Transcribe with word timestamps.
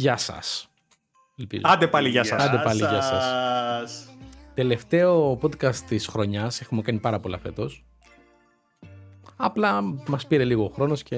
Γεια 0.00 0.16
σας. 0.16 0.68
Ελπίζω. 1.36 1.62
Άντε 1.64 1.86
πάλι 1.86 2.08
γεια 2.08 2.24
σας. 2.24 2.42
Άντε 2.42 2.62
πάλι 2.64 2.78
γεια 2.78 3.02
σας. 3.02 4.08
Τελευταίο 4.54 5.38
podcast 5.42 5.74
της 5.74 6.06
χρονιάς. 6.06 6.60
Έχουμε 6.60 6.82
κάνει 6.82 6.98
πάρα 6.98 7.20
πολλά 7.20 7.38
φέτος. 7.38 7.84
Απλά 9.36 9.82
μας 10.06 10.26
πήρε 10.26 10.44
λίγο 10.44 10.68
χρόνος 10.74 11.02
και 11.02 11.16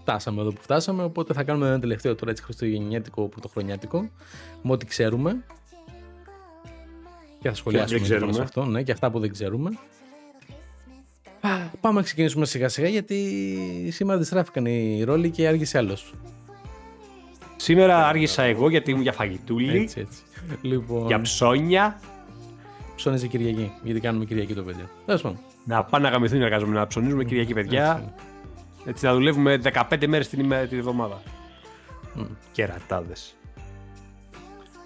φτάσαμε 0.00 0.40
εδώ 0.40 0.52
που 0.52 0.62
φτάσαμε. 0.62 1.02
Οπότε 1.02 1.32
θα 1.32 1.44
κάνουμε 1.44 1.66
ένα 1.66 1.80
τελευταίο 1.80 2.14
τώρα 2.14 2.30
έτσι 2.30 2.42
χριστουγεννιάτικο, 2.42 3.28
πρωτοχρονιάτικο. 3.28 4.10
Με 4.62 4.72
ό,τι 4.72 4.86
ξέρουμε. 4.86 5.44
Και 7.40 7.48
θα 7.48 7.54
σχολιάσουμε 7.54 7.98
και 7.98 8.32
σε 8.32 8.42
αυτό, 8.42 8.64
ναι, 8.64 8.82
και 8.82 8.92
αυτά 8.92 9.10
που 9.10 9.18
δεν 9.18 9.32
ξέρουμε. 9.32 9.70
Πάμε 11.80 11.98
να 11.98 12.02
ξεκινήσουμε 12.02 12.46
σιγά 12.46 12.68
σιγά 12.68 12.88
γιατί 12.88 13.88
σήμερα 13.92 14.16
αντιστράφηκαν 14.16 14.66
οι 14.66 15.02
ρόλοι 15.02 15.30
και 15.30 15.48
άργησε 15.48 15.78
άλλος. 15.78 16.14
Σήμερα 17.62 18.06
άργησα 18.06 18.42
εγώ 18.42 18.68
γιατί 18.68 18.90
ήμουν 18.90 19.02
για 19.02 19.12
φαγητούλη. 19.12 19.78
Έτσι, 19.78 20.00
έτσι. 20.00 20.22
Λοιπόν, 20.62 21.06
για 21.06 21.20
ψώνια. 21.20 22.00
Ψώνιζε 22.96 23.26
Κυριακή, 23.26 23.72
γιατί 23.82 24.00
κάνουμε 24.00 24.24
Κυριακή 24.24 24.54
το 24.54 24.62
παιδί. 24.62 24.88
Να 25.64 25.84
πάνε 25.84 26.04
να 26.04 26.10
γαμηθούν 26.10 26.40
οι 26.40 26.44
εργαζόμενοι, 26.44 26.78
να 26.78 26.86
ψωνίζουμε 26.86 27.24
Κυριακή, 27.24 27.54
παιδιά. 27.54 28.14
Έτσι, 28.84 29.04
να 29.04 29.14
δουλεύουμε 29.14 29.60
15 29.90 30.06
μέρες 30.06 30.28
την, 30.28 30.40
ημέρα, 30.40 30.66
την 30.66 30.78
εβδομάδα. 30.78 31.22
Mm. 32.16 32.26
Κερατάδες. 32.52 33.34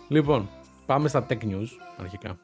Λοιπόν, 0.09 0.49
πάμε 0.87 1.09
στα 1.09 1.27
tech 1.29 1.43
news 1.43 1.69
αρχικά 2.01 2.39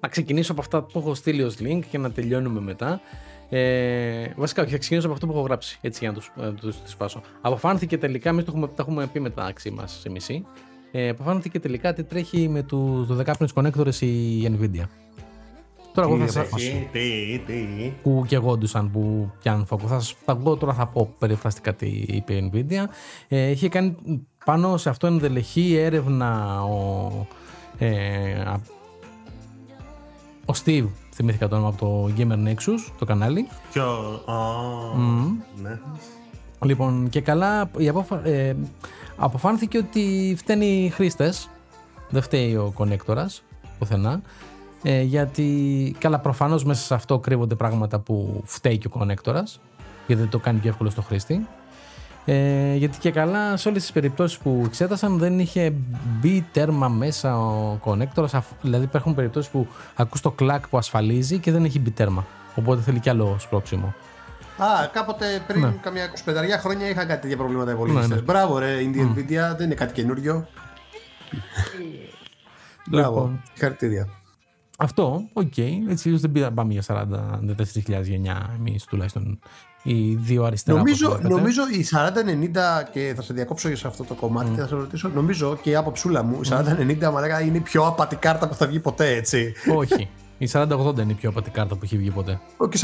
να 0.00 0.08
ξεκινήσω 0.08 0.52
από 0.52 0.60
αυτά 0.60 0.82
που 0.82 0.98
έχω 0.98 1.14
στείλει 1.14 1.42
ως 1.42 1.56
link 1.60 1.80
και 1.90 1.98
να 1.98 2.10
τελειώνουμε 2.10 2.60
μετά. 2.60 3.00
Ε, 3.48 4.32
βασικά, 4.36 4.62
όχι, 4.62 4.70
θα 4.70 4.78
ξεκινήσω 4.78 5.06
από 5.06 5.14
αυτό 5.14 5.26
που 5.26 5.32
έχω 5.32 5.42
γράψει, 5.42 5.78
έτσι 5.80 5.98
για 6.04 6.12
να 6.12 6.14
τους 6.14 6.32
το, 6.60 6.74
σπάσω. 6.84 7.20
Αποφάνθηκε 7.40 7.98
τελικά, 7.98 8.28
εμείς 8.28 8.44
το 8.44 8.50
έχουμε, 8.54 8.66
τα 8.66 8.74
έχουμε 8.78 9.06
πει 9.06 9.20
μεταξύ 9.20 9.70
μας 9.70 9.98
σε 10.00 10.10
μισή. 10.10 10.46
Ε, 10.92 11.08
αποφάνθηκε 11.08 11.60
τελικά 11.60 11.92
τι 11.92 12.04
τρέχει 12.04 12.48
με 12.48 12.62
τους 12.62 13.08
12 13.10 13.34
connectors 13.54 14.00
η 14.00 14.46
Nvidia. 14.46 14.84
Τώρα 15.94 16.08
εγώ 16.08 16.18
θα 16.18 16.26
σα 16.26 16.42
πω. 16.42 16.56
Τι, 16.92 17.40
τι. 17.46 17.92
Που 18.02 18.24
και 18.26 18.34
εγώ 18.34 18.56
ντουσαν 18.56 18.90
που 18.90 19.30
πιάνουν 19.40 19.66
φόκο. 19.66 19.86
Θα 19.86 20.00
σας 20.00 20.14
πω 20.42 20.56
τώρα 20.56 20.72
θα 20.72 20.86
πω 20.86 21.14
περιφραστικά 21.18 21.74
τι 21.74 21.86
είπε 22.06 22.34
η 22.34 22.50
Nvidia. 22.52 22.84
Ε, 23.28 23.50
είχε 23.50 23.68
κάνει 23.68 23.96
πάνω 24.44 24.76
σε 24.76 24.88
αυτό 24.88 25.06
ενδελεχή 25.06 25.76
έρευνα 25.76 26.62
ο, 26.64 27.10
ε, 27.78 28.42
ο 30.44 30.52
Steve, 30.64 30.86
θυμήθηκα 31.16 31.48
το 31.48 31.54
όνομα 31.54 31.68
από 31.68 31.78
το 31.78 32.12
Gamer 32.16 32.48
Nexus, 32.48 32.92
το 32.98 33.04
κανάλι. 33.04 33.48
Ποιο; 33.72 33.84
ναι. 35.62 35.78
Λοιπόν, 36.60 37.08
και 37.08 37.20
καλά, 37.20 37.70
η 37.78 37.88
αποφα... 37.88 38.26
ε, 38.26 38.56
αποφάνθηκε 39.16 39.78
ότι 39.78 40.34
φταίνει 40.38 40.66
οι 40.66 40.88
χρήστες. 40.88 41.50
Δεν 42.08 42.22
φταίει 42.22 42.56
ο 42.56 42.70
κονέκτορα 42.74 43.30
πουθενά. 43.78 44.20
Ε, 44.82 45.02
γιατί, 45.02 45.96
καλά, 45.98 46.18
προφανώς 46.18 46.64
μέσα 46.64 46.84
σε 46.84 46.94
αυτό 46.94 47.18
κρύβονται 47.18 47.54
πράγματα 47.54 47.98
που 47.98 48.42
φταίει 48.44 48.78
και 48.78 48.86
ο 48.86 48.90
κονέκτορα. 48.90 49.44
Γιατί 50.06 50.22
δεν 50.22 50.30
το 50.30 50.38
κάνει 50.38 50.58
πιο 50.58 50.70
εύκολο 50.70 50.90
στο 50.90 51.02
χρήστη. 51.02 51.46
Ε, 52.28 52.74
γιατί 52.74 52.98
και 52.98 53.10
καλά 53.10 53.56
σε 53.56 53.68
όλες 53.68 53.82
τις 53.82 53.92
περιπτώσεις 53.92 54.38
που 54.38 54.62
εξέτασαν 54.66 55.18
δεν 55.18 55.38
είχε 55.38 55.72
μπει 56.20 56.46
τέρμα 56.52 56.88
μέσα 56.88 57.38
ο 57.38 57.76
κονέκτορας 57.76 58.34
δηλαδή 58.60 58.84
υπάρχουν 58.84 59.14
περιπτώσεις 59.14 59.50
που 59.50 59.66
ακούς 59.94 60.20
το 60.20 60.30
κλακ 60.30 60.68
που 60.68 60.78
ασφαλίζει 60.78 61.38
και 61.38 61.52
δεν 61.52 61.64
έχει 61.64 61.78
μπει 61.78 61.90
τέρμα 61.90 62.26
οπότε 62.54 62.82
θέλει 62.82 63.00
κι 63.00 63.10
άλλο 63.10 63.36
σπρώξιμο 63.38 63.94
Α, 64.58 64.86
κάποτε 64.92 65.42
πριν 65.46 65.60
ναι. 65.60 65.74
καμιά 65.80 66.12
25 66.24 66.34
χρόνια 66.60 66.88
είχαν 66.88 67.06
κάτι 67.06 67.20
τέτοια 67.20 67.36
προβλήματα 67.36 67.70
οι 67.70 67.74
υπολογιστές. 67.74 68.08
Ναι, 68.08 68.14
ναι. 68.14 68.20
Μπράβο 68.20 68.58
ρε, 68.58 68.76
Indian 68.80 68.98
mm. 68.98 69.18
Nvidia, 69.18 69.56
δεν 69.56 69.66
είναι 69.66 69.74
κάτι 69.74 69.92
καινούριο. 69.92 70.46
Μπράβο, 72.90 73.14
λοιπόν, 73.14 73.42
χαρακτήρια. 73.58 74.08
Αυτό, 74.78 75.28
οκ. 75.32 75.52
Okay. 75.56 75.72
Έτσι 75.88 76.10
δεν 76.10 76.54
πάμε 76.54 76.72
για 76.72 76.82
44.000 76.86 78.02
γενιά 78.02 78.50
εμείς 78.58 78.84
τουλάχιστον 78.84 79.38
οι 79.86 80.14
δύο 80.14 80.44
αριστερά. 80.44 80.78
Νομίζω, 80.78 81.18
νομίζω 81.22 81.62
η 81.72 81.86
4090 81.90 82.88
και 82.92 83.12
θα 83.16 83.22
σε 83.22 83.32
διακόψω 83.32 83.68
για 83.68 83.76
σε 83.76 83.86
αυτό 83.86 84.04
το 84.04 84.14
κομμάτι 84.14 84.50
mm. 84.50 84.54
και 84.54 84.60
θα 84.60 84.66
σε 84.66 84.74
ρωτήσω. 84.74 85.10
Νομίζω 85.14 85.58
και 85.62 85.70
η 85.70 85.74
άποψούλα 85.74 86.22
μου, 86.22 86.40
η 86.42 86.48
4090 87.00 87.10
μαλάκα 87.12 87.40
είναι 87.40 87.56
η 87.56 87.60
πιο 87.60 87.86
απάτη 87.86 88.16
κάρτα 88.16 88.48
που 88.48 88.54
θα 88.54 88.66
βγει 88.66 88.80
ποτέ, 88.80 89.08
έτσι. 89.08 89.52
Όχι. 89.74 90.08
Η 90.38 90.48
4080 90.52 90.98
είναι 90.98 91.12
η 91.12 91.14
πιο 91.14 91.28
απάτη 91.28 91.50
κάρτα 91.50 91.74
που 91.74 91.80
έχει 91.84 91.96
βγει 91.96 92.10
ποτέ. 92.10 92.40
Όχι, 92.56 92.70
η 92.76 92.80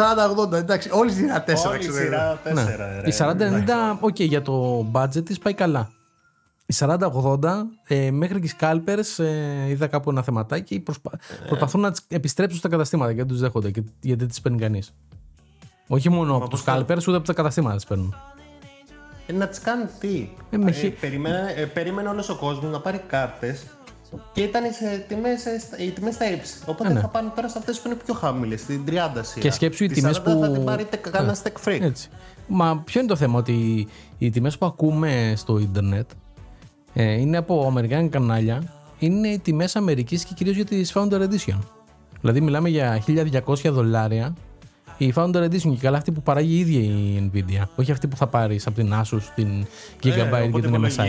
4080, 0.49 0.53
εντάξει. 0.53 0.89
Όλη 0.93 1.11
η 1.11 1.15
σειρά 1.15 1.45
4 1.47 1.55
σειρά 1.81 2.41
4. 2.45 2.55
Ναι. 2.55 2.63
Η 3.05 3.13
4090, 3.19 3.99
οκ, 4.01 4.15
okay, 4.19 4.27
για 4.27 4.43
το 4.43 4.87
budget 4.93 5.25
της 5.25 5.39
πάει 5.39 5.55
καλά. 5.55 5.91
Η 6.67 6.75
4080 6.79 7.39
ε, 7.87 8.11
μέχρι 8.11 8.41
και 8.41 8.47
οι 8.47 8.53
scalpers 8.61 9.25
ε, 9.25 9.69
είδα 9.69 9.87
κάπου 9.87 10.11
ένα 10.11 10.23
θεματάκι 10.23 10.81
προσπα... 10.81 11.11
ε. 11.45 11.47
προσπαθούν 11.47 11.81
να 11.81 11.91
τις 11.91 12.01
επιστρέψουν 12.09 12.59
στα 12.59 12.69
καταστήματα 12.69 13.11
γιατί 13.11 13.29
τους 13.29 13.41
δέχονται 13.41 13.71
γιατί 14.01 14.21
δεν 14.21 14.29
τις 14.29 14.41
παίρνει 14.41 14.59
κανείς. 14.59 14.93
Όχι 15.95 16.09
μόνο 16.09 16.37
από 16.37 16.49
τους 16.49 16.65
scalpers 16.67 17.07
ούτε 17.09 17.17
από 17.17 17.27
τα 17.27 17.33
καταστήματα 17.33 17.75
τις 17.75 17.85
παίρνουν. 17.85 18.15
Ε, 19.27 19.33
να 19.33 19.49
τις 19.49 19.59
κάνουν 19.59 19.89
τι; 20.01 20.29
Ε, 20.51 20.57
με... 20.57 20.71
ε, 20.71 20.89
περίμενε, 20.89 21.55
ε, 21.57 21.65
περίμενε 21.65 22.09
όλος 22.09 22.29
ο 22.29 22.37
κόσμος 22.37 22.73
να 22.73 22.81
πάρει 22.81 23.03
κάρτες 23.07 23.67
και 24.33 24.43
ήταν 24.43 24.63
σε 24.73 25.05
τιμές, 25.09 25.45
οι 25.79 25.91
τιμές 25.91 26.15
στα 26.15 26.33
ύψη. 26.33 26.55
Οπότε 26.67 26.91
ε, 26.91 26.93
ναι. 26.93 27.01
θα 27.01 27.09
πάνε 27.09 27.33
τώρα 27.35 27.49
σε 27.49 27.59
αυτές 27.59 27.81
που 27.81 27.89
είναι 27.89 27.97
πιο 28.05 28.15
χαμηλές, 28.15 28.61
στην 28.61 28.85
30 28.87 28.91
σειρά. 28.91 29.41
Και 29.41 29.51
σκέψου 29.51 29.85
οι 29.85 29.89
τιμές 29.89 30.23
που. 30.23 30.39
θα 30.41 30.51
την 30.51 30.65
πάρει 30.65 30.87
κανένα 31.11 31.37
tech 31.43 31.69
freak. 31.69 31.81
Έτσι. 31.81 32.09
Μα 32.47 32.83
ποιο 32.85 33.01
είναι 33.01 33.09
το 33.09 33.17
θέμα, 33.17 33.39
ότι 33.39 33.89
οι 34.19 34.31
τιμές 34.31 34.59
που 34.59 34.67
ακούμε 34.67 35.33
στο 35.37 35.59
Ιντερνετ 35.59 36.11
ε, 36.95 37.13
είναι 37.13 37.37
από 37.37 37.67
αμερικάνικα 37.67 38.19
κανάλια, 38.19 38.63
είναι 38.99 39.29
οι 39.29 39.39
τιμές 39.39 39.77
Αμερικής 39.77 40.25
και 40.25 40.35
κυρίως 40.35 40.57
για 40.57 40.65
τις 40.65 40.93
Founder 40.95 41.29
Edition. 41.29 41.59
Δηλαδή, 42.21 42.41
μιλάμε 42.41 42.69
για 42.69 43.03
1200 43.07 43.55
δολάρια 43.65 44.35
η 44.97 45.13
Founder 45.17 45.43
Edition 45.45 45.71
και 45.71 45.79
καλά 45.81 45.97
αυτή 45.97 46.13
που 46.13 46.23
παράγει 46.23 46.55
η 46.55 46.59
ίδια 46.59 46.81
η 46.81 47.31
Nvidia. 47.33 47.63
Όχι 47.75 47.93
αυτή 47.93 48.07
που 48.07 48.17
θα 48.17 48.27
πάρεις 48.27 48.67
από 48.67 48.77
την 48.77 48.93
Asus, 49.03 49.23
την 49.35 49.67
Gigabyte 50.03 50.51
και 50.55 50.61
την 50.61 50.85
MSI. 50.85 51.07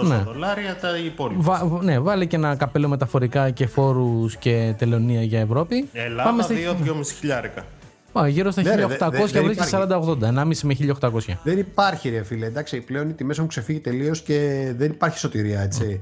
1500-1600 0.00 0.02
ναι. 0.02 0.16
δολάρια 0.16 0.76
τα 0.80 0.98
υπόλοιπα. 0.98 1.42
Βα, 1.42 1.82
ναι, 1.82 1.98
βάλε 1.98 2.24
και 2.24 2.36
ένα 2.36 2.56
καπέλο 2.56 2.88
μεταφορικά 2.88 3.50
και 3.50 3.66
φόρους 3.66 4.36
και 4.36 4.74
τελωνία 4.78 5.22
για 5.22 5.40
Ευρώπη. 5.40 5.88
Ελλάδα 5.92 6.30
Πάμε 6.30 6.44
2-2,5 6.48 7.06
χιλιάρικα. 7.18 7.64
Πάμε 8.12 8.28
γύρω 8.28 8.50
στα 8.50 8.62
ναι, 8.62 8.86
1800 8.98 9.30
και 9.30 9.40
βρίσκει 9.40 9.64
40-80, 9.70 9.88
1,5 10.20 10.58
με 10.62 10.76
1800. 11.00 11.10
Δεν 11.42 11.58
υπάρχει 11.58 12.08
ρε 12.08 12.22
φίλε, 12.22 12.46
εντάξει, 12.46 12.80
πλέον 12.80 13.08
οι 13.08 13.12
τιμές 13.12 13.36
έχουν 13.36 13.48
ξεφύγει 13.48 13.80
τελείως 13.80 14.20
και 14.20 14.72
δεν 14.76 14.90
υπάρχει 14.90 15.18
σωτηρία, 15.18 15.60
έτσι. 15.60 16.00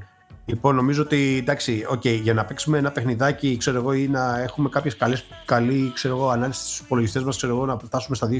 Λοιπόν, 0.51 0.75
νομίζω 0.75 1.03
ότι 1.03 1.37
εντάξει, 1.39 1.87
okay, 1.93 2.21
για 2.23 2.35
να 2.35 2.45
παίξουμε 2.45 2.79
ένα 2.79 2.91
παιχνιδάκι 2.91 3.57
ξέρω 3.57 3.79
εγώ, 3.79 3.93
ή 3.93 4.09
να 4.09 4.41
έχουμε 4.41 4.69
κάποιες 4.69 4.97
καλή 5.45 5.93
ξέρω 5.95 6.17
εγώ, 6.17 6.29
ανάλυση 6.29 6.61
στους 6.61 6.79
υπολογιστές 6.79 7.23
μας, 7.23 7.37
ξέρω 7.37 7.55
εγώ, 7.55 7.67
να 7.67 7.79
φτάσουμε 7.79 8.17
στα 8.17 8.29
2.000 8.29 8.35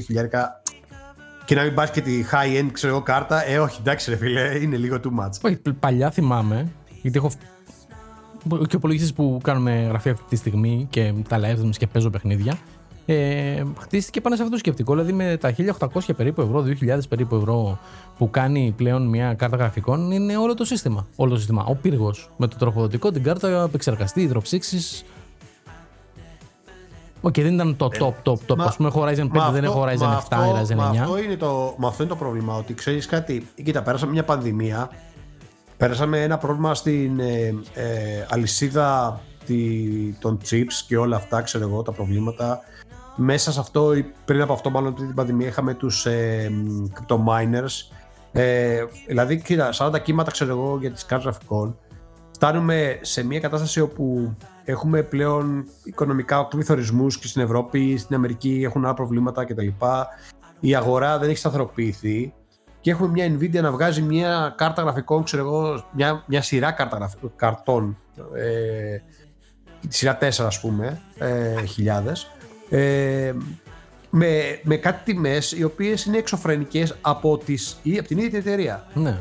και 1.45 1.55
να 1.55 1.63
μην 1.63 1.73
πας 1.73 1.91
και 1.91 2.01
τη 2.01 2.23
high-end 2.31 2.69
ξέρω 2.71 2.93
εγώ, 2.93 3.03
κάρτα. 3.03 3.47
Ε, 3.47 3.59
όχι, 3.59 3.77
εντάξει, 3.79 4.09
ρε 4.09 4.15
φίλε, 4.15 4.59
είναι 4.61 4.77
λίγο 4.77 4.97
too 5.03 5.19
much. 5.19 5.31
Όχι, 5.41 5.59
παλιά 5.79 6.11
θυμάμαι, 6.11 6.71
γιατί 7.01 7.17
έχω 7.17 7.31
και 8.67 8.75
υπολογιστέ 8.75 9.13
που 9.15 9.39
κάνουμε 9.43 9.85
γραφεία 9.89 10.11
αυτή 10.11 10.25
τη 10.29 10.35
στιγμή 10.35 10.87
και 10.89 11.13
τα 11.27 11.39
live 11.39 11.69
και 11.69 11.87
παίζω 11.87 12.09
παιχνίδια 12.09 12.57
ε, 13.13 13.65
χτίστηκε 13.79 14.21
πάνω 14.21 14.35
σε 14.35 14.41
αυτό 14.41 14.53
το 14.53 14.59
σκεπτικό. 14.59 14.91
Δηλαδή 14.91 15.13
με 15.13 15.37
τα 15.37 15.53
1800 15.93 16.15
περίπου 16.15 16.41
ευρώ, 16.41 16.65
2000 16.81 16.99
περίπου 17.09 17.35
ευρώ 17.35 17.79
που 18.17 18.29
κάνει 18.29 18.73
πλέον 18.77 19.07
μια 19.07 19.33
κάρτα 19.33 19.57
γραφικών 19.57 20.11
είναι 20.11 20.37
όλο 20.37 20.53
το 20.53 20.65
σύστημα. 20.65 21.07
Όλο 21.15 21.31
το 21.31 21.37
σύστημα. 21.37 21.65
Ο 21.67 21.75
πύργος 21.75 22.29
με 22.37 22.47
το 22.47 22.55
τροφοδοτικό, 22.57 23.11
την 23.11 23.23
κάρτα, 23.23 23.63
επεξεργαστή, 23.63 24.21
υδρόψυξη. 24.21 25.05
Οκ, 27.21 27.33
okay, 27.33 27.41
δεν 27.41 27.53
ήταν 27.53 27.75
το 27.77 27.89
top, 27.99 28.29
top, 28.29 28.37
top. 28.47 28.59
Ας 28.59 28.75
πούμε, 28.75 28.87
έχω 28.87 29.03
Ryzen 29.07 29.47
5, 29.47 29.51
δεν 29.51 29.63
έχω 29.63 29.85
Ryzen 29.87 30.17
7 30.17 30.37
ή 30.47 30.61
Ryzen 30.61 30.73
9. 30.73 30.75
Μα 30.75 30.85
αυτό, 30.85 31.17
είναι 31.17 31.35
το, 31.35 31.75
μα 31.77 31.87
αυτό 31.87 32.03
είναι 32.03 32.11
το 32.11 32.17
πρόβλημα. 32.17 32.55
Ότι 32.55 32.73
ξέρεις 32.73 33.05
κάτι, 33.05 33.47
κοίτα, 33.63 33.81
πέρασαμε 33.81 34.11
μια 34.11 34.23
πανδημία. 34.23 34.89
Πέρασαμε 35.77 36.23
ένα 36.23 36.37
πρόβλημα 36.37 36.75
στην 36.75 37.19
ε, 37.19 37.55
ε, 37.73 38.25
αλυσίδα 38.29 39.19
τη, 39.45 39.57
των 40.19 40.39
chips 40.49 40.83
και 40.87 40.97
όλα 40.97 41.15
αυτά, 41.15 41.41
ξέρω 41.41 41.67
εγώ, 41.67 41.81
τα 41.81 41.91
προβλήματα 41.91 42.61
μέσα 43.15 43.51
σε 43.51 43.59
αυτό, 43.59 43.93
πριν 44.25 44.41
από 44.41 44.53
αυτό, 44.53 44.69
μάλλον 44.69 44.95
την 44.95 45.13
πανδημία, 45.13 45.47
είχαμε 45.47 45.73
τους 45.73 46.05
ε, 46.05 46.51
crypto 46.93 47.15
miners. 47.15 47.71
Ε, 48.31 48.83
δηλαδή, 49.07 49.41
κοίτα, 49.41 49.69
40 49.73 50.01
κύματα 50.03 50.31
ξέρω 50.31 50.51
εγώ 50.51 50.77
για 50.79 50.91
τις 50.91 51.05
κάρτες 51.05 51.27
γραφικών. 51.31 51.77
Φτάνουμε 52.31 52.99
σε 53.01 53.23
μια 53.23 53.39
κατάσταση 53.39 53.79
όπου 53.79 54.35
έχουμε 54.63 55.03
πλέον 55.03 55.65
οικονομικά 55.83 56.47
πληθωρισμούς 56.47 57.19
και 57.19 57.27
στην 57.27 57.41
Ευρώπη, 57.41 57.97
στην 57.97 58.15
Αμερική 58.15 58.61
έχουν 58.63 58.85
άλλα 58.85 58.93
προβλήματα 58.93 59.45
κτλ. 59.45 59.67
Η 60.59 60.75
αγορά 60.75 61.17
δεν 61.17 61.29
έχει 61.29 61.37
σταθεροποιηθεί 61.37 62.33
και 62.81 62.91
έχουμε 62.91 63.09
μια 63.09 63.37
Nvidia 63.37 63.61
να 63.61 63.71
βγάζει 63.71 64.01
μια 64.01 64.53
κάρτα 64.57 64.81
γραφικών, 64.81 65.23
ξέρω 65.23 65.43
εγώ, 65.43 65.83
μια, 65.91 66.23
μια 66.27 66.41
σειρά 66.41 66.71
κάρτα 66.71 67.11
καρτών, 67.35 67.97
ε, 68.35 68.97
τη 69.87 69.95
σειρά 69.95 70.17
4 70.21 70.45
ας 70.45 70.59
πούμε, 70.59 71.01
ε, 71.17 71.65
χιλιάδες, 71.65 72.31
ε, 72.71 73.33
με, 74.09 74.59
με 74.63 74.75
κάτι 74.75 75.11
τιμές 75.11 75.51
οι 75.51 75.63
οποίες 75.63 76.05
είναι 76.05 76.17
εξωφρενικές 76.17 76.95
από, 77.01 77.37
τις, 77.37 77.77
ή 77.83 77.97
από 77.97 78.07
την 78.07 78.17
ίδια 78.17 78.29
την 78.29 78.39
εταιρεία. 78.39 78.87
Ναι. 78.93 79.17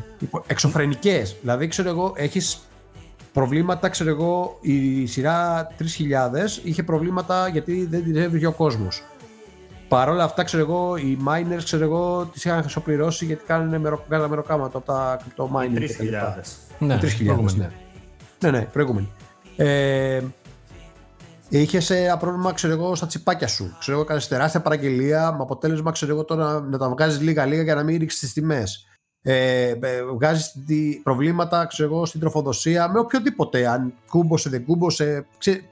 Εξωφρενικές. 0.46 1.36
Δηλαδή, 1.40 1.66
ξέρω 1.68 1.88
εγώ, 1.88 2.12
έχεις 2.16 2.58
προβλήματα, 3.32 3.88
ξέρω 3.88 4.10
εγώ, 4.10 4.58
η 4.60 5.06
σειρά 5.06 5.66
3000 5.78 5.84
είχε 6.62 6.82
προβλήματα 6.82 7.48
γιατί 7.48 7.86
δεν 7.90 8.04
την 8.04 8.16
έβγαινε 8.16 8.46
ο 8.46 8.52
κόσμος. 8.52 9.02
Παρ' 9.88 10.08
όλα 10.08 10.24
αυτά, 10.24 10.42
ξέρω 10.42 10.62
εγώ, 10.62 10.96
οι 10.96 11.18
miners, 11.28 11.62
ξέρω 11.64 11.84
εγώ, 11.84 12.30
τις 12.32 12.44
είχαν 12.44 12.60
χρυσοπληρώσει 12.60 13.24
γιατί 13.24 13.44
κάνουν 13.46 13.80
μερο, 13.80 14.04
μεροκάματο 14.08 14.78
από 14.78 14.86
τα 14.86 15.20
crypto 15.20 15.44
mining. 15.44 15.78
3.000. 15.78 15.86
Ναι, 16.78 16.98
3.000, 17.02 17.24
προηγούμενη. 17.24 17.58
ναι. 17.58 17.70
Ναι, 18.40 18.50
ναι, 18.58 18.64
προηγούμενη. 18.72 19.08
Ε, 19.56 20.20
Είχες 21.52 21.90
ένα 21.90 22.16
πρόβλημα, 22.16 22.52
ξέρω 22.52 22.72
εγώ, 22.72 22.94
στα 22.94 23.06
τσιπάκια 23.06 23.46
σου. 23.46 23.76
Ξέρω 23.78 23.96
εγώ, 23.96 24.06
κάνεις 24.06 24.28
τεράστια 24.28 24.60
παραγγελία 24.60 25.32
με 25.32 25.38
αποτέλεσμα, 25.40 25.90
ξέρω 25.90 26.12
εγώ, 26.12 26.24
τώρα 26.24 26.60
να 26.60 26.78
τα 26.78 26.88
βγάζεις 26.88 27.20
λίγα-λίγα 27.20 27.62
για 27.62 27.74
να 27.74 27.82
μην 27.82 27.98
ρίξεις 27.98 28.20
τις 28.20 28.32
τιμές. 28.32 28.84
Ε, 29.22 29.74
βγάζεις 30.14 30.52
προβλήματα, 31.02 31.66
ξέρω 31.66 31.94
εγώ, 31.94 32.06
στην 32.06 32.20
τροφοδοσία 32.20 32.88
με 32.88 32.98
οποιοδήποτε. 32.98 33.66
Αν 33.68 33.94
κούμπωσε, 34.08 34.48
δεν 34.48 34.64
κούμπωσε. 34.64 35.26
Ξέ, 35.38 35.62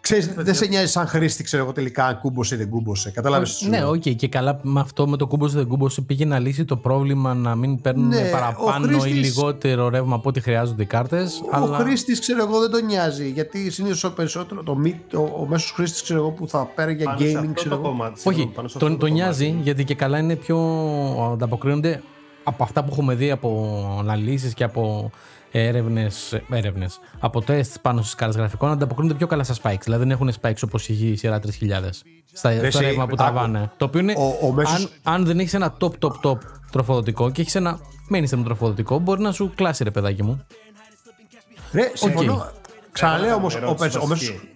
Ξέρεις, 0.00 0.34
δεν 0.36 0.54
σε 0.54 0.66
νοιάζει 0.66 0.86
σαν 0.92 1.06
χρήστη, 1.06 1.42
ξέρω 1.44 1.62
εγώ 1.62 1.72
τελικά 1.72 2.04
αν 2.06 2.18
κούμπωσε 2.20 2.54
ή 2.54 2.58
δεν 2.58 2.68
κούμπωσε. 2.68 3.10
Κατάλαβες. 3.10 3.46
Ναι, 3.68 3.84
οκ. 3.84 3.94
Okay. 3.94 4.16
Και 4.16 4.28
καλά 4.28 4.58
με 4.62 4.80
αυτό 4.80 5.08
με 5.08 5.16
το 5.16 5.26
κούμπο 5.26 5.46
δεν 5.48 5.66
κούμπο 5.66 5.86
πήγε 6.06 6.24
να 6.24 6.38
λύσει 6.38 6.64
το 6.64 6.76
πρόβλημα 6.76 7.34
να 7.34 7.54
μην 7.54 7.80
παίρνουν 7.80 8.08
Ναι, 8.08 8.30
παραπάνω 8.30 8.86
ο 8.86 8.88
χρήστης- 9.00 9.12
ή 9.12 9.18
λιγότερο 9.18 9.88
ρεύμα 9.88 10.14
από 10.14 10.28
ό,τι 10.28 10.40
χρειάζονται 10.40 10.82
οι 10.82 10.86
κάρτες. 10.86 11.40
Ο 11.44 11.48
Αλλά... 11.50 11.78
χρήστης, 11.78 12.20
ξέρω 12.20 12.42
εγώ, 12.42 12.60
δεν 12.60 12.70
τον 12.70 12.84
νοιάζει. 12.84 13.30
Γιατί 13.30 13.70
συνήθως 13.70 14.04
ο 14.04 14.12
περισσότερο, 14.12 14.62
το, 14.62 14.74
μη- 14.76 15.14
ο, 15.14 15.20
ο 15.20 15.46
μέσος 15.48 15.70
χρήστης, 15.72 16.02
ξέρω 16.02 16.18
εγώ, 16.20 16.30
που 16.30 16.48
θα 16.48 16.68
παίρνει 16.74 16.94
για 16.94 17.04
Πάνω 17.04 17.18
σε 17.18 17.24
gaming, 17.24 17.36
αυτό 17.36 17.52
ξέρω 17.52 17.74
το 17.74 17.80
εγώ. 17.80 17.90
κομμάτι. 17.90 18.12
Όχι, 18.12 18.20
συγγνώμη, 18.22 18.52
πάνω 18.54 18.68
σε 18.68 18.74
αυτό 18.76 18.88
τον, 18.88 18.98
το 18.98 19.06
τον 19.06 19.14
κομμάτι. 19.16 19.44
νοιάζει 19.44 19.58
γιατί 19.62 19.84
και 19.84 19.94
καλά 19.94 20.18
είναι 20.18 20.36
πιο. 20.36 20.58
ανταποκρίνονται 21.32 22.02
από 22.44 22.62
αυτά 22.62 22.84
που 22.84 22.88
έχουμε 22.92 23.14
δει 23.14 23.30
από 23.30 23.96
αναλύσει 24.00 24.52
και 24.54 24.64
από 24.64 25.10
έρευνες. 25.52 26.40
Έρευνες, 26.50 27.00
από 27.18 27.42
τεστ 27.42 27.76
πάνω 27.82 28.02
στις 28.02 28.14
κάρτες 28.14 28.36
γραφικών 28.36 28.70
ανταποκρίνονται 28.70 29.14
πιο 29.18 29.26
καλά 29.26 29.42
στα 29.44 29.54
spikes. 29.62 29.80
Δηλαδή 29.82 30.02
δεν 30.02 30.10
έχουν 30.10 30.32
spikes 30.40 30.60
όπως 30.64 30.88
είχε 30.88 31.06
η 31.06 31.16
σειρά 31.16 31.40
3000 31.40 32.02
στα, 32.32 32.50
Ρε, 32.50 32.56
στο 32.56 32.64
εσύ, 32.66 32.78
ρεύμα 32.80 33.06
που 33.06 33.14
άκου. 33.14 33.16
τραβάνε. 33.16 33.70
Το 33.76 33.84
οποίο 33.84 34.00
είναι. 34.00 34.14
Ο- 34.16 34.46
ο 34.46 34.52
μέσος- 34.52 34.74
αν, 35.02 35.14
αν 35.14 35.24
δεν 35.24 35.38
έχεις 35.38 35.54
ένα 35.54 35.76
top 35.80 35.90
top 35.98 36.12
top 36.22 36.38
τροφοδοτικό 36.70 37.30
και 37.30 37.40
έχεις 37.40 37.54
ένα 37.54 37.78
mainstream 38.14 38.42
τροφοδοτικό, 38.44 38.98
μπορεί 38.98 39.22
να 39.22 39.32
σου 39.32 39.52
κλάσει 39.54 39.84
ρε 39.84 39.90
παιδάκι 39.90 40.22
μου. 40.22 40.46
Ρε, 41.72 41.90
συμφωνώ. 41.94 42.32
Οκ. 42.34 42.40
Ξαναλέω 42.92 43.28
Έχω 43.28 43.36
όμως, 43.38 43.54
μια 43.54 43.62
ο, 43.62 43.66
ερώτηση 43.66 43.88
πες- 43.90 44.02
ο 44.04 44.06
μέσος... 44.06 44.26
βασική. 44.28 44.48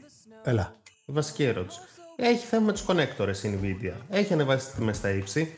Έλα. 0.43 0.73
Η 1.07 1.13
βασική 1.13 1.43
ερώτηση. 1.45 1.79
Έχει 2.17 2.45
θέμα 2.47 2.63
με 2.65 2.73
τους 2.73 2.85
connectors 2.87 3.45
η 3.45 3.59
Nvidia. 3.63 3.93
Έχει 4.11 4.33
ανεβάσει 4.33 4.67
τις 4.67 4.75
τιμές 4.75 4.97
στα 4.97 5.11
ύψη. 5.11 5.57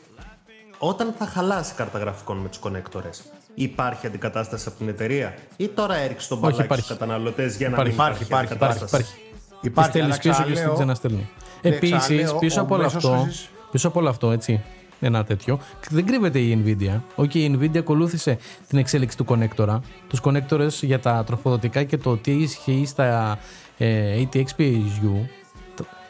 Όταν 0.77 1.13
θα 1.17 1.25
χαλάσει 1.25 1.71
η 1.71 1.75
κάρτα 1.75 1.99
γραφικών 1.99 2.37
με 2.37 2.47
τους 2.49 2.59
connectors, 2.63 3.21
υπάρχει 3.55 4.07
αντικατάσταση 4.07 4.65
από 4.67 4.77
την 4.77 4.87
εταιρεία; 4.87 5.33
Ή 5.57 5.67
τώρα 5.67 5.95
έριξε 5.95 6.27
τον 6.29 6.37
μπαλάκι 6.37 6.61
υπάρχει. 6.61 6.83
στους 6.83 6.97
καταναλωτές 6.97 7.55
για 7.55 7.69
να 7.69 7.73
Υπάρχει, 7.73 7.91
μην 7.91 7.99
υπάρχει, 8.01 8.23
υπάρχει, 8.23 8.45
αντικατάσταση; 8.53 8.95
Υπάρχει. 8.95 9.19
Υπάρχει, 9.61 9.91
Τη 9.91 9.97
στέλνεις 9.97 10.13
αλλά 10.13 10.21
πίσω 10.21 10.43
και 10.43 10.51
ξαναλέω- 10.53 10.63
στην 10.63 10.73
ξαναστέλνει. 10.73 11.29
Ναι, 11.61 11.69
Επίσης, 11.75 11.97
ξαναλέω, 11.97 12.35
πίσω 12.39 12.59
ο 12.59 12.63
από 12.63 12.73
όλο 12.73 12.83
μέσος 12.83 13.05
αυτό, 13.05 13.17
χρήστης- 13.21 13.49
πίσω 13.71 13.87
από 13.87 13.99
όλο 13.99 14.09
αυτό, 14.09 14.31
έτσι, 14.31 14.61
ένα 14.99 15.23
τέτοιο, 15.23 15.59
δεν 15.89 16.05
κρύβεται 16.05 16.39
η 16.39 16.63
Nvidia. 16.65 17.01
Όχι, 17.15 17.39
η 17.39 17.57
Nvidia 17.59 17.77
ακολούθησε 17.77 18.37
την 18.67 18.77
εξέλιξη 18.77 19.17
του 19.17 19.25
κονέκτορα, 19.25 19.79
τους 20.09 20.19
connectors 20.23 20.69
για 20.81 20.99
τα 20.99 21.23
τροφοδοτικά 21.25 21.83
και 21.83 21.97
το 21.97 22.17
τι 22.17 22.31
ισχύει 22.31 22.83
στα 22.87 23.37
ε, 23.77 24.21
ATX 24.23 24.45
PSU. 24.57 25.25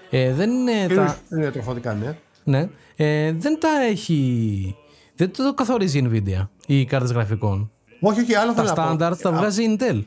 Ε, 0.09 0.33
δεν 0.33 0.49
είναι 0.51 0.87
τα, 0.95 1.17
Είναι 1.31 1.51
τροφοδικά, 1.51 1.93
ναι. 1.93 2.15
ναι, 2.43 2.69
ε, 2.95 3.31
δεν 3.31 3.59
τα 3.59 3.69
έχει, 3.89 4.75
δεν 5.15 5.31
το 5.31 5.53
καθορίζει 5.53 5.97
η 5.97 6.09
Nvidia, 6.11 6.47
οι 6.65 6.85
κάρτες 6.85 7.11
γραφικών. 7.11 7.71
Όχι, 7.99 8.21
όχι, 8.21 8.35
άλλο 8.35 8.53
Τα 8.53 8.63
θέλω 8.63 8.75
να 8.75 8.95
πω. 8.95 9.05
standards 9.05 9.17
τα 9.21 9.29
Α, 9.29 9.31
βγάζει 9.33 9.63
η 9.63 9.77
Intel. 9.79 10.03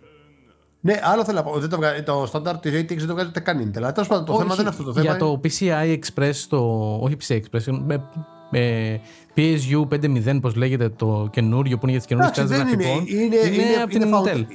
Ναι, 0.81 1.01
άλλο 1.03 1.25
θέλω 1.25 1.37
να 1.39 1.43
πω. 1.45 1.59
Δεν 1.59 1.69
το, 1.69 1.77
βγάζει, 1.77 2.03
το 2.03 2.31
standard 2.33 2.61
της 2.61 2.73
ATX 2.81 2.97
δεν 2.97 3.07
το 3.07 3.13
βγάζει 3.13 3.29
ούτε 3.29 3.41
καν 3.41 3.59
Intel. 3.71 3.77
Αλλά 3.77 3.93
τέλος 3.93 4.09
πάντων 4.09 4.25
το 4.25 4.33
θέμα 4.33 4.45
Όχι, 4.45 4.49
δεν 4.51 4.61
είναι 4.61 4.69
αυτό 4.69 4.83
το 4.83 4.93
θέμα. 4.93 5.05
Για 5.05 5.11
είναι- 5.11 5.19
το 5.19 5.41
PCI 5.45 5.99
Express, 5.99 6.35
το, 6.49 6.59
όχι 7.03 7.17
PCI 7.27 7.35
Express, 7.37 7.79
με, 7.85 8.03
με 8.51 9.01
PSU 9.37 9.89
5.0 9.89 10.39
πώς 10.41 10.55
λέγεται 10.55 10.89
το 10.89 11.29
καινούριο 11.33 11.79
που 11.79 11.89
είναι 11.89 11.91
για 11.91 11.99
τις 11.99 12.09
καινούριες 12.09 12.39
Εντάξει, 12.39 12.55
κάρτες 12.57 12.59
δεν 12.59 12.81
είναι. 12.81 12.93
γραφικών, 12.93 13.25
Είναι, 13.25 13.37
είναι, 13.37 13.63
είναι, 13.71 13.77
από 13.83 13.91
την 13.93 14.03
είναι 14.03 14.11
Intel. 14.19 14.27
found- 14.39 14.47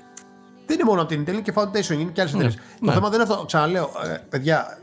Δεν 0.66 0.76
είναι 0.80 0.84
μόνο 0.86 1.02
από 1.02 1.10
την 1.10 1.24
Intel, 1.24 1.28
είναι 1.32 1.42
και 1.42 1.54
Foundation, 1.56 1.92
είναι 2.00 2.12
και 2.14 2.22
άλλες 2.22 2.34
εταιρείες. 2.34 2.56
Το 2.56 2.62
ναι. 2.86 2.92
θέμα 2.94 3.10
δεν 3.10 3.20
είναι 3.22 3.32
αυτό. 3.32 3.46
Ξαναλέω, 3.46 3.90
ε, 4.14 4.18
παιδιά, 4.30 4.78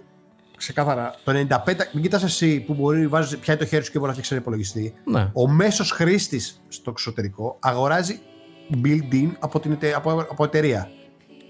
ξεκάθαρα, 0.61 1.15
το 1.25 1.33
95, 1.33 1.73
μην 1.93 2.03
κοιτάς 2.03 2.23
εσύ 2.23 2.61
που 2.61 2.75
μπορεί, 2.75 3.07
βάζεις, 3.07 3.39
πιάει 3.39 3.57
το 3.57 3.65
χέρι 3.67 3.85
σου 3.85 3.91
και 3.91 3.97
μπορεί 3.99 4.07
να 4.07 4.13
φτιάξει 4.13 4.33
ένα 4.35 4.43
υπολογιστή. 4.43 4.95
Ναι. 5.05 5.31
Ο 5.33 5.49
μέσος 5.49 5.91
χρήστης 5.91 6.61
στο 6.69 6.91
εξωτερικό 6.91 7.57
αγοράζει 7.61 8.21
built-in 8.85 9.31
από, 9.39 9.61
την, 9.61 9.73
εται- 9.73 9.95
από, 9.97 10.11
από 10.31 10.45
εταιρεία. 10.45 10.89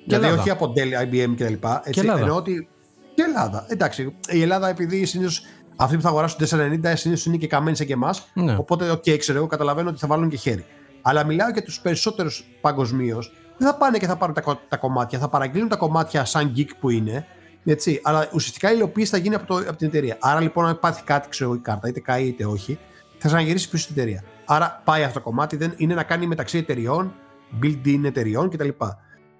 δηλαδή 0.06 0.24
Ελλάδα. 0.24 0.40
όχι 0.42 0.50
από 0.50 0.72
Dell, 0.76 1.02
IBM 1.04 1.34
κτλ. 1.36 1.52
Έτσι, 1.84 2.00
Ελλάδα. 2.00 2.20
Εννοώ 2.20 2.36
ότι. 2.36 2.68
Και 3.14 3.22
Ελλάδα. 3.22 3.64
Εντάξει, 3.68 4.14
η 4.28 4.42
Ελλάδα 4.42 4.68
επειδή 4.68 5.04
συνήθως 5.04 5.42
αυτοί 5.76 5.96
που 5.96 6.02
θα 6.02 6.08
αγοράσουν 6.08 6.38
4090 6.40 6.92
συνήθως 6.94 7.26
είναι 7.26 7.36
και 7.36 7.46
καμένοι 7.46 7.76
σαν 7.76 7.86
και 7.86 7.92
εμάς. 7.92 8.28
Ναι. 8.34 8.56
Οπότε, 8.58 8.90
οκ, 8.90 9.02
ξέρω 9.18 9.38
εγώ, 9.38 9.46
καταλαβαίνω 9.46 9.88
ότι 9.88 9.98
θα 9.98 10.06
βάλουν 10.06 10.28
και 10.28 10.36
χέρι. 10.36 10.64
Αλλά 11.02 11.24
μιλάω 11.24 11.48
για 11.50 11.62
τους 11.62 11.80
περισσότερους 11.80 12.44
παγκοσμίως. 12.60 13.32
Δεν 13.58 13.68
θα 13.68 13.74
πάνε 13.74 13.98
και 13.98 14.06
θα 14.06 14.16
πάρουν 14.16 14.34
τα, 14.34 14.40
κο- 14.40 14.60
τα 14.68 14.76
κομμάτια. 14.76 15.18
Θα 15.18 15.28
παραγγείλουν 15.28 15.68
τα 15.68 15.76
κομμάτια 15.76 16.24
σαν 16.24 16.52
geek 16.56 16.68
που 16.80 16.90
είναι. 16.90 17.26
Έτσι, 17.64 18.00
αλλά 18.02 18.28
ουσιαστικά 18.32 18.70
η 18.70 18.74
υλοποίηση 18.76 19.10
θα 19.10 19.16
γίνει 19.16 19.34
από, 19.34 19.46
το, 19.46 19.56
από 19.56 19.76
την 19.76 19.86
εταιρεία. 19.86 20.16
Άρα 20.20 20.40
λοιπόν, 20.40 20.66
αν 20.66 20.78
πάθει 20.78 21.02
κάτι, 21.02 21.28
ξέρω 21.28 21.50
εγώ, 21.50 21.58
η 21.58 21.62
κάρτα, 21.62 21.88
είτε 21.88 22.00
καεί 22.00 22.26
είτε 22.26 22.44
όχι, 22.44 22.78
θα 23.18 23.26
ξαναγυρίσει 23.28 23.68
πίσω 23.68 23.82
στην 23.82 23.96
εταιρεία. 23.96 24.24
Άρα 24.44 24.80
πάει 24.84 25.02
αυτό 25.02 25.18
το 25.18 25.24
κομμάτι, 25.24 25.56
δεν, 25.56 25.74
είναι 25.76 25.94
να 25.94 26.02
κάνει 26.02 26.26
μεταξύ 26.26 26.58
εταιριών, 26.58 27.14
built-in 27.62 28.00
εταιριών 28.04 28.50
κτλ. 28.50 28.68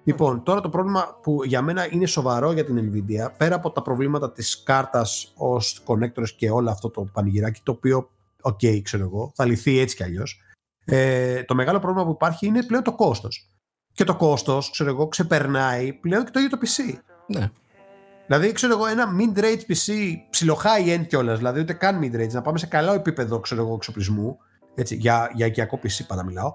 Λοιπόν, 0.03 0.43
τώρα 0.43 0.61
το 0.61 0.69
πρόβλημα 0.69 1.19
που 1.21 1.43
για 1.43 1.61
μένα 1.61 1.91
είναι 1.91 2.05
σοβαρό 2.05 2.51
για 2.51 2.65
την 2.65 2.91
Nvidia, 2.91 3.29
πέρα 3.37 3.55
από 3.55 3.71
τα 3.71 3.81
προβλήματα 3.81 4.31
της 4.31 4.63
κάρτας 4.63 5.33
ως 5.35 5.83
connectors 5.85 6.29
και 6.37 6.49
όλο 6.49 6.69
αυτό 6.69 6.89
το 6.89 7.07
πανηγυράκι, 7.13 7.61
το 7.63 7.71
οποίο, 7.71 8.09
οκ, 8.41 8.59
ξέρω 8.83 9.03
εγώ, 9.03 9.31
θα 9.35 9.45
λυθεί 9.45 9.79
έτσι 9.79 9.95
κι 9.95 10.03
αλλιώς, 10.03 10.41
ε, 10.85 11.43
το 11.43 11.55
μεγάλο 11.55 11.79
πρόβλημα 11.79 12.05
που 12.05 12.11
υπάρχει 12.11 12.45
είναι 12.45 12.63
πλέον 12.63 12.83
το 12.83 12.95
κόστος. 12.95 13.49
Και 13.93 14.03
το 14.03 14.15
κόστος, 14.15 14.71
ξέρω 14.71 14.89
εγώ, 14.89 15.07
ξεπερνάει 15.07 15.93
πλέον 15.93 16.25
και 16.25 16.31
το 16.31 16.39
ίδιο 16.39 16.57
το 16.57 16.65
PC. 16.65 16.99
Ναι. 17.27 17.49
Δηλαδή, 18.31 18.51
ξέρω 18.51 18.73
εγώ, 18.73 18.85
ένα 18.87 19.05
mid-range 19.19 19.71
PC 19.71 19.93
ψιλο 20.29 20.57
high-end 20.63 21.05
κιόλας, 21.07 21.37
δηλαδή 21.37 21.59
ούτε 21.59 21.73
καν 21.73 21.99
mid-range, 22.03 22.31
να 22.31 22.41
πάμε 22.41 22.57
σε 22.57 22.65
καλό 22.65 22.93
επίπεδο 22.93 23.39
ξέρω 23.39 23.61
εγώ, 23.61 23.73
εξοπλισμού, 23.73 24.37
έτσι, 24.75 24.95
για, 24.95 25.31
για 25.33 25.45
οικιακό 25.45 25.79
PC 25.83 25.99
πάντα 26.07 26.23
μιλάω. 26.23 26.53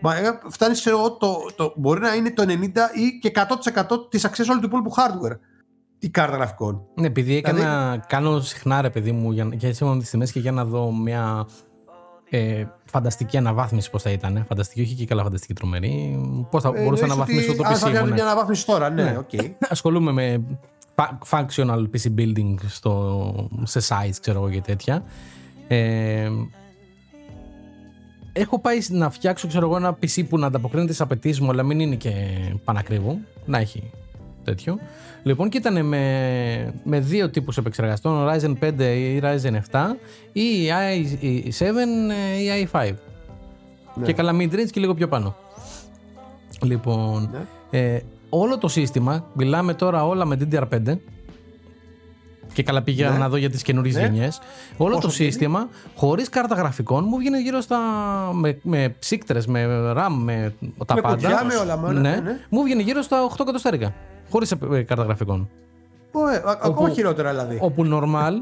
Μα 0.00 0.16
ε, 0.16 0.38
φτάνεις, 0.48 0.80
ξέρω 0.80 0.98
εγώ, 0.98 1.10
το, 1.12 1.36
το, 1.56 1.72
μπορεί 1.76 2.00
να 2.00 2.14
είναι 2.14 2.30
το 2.30 2.42
90 2.48 2.52
ή 2.94 3.18
και 3.20 3.32
100% 3.34 4.10
της 4.10 4.24
αξίας 4.24 4.48
όλου 4.48 4.60
του 4.60 4.66
υπόλοιπου 4.66 4.92
hardware. 4.96 5.38
Η 5.98 6.08
κάρτα 6.08 6.36
γραφικών. 6.36 6.82
Ναι, 6.94 7.06
επειδή 7.06 7.36
έκανα, 7.36 7.58
Δηλαδή- 7.58 8.00
κάνω 8.08 8.40
συχνά 8.40 8.80
ρε 8.80 8.90
παιδί 8.90 9.12
μου 9.12 9.32
για, 9.32 9.48
για 9.52 9.68
έτσι 9.68 9.96
τις 9.98 10.10
τιμές 10.10 10.32
και 10.32 10.40
για 10.40 10.52
να 10.52 10.64
δω 10.64 10.92
μια 10.92 11.46
ε, 12.30 12.64
φανταστική 12.84 13.36
αναβάθμιση 13.36 13.90
πώς 13.90 14.02
θα 14.02 14.10
ήταν. 14.10 14.44
Φανταστική, 14.48 14.80
όχι 14.80 14.94
και 14.94 15.06
καλά 15.06 15.22
φανταστική 15.22 15.52
τρομερή. 15.54 16.20
Πώς 16.50 16.62
θα 16.62 16.68
Ε, 16.68 16.82
μπορούσα 16.82 17.06
να 17.06 17.12
εννοείς 17.12 17.12
αναβαθμίσω 17.12 17.48
ότι 17.48 17.56
το 17.58 17.64
αν 17.68 17.74
PC 17.74 17.76
θα 17.76 17.88
μου. 17.88 17.94
κάνει 17.94 18.08
ναι. 18.08 18.14
μια 18.14 18.24
αναβάθμιση 18.24 18.66
τώρα, 18.66 18.90
ναι, 18.90 19.02
Ναι. 19.02 19.16
οκ. 19.18 19.30
ασχολούμαι 19.68 20.12
με 20.12 20.44
fa- 20.44 20.75
functional 21.30 21.84
PC 21.92 22.18
building 22.18 22.54
στο, 22.68 23.50
σε 23.62 23.80
sites 23.88 24.16
ξέρω 24.20 24.38
εγώ 24.38 24.50
και 24.50 24.60
τέτοια. 24.60 25.04
Ε, 25.68 26.30
έχω 28.32 28.60
πάει 28.60 28.78
να 28.88 29.10
φτιάξω 29.10 29.48
ξέρω 29.48 29.66
εγώ 29.66 29.76
ένα 29.76 29.98
PC 30.00 30.28
που 30.28 30.38
να 30.38 30.46
ανταποκρίνεται 30.46 30.92
στις 30.92 31.04
απαιτήσεις 31.04 31.40
μου 31.40 31.50
αλλά 31.50 31.62
μην 31.62 31.80
είναι 31.80 31.94
και 31.94 32.12
πανακρίβου, 32.64 33.18
να 33.44 33.58
έχει 33.58 33.90
τέτοιο. 34.44 34.78
Λοιπόν 35.22 35.48
και 35.48 35.58
ήταν 35.58 35.86
με, 35.86 36.74
με 36.84 37.00
δύο 37.00 37.30
τύπους 37.30 37.56
επεξεργαστών, 37.56 38.28
Ryzen 38.28 38.54
5 38.60 38.80
ή 38.80 39.20
Ryzen 39.22 39.60
7 39.70 39.80
ή 40.32 40.68
i7 40.68 41.62
ή 42.38 42.68
i5. 42.72 42.92
Και 44.04 44.12
καλά 44.12 44.32
mid-range 44.32 44.70
και 44.70 44.80
λίγο 44.80 44.94
πιο 44.94 45.08
πάνω. 45.08 45.36
Λοιπόν, 46.62 47.30
ε, 47.70 47.98
όλο 48.40 48.58
το 48.58 48.68
σύστημα, 48.68 49.24
μιλάμε 49.32 49.74
τώρα 49.74 50.06
όλα 50.06 50.24
με 50.24 50.36
DDR5 50.40 50.98
και 52.52 52.62
καλά 52.62 52.82
πήγα 52.82 53.10
Ναι. 53.10 53.18
να 53.18 53.28
δω 53.28 53.36
για 53.36 53.50
τις 53.50 53.62
καινούριες 53.62 53.94
Ναι. 53.94 54.00
γενιές. 54.02 54.40
Όλο 54.76 54.94
Πόσο 54.94 55.06
το 55.06 55.12
σύστημα, 55.12 55.68
χωρίς 55.96 56.28
κάρτα 56.28 56.54
γραφικών, 56.54 57.04
μου 57.08 57.16
βγαίνει 57.18 57.38
γύρω 57.38 57.60
στα... 57.60 57.78
με, 58.32 58.58
με 58.62 58.94
ψύκτρες, 58.98 59.46
με 59.46 59.64
RAM, 59.96 60.10
με 60.18 60.54
τα 60.86 60.94
Με 60.94 61.00
πάντα. 61.00 61.14
κουτιά, 61.14 61.44
με 61.44 61.54
όλα, 61.54 61.76
με 61.78 61.88
όλα, 61.88 62.00
ναι, 62.00 62.20
ναι. 62.24 62.36
Μου 62.48 62.62
βγαίνει 62.62 62.82
γύρω 62.82 63.02
στα 63.02 63.26
8 63.30 63.40
εκατοστάρικα. 63.40 63.94
Χωρίς 64.30 64.50
ε, 64.52 64.82
κάρτα 64.82 65.04
γραφικών. 65.04 65.48
Ω, 66.12 66.28
ε, 66.28 66.36
α- 66.36 66.58
Ακόμα 66.62 66.90
χειρότερα 66.90 67.30
δηλαδή. 67.30 67.58
Όπου 67.60 67.84
normal, 67.92 68.32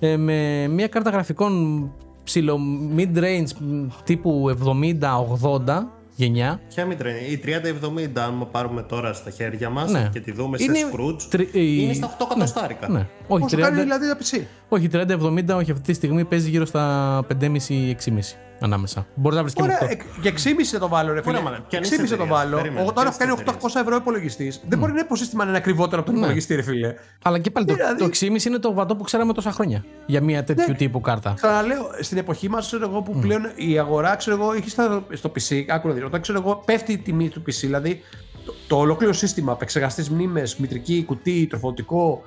ε, 0.00 0.16
με 0.16 0.68
μια 0.68 0.88
κάρτα 0.88 1.10
γραφικών 1.10 1.90
ψηλο 2.24 2.58
mid-range 2.96 3.52
μ, 3.60 3.86
τύπου 4.04 4.48
70-80, 4.48 5.88
γενιά. 6.14 6.60
Ποια 6.74 6.84
μήτρα 6.84 7.10
είναι; 7.10 7.18
Η 7.18 7.36
3070, 7.36 8.20
αν 8.20 8.48
πάρουμε 8.50 8.82
τώρα 8.82 9.12
στα 9.12 9.30
χέρια 9.30 9.70
μας 9.70 9.90
Ναι. 9.90 10.08
και 10.12 10.20
τη 10.20 10.32
δούμε 10.32 10.56
Είναι 10.60 10.76
σε 10.76 10.86
Scrooge, 10.92 11.22
τρι- 11.30 11.54
η- 11.54 11.78
είναι 11.82 11.92
στα 11.92 12.06
8 12.18 12.26
εκατοστάρικα. 12.30 12.88
Ναι. 12.88 13.06
Όχι, 13.26 13.42
Πόσο 13.42 13.56
30, 13.56 13.60
κάνει 13.60 13.80
δηλαδή 13.80 14.08
το 14.08 14.16
PC. 14.20 14.40
όχι 14.68 14.88
30-70, 14.92 15.56
όχι 15.56 15.70
αυτή 15.70 15.82
τη 15.84 15.92
στιγμή 15.92 16.24
παίζει 16.24 16.50
γύρω 16.50 16.64
στα 16.64 17.24
5,5-6,5 17.28 18.36
ανάμεσα. 18.62 19.06
Μπορεί 19.14 19.34
να 19.34 19.40
βρεις 19.42 19.54
και 19.54 19.62
Ωραία, 19.62 19.78
με 19.80 19.86
8. 19.86 19.90
εκ- 19.90 20.02
για 20.20 20.30
6,5 20.30 20.78
το 20.78 20.88
βάλω, 20.88 21.12
ρε 21.12 21.22
φίλε. 21.22 21.32
Ωραία, 21.38 21.50
μάνα, 21.50 21.64
ποιανής 21.68 21.88
6,5 21.90 21.96
το 22.08 22.22
εταιρείας, 22.22 22.28
βάλω. 22.38 22.56
περίμενε, 22.56 22.80
Ο- 22.80 22.84
Τώρα 22.84 22.94
ποιανής 23.00 23.16
κάνει 23.16 23.30
εταιρείας. 23.32 23.54
800 23.56 23.80
ευρώ 23.80 23.96
υπολογιστής. 23.96 24.60
Δεν 24.68 24.78
μπορεί 24.78 24.90
να 24.92 24.96
είναι 24.98 25.06
υποσύστημα 25.06 25.42
να 25.44 25.48
είναι 25.48 25.58
ακριβότερο 25.58 26.00
από 26.00 26.10
τον 26.10 26.18
υπολογιστή, 26.18 26.54
ρε 26.54 26.62
φίλε. 26.62 26.94
Αλλά 27.22 27.38
και 27.38 27.50
πάλι 27.50 27.66
το, 27.66 27.74
Δηλαδή- 27.74 27.98
το 27.98 28.04
6,5 28.04 28.44
είναι 28.48 28.58
το 28.58 28.72
βατό 28.72 28.96
που 28.96 29.02
ξέραμε 29.02 29.32
τόσα 29.32 29.52
χρόνια 29.52 29.84
για 30.06 30.20
μια 30.22 30.44
τέτοιου 30.44 30.64
Ναι. 30.68 30.74
τύπου 30.74 31.00
κάρτα. 31.00 31.32
Ξαναλέω, 31.36 31.90
στην 32.00 32.18
εποχή 32.18 32.48
μας, 32.48 32.66
ξέρω 32.66 32.88
εγώ, 32.90 33.02
που 33.02 33.18
πλέον 33.20 33.42
η 33.54 33.78
αγορά, 33.78 34.16
ξέρω 34.16 34.36
εγώ, 34.42 34.52
έχει 34.52 34.70
στα, 34.70 35.04
στο 35.12 35.28
PC. 35.28 35.64
Άκου 35.68 35.88
να 35.88 35.94
δεις, 35.94 36.04
όταν 36.04 36.20
ξέρω 36.20 36.38
εγώ, 36.38 36.62
πέφτει 36.64 36.92
η 36.92 36.98
τιμή 36.98 37.28
του 37.28 37.40
PC, 37.46 37.52
δηλαδή 37.60 38.00
το, 38.44 38.54
το 38.66 38.76
ολόκληρο 38.76 39.12
σύστημα, 39.12 39.52
επεξεργαστή 39.52 40.12
μνήμες, 40.12 40.56
μητρική, 40.56 41.04
κουτί, 41.06 41.46
τροφοδοτικό, 41.50 42.22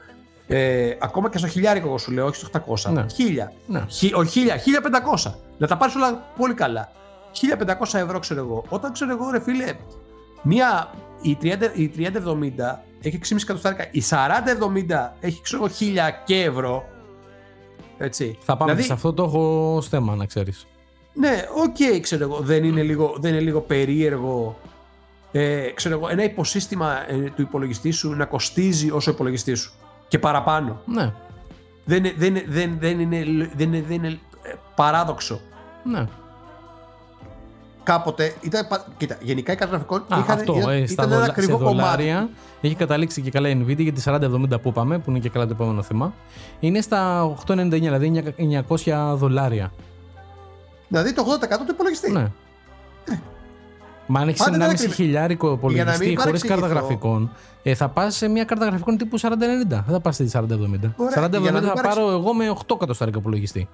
ε, 0.47 0.95
ακόμα 0.99 1.29
και 1.29 1.37
στο 1.37 1.47
χιλιάρικο, 1.47 1.87
εγώ 1.87 1.97
σου 1.97 2.11
λέω, 2.11 2.25
όχι 2.25 2.35
στο 2.35 2.49
800. 2.87 2.91
Ναι. 2.93 3.05
Χίλια. 3.13 3.53
Ναι. 3.67 3.85
Χι, 3.89 4.11
όχι 4.13 4.29
χίλια, 4.29 4.55
1500. 5.25 5.31
Να 5.57 5.67
τα 5.67 5.77
πάρεις 5.77 5.95
όλα 5.95 6.23
πολύ 6.37 6.53
καλά. 6.53 6.91
1500 7.67 7.99
ευρώ, 7.99 8.19
ξέρω 8.19 8.39
εγώ. 8.39 8.63
Όταν 8.69 8.93
ξέρω 8.93 9.11
εγώ, 9.11 9.31
ρε 9.31 9.39
φίλε, 9.41 9.73
μία, 10.41 10.89
η 11.21 11.37
30, 11.41 11.47
η 11.73 11.91
3070 11.97 12.03
έχει 13.01 13.19
6,5 13.23 13.35
εκατοστάρικα, 13.41 13.87
η 13.91 14.01
4070 14.09 15.11
έχει, 15.19 15.41
ξέρω 15.41 15.63
εγώ, 15.63 15.73
1000 15.79 16.11
και 16.25 16.41
ευρώ. 16.43 16.83
Έτσι. 17.97 18.37
Θα 18.41 18.57
πάμε 18.57 18.71
Δηλαδή, 18.71 18.87
σε 18.87 18.93
αυτό 18.93 19.13
το 19.13 19.23
έχω 19.23 19.75
ως 19.75 19.87
θέμα, 19.87 20.15
να 20.15 20.25
ξέρεις. 20.25 20.67
ναι, 21.13 21.45
οκ, 21.55 22.01
ξέρω 22.01 22.23
εγώ, 22.23 22.39
δεν 22.39 22.63
είναι 22.63 22.81
λίγο, 22.81 23.15
δεν 23.19 23.31
είναι 23.31 23.41
λίγο 23.41 23.61
περίεργο 23.61 24.57
ε, 25.31 25.69
ξέρω 25.73 25.95
εγώ, 25.95 26.09
ένα 26.09 26.23
υποσύστημα 26.23 27.11
ε, 27.11 27.15
του 27.15 27.41
υπολογιστή 27.41 27.91
σου 27.91 28.13
να 28.13 28.25
κοστίζει 28.25 28.91
όσο 28.91 29.11
ο 29.11 29.13
υπολογιστής 29.13 29.59
σου 29.59 29.73
και 30.15 30.21
παραπάνω. 30.21 30.81
Ναι, 30.85 31.11
Δεν, 31.85 31.97
είναι- 31.97 32.13
δεν, 32.17 32.35
είναι- 32.35 32.45
δεν, 32.47 32.77
δεν, 32.79 32.99
είναι, 32.99 33.19
δεν, 33.55 33.73
είναι, 33.73 33.81
δεν 33.87 33.95
είναι 34.03 34.19
ε, 34.41 34.53
παράδοξο. 34.75 35.39
ναι. 35.83 36.05
Κάποτε 37.83 38.33
ήταν. 38.41 38.67
πα- 38.67 38.85
Κοίτα, 38.97 39.17
γενικά 39.21 39.51
οι 39.51 39.55
καρτογραφικών 39.55 39.99
Α, 40.01 40.19
είχαν, 40.19 40.37
αυτό, 40.37 40.55
ήταν, 40.57 40.69
ε, 40.69 40.85
στα 40.85 40.93
ήταν 40.93 41.05
ένα 41.05 41.15
δολα- 41.15 41.29
ακριβό 41.31 41.57
σε 41.57 41.63
κομμάτι. 41.63 41.77
δολάρια 41.81 42.29
έχει 42.61 42.75
καταλήξει 42.75 43.21
και 43.21 43.31
καλά 43.31 43.49
η 43.49 43.63
Nvidia 43.65 43.77
για 43.79 43.93
τη 43.93 44.01
4070 44.05 44.61
που 44.61 44.69
είπαμε, 44.69 44.97
που 44.99 45.09
είναι 45.09 45.19
και 45.19 45.29
καλά 45.29 45.45
το 45.45 45.51
επόμενο 45.53 45.81
θέμα. 45.81 46.13
Είναι 46.59 46.81
στα 46.81 47.23
899, 47.47 47.69
δηλαδή 47.69 48.33
900 48.67 49.13
δολάρια. 49.15 49.71
Δηλαδή 50.87 51.13
το 51.13 51.21
80% 51.21 51.65
του 51.65 51.71
υπολογιστή. 51.71 52.11
Ναι. 52.11 52.31
Μα 54.07 54.19
αν 54.19 54.27
έχεις 54.27 54.39
Πάντα 54.43 54.55
ήταν 54.55 54.69
1,5 54.69 54.73
ακριβή. 54.73 54.93
χιλιάρικο 54.93 55.47
Για 55.47 55.59
να 55.59 55.67
μην 55.69 55.75
υπολογιστή 55.75 56.15
χωρίς 56.15 56.23
παρεξηγηθώ. 56.23 56.59
κάρτα 56.59 56.79
γραφικών, 56.79 57.31
ε, 57.63 57.75
θα 57.75 57.89
πας 57.89 58.15
σε 58.15 58.27
μια 58.27 58.43
κάρτα 58.43 58.65
γραφικών 58.65 58.97
τύπου 58.97 59.17
4090. 59.17 59.83
Δεν 59.85 59.93
θα 59.93 59.99
πας 59.99 60.15
στη 60.15 60.25
4070. 60.27 60.93
Ωραία, 60.97 61.11
4070 61.13 61.41
για 61.41 61.51
να 61.51 61.59
μην 61.59 61.67
θα 61.67 61.73
παρεξε- 61.73 61.99
πάρω 62.01 62.11
εγώ 62.11 62.33
με 62.33 62.49
8 62.49 62.77
κατοστάρικα 62.77 63.17
υπολογιστή. 63.19 63.69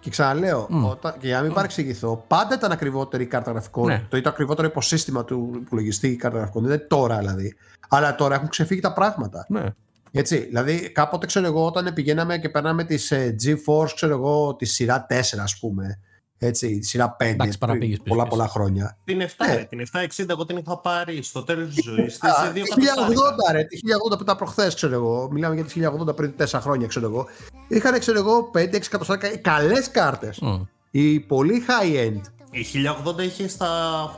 Και 0.00 0.10
ξαναλέω, 0.10 0.68
όταν, 0.90 1.14
και 1.20 1.26
για 1.26 1.36
να 1.36 1.42
μην 1.42 1.52
παρεξηγηθώ, 1.52 2.24
πάντα 2.26 2.54
ήταν 2.54 2.72
ακριβότερη 2.72 3.22
η 3.22 3.26
κάρτα 3.26 3.50
γραφικών. 3.50 3.86
Ναι. 3.86 4.02
Το 4.08 4.16
ήταν 4.16 4.32
ακριβότερο 4.32 4.68
υποσύστημα 4.68 5.24
του 5.24 5.50
υπολογιστή 5.54 6.08
η 6.08 6.16
κάρτα 6.16 6.38
γραφικών. 6.38 6.62
Δεν 6.62 6.72
είναι 6.72 6.84
τώρα 6.88 7.18
δηλαδή. 7.18 7.54
Αλλά 7.88 8.14
τώρα 8.14 8.34
έχουν 8.34 8.48
ξεφύγει 8.48 8.80
τα 8.80 8.92
πράγματα. 8.92 9.46
Ναι. 9.48 9.64
Έτσι, 10.12 10.38
δηλαδή 10.38 10.90
κάποτε 10.90 11.26
ξέρω 11.26 11.46
εγώ 11.46 11.64
όταν 11.66 11.92
πηγαίναμε 11.94 12.38
και 12.38 12.48
περνάμε 12.48 12.84
τις 12.84 13.10
ε, 13.10 13.34
GeForce 13.44 13.90
ξέρω 13.94 14.12
εγώ 14.14 14.54
τη 14.54 14.64
σειρά 14.64 15.06
4 15.10 15.14
ας 15.42 15.58
πούμε 15.60 15.98
έτσι, 16.38 16.78
τη 16.78 16.86
σειρά 16.86 17.16
5 17.20 17.24
Εντάξει, 17.26 17.58
παραπήγες 17.58 17.96
πριν 17.96 18.08
πολλά 18.08 18.22
πίσω, 18.22 18.36
πολλά 18.36 18.48
χρόνια 18.48 18.96
Την 19.04 19.20
7, 19.20 19.46
Ναι. 19.46 19.54
ρε, 19.54 19.64
την 19.64 19.80
760 19.80 20.24
εγώ 20.28 20.44
την 20.44 20.56
είχα 20.56 20.78
πάρει 20.78 21.22
στο 21.22 21.42
τέλος 21.42 21.74
της 21.74 21.84
ζωής 21.84 22.18
της 22.18 22.30
Α, 22.30 22.44
σε 22.44 22.50
δύο 22.52 22.62
τη 22.64 22.70
κατοστάρικα. 22.70 23.20
1080 23.48 23.52
ρε, 23.52 23.64
τη 23.64 23.78
1080 24.12 24.16
που 24.16 24.22
ήταν 24.22 24.36
προχθές 24.36 24.74
ξέρω 24.74 24.94
εγώ 24.94 25.28
μιλάμε 25.32 25.54
για 25.54 25.64
τη 25.64 25.70
1080 26.10 26.16
πριν 26.16 26.34
4 26.38 26.44
χρόνια 26.60 26.86
ξέρω 26.86 27.06
εγώ 27.06 27.26
είχαν 27.68 27.98
ξέρω 27.98 28.18
εγώ 28.18 28.50
5-6 28.54 28.58
εκατοστάρικα 28.74 29.36
καλές 29.36 29.90
κάρτες 29.90 30.38
Μμ. 30.40 30.54
οι 30.90 31.20
πολύ 31.20 31.62
high 31.68 32.06
end 32.08 32.20
Η 32.50 32.64
1080 33.08 33.22
είχε 33.22 33.48
στα 33.48 33.68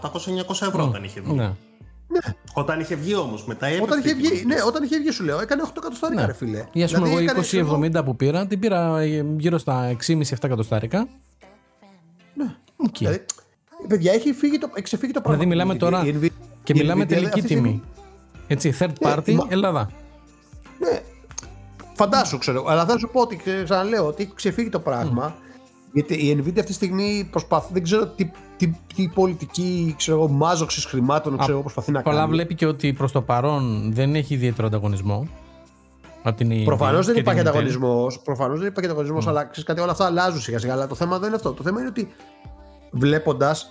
800-900 0.02 0.66
ευρώ 0.66 0.84
όταν 0.84 1.04
είχε 1.04 1.20
βγει. 1.20 1.34
Ναι. 1.34 1.54
Όταν 2.52 2.80
είχε 2.80 2.94
βγει 2.94 3.14
όμως, 3.14 3.44
μετά 3.46 3.66
έπεφτε. 3.66 3.84
όταν 3.84 3.98
είχε 3.98 4.10
η 4.10 4.14
βγει, 4.14 4.28
τιμή 4.28 4.44
ναι, 4.44 4.54
της. 4.54 4.64
όταν 4.64 4.82
είχε 4.82 4.98
βγει 4.98 5.10
σου 5.10 5.24
λέω 5.24 5.40
έκανε 5.40 5.62
8 5.66 5.70
εκατοστάρικα 5.76 6.20
Ναι. 6.20 6.26
ρε 6.26 6.32
φίλε 6.32 6.64
Ή 6.72 6.82
ας 6.82 6.92
πούμε 6.92 7.04
Δηλαδή, 7.08 7.10
εγώ 7.10 7.18
έκανε, 7.20 7.40
ξέρω 7.40 7.66
εγώ, 7.66 7.80
2070 8.00 8.04
που 8.04 8.16
πήρα, 8.16 8.46
την 8.46 8.58
πήρα 8.58 8.98
ε, 9.00 9.24
γύρω 9.38 9.58
στα 9.58 9.96
6,5-7 10.06 10.22
κατοστάρικα. 10.40 11.08
Ναι. 12.44 12.88
δηλαδή, 12.98 13.24
παιδιά 13.88 14.12
έχει 14.12 14.32
φύγει 14.32 14.58
το, 14.58 14.68
έχει 14.74 14.82
ξεφύγει 14.82 15.12
το 15.12 15.20
πράγμα 15.20 15.38
Δηλαδή 15.44 15.56
μιλάμε 15.56 15.74
Η- 15.74 15.78
τώρα 15.78 16.06
η 16.06 16.14
Nvidia- 16.20 16.44
και 16.62 16.72
η 16.72 16.78
μιλάμε 16.78 17.04
Nvidia 17.04 17.08
τελική 17.08 17.26
αυτή 17.26 17.40
τη 17.40 17.46
στιγμή- 17.46 17.68
τιμή. 17.70 17.82
Έτσι, 18.46 18.74
third 18.78 18.92
party, 19.06 19.32
μα- 19.32 19.46
Ελλάδα. 19.48 19.90
Ναι. 20.78 21.00
Φαντάσου, 21.94 22.38
ξέρω. 22.38 22.64
Αλλά 22.68 22.84
θα 22.86 22.98
σου 22.98 23.08
πω 23.12 23.20
ότι 23.20 23.40
ε, 23.44 23.62
ξαναλέω 23.62 24.06
ότι 24.06 24.22
έχει 24.22 24.32
ξεφύγει 24.34 24.68
το 24.68 24.80
πράγμα. 24.80 25.34
Γιατί 25.92 26.14
η 26.14 26.34
Nvidia 26.38 26.46
αυτή 26.58 26.62
τη 26.62 26.72
στιγμή 26.72 27.28
προσπαθεί. 27.30 27.72
Δεν 27.72 27.82
ξέρω 27.82 28.06
τι, 28.06 28.30
τι, 28.56 28.72
τι 28.94 29.08
πολιτική 29.14 29.94
ξέρω, 29.96 30.16
εγώ, 30.18 30.28
μάζοξης 30.28 30.84
χρημάτων 30.84 31.36
ξέρω, 31.38 31.52
εγώ, 31.52 31.60
προσπαθεί 31.60 31.90
να 31.92 32.02
Πολλά 32.02 32.16
κάνει. 32.18 32.30
βλέπει 32.30 32.54
και 32.54 32.66
ότι 32.66 32.92
προς 32.92 33.12
το 33.12 33.22
παρόν 33.22 33.92
δεν 33.92 34.14
έχει 34.14 34.34
ιδιαίτερο 34.34 34.66
ανταγωνισμό. 34.66 35.28
Από 36.22 36.36
την 36.36 36.64
Προφανώς 36.64 37.00
Nvidia 37.02 37.04
δεν 37.06 37.14
και 37.14 37.20
υπάρχει 37.20 37.40
την 37.40 37.48
Intel. 37.48 37.54
ανταγωνισμός. 37.54 38.20
Προφανώς 38.20 38.58
δεν 38.58 38.68
υπάρχει 38.68 38.90
ανταγωνισμός, 38.90 39.26
αλλά 39.26 39.44
ξέρεις 39.44 39.64
κάτι, 39.64 39.80
όλα 39.80 39.92
αυτά 39.92 40.04
αλλάζουν 40.04 40.40
σιγά 40.40 40.58
σιγά. 40.58 40.72
Αλλά 40.72 40.86
το 40.86 40.94
θέμα 40.94 41.18
δεν 41.18 41.26
είναι 41.26 41.36
αυτό. 41.36 41.52
Το 41.52 41.62
θέμα 41.62 41.80
είναι 41.80 41.88
ότι 41.88 42.12
βλέποντας 42.90 43.70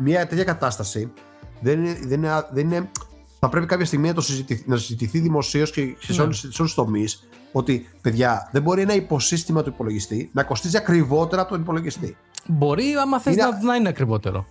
μια 0.00 0.26
τέτοια 0.26 0.44
κατάσταση, 0.44 1.12
δεν 1.60 1.84
είναι, 1.84 1.98
δεν 2.02 2.18
είναι, 2.22 2.46
δεν 2.52 2.64
είναι- 2.66 2.90
θα 3.38 3.48
πρέπει 3.48 3.66
κάποια 3.66 3.86
στιγμή 3.86 4.08
να, 4.08 4.14
το 4.14 4.20
συζητηθεί, 4.20 4.64
να 4.66 4.76
συζητηθεί 4.76 5.18
δημοσίως 5.18 5.70
και 5.70 5.96
σε 5.98 6.22
όλους 6.22 6.40
τους 6.40 6.74
τομείς 6.74 7.28
ότι 7.52 7.88
παιδιά 8.00 8.48
δεν 8.52 8.62
μπορεί 8.62 8.80
ένα 8.82 8.94
υποσύστημα 8.94 9.62
του 9.62 9.68
υπολογιστή 9.68 10.30
να 10.32 10.42
κοστίζει 10.42 10.76
ακριβότερα 10.76 11.42
από 11.42 11.50
τον 11.50 11.60
υπολογιστή. 11.60 12.16
Μπορεί, 12.46 12.84
άμα 13.02 13.20
θες 13.20 13.34
Είναι- 13.34 13.44
να, 13.44 13.62
να 13.62 13.74
είναι 13.74 13.88
ακριβότερο. 13.88 14.46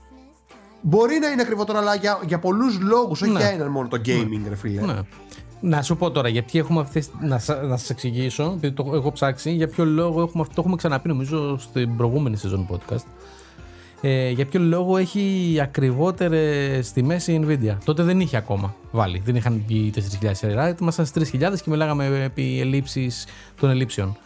Μπορεί 0.82 1.20
να 1.20 1.28
είναι 1.28 1.42
ακριβότερο, 1.42 1.78
αλλά 1.80 1.96
για, 1.96 2.20
για 2.26 2.40
πολλούς 2.40 2.80
λόγους, 2.82 3.22
όχι 3.22 3.32
Ναι. 3.32 3.40
για 3.40 3.50
έναν 3.50 3.68
μόνο 3.68 3.88
το 3.88 4.02
gaming, 4.06 4.42
ρε 4.50 4.56
φίλε. 4.56 4.82
Ναι. 4.82 5.00
Να 5.68 5.82
σου 5.82 5.98
πω 5.98 6.12
τώρα, 6.12 6.30
γιατί 6.30 6.60
έχουμε 6.60 6.80
αυτές, 6.80 7.10
να, 7.22 7.40
σα- 7.40 7.62
να 7.62 7.78
σας 7.78 7.90
εξηγήσω, 7.90 8.52
επειδή 8.58 8.74
το 8.76 8.92
έχω 8.94 9.12
ψάξει, 9.12 9.52
για 9.52 9.68
ποιο 9.68 9.86
λόγο 9.86 10.22
έχουμε 10.22 10.42
αυτό, 10.42 10.54
το 10.56 10.62
έχουμε 10.62 10.76
ξαναπεί 10.76 11.08
νομίζω 11.08 11.58
στην 11.58 11.96
προηγούμενη 11.98 12.38
σεζόν 12.38 12.68
podcast. 12.72 13.04
Ε, 14.02 14.30
για 14.30 14.46
ποιο 14.46 14.60
λόγο 14.60 14.98
έχει 14.98 15.58
ακριβότερες 15.62 16.92
τιμές 16.92 17.28
η 17.28 17.46
Nvidia. 17.48 17.78
Τότε 17.86 18.04
δεν 18.04 18.20
είχε 18.20 18.38
ακόμα 18.38 18.76
βάλει. 18.92 19.22
Δεν 19.26 19.36
είχαν 19.36 19.64
βγει 19.68 19.92
4.000 20.22 20.30
σειρά. 20.32 20.76
Ήμασταν 20.82 21.06
στις 21.06 21.32
3.000 21.32 21.40
και 21.64 21.70
μιλάγαμε 21.70 22.24
επί 22.24 22.60
ελλείψη 22.60 23.12
των 23.60 23.70
ελλείψεων 23.70 24.18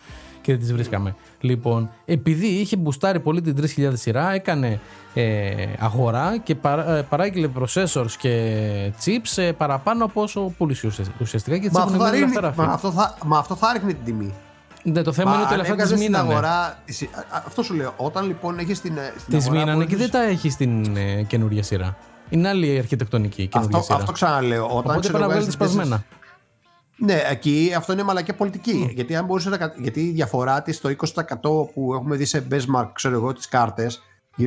και 0.42 0.52
δεν 0.52 0.60
τις 0.62 0.74
βρίσκαμε. 0.74 1.16
Λοιπόν, 1.42 1.90
επειδή 2.06 2.46
είχε 2.48 2.76
μπουστάρει 2.78 3.20
πολύ 3.20 3.42
την 3.42 3.56
3.000 3.78 3.92
σειρά, 3.94 4.32
έκανε 4.32 4.80
ε, 5.14 5.54
αγορά 5.80 6.38
και 6.38 6.56
παρά, 6.56 6.96
ε, 6.96 7.02
παράγγειλε 7.02 7.50
processors 7.60 8.12
και 8.18 8.92
chips 9.06 9.42
ε, 9.42 9.52
παραπάνω 9.52 10.06
από 10.06 10.22
όσο 10.22 10.54
πουλήσει 10.58 10.88
ουσια- 10.88 11.06
ουσιαστικά 11.22 11.58
και 11.58 11.68
τις 11.68 11.72
Μα 11.78 11.80
έχουν 11.82 11.94
αυτό, 11.94 12.04
θα 12.06 12.10
μείνει 12.12 12.24
ρίχνει, 12.26 12.38
ελεύθερα 12.38 12.68
μα, 12.68 12.74
αυτή. 12.74 12.88
αυτό 12.88 13.02
θα, 13.02 13.18
μα 13.26 13.38
αυτό 13.38 13.56
θα 13.56 13.74
ρίχνει 13.74 13.94
την 13.94 14.06
τιμή. 14.06 14.34
Ναι, 14.84 15.02
το 15.02 15.12
θέμα 15.12 15.30
Μα 15.30 15.36
είναι 15.36 15.44
ότι 15.46 15.54
αν 15.54 15.60
όλα 15.60 15.70
αυτά 15.70 15.74
έβγαζες 15.74 15.98
τις 15.98 16.06
στην 16.08 16.12
μείνανε. 16.16 16.34
αγορά. 16.34 16.80
τις- 16.86 17.02
α- 17.04 17.36
α- 17.38 17.44
Αυτό 17.48 17.64
σου 17.64 17.74
λέω. 17.74 17.94
Όταν 17.98 18.26
λοιπόν 18.28 18.60
έχεις 18.60 18.82
την. 18.82 18.98
ε, 18.98 19.14
στην 19.20 19.34
Τις 19.34 19.46
αγορά 19.46 19.60
μείνανε 19.60 19.86
και 19.86 19.96
μπορείς- 19.96 20.12
δεν 20.12 20.22
τα 20.22 20.28
έχεις 20.30 20.54
στην 20.54 20.96
ε, 20.98 21.24
καινούργια 21.24 21.64
σειρά. 21.64 21.96
Είναι 22.30 22.48
άλλη 22.48 22.74
η 22.74 22.78
αρχιτεκτονική 22.78 23.42
η 23.42 23.48
καινούργια 23.48 23.78
Αυτό, 23.78 23.88
σειρά. 23.92 24.00
αυτό 24.04 24.12
ξαναλέω. 24.12 24.64
Όταν 24.66 24.78
Οπότε 24.78 25.00
ξέρω, 25.00 25.18
πρέπει 25.18 25.30
να 25.30 25.36
βγάζεις 25.36 25.56
βγάλεις 25.56 25.74
τις 25.74 25.76
σπασμένα. 25.76 26.04
Ναι, 27.00 27.22
εκεί 27.30 27.74
αυτό 27.78 27.94
είναι 27.94 28.04
μαλακιά 28.04 28.36
πολιτική. 28.36 28.92
Γιατί, 28.94 29.16
αν 29.16 29.26
μπορούσε 29.26 29.50
να, 29.50 29.58
κα- 29.58 29.74
γιατί 29.78 30.00
η 30.02 30.12
διαφορά 30.12 30.62
της 30.62 30.76
στο 30.76 30.90
20% 30.90 31.72
που 31.74 31.94
έχουμε 31.94 32.16
δει 32.16 32.26
σε 32.26 32.48
benchmark, 32.52 32.90
ξέρω 32.94 33.16
εγώ, 33.16 33.34
τις 33.34 33.48
κάρτες, 33.48 34.02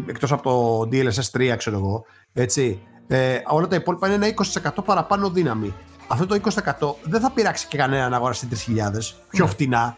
εκτός 0.07 0.33
από 0.33 0.43
το 0.43 0.89
DLSS 0.93 1.31
3, 1.53 1.55
ξέρω 1.57 1.77
εγώ, 1.77 2.05
έτσι, 2.33 2.81
ε, 3.07 3.39
όλα 3.47 3.67
τα 3.67 3.77
υπόλοιπα 3.77 4.07
είναι 4.07 4.15
ένα 4.17 4.27
20% 4.27 4.83
παραπάνω 4.85 5.31
δύναμη. 5.31 5.75
Αυτό 6.09 6.27
το 6.27 6.35
20% 6.35 6.95
δεν 7.03 7.21
θα 7.21 7.31
πειράξει 7.31 7.67
και 7.67 7.77
κανένα 7.77 8.09
να 8.09 8.17
αγοράσει 8.17 8.49
3.000 8.51 9.15
πιο 9.31 9.47
φτηνά 9.47 9.97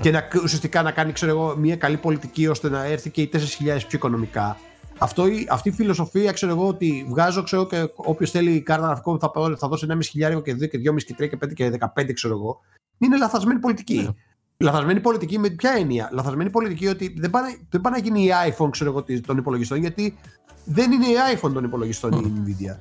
και 0.00 0.10
να, 0.10 0.28
ουσιαστικά 0.42 0.82
να 0.82 0.90
κάνει 0.90 1.12
ξέρω 1.12 1.30
εγώ, 1.32 1.56
μια 1.56 1.76
καλή 1.76 1.96
πολιτική 1.96 2.46
ώστε 2.46 2.68
να 2.68 2.84
έρθει 2.84 3.10
και 3.10 3.20
οι 3.22 3.30
4.000 3.32 3.38
πιο 3.60 3.78
οικονομικά. 3.90 4.56
Αυτό, 4.98 5.26
η- 5.26 5.46
αυτή 5.50 5.68
η 5.68 5.72
φιλοσοφία, 5.72 6.32
ξέρω 6.32 6.52
εγώ, 6.52 6.66
ότι 6.68 7.06
βγάζω 7.08 7.42
ξέρω, 7.42 7.66
και 7.66 7.88
όποιος 7.96 8.30
θέλει 8.30 8.60
κάρτα 8.60 8.86
γραφικών 8.86 9.18
θα, 9.18 9.30
πάρω- 9.30 9.56
θα 9.56 9.68
δώσει 9.68 9.86
1,5 9.88 9.98
χιλιάρικο 10.10 10.40
και 10.40 10.54
2 10.54 10.66
και 10.68 10.78
2,5 10.78 11.04
και 11.04 11.14
3 11.18 11.28
και 11.28 11.36
5 11.36 11.52
και 11.54 11.70
15, 11.70 12.12
ξέρω 12.12 12.34
εγώ. 12.34 12.60
Είναι 12.98 13.16
λαθασμένη 13.16 13.60
πολιτική. 13.60 14.14
Λαθασμένη 14.58 15.00
πολιτική 15.00 15.38
με 15.38 15.48
ποια 15.50 15.70
έννοια; 15.78 16.08
Λαθασμένη 16.12 16.50
πολιτική 16.50 16.86
ότι 16.86 17.14
δεν 17.18 17.30
πάει, 17.30 17.42
δεν 17.70 17.80
πάει 17.80 17.92
να 17.92 17.98
γίνει 17.98 18.22
η 18.24 18.30
iPhone 18.50 18.70
ξέρω 18.70 18.90
εγώ, 18.90 19.02
της- 19.02 19.20
των 19.20 19.36
υπολογιστών 19.38 19.78
γιατί 19.78 20.16
δεν 20.64 20.92
είναι 20.92 21.06
η 21.06 21.14
iPhone 21.34 21.52
των 21.52 21.64
υπολογιστών 21.64 22.12
η 22.12 22.32
Nvidia. 22.44 22.76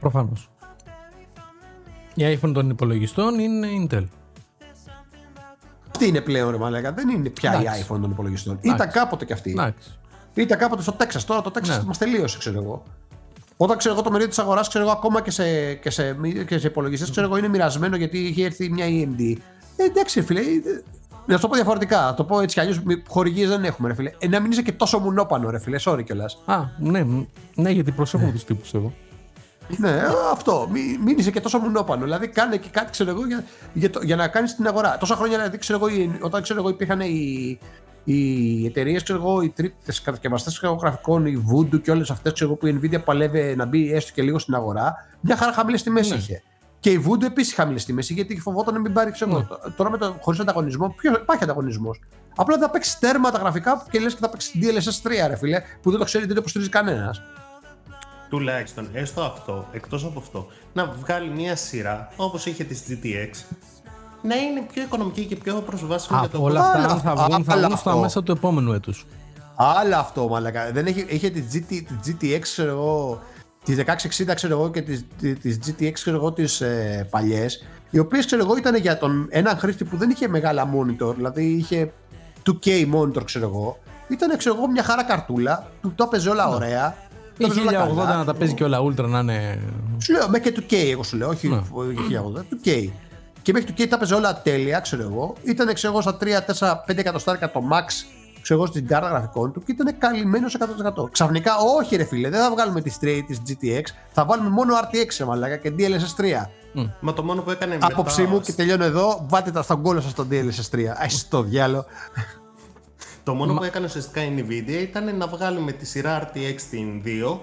Προφανώς. 0.00 0.50
Η 2.14 2.38
iPhone 2.40 2.52
των 2.54 2.70
υπολογιστών 2.70 3.38
είναι 3.38 3.68
Intel. 3.80 4.04
Αυτή 5.90 6.06
είναι 6.06 6.20
πλέον 6.20 6.50
ρε 6.50 6.56
μαλάκα; 6.58 6.92
Δεν 6.92 7.08
είναι 7.08 7.28
πια 7.28 7.54
η 7.58 7.60
Εντάξει. 7.60 7.82
iPhone 7.88 8.00
των 8.00 8.10
υπολογιστών. 8.10 8.52
Εντάξει. 8.52 8.74
Ήταν 8.74 8.90
κάποτε 8.90 9.24
κι 9.24 9.32
αυτή. 9.32 9.50
Εντάξει. 9.50 9.98
Ήταν 10.34 10.58
κάποτε 10.58 10.82
στο 10.82 10.92
Τέξα. 10.92 11.20
Τώρα 11.26 11.40
το 11.42 11.50
Τέξα 11.50 11.76
Ναι. 11.76 11.82
μας 11.86 11.98
τελείωσε, 11.98 12.38
ξέρω 12.38 12.62
εγώ. 12.62 12.82
Όταν 13.56 13.76
ξέρω 13.78 13.94
εγώ 13.94 14.02
το 14.02 14.08
μερίδιο 14.10 14.28
της 14.28 14.38
αγοράς, 14.38 14.68
ξέρω 14.68 14.84
εγώ 14.84 14.92
ακόμα 14.92 15.22
και 15.22 15.30
σε, 15.30 15.74
και 15.74 15.90
σε, 15.90 16.16
και 16.46 16.58
σε 16.58 16.66
υπολογιστές, 16.66 17.10
ξέρω 17.10 17.26
εγώ 17.26 17.36
είναι 17.36 17.48
μοιρασμένο 17.48 17.96
γιατί 17.96 18.18
είχε 18.18 18.44
έρθει 18.44 18.70
μια 18.70 18.86
EMD. 18.88 19.36
Ε, 19.76 19.84
εντάξει, 19.84 20.22
φίλε. 20.22 20.40
ε, 20.40 20.44
Να 21.26 21.34
σου 21.34 21.40
το 21.40 21.48
πω 21.48 21.54
διαφορετικά. 21.54 22.00
Να 22.00 22.14
το 22.14 22.24
πω 22.24 22.40
έτσι 22.40 22.54
κι 22.54 22.60
αλλιώς. 22.60 22.80
Χορηγίες 23.08 23.48
δεν 23.48 23.64
έχουμε, 23.64 23.88
ρε 23.88 23.94
φίλε. 23.94 24.12
Ε, 24.18 24.28
να 24.28 24.40
μην 24.40 24.50
είσαι 24.50 24.62
και 24.62 24.72
τόσο 24.72 24.98
μουνόπανο, 24.98 25.50
ρε 25.50 25.58
φίλε. 25.58 25.78
Sorry 25.84 26.04
κιόλας. 26.04 26.38
Α, 26.44 26.58
ναι, 26.78 27.04
μ, 27.04 27.24
ναι, 27.54 27.70
γιατί 27.70 27.90
προσέχω 27.92 28.30
τους 28.30 28.44
τύπους 28.44 28.74
εγώ. 28.74 28.92
Ναι, 29.76 29.88
ε, 29.90 30.02
αυτό. 30.32 30.68
Μην, 30.70 31.00
μην 31.04 31.18
είσαι 31.18 31.30
και 31.30 31.40
τόσο 31.40 31.58
μουνόπανο. 31.58 32.04
Δηλαδή, 32.04 32.28
κάνε 32.28 32.56
και 32.56 32.68
κάτι, 32.70 32.90
ξέρω 32.90 33.10
εγώ, 33.10 33.26
για, 33.26 33.44
για, 33.72 33.90
το- 33.90 34.00
για 34.02 34.16
να 34.16 34.28
κάνεις 34.28 34.54
την 34.54 34.66
αγορά. 34.66 34.96
Τόσα 34.98 35.14
χρόνια, 35.16 35.36
δηλαδή, 35.36 35.58
ξέρω 35.58 35.78
εγώ, 35.78 35.96
οι- 35.96 36.18
όταν 36.20 36.42
ξέρω 36.42 36.60
εγώ, 36.60 36.68
υπήρχαν 36.68 37.00
οι, 37.00 37.58
οι 38.12 38.66
εταιρείες, 38.66 39.02
ξέρω 39.02 39.18
εγώ, 39.18 39.40
οι 39.42 39.48
τρίτες 39.48 40.00
κατασκευαστές 40.02 40.60
γραφικών, 40.80 41.26
οι 41.26 41.44
Voodoo 41.50 41.80
και 41.82 41.90
όλες 41.90 42.10
αυτές, 42.10 42.32
ξέρω 42.32 42.50
εγώ, 42.50 42.58
που 42.58 42.66
η 42.66 42.80
Nvidia 42.82 43.04
παλεύει 43.04 43.54
να 43.56 43.64
μπει 43.64 43.92
έστω 43.92 44.12
και 44.12 44.22
λίγο 44.22 44.38
στην 44.38 44.54
αγορά, 44.54 44.94
μια 45.20 45.36
χαρά 45.36 45.52
χαμηλές 45.52 45.82
τιμές 45.82 46.10
Ναι. 46.10 46.16
είχε. 46.16 46.42
Και 46.80 46.90
η 46.90 47.04
Voodoo 47.08 47.22
επίσης 47.22 47.54
χαμηλές 47.54 47.84
τιμές 47.84 48.10
γιατί 48.10 48.40
φοβόταν 48.40 48.74
να 48.74 48.80
μην 48.80 48.92
πάρει, 48.92 49.10
ξέρω 49.10 49.30
εγώ. 49.30 49.40
Ναι. 49.40 49.72
Τώρα 49.72 49.90
με 49.90 49.98
το 49.98 50.16
χωρίς 50.20 50.40
ανταγωνισμό, 50.40 50.94
ποιος, 50.96 51.16
υπάρχει 51.16 51.44
ανταγωνισμός. 51.44 52.00
Απλά 52.36 52.58
θα 52.58 52.70
παίξει 52.70 53.00
τέρμα 53.00 53.30
τα 53.30 53.38
γραφικά 53.38 53.86
και 53.90 53.98
λες 53.98 54.14
και 54.14 54.20
θα 54.20 54.28
παίξει 54.30 54.58
DLSS 54.62 55.08
3, 55.08 55.28
ρε 55.28 55.36
φίλε, 55.36 55.62
που 55.82 55.90
δεν 55.90 55.98
το 55.98 56.04
ξέρει, 56.04 56.24
δεν 56.24 56.34
το 56.34 56.40
υποστηρίζει 56.40 56.70
κανένας. 56.70 57.22
Τουλάχιστον, 58.28 58.88
έστω 58.92 59.22
αυτό, 59.22 59.68
εκτός 59.72 60.04
από 60.04 60.18
αυτό, 60.18 60.46
να 60.72 60.86
βγάλει 60.86 61.30
μια 61.30 61.56
σειρά 61.56 62.08
όπως 62.16 62.46
είχε 62.46 62.64
της 62.64 62.82
GTX, 62.88 63.56
να 64.22 64.36
είναι 64.36 64.60
πιο 64.72 64.82
οικονομική 64.82 65.24
και 65.24 65.36
πιο 65.36 65.54
προσβάσιμη 65.54 66.18
Α, 66.18 66.20
για 66.20 66.30
τον 66.30 66.42
όλα 66.42 66.60
κόσμο. 66.60 66.74
αυτά 66.76 66.78
Άλλα 66.92 67.00
θα 67.00 67.10
αυτό, 67.10 67.24
βγουν, 67.32 67.44
θα 67.44 67.52
άλλα 67.52 67.66
βγουν 67.66 67.76
στα 67.78 67.90
αυτό. 67.90 68.02
μέσα 68.02 68.22
του 68.22 68.32
επόμενου 68.32 68.72
έτους. 68.72 69.06
Άλλα 69.56 69.98
αυτό, 69.98 70.28
μαλακα. 70.28 70.70
Δεν 70.72 70.86
έχει, 70.86 71.04
είχε 71.08 71.30
τη, 71.30 71.42
GT, 71.52 71.82
τη 72.02 72.16
GTX, 72.20 72.38
ξέρω 72.40 72.70
εγώ, 72.70 73.20
τη 73.64 73.74
1660, 73.74 74.34
ξέρω 74.34 74.58
εγώ, 74.58 74.70
και 74.70 74.82
τις, 74.82 75.04
τη- 75.18 75.34
τις 75.34 75.58
GTX, 75.66 75.90
ξέρω 75.92 76.16
εγώ, 76.16 76.32
τις 76.32 76.60
ε, 76.60 77.06
παλιές, 77.10 77.64
οι 77.90 77.98
οποίες, 77.98 78.26
ξέρω 78.26 78.42
εγώ, 78.44 78.56
ήταν 78.56 78.76
για 78.76 78.98
τον 78.98 79.26
έναν 79.30 79.58
χρήστη 79.58 79.84
που 79.84 79.96
δεν 79.96 80.10
είχε 80.10 80.28
μεγάλα 80.28 80.68
monitor, 80.74 81.14
δηλαδή 81.14 81.44
είχε 81.44 81.92
2K 82.50 82.68
monitor, 82.94 83.24
ξέρω 83.24 83.46
εγώ, 83.48 83.78
ήταν, 84.08 84.36
ξέρω 84.36 84.54
εγώ, 84.56 84.70
μια 84.70 84.82
χαρά 84.82 85.04
καρτούλα, 85.04 85.70
του 85.82 85.92
το 85.96 86.04
έπαιζε 86.06 86.28
όλα 86.30 86.48
ωραία, 86.48 86.94
Ή 87.38 87.44
το 87.44 87.44
έπαιζε 87.46 87.60
όλα 87.60 87.70
1080 87.92 87.96
καλά. 87.96 88.16
να 88.16 88.24
τα 88.24 88.34
παίζει 88.34 88.54
και 88.54 88.64
όλα 88.64 88.78
ultra 88.82 89.08
να 89.08 89.18
είναι. 89.18 89.58
Σου 89.98 90.12
λέω, 90.12 90.28
μέχρι 90.28 90.52
και 90.52 90.64
2K, 90.70 90.90
εγώ 90.90 91.02
σου 91.02 91.16
λέω, 91.16 91.28
όχι 91.28 91.48
Ναι. 91.48 91.60
1080, 92.36 92.44
2K. 92.66 92.88
Και 93.42 93.52
μέχρι 93.52 93.74
2K 93.76 93.88
τα 93.88 93.96
έπαιζε 93.96 94.14
όλα 94.14 94.42
τέλεια, 94.42 94.80
ξέρω 94.80 95.02
εγώ. 95.02 95.34
Ήταν, 95.42 95.74
ξέρω 95.74 95.92
εγώ, 95.92 96.02
στα 96.02 96.16
3, 96.20 96.24
4, 96.58 96.72
5 96.86 96.98
εκατοστάρικα 96.98 97.50
το 97.50 97.62
max, 97.72 97.86
ξέρω 98.42 98.60
εγώ, 98.60 98.68
στην 98.68 98.86
κάρτα 98.86 99.08
γραφικών 99.08 99.52
του 99.52 99.62
και 99.62 99.72
ήταν 99.72 99.98
καλυμμένος 99.98 100.56
100%. 101.04 101.10
Ξαφνικά, 101.10 101.52
όχι 101.78 101.96
ρε 101.96 102.04
φίλε, 102.04 102.28
δεν 102.28 102.40
θα 102.40 102.50
βγάλουμε 102.50 102.80
τη 102.80 102.92
straight 103.00 103.22
της 103.26 103.42
GTX, 103.48 103.82
θα 104.12 104.24
βάλουμε 104.24 104.48
μόνο 104.48 104.74
RTX 104.78 105.06
σε 105.08 105.24
μαλάκα 105.24 105.56
και 105.56 105.72
DLSS 105.78 106.20
3. 106.20 106.48
Μα 107.00 107.12
το 107.12 107.22
μόνο 107.22 107.42
που 107.42 107.50
έκανε 107.50 107.78
Άποψή 107.80 108.20
μετά, 108.20 108.32
μου 108.32 108.40
και 108.40 108.52
τελειώνω 108.52 108.84
εδώ, 108.84 109.26
βάλτε 109.28 109.50
τα 109.50 109.62
στον 109.62 109.82
κόλλο 109.82 110.00
σας 110.00 110.10
στο 110.10 110.26
DLSS 110.30 110.76
3. 110.76 110.84
Αϊ, 110.96 111.08
στο 111.08 111.42
διάλο. 111.42 111.86
το 113.24 113.34
μόνο 113.34 113.54
που 113.54 113.64
έκανε 113.64 113.86
ουσιαστικά 113.86 114.24
η 114.24 114.34
Nvidia 114.38 114.82
ήταν 114.82 115.16
να 115.16 115.26
βγάλει 115.26 115.60
με 115.60 115.72
τη 115.72 115.86
σειρά 115.86 116.30
RTX 116.30 116.60
την 116.70 117.02
2, 117.04 117.38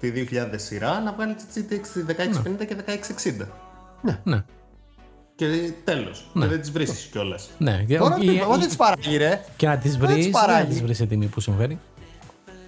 τη 0.00 0.12
2000 0.30 0.54
σειρά, 0.56 1.00
να 1.00 1.12
βγάλει 1.12 1.34
τη 1.34 1.44
GTX 1.54 1.86
τη 1.86 2.00
1650 2.60 2.66
και 2.66 2.76
1660. 3.40 3.46
Ναι, 4.02 4.44
Και 5.36 5.72
τέλος. 5.84 6.26
Και 6.40 6.46
δεν 6.46 6.60
τις 6.60 6.70
βρίσκεις 6.70 7.08
κιόλας. 7.12 7.48
ναι. 7.58 7.84
Και- 7.86 7.98
Τώρα 7.98 8.16
ή- 8.20 8.26
τι- 8.26 8.32
ή- 8.34 8.38
εγώ 8.38 8.56
δεν 8.56 8.66
τις 8.66 8.76
παράγει, 8.76 9.16
ρε. 9.16 9.44
Και 9.56 9.66
να 9.66 9.76
τις 9.78 9.90
τις 9.90 9.98
βρεις, 9.98 10.22
δεν 10.24 10.30
να 10.32 10.40
παράγει. 10.40 10.68
τις 10.68 10.82
βρεις 10.82 10.96
σε 10.96 11.06
τιμή 11.06 11.26
που 11.26 11.40
συμφέρει. 11.40 11.78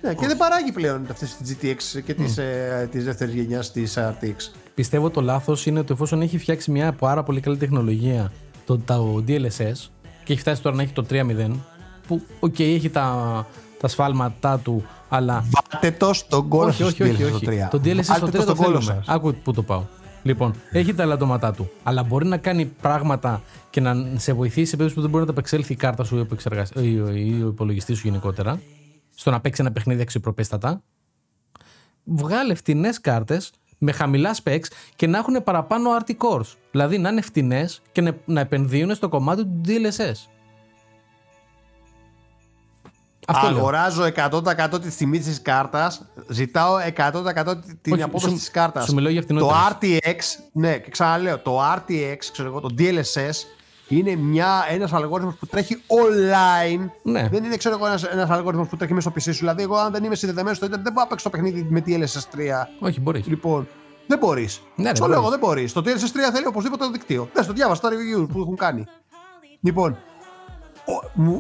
Ναι, 0.03 0.15
και 0.15 0.27
δεν 0.27 0.37
παράγει 0.37 0.73
πλέον 0.73 1.07
αυτές 1.11 1.37
τις 1.37 1.57
GTX 1.63 2.01
και 2.05 2.15
τις, 2.15 2.39
ε, 2.39 2.89
της 2.91 3.05
δεύτερης 3.05 3.35
γενιάς 3.35 3.73
της 3.73 3.97
RTX. 3.99 4.35
Πιστεύω 4.75 5.11
το 5.11 5.21
λάθος 5.21 5.67
είναι 5.67 5.79
ότι 5.79 5.93
εφόσον 5.93 6.23
έχει 6.23 6.39
φτιάξει 6.39 6.71
μια 6.71 6.93
πάρα 6.93 7.23
πολύ 7.23 7.41
καλή 7.41 7.57
τεχνολογία 7.57 8.33
το, 8.67 8.79
το 8.79 9.25
DLSS 9.29 9.89
και 10.25 10.33
έχει 10.33 10.41
φτάσει 10.41 10.63
τώρα 10.63 10.77
να 10.77 10.83
έχει 10.83 10.93
το 10.93 11.05
3.0 11.11 11.51
που 12.07 12.23
οκ 12.41 12.59
έχει 12.59 12.91
τα, 12.91 13.47
τα 13.81 13.89
σφάλματά 13.89 14.59
του 14.59 14.85
αλλά 15.09 15.45
Βάλτε 15.73 15.91
το 15.99 16.13
στον 16.13 16.49
κώλο 16.49 16.69
όχι, 16.69 16.83
σας 16.83 16.87
όχι, 16.93 16.97
στο 16.97 17.05
όχι, 17.05 17.23
DLSS 17.23 17.35
όχι. 17.35 17.45
στο 17.45 17.53
3. 17.53 17.69
Το 17.71 17.81
DLSS 17.85 18.03
στο 18.05 18.13
Βάλτε 18.13 18.27
3 18.27 18.33
το 18.33 18.41
στον 18.43 18.57
κώλο 18.57 18.81
θέλουμε. 18.81 19.03
σας. 19.05 19.15
Άκου 19.15 19.35
που 19.45 19.53
το 19.53 19.63
πάω. 19.63 19.83
Λοιπόν, 20.27 20.55
έχει 20.71 20.95
τα 20.95 21.03
ελαττώματά 21.03 21.53
του, 21.53 21.71
αλλά 21.83 22.03
μπορεί 22.03 22.27
να 22.27 22.37
κάνει 22.37 22.65
πράγματα 22.65 23.43
και 23.71 23.81
να 23.81 23.95
σε 24.17 24.33
βοηθήσει 24.33 24.71
σε 24.71 24.77
περίπτωση 24.77 24.95
που 24.95 25.01
δεν 25.01 25.11
μπορεί 25.11 25.21
να 25.21 25.27
τα 25.27 25.39
απεξέλθει 25.39 25.73
η 25.73 25.77
κάρτα 25.77 26.05
σου 26.05 26.15
ή 26.17 26.19
ο, 26.19 26.23
επεξεργασ- 26.23 26.77
ή 26.77 27.01
ο, 27.01 27.13
ή 27.13 27.43
ο 27.43 27.49
υπολογιστής 27.49 27.99
σου 27.99 28.07
γενικότερα, 28.07 28.61
στο 29.15 29.31
να 29.31 29.41
παίξει 29.41 29.61
ένα 29.63 29.73
παιχνίδι 29.73 30.03
αξιοπρεπέστατα. 30.03 30.83
Βγάλε 32.05 32.55
φτηνές 32.55 33.01
κάρτες 33.01 33.53
με 33.79 33.93
χαμηλά 33.93 34.37
specs 34.43 34.67
και 34.97 35.07
να 35.07 35.19
έχουν 35.19 35.43
παραπάνω 35.45 35.91
RT 35.97 36.11
cores. 36.11 36.55
Δηλαδή 36.71 36.99
να 36.99 37.09
είναι 37.09 37.21
φτηνές 37.21 37.83
και 37.93 38.01
να, 38.01 38.17
να 38.25 38.41
επενδύουν 38.41 38.95
στο 38.95 39.09
κομμάτι 39.09 39.43
του 39.43 39.61
DLSS. 39.67 40.36
Αυτό 43.29 43.47
λέω. 43.51 43.59
Αγοράζω 43.59 44.03
100% 44.05 44.81
της 44.83 44.97
τιμής 44.97 45.25
της 45.25 45.43
κάρτας, 45.43 46.03
ζητάω 46.29 46.77
100% 46.79 47.57
την 47.83 47.93
Όχι, 47.93 48.03
απόδοσης 48.03 48.29
σου- 48.31 48.37
της 48.39 48.51
κάρτας. 48.51 48.85
σου 48.85 48.95
μιλάω 48.95 49.13
για 49.13 49.21
Το 49.21 49.27
φτηνότερες. 49.27 49.63
RTX, 50.03 50.19
ναι, 50.53 50.79
και 50.79 50.91
ξαναλέω, 50.91 51.39
το 51.39 51.61
RTX, 51.75 52.17
ξέρω 52.33 52.49
εγώ, 52.49 52.61
το 52.61 52.69
DLSS, 52.79 53.47
είναι 53.89 54.17
μια, 54.17 54.65
ένας 54.71 54.93
αλγόριθμος 54.93 55.35
που 55.35 55.47
τρέχει 55.47 55.83
online. 55.87 56.91
Ναι. 57.03 57.29
Δεν 57.29 57.45
είναι, 57.45 57.57
ξέρω 57.57 57.75
εγώ, 57.75 57.87
ένας, 57.87 58.03
ένας 58.05 58.31
αλγόριθμος 58.31 58.69
που 58.69 58.77
τρέχει 58.77 58.95
μέσα 58.95 59.11
στο 59.11 59.21
PC 59.21 59.33
σου. 59.35 59.39
Δηλαδή, 59.41 59.63
εγώ 59.63 59.77
αν 59.77 59.93
δεν 59.93 60.05
είμαι 60.05 60.15
συνδεδεμένος 60.15 60.57
στο 60.57 60.67
Ιντερνετ, 60.67 60.87
δεν 60.87 60.95
μπορώ 60.95 61.05
να 61.05 61.11
παίξω 61.17 61.31
το 61.31 61.37
παιχνίδι 61.37 61.67
με 61.71 61.83
DLSS 61.87 62.29
3. 62.31 62.69
Όχι, 62.81 63.01
μπορείς. 63.01 63.27
Λοιπόν, 63.27 63.69
δεν 64.07 64.19
μπορείς. 64.19 64.61
Ναι, 64.77 64.89
ρε, 64.91 64.95
Στο 64.95 65.07
λέω 65.07 65.21
μπορείς. 65.23 65.29
εγώ, 65.29 65.31
δεν 65.31 65.39
μπορείς. 65.49 65.73
Το 65.73 65.81
DLSS 65.85 66.13
3 66.13 66.31
θέλει 66.33 66.47
οπωσδήποτε 66.47 66.85
το 66.85 66.91
δικτύο. 66.91 67.29
Δεν 67.33 67.47
το 67.47 67.53
διάβασα 67.53 67.81
τα 67.81 67.89
review 67.89 68.29
που 68.33 68.41
έχουν 68.41 68.57
κάνει. 68.57 68.85
Λοιπόν, 69.61 69.91
ο- 69.91 69.97
μου, 69.97 70.05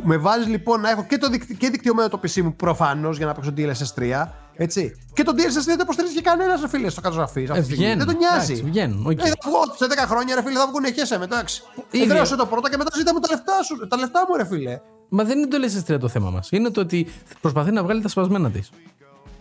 με 0.03 0.17
βάζει 0.17 0.49
λοιπόν 0.49 0.81
να 0.81 0.91
έχω 0.91 1.05
και, 1.09 1.19
το 1.19 1.29
δικ, 1.29 1.57
και 1.57 1.71
δικτυωμένο 1.71 2.09
το 2.09 2.21
PC 2.23 2.41
μου 2.43 2.55
προφανώς 2.55 3.17
για 3.17 3.27
να 3.27 3.33
παίξω 3.35 3.53
DLSS 3.57 4.01
3. 4.25 4.29
Έτσι. 4.59 4.97
Και 5.13 5.23
το 5.23 5.33
DLSS 5.37 5.61
3 5.61 5.65
δεν 5.65 5.77
το 5.77 5.83
υποστηρίζει 5.83 6.15
και 6.15 6.21
κανένας 6.21 6.61
ρε 6.61 6.69
φίλε 6.69 6.89
στο 6.89 7.01
καταγραφή. 7.01 7.49
Ε, 7.53 7.61
βγαίνουν. 7.61 7.97
Δεν 7.99 8.07
τον 8.07 8.17
νοιάζει. 8.17 8.53
Εντάξει, 8.53 8.63
βγαίνουν. 8.71 9.07
οκ. 9.07 9.21
Ε, 9.21 9.27
θα 9.27 9.35
βγω 9.45 9.61
σε 9.77 9.87
10 9.87 10.07
χρόνια 10.07 10.35
ρε 10.35 10.43
φίλε, 10.43 10.59
θα 10.59 10.67
βγουν 10.67 10.85
χέσαι 10.95 11.19
μετά. 11.19 11.45
Ήδη- 11.91 12.05
Εδραίωσε 12.05 12.37
το 12.37 12.47
πρώτο 12.47 12.69
και 12.69 12.77
μετά 12.77 12.91
ζήτα 12.97 13.13
μου 13.13 13.19
τα 13.21 13.29
λεφτά 13.31 13.63
σου. 13.63 13.87
Τα 13.89 13.97
λεφτά 13.97 14.25
μου, 14.29 14.37
ρε 14.37 14.45
φίλε. 14.47 14.81
Μα 15.09 15.25
δεν 15.25 15.39
είναι 15.39 15.47
το 15.47 15.57
DLSS 15.57 15.90
3 15.90 15.99
το 16.01 16.09
θέμα 16.09 16.31
μας. 16.31 16.49
Είναι 16.51 16.71
το 16.71 16.81
ότι 16.81 17.07
προσπαθεί 17.41 17.71
να 17.71 17.83
βγάλει 17.83 18.03
τα 18.03 18.09
σπασμένα 18.09 18.51
της. 18.51 18.71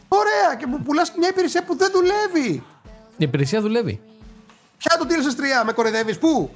Ωραία, 0.08 0.56
και 0.60 0.66
μου 0.66 0.80
πουλάς 0.80 1.14
μια 1.18 1.30
υπηρεσία 1.30 1.64
που 1.64 1.76
δεν 1.78 1.92
δουλεύει. 1.94 2.50
Η 3.18 3.24
υπηρεσία 3.24 3.62
δουλεύει. 3.62 4.02
Ποια 4.78 4.98
το 4.98 5.06
DLSS 5.10 5.36
3, 5.62 5.66
με 5.66 5.72
κοροϊδεύεις, 5.72 6.18
πού; 6.18 6.50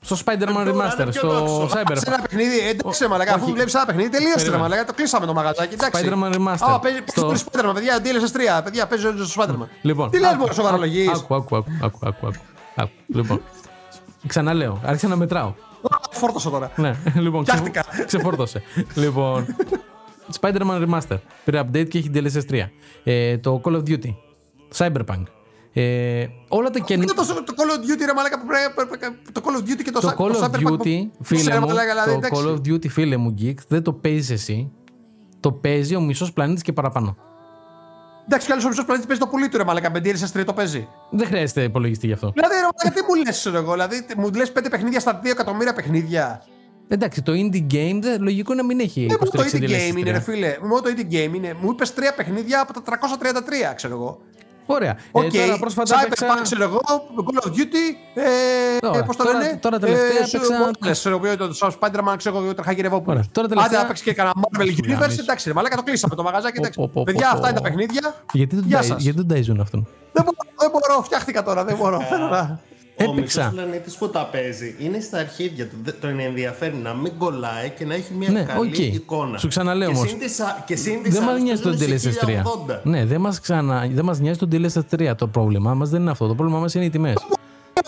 Στο 0.00 0.16
Spider-Man 0.24 0.38
Τώρα 0.48 0.64
Remaster, 0.64 1.00
είναι 1.00 1.10
πιο 1.10 1.12
στο 1.12 1.28
δόξο. 1.30 1.68
Σε 1.68 1.82
Cyberpunk. 1.86 2.06
ένα 2.06 2.18
παιχνίδι, 2.22 2.58
εντάξει, 2.68 3.02
ρε 3.02 3.08
μαλακά, 3.08 3.34
αφού 3.34 3.42
όχι. 3.44 3.52
βλέπεις 3.52 3.74
ένα 3.74 3.86
παιχνίδι, 3.86 4.08
τελείωσε 4.08 4.34
ρε 4.34 4.36
Περίμενε. 4.40 4.62
μαλακά. 4.62 4.84
Το 4.84 4.92
κλείσαμε 4.92 5.26
το 5.26 5.32
μαγαζάκι. 5.32 5.74
Εντάξει. 5.74 6.08
Spider-Man 6.10 6.34
Remaster. 6.34 6.56
Α, 6.72 6.78
παίζει 6.80 6.98
Στο- 7.06 7.34
στο... 7.36 7.50
Spider-Man, 7.52 7.74
παιδιά, 7.74 7.98
DLSS 8.02 8.58
3, 8.58 8.62
παιδιά, 8.64 8.86
παίζει 8.86 9.04
στο 9.24 9.42
Spider-Man. 9.42 9.66
Λοιπόν, 9.82 10.10
Τι 10.10 10.18
λες, 10.18 10.28
άκου, 10.30 10.38
μωρέ, 10.38 10.52
σοβαρολογείς; 10.52 11.08
Άκου, 11.08 11.34
άκου, 11.34 11.56
άκου, 11.56 11.70
άκου, 11.82 11.98
άκου, 12.06 12.26
άκου, 12.26 12.40
άκου. 12.76 12.90
Λοιπόν, 13.06 13.42
ξαναλέω, 14.26 14.80
άρχισα 14.84 15.08
να 15.08 15.16
μετράω. 15.16 15.54
Φόρτωσα 16.10 16.50
τώρα. 16.50 16.70
Ναι, 16.76 16.94
λοιπόν, 17.14 17.44
ξε- 17.44 17.58
Φτιάχτηκα. 17.58 18.04
ξεφόρτωσε. 18.06 18.62
λοιπόν, 18.94 19.56
Spider-Man 20.40 20.84
Remaster. 20.88 21.16
Πήρε 21.44 21.60
update 21.60 21.88
και 21.88 21.98
έχει 21.98 22.10
DLSS 22.14 22.50
3. 22.52 22.70
Ε, 23.04 23.38
το 23.38 23.60
Call 23.64 23.72
of 23.72 23.82
Duty. 23.88 24.14
Cyberpunk. 24.76 25.22
Ε, 25.78 26.26
όλα 26.48 26.70
τα 26.70 26.74
Είναι 26.78 26.86
καινούργια. 26.86 27.14
το, 27.14 27.42
το 27.42 27.54
Call 27.56 27.78
of 27.78 27.80
Duty, 27.82 28.02
ρε 28.06 28.12
μαλακά, 28.14 28.40
που 28.40 28.46
πρέπει. 28.46 29.16
Το 29.32 29.40
Call 29.44 29.56
of 29.58 29.60
Duty 29.70 29.82
και 29.84 29.90
το, 29.90 30.00
Το 30.00 30.08
Cy- 30.08 30.20
Call 30.22 30.32
το 30.32 30.38
of 30.38 30.44
Cyberpunk 30.44 30.62
που- 30.62 30.76
Duty, 30.84 31.08
φίλε 31.22 31.40
Ξέρε, 31.40 31.58
μου, 31.60 31.66
μαλάκα, 31.66 31.90
δηλαδή, 31.90 32.10
το 32.10 32.16
εντάξει. 32.16 32.42
Call 32.46 32.50
of 32.50 32.72
Duty, 32.74 32.88
φίλε 32.88 33.16
μου, 33.16 33.34
geek, 33.40 33.54
δεν 33.68 33.82
το 33.82 33.92
παίζεις 33.92 34.30
εσύ. 34.30 34.72
Το 35.40 35.52
παίζει 35.52 35.94
ο 35.94 36.00
μισός 36.00 36.32
πλανήτης 36.32 36.62
και 36.62 36.72
παραπάνω. 36.72 37.16
Εντάξει, 38.26 38.46
κι 38.46 38.52
άλλος 38.52 38.64
ο 38.64 38.68
μισός 38.68 38.84
πλανήτης 38.84 39.08
παίζει 39.08 39.22
το 39.22 39.28
πουλί 39.28 39.48
του, 39.48 39.56
ρε 39.56 39.64
μαλακά, 39.64 39.90
με 39.90 40.00
DLSS 40.04 40.32
3 40.40 40.44
το 40.44 40.52
παίζει. 40.52 40.88
Δεν 41.10 41.26
χρειάζεται 41.26 41.62
υπολογιστή 41.62 42.06
γι' 42.06 42.12
αυτό. 42.12 42.30
Δηλαδή, 42.34 42.54
ρε 42.54 42.60
μαλακά, 42.60 42.90
τι 43.00 43.06
μου 43.08 43.24
λες, 43.24 43.38
ξέρω 43.38 43.56
εγώ, 43.56 43.72
δηλαδή, 43.72 44.06
μου 44.16 44.30
λες 44.36 44.52
πέντε 44.52 44.68
παιχνίδια 44.68 45.00
στα 45.00 45.20
2 45.22 45.30
εκατομμύρια 45.30 45.72
παιχνίδια. 45.72 46.42
Εντάξει, 46.88 47.22
το 47.22 47.32
indie 47.32 47.66
game 47.72 47.98
δεν- 48.00 48.22
λογικό 48.22 48.54
να 48.54 48.64
μην 48.64 48.80
έχει 48.80 49.00
Ε, 49.00 49.06
μόνο 49.06 49.18
το 49.18 49.30
υποστήριξη 49.34 49.74
indie 49.74 49.90
DLSS 49.90 49.94
game 49.94 49.98
είναι, 49.98 50.10
ρε 50.10 50.18
3. 50.18 50.22
φίλε. 50.22 50.56
Μόνο 50.62 50.80
το 50.80 50.90
indie 50.96 51.12
game 51.14 51.34
είναι. 51.34 51.56
Μου 51.60 51.70
είπες 51.70 51.94
τρία 51.94 52.14
παιχνίδια 52.14 52.60
από 52.60 52.72
τα 52.72 52.82
333, 52.82 53.72
ξέρω 53.74 53.94
εγώ. 53.94 54.20
Ωραία. 54.66 54.96
Οκ, 55.10 55.34
Ε, 55.34 55.44
τώρα 55.46 55.58
πρόσφατα 55.58 55.94
Cyberpunk, 55.96 56.04
έπαιξα... 56.04 56.40
ξέρω 56.42 56.62
εγώ, 56.62 56.80
Call 57.16 57.46
of 57.46 57.48
Duty, 57.48 57.86
Τώρα, 58.80 58.98
ε, 58.98 59.02
πώς 59.02 59.16
το 59.16 59.24
τώρα- 59.24 59.38
λένε, 59.38 59.58
τώρα 59.62 59.78
τελευταία 59.78 60.18
ε, 60.22 60.24
σου- 60.26 60.36
έπαιξα- 60.36 60.70
Morales, 60.70 60.90
ξέρω 60.90 61.20
εγώ, 61.24 61.36
το 61.36 61.48
το 61.48 61.72
Spider-Man, 61.80 62.14
ξέρω 62.16 62.38
εγώ, 62.38 62.54
τρέχα 62.54 62.72
γυρευόπουλος. 62.72 63.16
Ωραία, 63.18 63.28
τώρα 63.32 63.48
τελευταία- 63.48 63.70
Άντε 63.72 63.82
να 63.82 63.86
παίξει 63.88 64.02
και 64.02 64.12
κανένα 64.14 64.34
Marvel 64.40 64.66
Σου 64.66 64.76
Universe, 64.84 65.00
γάμισε. 65.00 65.20
εντάξει, 65.20 65.48
ρε, 65.48 65.54
μαλάκα 65.54 65.76
το 65.76 65.82
κλείσαμε 65.82 66.14
το 66.14 66.22
μαγαζάκι, 66.22 66.58
εντάξει. 66.58 66.78
Πω, 66.78 66.84
πω, 66.86 66.92
πω, 66.94 67.02
Παιδιά, 67.02 67.28
πω, 67.30 67.36
αυτά 67.36 67.48
είναι 67.48 67.58
πω. 67.58 67.62
τα 67.62 67.68
παιχνίδια. 67.68 68.14
Γιατί 68.32 68.54
δεν 68.56 68.64
Γεια 68.66 68.78
ταΐ- 68.80 68.84
σας. 68.88 69.02
γιατί 69.02 69.22
δεν 69.26 69.36
ταΐζουν 69.36 69.60
αυτόν; 69.60 69.86
Δεν 70.12 70.24
μπορώ, 70.24 70.36
δεν 70.58 70.70
μπορώ, 70.70 71.02
φτιάχτηκα 71.02 71.42
τώρα, 71.42 71.64
δεν 71.64 71.76
μπορώ. 71.76 71.98
Θέλω 72.96 73.10
να... 73.10 73.14
Ο 73.16 73.18
Έπαιξα. 73.18 73.40
μισός 73.42 73.54
πλανήτης 73.64 73.96
που 73.96 74.10
τα 74.10 74.28
παίζει 74.32 74.74
είναι 74.78 75.00
στα 75.00 75.18
αρχίδια 75.18 75.66
του. 75.68 75.76
Δεν- 75.82 75.94
Τον 76.00 76.20
ενδιαφέρει 76.20 76.74
να 76.74 76.94
μην 76.94 77.12
κολλάει 77.18 77.70
και 77.70 77.84
να 77.84 77.94
έχει 77.94 78.12
μια 78.14 78.30
Ναι, 78.30 78.42
καλή 78.42 78.68
οκ. 78.68 78.78
εικόνα. 78.78 79.38
Σου 79.38 79.48
ξαναλέω 79.48 79.88
Και 79.90 79.96
όμως. 79.96 80.08
συν 80.08 80.18
τις 80.18 80.40
α- 80.40 80.62
Και 80.66 80.76
συν 80.76 81.02
τις 81.02 81.12
Δεν 81.12 81.22
μας 81.22 81.30
άλλες 81.30 81.42
νοιάζει 81.42 81.62
το 81.62 81.68
παίζουν 81.68 81.98
σε 81.98 82.08
DLSS 82.10 82.24
3. 82.24 82.42
1080. 82.42 82.80
Ναι, 82.82 83.04
δεν 83.04 83.20
μας 83.20 83.40
ξανα... 83.40 83.86
δεν 83.92 84.04
μας 84.04 84.18
νοιάζει 84.18 84.38
το 84.38 84.48
DLSS 84.52 85.10
3. 85.10 85.16
Το 85.16 85.26
πρόβλημά 85.26 85.74
μας 85.74 85.90
δεν 85.90 86.00
είναι 86.00 86.10
αυτό. 86.10 86.26
Το 86.26 86.34
πρόβλημά 86.34 86.58
μας 86.60 86.74
είναι 86.74 86.84
οι 86.84 86.90
τιμές. 86.90 87.14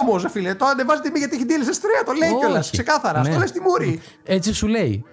Όμως, 0.00 0.22
ρε 0.22 0.28
φίλε, 0.28 0.54
το 0.54 0.64
ανεβάζει 0.66 1.00
τιμή 1.00 1.18
γιατί 1.18 1.36
έχει 1.36 1.44
DLSS 1.48 2.02
3. 2.02 2.06
Το 2.06 2.12
λέει 2.12 2.36
κιόλας. 2.38 2.70
Ξεκάθαρα. 2.70 3.20
Ναι. 3.20 3.26
Αυτό 3.28 3.38
λέει 3.38 3.46
στη 3.48 3.60
μούρη. 3.60 4.00
Έτσι 4.24 4.52
σου 4.52 4.66
λέει. 4.66 5.04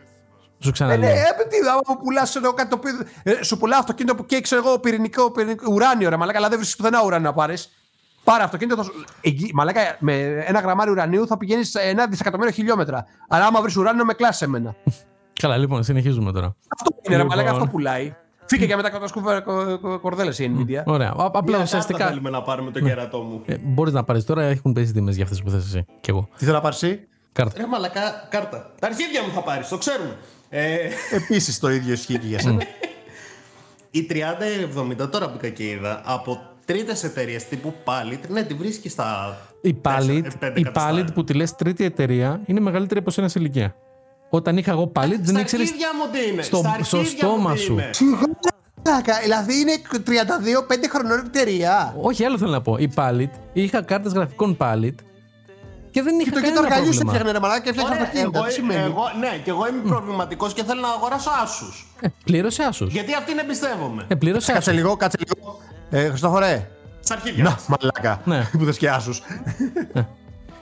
Σου 0.59 0.59
Ε, 0.59 0.65
ναι, 0.65 0.71
ξαναλέω. 0.71 1.09
ε, 1.09 1.13
τι, 1.49 1.57
άμα 1.69 1.79
μου 1.87 1.97
πουλάς 2.03 2.37
κάτι 2.55 2.69
το 2.69 2.75
οποίο. 2.75 2.91
ε, 3.23 3.43
σου 3.43 3.57
πουλά 3.57 3.77
αυτοκίνητο 3.77 4.15
που 4.15 4.25
καίει, 4.25 4.41
ξέρω 4.41 4.61
εγώ, 4.65 4.79
πυρηνικό, 4.79 5.31
πυρηνικό 5.31 5.71
ουράνιο, 5.73 6.09
ρε 6.09 6.15
μαλάκα, 6.15 6.37
αλλά 6.37 6.47
δεν 6.47 6.57
βρίσκεις 6.57 6.77
πουθενά 6.77 7.03
ουράνιο 7.05 7.27
να 7.29 7.33
πάρεις. 7.35 7.69
Πάρε 8.25 8.43
αυτοκίνητο. 8.43 8.75
θα 8.77 8.83
σου- 8.83 9.05
Εκεί, 9.21 9.51
μαλάκα, 9.53 9.79
με 9.99 10.13
ένα 10.47 10.59
γραμμάριο 10.59 10.91
ουρανίου 10.93 11.27
θα 11.27 11.37
πηγαίνεις 11.37 11.69
σε 11.69 11.79
ένα 11.81 12.07
δισεκατομμύριο 12.07 12.53
χιλιόμετρα. 12.53 13.05
Αλλά 13.27 13.45
άμα 13.45 13.61
βρεις 13.61 13.75
ουράνιο, 13.77 14.05
με 14.05 14.13
κλάσει 14.13 14.43
εμένα. 14.45 14.75
Καλά, 15.39 15.57
λοιπόν, 15.57 15.83
συνεχίζουμε 15.83 16.31
τώρα. 16.31 16.55
Αυτό 16.79 16.95
είναι, 17.03 17.15
ρε 17.15 17.21
Λοιπόν. 17.23 17.37
μαλάκα, 17.37 17.55
αυτό 17.55 17.67
πουλάει. 17.71 18.15
Φύγε 18.45 18.65
και 18.65 18.75
μετά 18.75 18.89
κατασκούβε 18.89 19.43
κορδέλες 20.01 20.39
η 20.39 20.51
Nvidia. 20.57 20.81
Ωραία. 20.85 21.09
Α- 21.09 21.25
Απλά 21.33 21.41
Μια 21.55 21.61
ουσιαστικά. 21.61 21.97
κάρτα 21.97 22.13
θέλουμε 22.13 22.29
να 22.29 22.41
πάρουμε 22.41 22.71
το 22.71 22.79
κερατό 22.79 23.17
μου; 23.21 23.41
Ε, 23.45 23.55
Μπορείς 23.63 23.93
να 23.93 24.03
πάρεις 24.03 24.25
τώρα, 24.25 24.43
έχουν 24.43 24.73
πέσει 24.73 24.93
τιμές 24.93 25.15
για 25.15 25.23
αυτές 25.23 25.41
που 25.41 25.49
θε 25.49 25.57
εσύ. 25.57 25.85
Κι 26.01 26.09
εγώ. 26.09 26.27
Τι 26.37 26.43
θέλω 26.43 26.55
να 26.55 26.61
πάρεις 26.61 26.83
εσύ; 26.83 27.07
Κάρτα. 27.33 27.53
Ρε 27.57 27.67
μαλακά, 27.67 28.27
κάρτα. 28.29 28.71
Τα 28.79 28.87
αρχίδια 28.87 29.23
μου 29.23 29.31
θα 29.33 29.41
πάρεις, 29.41 29.67
το 29.67 29.77
ξέρουμε. 29.77 30.17
Ε, 30.49 30.75
Επίσης 31.19 31.59
το 31.59 31.69
ίδιο 31.71 31.93
ισχύει 31.93 32.19
και 32.19 32.27
για 32.27 32.39
σένα. 32.39 32.61
η 33.91 34.07
3070 35.03 35.09
τώρα 35.11 35.29
που 35.29 35.37
και 35.53 35.63
είδα 35.69 36.01
από 36.05 36.41
τρίτες 36.65 37.03
εταιρείες 37.03 37.47
τύπου 37.47 37.73
Palit, 37.85 38.19
ναι, 38.29 38.43
τη 38.43 38.53
βρίσκεις 38.53 38.91
στα. 38.91 39.37
Η 39.61 39.75
Palit, 39.81 39.93
τέσσερα- 39.95 40.37
πέντε 40.39 40.59
η 40.59 40.63
κατοστάρια. 40.63 41.05
Palit 41.05 41.13
που 41.13 41.23
τη 41.23 41.33
λες 41.33 41.55
τρίτη 41.55 41.83
εταιρεία 41.83 42.41
είναι 42.45 42.59
μεγαλύτερη 42.59 42.99
από 42.99 43.09
σένα 43.11 43.27
σε 43.27 43.39
ηλικία. 43.39 43.75
Όταν 44.29 44.57
είχα 44.57 44.71
εγώ 44.71 44.91
Palit 44.95 45.07
δεν 45.19 45.25
Στα 45.25 45.39
ήξερες. 45.39 45.67
αρχίδια 45.67 45.87
μου 45.95 46.11
τι 46.11 46.31
είναι; 46.31 46.41
στο- 46.41 46.57
στα 46.57 46.83
στο 46.83 46.97
αρχίδια 46.97 47.17
στόμα 47.27 47.49
μου 47.49 47.55
τι 47.55 47.59
σου. 47.61 47.73
είναι; 47.73 47.89
Μαλάκα, 48.85 49.19
Δηλαδή 49.23 49.59
είναι 49.59 49.71
32-5 50.05 50.87
χρονών 50.89 51.19
εταιρεία. 51.25 51.95
Όχι, 52.01 52.23
άλλο 52.25 52.37
θέλω 52.37 52.51
να 52.51 52.61
πω. 52.61 52.77
Η 52.79 52.91
Palit, 52.95 53.29
είχα 53.53 53.81
κάρτες 53.81 54.11
γραφικών 54.13 54.57
Palit 54.59 54.93
και 55.95 56.01
δεν 56.01 56.19
είχα 56.19 56.31
Το 56.31 56.39
και 56.39 56.45
το 56.47 56.53
κανένα 56.53 56.61
αργαλιού 56.67 56.93
σε 56.93 56.99
πρόβλημα. 57.03 57.11
φτιάχνε 57.11 57.31
ρε 57.31 57.39
μαλάκα 57.39 57.61
και 57.63 57.69
έφτιαχνε 57.69 57.93
Ωραία, 57.95 58.05
αυτοκίνητα. 58.05 58.37
εγώ, 58.39 58.47
Τι 58.47 58.53
σημαίνει; 58.53 58.83
εγώ, 58.91 59.03
ναι, 59.19 59.31
και 59.43 59.49
εγώ 59.49 59.63
είμαι 59.67 59.81
προβληματικός 59.93 60.53
και 60.53 60.63
θέλω 60.63 60.81
να 60.81 60.87
αγοράσω 60.97 61.29
άσους. 61.43 61.87
Ε, 62.01 62.07
πλήρωσε 62.23 62.63
άσους. 62.63 62.91
Γιατί 62.93 63.13
αυτήν 63.13 63.37
εμπιστεύομαι. 63.37 64.05
Ε, 64.07 64.15
πλήρωσε 64.15 64.51
Κάτσε 64.51 64.69
άσους. 64.69 64.81
λίγο, 64.81 64.95
κάτσε 64.97 65.17
λίγο. 65.27 65.57
Ε, 65.89 66.07
Χριστόφορε. 66.09 66.69
Στα 66.99 67.13
αρχίδια. 67.13 67.43
Να, 67.43 67.49
μας. 67.49 67.65
μαλάκα. 67.67 68.21
Ναι. 68.25 68.49
Που 68.57 68.65
θες 68.65 68.77
και 68.77 68.89
άσους. 68.89 69.21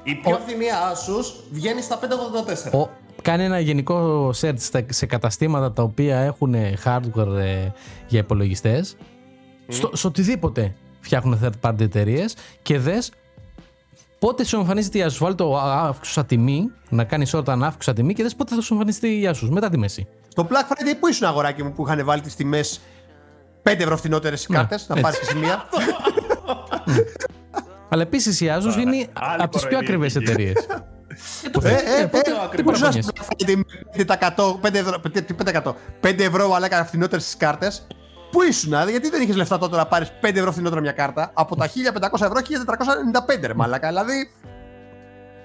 Η 0.04 0.16
πιο 0.16 0.40
φθηνή 0.46 0.66
άσους 0.92 1.34
βγαίνει 1.52 1.82
στα 1.82 1.98
584. 1.98 2.80
Ο, 2.80 2.90
κάνει 3.22 3.44
ένα 3.44 3.60
γενικό 3.60 4.28
search 4.42 4.54
στα- 4.58 4.86
σε 4.90 5.06
καταστήματα 5.06 5.72
τα 5.72 5.84
οποία 5.84 6.18
έχουν 6.20 6.56
hardware 6.84 7.36
ε, 7.38 7.68
για 8.08 8.20
υπολογιστές. 8.20 8.96
Στο, 9.68 9.90
σε 9.94 10.08
οτιδήποτε 10.08 10.74
φτιάχνουν 11.00 11.40
third 11.44 11.70
party 11.70 11.80
εταιρείες 11.80 12.36
και 12.62 12.80
δες 12.80 13.12
πότε 14.24 14.44
σου 14.46 14.56
εμφανίζεται 14.58 14.98
η 14.98 15.06
Asus. 15.08 15.18
Βάλει 15.20 15.36
το 15.36 15.58
α- 15.58 15.88
αύξουσα 15.88 16.26
τιμή, 16.26 16.72
να 16.90 17.04
κάνεις 17.04 17.34
όταν 17.34 17.64
αύξουσα 17.64 17.94
τιμή 17.94 18.14
και 18.14 18.24
δες 18.24 18.36
πότε 18.36 18.56
θα 18.56 18.62
σου 18.62 18.74
εμφανιστεί 18.74 19.08
η 19.08 19.30
Asus 19.34 19.48
μετά 19.50 19.70
τη 19.70 19.78
μέση. 19.78 20.08
Το 20.36 20.48
Black 20.50 20.72
Friday 20.72 20.96
που 21.00 21.08
ήσουν 21.08 21.28
αγοράκι 21.28 21.64
μου 21.64 21.72
που 21.72 21.84
είχαν 21.88 22.06
βάλει 22.06 22.22
τις 22.22 22.36
τιμές 22.36 22.80
5 23.64 23.80
ευρώ 23.80 23.98
φθηνότερε 23.98 24.36
οι 24.36 24.54
κάρτες, 24.54 24.86
να 24.88 24.96
έτσι. 25.00 25.02
πάρεις 25.02 25.20
και 25.20 25.26
σημεία; 25.26 25.66
Αλλά 27.90 28.02
επίσης 28.02 28.42
η 28.42 28.48
Asus 28.50 28.78
είναι 28.80 29.08
άλλη 29.14 29.42
από 29.42 29.52
τις 29.52 29.62
πιο 29.68 29.70
κοροϊδία 29.70 29.78
ακριβές 29.80 30.16
εκεί. 30.16 30.24
εταιρείες. 30.32 30.56
Ε, 31.64 31.70
ε, 31.70 32.02
ε, 32.02 32.06
πότε- 32.06 32.28
ε, 32.28 32.32
τι 32.50 32.56
τι 32.56 32.64
μπορείς 32.64 32.80
να 32.82 32.88
παραπονιέσαι. 32.90 33.02
σου 33.02 33.36
πει 33.46 33.66
5%, 33.92 34.60
5 34.62 34.74
ευρώ, 34.78 35.00
τι- 35.00 35.22
τι 35.22 35.34
5%, 35.34 35.76
5 36.02 36.24
ευρώ 36.24 36.48
μαλάκα 38.34 38.42
φθηνότερες 38.42 38.42
στις 38.42 38.42
κάρτες. 38.42 38.42
Πού 38.42 38.42
ήσουν, 38.42 38.70
δηλαδή, 38.70 38.92
γιατί 38.92 39.10
δεν 39.10 39.22
είχες 39.22 39.36
λεφτά 39.36 39.58
τότε 39.58 39.76
να 39.76 39.86
πάρεις 39.86 40.12
5 40.22 40.36
ευρώ 40.36 40.52
φθηνότερα 40.52 40.82
μια 40.82 40.92
κάρτα, 40.92 41.32
από 41.34 41.56
τα 41.56 41.68
1500 41.68 42.26
ευρώ 42.26 42.40
1495 43.40 43.48
ρε 43.48 43.54
μαλάκα, 43.54 43.88
δηλαδή... 43.88 44.30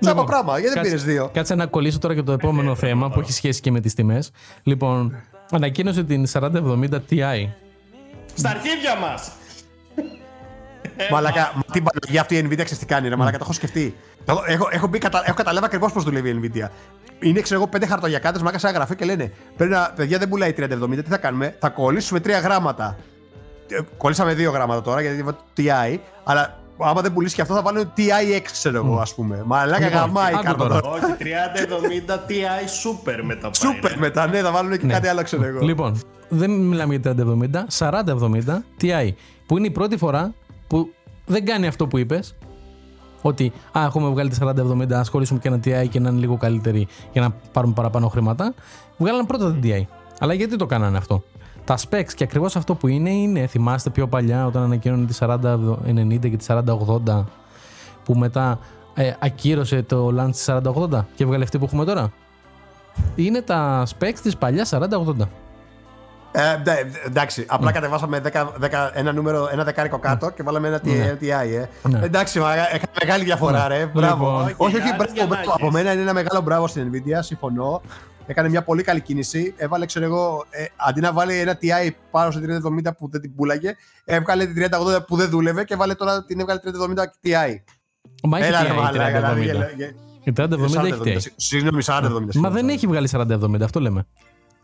Τσάμπα 0.00 0.24
πράγμα, 0.24 0.58
γιατί 0.58 0.74
δεν 0.74 0.82
Κάτσε- 0.82 0.90
πήρες 1.04 1.14
δύο; 1.14 1.30
Κάτσε 1.32 1.54
να 1.54 1.66
κολλήσω 1.66 1.98
τώρα 1.98 2.14
και 2.14 2.22
το 2.22 2.32
επόμενο 2.32 2.74
θέμα 2.74 3.10
που 3.10 3.20
έχει 3.20 3.32
σχέση 3.32 3.60
και 3.60 3.70
με 3.70 3.80
τις 3.80 3.94
τιμές. 3.94 4.30
Λοιπόν, 4.62 5.16
ανακοίνωσε 5.50 6.04
την 6.04 6.26
4070 6.32 7.00
Ti. 7.10 7.48
Στα 8.34 8.50
αρχίδια 8.50 8.96
μας! 9.00 9.30
Μαλάκα, 11.10 11.52
μα 11.54 11.62
την 11.72 11.84
παραγωγή 11.84 12.18
αυτή 12.18 12.36
η 12.36 12.40
Nvidia 12.44 12.54
ξέρεις 12.54 12.78
τι 12.78 12.86
κάνει, 12.86 13.08
ρε 13.08 13.16
Μαλάκα, 13.16 13.36
το 13.38 13.44
έχω 13.44 13.52
σκεφτεί. 13.52 13.96
Το- 14.34 14.42
Έχω, 14.46 14.68
έχω, 14.70 14.86
μπει, 14.86 14.98
κατα, 14.98 15.22
έχω 15.24 15.34
καταλάβει 15.36 15.66
ακριβώς 15.66 15.92
πώς 15.92 16.04
δουλεύει 16.04 16.28
η 16.30 16.40
Nvidia. 16.42 16.68
Είναι, 17.20 17.40
ξέρω 17.40 17.60
εγώ, 17.60 17.68
πέντε 17.68 17.86
χαρτογιακάτες 17.86 18.42
μάκα 18.42 18.58
σε 18.58 18.66
ένα 18.68 18.76
γραφείο 18.76 18.94
και 18.96 19.04
λένε: 19.04 19.32
Πρέπει 19.56 19.72
να, 19.72 19.92
παιδιά 19.96 20.18
δεν 20.18 20.28
πουλάει 20.28 20.52
3070, 20.58 21.02
τι 21.04 21.08
θα 21.10 21.16
κάνουμε, 21.16 21.56
θα 21.58 21.68
κολλήσουμε 21.68 22.20
τρία 22.20 22.38
γράμματα. 22.38 22.96
Ε, 23.68 23.78
Κολλήσαμε 23.96 24.34
δύο 24.34 24.50
γράμματα 24.50 24.82
τώρα 24.82 25.00
γιατί 25.00 25.18
είπα 25.18 25.36
TI, 25.56 25.98
αλλά 26.24 26.58
άμα 26.78 27.00
δεν 27.00 27.12
πουλήσει 27.12 27.34
και 27.34 27.40
αυτό 27.42 27.54
θα 27.54 27.62
βάλουν 27.62 27.92
TIX, 27.96 28.40
ξέρω 28.52 28.76
εγώ, 28.76 28.98
ας 28.98 29.14
πούμε. 29.14 29.42
Μαλάκα 29.46 29.84
Λοιπόν, 29.84 29.98
γαμάει 30.00 30.32
η 30.32 30.34
άκου 30.34 30.44
κάρτα 30.44 30.66
τώρα. 30.68 30.80
τώρα. 30.80 30.94
Όχι, 30.94 31.14
3070 31.18 32.14
Ti 32.14 32.32
Super 32.84 33.20
μετά 33.22 33.40
πάει. 33.50 33.52
Σούπερ 33.54 33.90
ρε. 33.90 33.96
μετά, 33.98 34.26
ναι, 34.26 34.40
θα 34.40 34.50
βάλουν 34.50 34.78
και 34.78 34.86
κάτι 34.86 35.08
άλλο, 35.08 35.22
ξέρω 35.22 35.44
εγώ. 35.44 35.60
Λοιπόν, 35.60 36.00
δεν 36.28 36.50
μιλάμε 36.50 36.94
για 36.94 37.14
3070, 37.14 37.66
4070 37.78 38.62
Ti. 38.80 39.08
Που 39.46 39.58
είναι 39.58 39.66
η 39.66 39.70
πρώτη 39.70 39.96
φορά 39.96 40.34
που 40.66 40.88
δεν 41.26 41.44
κάνει 41.44 41.66
αυτό 41.66 41.86
που 41.86 41.98
είπες. 41.98 42.34
Ότι 43.22 43.52
α, 43.78 43.84
έχουμε 43.84 44.08
βγάλει 44.08 44.28
τη 44.28 44.36
4070, 44.40 44.92
ας 44.92 44.98
ασχολήσουμε 44.98 45.38
και 45.38 45.48
ένα 45.48 45.56
TI 45.56 45.88
και 45.88 46.00
να 46.00 46.08
είναι 46.08 46.18
λίγο 46.18 46.36
καλύτερη 46.36 46.86
για 47.12 47.20
να 47.20 47.30
πάρουμε 47.52 47.72
παραπάνω 47.74 48.08
χρήματα. 48.08 48.54
Βγάλανε 48.98 49.26
πρώτα 49.26 49.52
την 49.52 49.60
TI. 49.64 49.82
Αλλά 50.18 50.34
γιατί 50.34 50.56
το 50.56 50.66
κάνανε 50.66 50.96
αυτό; 50.96 51.22
Τα 51.64 51.78
specs 51.78 52.12
και 52.14 52.24
ακριβώς 52.24 52.56
αυτό 52.56 52.74
που 52.74 52.88
είναι, 52.88 53.10
είναι, 53.10 53.46
θυμάστε 53.46 53.90
πιο 53.90 54.06
παλιά 54.08 54.46
όταν 54.46 54.62
ανακοίνωνε 54.62 55.06
τη 55.06 55.16
4090 55.20 56.18
και 56.20 56.36
τη 56.36 56.46
4080 56.48 57.24
που 58.04 58.14
μετά 58.14 58.58
ε, 58.94 59.12
ακύρωσε 59.18 59.82
το 59.82 60.14
launch 60.18 60.30
της 60.30 60.48
4080 60.48 61.04
και 61.14 61.24
έβγαλε 61.24 61.42
αυτή 61.44 61.58
που 61.58 61.64
έχουμε 61.64 61.84
τώρα. 61.84 62.12
Είναι 63.14 63.42
τα 63.42 63.86
specs 63.86 64.18
της 64.22 64.36
παλιάς 64.36 64.72
4080. 64.74 65.28
Ε, 66.32 66.56
ντε- 66.62 67.06
εντάξει, 67.06 67.44
απλά 67.48 67.72
κατεβάσαμε 67.72 68.20
10, 68.20 68.52
10, 68.60 68.90
ένα 68.92 69.12
νούμερο, 69.12 69.48
ένα 69.52 69.64
δεκάρικο 69.64 69.98
κάτω 69.98 70.30
και 70.30 70.42
βάλαμε 70.42 70.68
ένα 70.68 70.80
TI, 70.84 71.22
ε. 71.30 71.88
Ναι. 71.88 72.00
Εντάξει, 72.02 72.38
μα, 72.38 72.52
έκανε 72.54 72.92
μεγάλη 73.04 73.24
διαφορά, 73.24 73.68
ρε. 73.68 73.90
Μπράβο. 73.94 74.24
Λοιπόν. 74.26 74.42
όχι, 74.42 74.54
όχι, 74.56 74.70
Χιλιάδες 74.70 74.96
μπράβο, 74.96 75.12
για 75.14 75.26
μπράβο. 75.26 75.44
μάχες. 75.46 75.54
Από 75.62 75.70
μένα 75.70 75.92
είναι 75.92 76.00
ένα 76.02 76.12
μεγάλο 76.12 76.40
μπράβο 76.40 76.66
στην 76.66 76.90
Nvidia, 76.92 77.18
συμφωνώ. 77.20 77.82
Έκανε 78.26 78.48
μια 78.48 78.62
πολύ 78.62 78.82
καλή 78.82 79.00
κίνηση. 79.00 79.54
Έβαλε, 79.56 79.86
ξέρω 79.86 80.04
εγώ, 80.04 80.44
ε, 80.50 80.64
αντί 80.76 81.00
να 81.00 81.12
βάλει 81.12 81.38
ένα 81.40 81.58
TI 81.62 81.90
πάνω 82.10 82.30
στην 82.30 82.42
3070 82.44 82.94
που 82.98 83.08
δεν 83.10 83.20
την 83.20 83.34
πούλαγε, 83.34 83.74
έβγαλε 84.04 84.46
την 84.46 84.54
3080 84.54 85.04
που 85.06 85.16
δεν 85.16 85.28
δούλευε 85.30 85.64
και 85.64 85.76
βάλε 85.76 85.94
τώρα 85.94 86.24
την 86.24 86.40
έβγαλε 86.40 86.60
3070 86.60 87.02
Ti. 87.24 87.54
Μα 88.22 88.38
έχει 88.38 88.46
Έλα, 88.48 88.62
ρε, 88.62 88.68
TI 88.68 88.72
η 88.72 88.76
μαλάκα, 88.76 89.18
δηλαδή, 89.18 89.40
3070. 89.40 89.44
γελα- 89.44 89.70
γε- 89.76 89.94
Η 90.24 90.32
3070 90.32 90.64
έχει 90.64 90.72
4070, 90.72 91.18
TI. 91.18 91.32
Συγγνώμη, 91.36 91.82
4070. 91.84 92.38
Μα 92.40 92.50
δεν 92.50 92.68
έχει 92.68 92.86
βγάλει 92.86 93.08
4070, 93.12 93.64
αυτό 93.64 93.80
λέμε. 93.80 94.06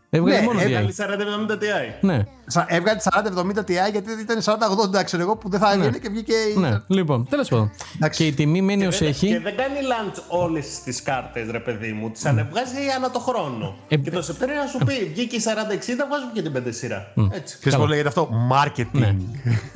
Έβγαλε 0.09 0.39
Ναι, 0.39 0.45
μόνο 0.45 0.59
έβγαλε 0.61 0.87
TI. 0.97 1.49
4070 1.49 1.51
Ti. 1.53 1.65
Ναι, 2.01 2.23
Σα- 2.47 2.65
Έβγαλε 2.69 2.99
4070 3.03 3.59
Ti 3.59 3.91
γιατί 3.91 4.11
ήταν 4.21 4.41
4080, 4.41 5.03
ξέρω 5.03 5.21
εγώ, 5.21 5.35
που 5.37 5.49
δεν 5.49 5.59
θα 5.59 5.71
έβγαινε 5.71 5.97
και 5.97 6.09
βγήκε. 6.09 6.33
η- 6.55 6.59
ναι. 6.59 6.79
Λοιπόν, 6.87 7.27
τέλος 7.29 7.47
πάντων. 7.49 7.71
Εντάξει. 7.95 8.23
Και 8.23 8.29
η 8.29 8.33
τιμή 8.33 8.61
μένει 8.61 8.85
ως 8.85 8.97
Δεν- 8.99 9.07
Και 9.13 9.25
έχει. 9.25 9.37
δεν 9.37 9.55
κάνει 9.55 9.73
launch 9.81 10.17
όλες 10.27 10.81
τις 10.83 11.01
κάρτες, 11.03 11.49
ρε 11.51 11.59
παιδί 11.59 11.91
μου. 11.91 12.09
Τις 12.11 12.25
ανεβγάζει 12.25 12.75
ανά 12.97 13.09
το 13.11 13.19
χρόνο. 13.19 13.75
Ε, 13.87 13.97
και 13.97 14.11
το 14.11 14.21
Σεπτέμβριο 14.21 14.59
να 14.61 14.67
σου 14.67 14.77
πει, 14.77 15.09
βγήκε 15.13 15.35
η 15.35 15.39
4060, 15.39 16.07
βάζουμε 16.09 16.31
και 16.33 16.41
την 16.41 16.51
5 16.51 16.71
σειρά. 16.71 17.11
Έτσι. 17.31 17.57
Ξέρεις 17.59 17.77
πώς 17.77 17.87
λέγεται 17.89 18.07
αυτό, 18.07 18.29
marketing. 18.51 18.85
Ναι. 18.91 19.15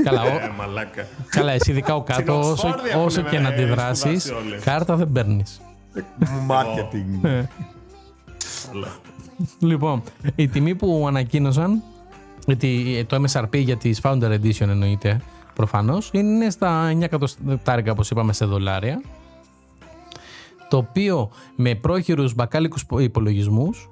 Καλά, 0.03 0.21
ο- 0.21 0.27
Ε, 0.27 0.51
μαλάκα. 0.57 1.05
καλά, 1.29 1.51
εσύ 1.51 1.71
ειδικά 1.71 1.95
ο 1.95 2.03
κάτω, 2.03 2.21
Στην 2.21 2.33
όσο, 2.33 2.49
Οξφόρδη 2.51 2.89
έχουν, 2.89 3.01
όσο 3.05 3.21
και 3.21 3.35
ε, 3.35 3.39
να 3.39 3.47
αντιδράσει, 3.47 4.19
σπουδάσει 4.19 4.33
όλες. 4.45 4.63
κάρτα 4.63 4.95
δεν 4.95 5.11
παίρνεις. 5.11 5.61
Marketing. 6.49 7.43
Λοιπόν, 9.59 10.03
η 10.35 10.47
τιμή 10.47 10.75
που 10.75 11.05
ανακοίνωσαν, 11.07 11.81
γιατί 12.45 13.05
το 13.07 13.23
MSRP 13.27 13.57
για 13.57 13.77
τις 13.77 13.99
Founder 14.03 14.31
Edition 14.41 14.67
εννοείται 14.67 15.21
προφανώς, 15.53 16.09
είναι 16.13 16.49
στα 16.49 16.91
9 16.93 17.01
εκατοστάρικα 17.01 17.91
όπως 17.91 18.09
είπαμε 18.09 18.33
σε 18.33 18.45
δολάρια, 18.45 19.01
το 20.69 20.77
οποίο 20.77 21.29
με 21.55 21.75
πρόχειρους 21.75 22.33
μπακάλικους 22.35 22.85
υπολογισμούς 22.99 23.89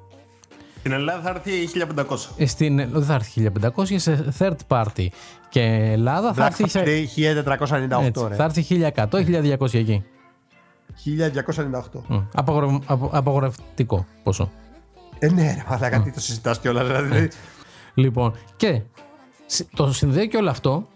Στην 0.79 0.91
Ελλάδα 0.91 1.21
θα 1.21 1.29
έρθει 1.29 1.51
1500. 2.07 2.29
ε, 2.37 2.45
στην, 2.45 2.75
δεν 2.75 3.03
θα 3.03 3.13
έρθει 3.13 3.51
1500 3.75 3.95
σε 3.99 4.33
third 4.39 4.55
party 4.67 5.07
και 5.49 5.61
Ελλάδα 5.91 6.33
θα 6.33 6.43
Black 6.43 6.45
έρθει, 6.45 6.69
σε- 6.69 6.83
Friday 6.85 7.05
1498 7.99 8.01
έτσι, 8.03 8.25
ρε. 8.29 8.35
θα 8.35 8.43
έρθει 8.43 8.65
1100-1200 9.59 9.73
εκεί. 9.73 10.03
1298. 11.05 12.01
Μμ, 12.07 12.17
απαγορευ- 12.35 12.83
απο- 12.85 13.09
απαγορευτικό 13.13 14.05
ποσό. 14.23 14.51
Ε, 15.19 15.29
ναι, 15.31 15.41
ρε, 15.53 15.63
μαλάκα, 15.69 16.01
τι 16.01 16.11
το 16.11 16.19
συζητάς 16.19 16.59
κιόλας, 16.59 16.87
δηλαδή. 16.87 17.29
Λοιπόν, 17.93 18.33
και 18.55 18.81
συ- 19.45 19.67
το 19.75 19.93
συνδέει 19.93 20.27
και 20.27 20.37
όλο 20.37 20.49
αυτό. 20.49 20.87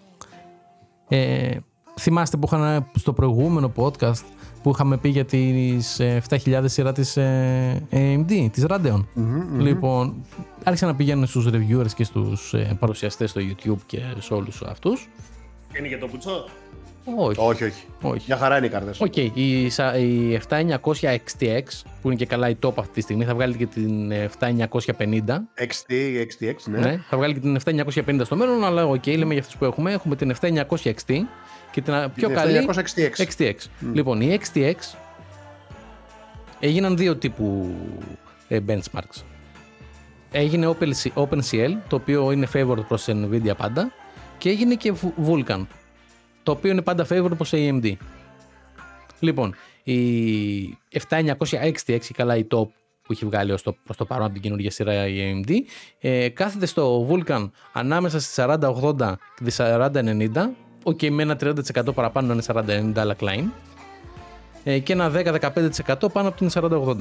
Ε, 1.07 1.57
θυμάστε 1.99 2.37
που 2.37 2.47
είχαν 2.51 2.85
στο 2.95 3.13
προηγούμενο 3.13 3.71
podcast 3.75 4.23
που 4.63 4.69
είχαμε 4.69 4.97
πει 4.97 5.09
για 5.09 5.25
τις 5.25 5.99
ε, 5.99 6.21
7.000 6.29 6.63
σειρά 6.65 6.91
της 6.91 7.17
ε, 7.17 7.83
AMD, 7.91 8.47
της 8.51 8.65
Radeon. 8.67 9.05
Λοιπόν, 9.57 10.25
άρχισαν 10.63 10.87
να 10.89 10.95
πηγαίνουν 10.95 11.25
στους 11.25 11.47
reviewers 11.47 11.91
και 11.95 12.03
στους 12.03 12.53
ε, 12.53 12.75
παρουσιαστές 12.79 13.29
στο 13.29 13.41
YouTube 13.41 13.77
και 13.85 13.99
σε 14.19 14.33
όλους 14.33 14.61
αυτούς. 14.61 15.09
Είναι 15.77 15.87
για 15.87 15.99
το 15.99 16.07
πουτσό. 16.07 16.45
Όχι. 17.15 17.39
Όχι, 17.39 17.63
όχι. 17.63 17.83
Όχι. 18.01 18.21
Για 18.25 18.37
χαρά 18.37 18.57
είναι 18.57 18.65
οι 18.65 18.69
κάρτες. 18.69 18.99
Οκ, 19.01 19.15
η, 19.33 19.69
σα- 19.69 19.97
η 19.97 20.39
7900 20.49 20.77
XTX 21.03 21.61
που 22.01 22.07
είναι 22.07 22.15
και 22.15 22.25
καλά 22.25 22.49
η 22.49 22.55
top 22.63 22.73
αυτή 22.77 22.93
τη 22.93 23.01
στιγμή 23.01 23.23
θα 23.25 23.33
βγάλει 23.33 23.55
και 23.55 23.65
την 23.65 24.11
ε, 24.11 24.29
7950. 24.39 24.57
XT, 25.57 25.91
XTX, 25.91 26.55
ναι. 26.65 26.79
Ναι. 26.79 27.01
θα 27.09 27.17
βγάλει 27.17 27.33
και 27.33 27.39
την 27.39 27.57
7950 28.05 28.19
στο 28.23 28.35
μέλλον, 28.35 28.63
αλλά 28.65 28.85
οκ, 28.87 29.05
λέμε 29.07 29.33
για 29.33 29.41
αυτούς 29.41 29.55
που 29.57 29.65
έχουμε. 29.65 29.91
Έχουμε 29.91 30.15
την 30.15 30.33
7900 30.41 30.63
XT 30.83 31.13
και 31.71 31.81
την 31.81 31.93
α, 31.93 32.09
πιο 32.09 32.27
Την 32.27 32.37
καλή 32.37 32.67
7900 32.69 32.73
XTX. 32.73 33.25
XTX. 33.37 33.53
Λοιπόν, 33.93 34.21
η 34.21 34.39
XTX 34.53 34.73
έγιναν 36.59 36.97
δύο 36.97 37.15
τύπου 37.15 37.75
ε, 38.47 38.59
benchmarks. 38.67 39.21
Έγινε 40.31 40.67
OpenC- 40.79 41.23
OpenCL, 41.23 41.71
το 41.87 41.95
οποίο 41.95 42.31
είναι 42.31 42.47
favored 42.53 42.85
προς 42.87 43.05
Nvidia 43.09 43.57
πάντα, 43.57 43.91
και 44.37 44.49
έγινε 44.49 44.75
και 44.75 44.93
Vu- 45.01 45.27
Vulkan, 45.29 45.65
το 46.43 46.51
οποίο 46.51 46.71
είναι 46.71 46.81
πάντα 46.81 47.05
favored 47.09 47.31
προς 47.37 47.49
AMD. 47.53 47.93
Λοιπόν, 49.19 49.55
η 49.83 50.77
7900 51.09 51.33
XTX, 51.51 51.99
η 52.09 52.13
καλά 52.13 52.35
η 52.37 52.47
top 52.51 52.67
που 53.03 53.11
έχει 53.11 53.25
βγάλει 53.25 53.51
ως 53.51 53.61
το, 53.61 53.75
προς 53.83 53.97
το 53.97 54.05
παρόν 54.05 54.23
από 54.23 54.33
την 54.33 54.41
καινούργια 54.41 54.71
σειρά 54.71 55.07
η 55.07 55.43
AMD, 55.45 55.51
ε, 55.99 56.29
κάθεται 56.29 56.65
στο 56.65 57.07
Vulkan 57.09 57.49
ανάμεσα 57.73 58.19
στη 58.19 58.43
4080 58.47 59.13
και 59.35 59.43
τη 59.43 59.55
4090, 59.57 60.29
οκ, 60.83 61.01
με 61.09 61.21
ένα 61.23 61.37
30% 61.41 61.93
παραπάνω 61.93 62.27
να 62.27 62.33
είναι 62.33 62.43
4090 62.95 62.99
αλλά 62.99 63.15
Klein, 63.19 63.43
ε, 64.63 64.79
και 64.79 64.93
ένα 64.93 65.11
10-15% 65.15 66.11
πάνω 66.13 66.27
από 66.27 66.37
την 66.37 66.49
4080. 66.53 66.95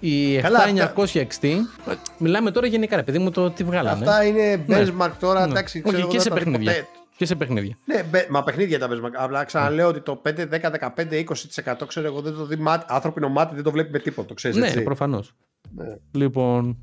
Η 0.00 0.36
Καλά, 0.40 0.58
7900 0.94 1.04
XT, 1.14 1.44
ε, 1.44 1.94
μιλάμε 2.18 2.50
τώρα 2.50 2.66
γενικά 2.66 2.96
ρε 2.96 3.02
παιδί 3.02 3.18
μου 3.18 3.30
το 3.30 3.50
τι 3.50 3.64
βγάλανε. 3.64 4.04
Αυτά 4.04 4.24
είναι 4.24 4.64
Ναι. 4.66 4.82
benchmark 4.84 5.10
τώρα, 5.20 5.44
Ναι. 5.46 5.50
εντάξει, 5.50 5.78
Όχι, 5.86 5.88
ξέρω 5.96 6.08
και 6.08 6.16
εγώ, 6.16 6.22
σε 6.22 6.28
δεν 6.28 6.38
θα 6.38 6.44
το 6.44 6.50
παιχνίδια. 6.50 6.72
ποτέ. 6.72 6.86
Και 7.18 7.26
σε 7.26 7.34
παιχνίδια. 7.34 7.76
Ναι, 7.84 8.02
μπε- 8.02 8.28
μα 8.30 8.42
παιχνίδια 8.44 8.78
τα 8.78 8.88
benchmark. 8.90 9.12
Απλά 9.16 9.44
ξαναλέω 9.44 9.88
ότι 9.88 10.00
το 10.00 10.22
5, 10.24 10.48
10, 10.48 10.70
15, 10.96 11.24
20% 11.72 11.86
ξέρω 11.86 12.06
εγώ 12.06 12.20
δεν 12.20 12.34
το 12.34 12.46
δει 12.46 12.56
μάτι, 12.56 12.84
άνθρωποινο 12.88 13.28
μάτι, 13.28 13.54
δεν 13.54 13.64
το 13.64 13.70
βλέπει 13.70 13.90
με 13.90 13.98
τίποτα. 13.98 14.28
Το 14.28 14.34
ξέρεις, 14.34 14.56
Ναι, 14.56 14.66
έτσι. 14.66 14.82
προφανώς. 14.82 15.32
Ναι. 15.74 15.96
Λοιπόν. 16.12 16.76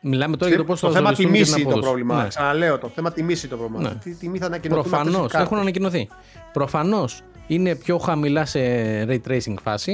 Μιλάμε 0.00 0.36
τώρα 0.36 0.48
για 0.50 0.58
το 0.58 0.64
πώς 0.64 0.80
το 0.80 0.92
θέμα 0.92 1.12
τιμή 1.12 1.38
είναι 1.38 1.72
το 1.72 1.78
πρόβλημα. 1.78 2.22
Ναι. 2.22 2.28
Ξαναλέω, 2.28 2.78
το 2.78 2.88
θέμα 2.88 3.12
τιμή 3.12 3.32
είναι 3.32 3.48
το 3.48 3.56
πρόβλημα. 3.56 3.82
Ναι. 3.82 3.94
Τι 3.94 4.14
τιμή 4.14 4.38
θα 4.38 4.46
ανακοινωθούν 4.46 4.84
αυτές 4.84 4.98
οι 5.00 5.04
Προφανώς 5.04 5.28
κάρτες; 5.28 5.40
έχουν 5.40 5.58
ανακοινωθεί. 5.58 6.08
Προφανώς 6.52 7.22
είναι 7.46 7.76
πιο 7.76 7.98
χαμηλά 7.98 8.44
σε 8.44 8.60
ray 9.04 9.18
tracing 9.28 9.54
φάση, 9.62 9.92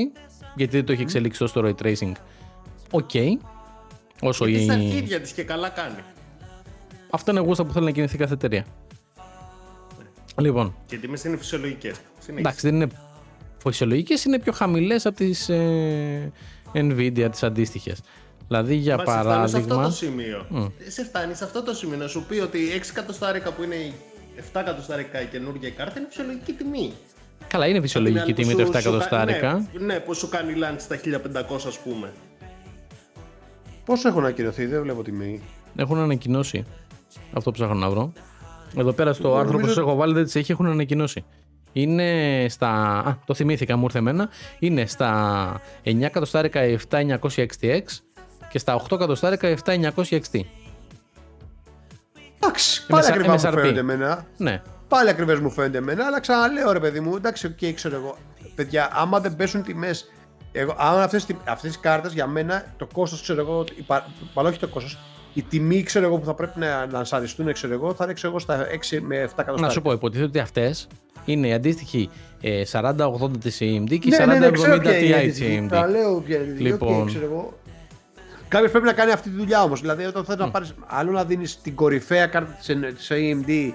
γιατί 0.57 0.77
δεν 0.77 0.85
το 0.85 0.93
έχει 0.93 1.03
εξελίξει 1.03 1.39
τόσο 1.39 1.61
το 1.61 1.69
ray 1.69 1.83
tracing. 1.87 2.13
Οκ. 2.91 3.11
Όσο 4.21 4.45
Και 4.45 4.51
η... 4.51 4.65
στα 4.65 4.73
αρχίδια 4.73 5.21
της 5.21 5.33
και 5.33 5.45
καλά 5.45 5.69
κάνει. 5.69 5.97
Αυτό 7.11 7.31
είναι 7.31 7.41
γούστα 7.41 7.65
που 7.65 7.73
θέλει 7.73 7.85
να 7.85 7.91
κινηθεί 7.91 8.17
κάθε 8.17 8.35
εταιρεία. 8.35 8.65
Λοιπόν, 10.41 10.75
Και 10.87 10.95
οι 10.95 10.99
τιμές 10.99 11.25
είναι 11.25 11.37
φυσιολογικές. 11.37 11.97
εντάξει, 12.37 12.67
δεν 12.67 12.75
είναι 12.75 12.89
φυσιολογικές, 13.67 14.25
είναι 14.25 14.39
πιο 14.39 14.53
χαμηλές 14.53 15.07
από 15.07 15.17
τις 15.17 15.49
ε, 15.49 16.33
Nvidia, 16.75 17.29
τις 17.31 17.43
αντίστοιχες. 17.43 18.01
Δηλαδή, 18.49 18.75
για 18.75 18.97
σε 18.97 19.03
φτάνει 19.03 19.23
σε 19.49 19.57
αυτό 19.57 19.69
παράδειγμα. 19.69 19.85
το 19.85 19.91
σημείο. 19.91 20.47
Σε 20.89 21.05
φτάνει 21.05 21.35
σε 21.35 21.45
αυτό 21.45 21.63
το 21.63 21.75
σημείο 21.75 21.97
να 21.97 22.07
σου 22.07 22.25
πει 22.29 22.39
ότι 22.39 22.59
6 22.75 22.91
εκατοστάρικα 22.91 23.53
που 23.53 23.63
είναι 23.63 23.75
η 23.75 23.93
7 24.53 24.61
εκατοστάρικα 24.61 25.23
η 25.23 25.27
καινούργια 25.27 25.71
κάρτα 25.71 25.99
είναι 25.99 26.09
φυσιολογική 26.09 26.53
τιμή. 26.53 26.93
Καλά, 27.49 27.67
είναι 27.67 27.81
φυσιολογική 27.81 28.19
Απ' 28.21 28.27
την 28.27 28.35
τιμή 28.35 28.49
άλλη 28.53 28.63
το 28.65 28.71
που 28.71 28.77
7 28.79 28.81
σου- 28.81 28.91
σου 28.93 28.99
κα- 28.99 28.99
εκατοστάρικα. 28.99 29.69
Ναι, 29.79 29.85
ναι, 29.95 30.01
που 30.01 30.15
σου 30.15 30.29
κάνει 30.29 30.53
lunch 30.57 30.77
στα 30.79 30.97
1500 30.97 31.67
ας 31.67 31.79
πούμε. 31.79 32.13
Πόσο 33.85 34.09
έχουν 34.09 34.21
ανακοινωθεί, 34.21 34.67
δεν 34.67 34.83
βλέπω 34.83 35.03
τιμή. 35.03 35.41
Έχουν 35.77 35.99
ανακοινώσει. 35.99 36.65
Αυτό 37.33 37.51
που 37.51 37.57
ψάχνω 37.59 37.75
να 37.75 37.91
βρω. 37.91 38.13
Εδώ 38.77 38.93
πέρα 38.93 39.13
στο 39.13 39.35
άρθρο 39.37 39.51
που 39.53 39.57
νομίζω- 39.59 39.75
σα 39.75 39.81
έχω 39.81 39.95
βάλει 39.95 40.15
δεν 40.15 40.25
τις 40.25 40.35
έχει, 40.35 40.53
έχουν 40.53 40.67
ανακοινώσει. 40.67 41.25
Είναι 41.73 42.47
στα. 42.49 42.69
Α, 43.07 43.15
το 43.27 43.35
θυμήθηκα, 43.35 43.77
μου 43.77 43.85
ήρθε 43.85 43.99
εμένα. 43.99 44.29
Είναι 44.59 44.87
στα 44.87 45.61
9 45.83 46.07
εκατοστάρικα 46.07 46.61
7900 46.61 47.47
XTX 47.47 47.83
και 48.49 48.59
στα 48.59 48.75
8 48.75 48.97
εκατοστάρικα 48.97 49.49
7900 49.49 50.17
XT. 50.21 50.41
Εντάξει, 52.41 52.87
πάλι 52.87 53.05
MSR- 53.07 53.11
ακριβά 53.11 53.33
μου 53.33 53.39
MSRP. 53.41 53.53
φαίνονται 53.53 53.81
εμένα. 53.81 54.27
Ναι. 54.37 54.63
Πάλι 54.89 55.09
ακριβές 55.09 55.39
μου 55.39 55.51
φαίνονται 55.51 55.79
εμένα, 55.79 56.07
αλλά 56.07 56.21
ξαναλέω 56.21 56.73
ρε 56.73 56.81
παιδί 56.81 57.01
μου, 57.01 57.17
εντάξει, 57.17 57.47
οκ, 57.47 57.75
ξέρω 57.75 57.97
εγώ. 57.97 58.17
Παιδιά, 58.55 58.89
άμα 58.93 59.21
δεν 59.21 59.37
πέσουν 59.37 59.63
τιμές. 59.63 60.11
Εγώ, 60.53 60.75
άμα 60.79 61.03
αυτές, 61.03 61.25
τις- 61.25 61.37
αυτές 61.49 61.71
τις 61.71 61.81
κάρτες 61.81 62.13
για 62.13 62.27
μένα 62.27 62.65
το 62.77 62.89
κόστος 62.93 63.23
ξέρω 63.23 63.41
εγώ, 63.41 63.65
η 63.79 63.83
πα- 63.83 64.07
μάλλον 64.35 64.51
όχι 64.51 64.61
το 64.61 64.69
κόστος, 64.69 64.99
η 65.35 65.43
τιμή 65.43 65.83
ξέρω 65.83 66.07
εγώ 66.07 66.19
που 66.19 66.25
θα 66.25 66.35
πρέπει 66.35 66.59
να, 66.59 66.87
να 66.87 66.99
ανσαριστούν 66.99 67.53
ξέρω 67.53 67.73
εγώ, 67.73 67.95
θα 67.95 68.05
είναι 68.05 68.13
ξέρω 68.13 68.33
εγώ 68.33 68.39
στα 68.41 68.67
6 68.91 68.99
με 69.03 69.17
7 69.17 69.19
εκατοστάρια. 69.19 69.55
Να 69.67 69.69
σου 69.69 69.83
πω, 69.83 69.93
υποτίθεται 69.93 70.29
ότι 70.29 70.39
αυτές 70.39 70.87
είναι 71.25 71.47
η 71.47 71.53
αντίστοιχη 71.53 72.11
ε, 72.41 72.63
4080 72.73 73.31
της 73.41 73.57
AMD 73.61 73.99
και 73.99 74.09
η 74.09 74.11
ναι, 74.19 74.27
ναι, 74.27 74.39
ναι, 74.39 74.49
4070 74.49 74.53
ξέρω 74.53 74.79
ποια 74.79 74.99
είναι 74.99 75.07
η 75.07 75.11
Ti 75.11 75.13
τη 75.15 75.15
αντίστοιχη. 75.23 75.61
AMD. 75.65 75.69
Τα 75.71 75.87
λέω 75.89 76.21
ποια 76.21 76.37
είναι 76.37 76.45
η 76.45 76.49
αντίστοιχη, 76.49 76.71
Λοιπόν. 76.71 77.01
οκ, 77.01 77.07
ξέρω 77.07 77.25
εγώ. 77.25 77.59
Κάποιος 78.49 78.71
πρέπει 78.71 78.87
να 78.87 78.93
κάνει 78.93 79.11
αυτή 79.11 79.31
τη 79.31 79.37
δουλειά 79.37 79.63
όμως. 79.63 79.81
Δηλαδή, 79.81 80.05
όταν 80.05 80.25
θέλει 80.25 80.39
να 80.39 80.51
πάρεις. 80.51 80.75
Άλλο 80.87 81.11
να 81.11 81.25
δίνεις 81.25 81.61
την 81.61 81.75
κορυφαία 81.75 82.27
κάρτα 82.27 82.57
της 82.97 83.11
AMD, 83.11 83.73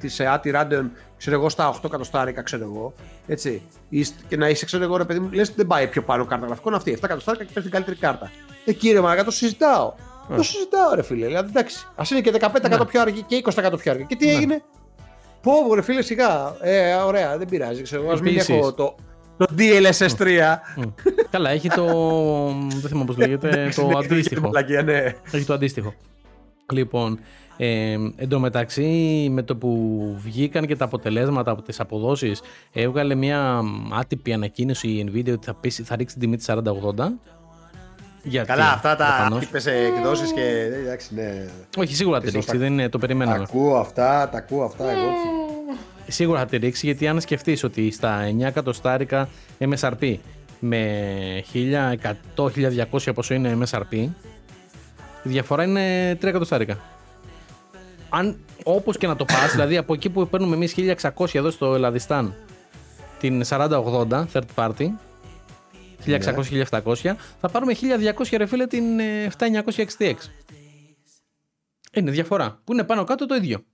της 0.00 0.20
ATI 0.20 0.54
Radeon, 0.54 0.84
ξέρω 1.16 1.36
εγώ, 1.36 1.48
στα 1.48 1.68
8 1.68 1.84
εκατοστάρικα, 1.84 2.42
ξέρω 2.42 2.64
εγώ. 2.64 2.94
Έτσι. 3.26 3.62
Ή 3.88 4.02
σ- 4.04 4.14
Και 4.28 4.36
να 4.36 4.48
είσαι, 4.48 4.64
ξέρω 4.64 4.82
εγώ, 4.84 4.96
ρε 4.96 5.04
παιδί 5.04 5.20
μου, 5.20 5.28
λες 5.32 5.52
δεν 5.54 5.66
πάει 5.66 5.86
πιο 5.86 6.02
πάνω 6.02 6.24
κάρτα 6.24 6.46
γραφικών 6.46 6.74
αυτή. 6.74 6.92
7 6.92 7.04
εκατοστάρικα 7.04 7.44
και 7.44 7.50
παίρνει 7.52 7.68
την 7.68 7.78
καλύτερη 7.78 7.96
κάρτα. 8.06 8.30
Ε, 8.64 8.72
κύριε 8.72 9.00
Μαραγκά, 9.00 9.24
το 9.24 9.30
συζητάω. 9.30 9.94
Το 10.36 10.42
συζητάω, 10.42 10.94
ρε 10.94 11.02
φίλε. 11.02 11.26
Δηλαδή, 11.26 11.48
εντάξει. 11.48 11.86
Α 11.96 12.02
είναι 12.10 12.20
και 12.20 12.32
15% 12.80 12.86
πιο 12.88 13.00
αργή 13.00 13.22
και 13.22 13.42
20% 13.44 13.72
πιο 13.78 13.92
αργή. 13.92 14.04
Και 14.06 14.16
τι 14.16 14.34
έγινε; 14.34 14.62
Πω, 15.42 15.52
πω, 15.68 15.74
ρε 15.74 15.82
φίλε, 15.82 16.02
σιγά. 16.02 16.54
Ε, 16.60 16.94
ωραία, 16.94 17.38
δεν 17.38 17.48
πειράζει. 17.48 17.82
Ξέρω, 17.82 18.02
εγώ, 18.02 18.12
ας 18.12 18.20
μην 18.20 18.32
Επίσης. 18.32 18.48
έχω 18.48 18.72
το, 18.72 18.94
το 19.36 19.46
DLSS 19.58 20.16
3. 20.18 20.38
Καλά, 21.30 21.50
έχει 21.50 21.68
το. 21.68 21.84
Δεν 22.68 22.88
θυμάμαι 22.88 23.04
πώς 23.04 23.16
λέγεται. 23.16 23.72
το 23.76 23.86
Ναι, 23.86 23.94
αντίστοιχο. 23.98 24.40
μαλακία, 24.40 24.82
ναι. 24.82 24.98
Έχει 25.32 25.44
το 25.44 25.52
αντίστοιχο. 25.54 25.94
Λοιπόν, 26.72 27.18
ε, 27.56 27.96
εντωμεταξύ 28.16 29.28
με 29.30 29.42
το 29.42 29.56
που 29.56 29.98
βγήκαν 30.18 30.66
και 30.66 30.76
τα 30.76 30.84
αποτελέσματα 30.84 31.50
από 31.50 31.62
τις 31.62 31.80
αποδόσεις 31.80 32.40
έβγαλε 32.72 33.14
μια 33.14 33.60
άτυπη 33.92 34.32
ανακοίνωση 34.32 34.88
η 34.88 35.10
Nvidia 35.12 35.32
ότι 35.32 35.46
θα, 35.46 35.54
πέσει, 35.54 35.82
θα 35.82 35.96
ρίξει 35.96 36.14
την 36.18 36.22
τιμή 36.22 36.36
της 36.36 36.46
4080. 36.48 36.58
Γιατί, 38.22 38.46
Καλά, 38.46 38.72
αυτά 38.72 38.96
τα 38.96 39.04
προφανώς. 39.04 39.38
τύπες 39.44 39.66
εκδόσεις 39.66 40.32
και. 40.32 40.40
Εντάξει, 40.82 41.14
ναι. 41.14 41.44
Όχι, 41.76 41.94
σίγουρα 41.94 42.20
θα 42.20 42.24
τη 42.26 42.30
ρίξει, 42.30 42.56
δεν 42.56 42.72
είναι, 42.72 42.82
το 42.82 42.88
Τα 42.90 42.98
περιμέναμε. 42.98 43.42
ακούω 43.48 43.76
αυτά, 43.76 44.28
τα 44.28 44.38
ακούω 44.38 44.64
αυτά 44.64 44.90
εγώ. 44.90 45.10
Σίγουρα 46.08 46.38
θα 46.38 46.46
τη 46.46 46.56
ρίξει 46.56 46.86
γιατί 46.86 47.08
αν 47.08 47.20
σκεφτείς 47.20 47.64
ότι 47.64 47.90
στα 47.90 48.20
9 48.38 48.40
εκατοστάρικα 48.44 49.28
MSRP 49.58 50.16
με 50.60 51.44
1100-1200 52.36 53.14
πόσο 53.14 53.34
είναι 53.34 53.58
MSRP, 53.60 53.92
η 55.22 55.28
διαφορά 55.28 55.64
είναι 55.64 56.12
3 56.20 56.24
εκατοστάρικα. 56.24 56.78
Αν 58.08 58.36
όπως 58.64 58.96
και 58.98 59.06
να 59.06 59.16
το 59.16 59.24
πας, 59.24 59.50
δηλαδή 59.54 59.76
από 59.76 59.94
εκεί 59.94 60.10
που 60.10 60.28
παίρνουμε 60.28 60.54
εμείς 60.54 60.74
1600 61.16 61.26
εδώ 61.32 61.50
στο 61.50 61.74
Ελλαδιστάν 61.74 62.34
την 63.20 63.42
4080 63.48 64.24
third 64.32 64.40
party, 64.54 64.86
1600-1700, 66.06 66.94
θα 67.40 67.48
πάρουμε 67.52 67.74
1200 68.18 68.36
ρε 68.36 68.46
φίλε 68.46 68.66
την 68.66 68.98
ε, 69.00 69.30
7900 69.38 69.50
XTX. 69.76 70.14
Είναι 71.94 72.10
διαφορά. 72.10 72.60
Που 72.64 72.72
είναι 72.72 72.84
πάνω 72.84 73.04
κάτω 73.04 73.26
το 73.26 73.34
ίδιο. 73.34 73.64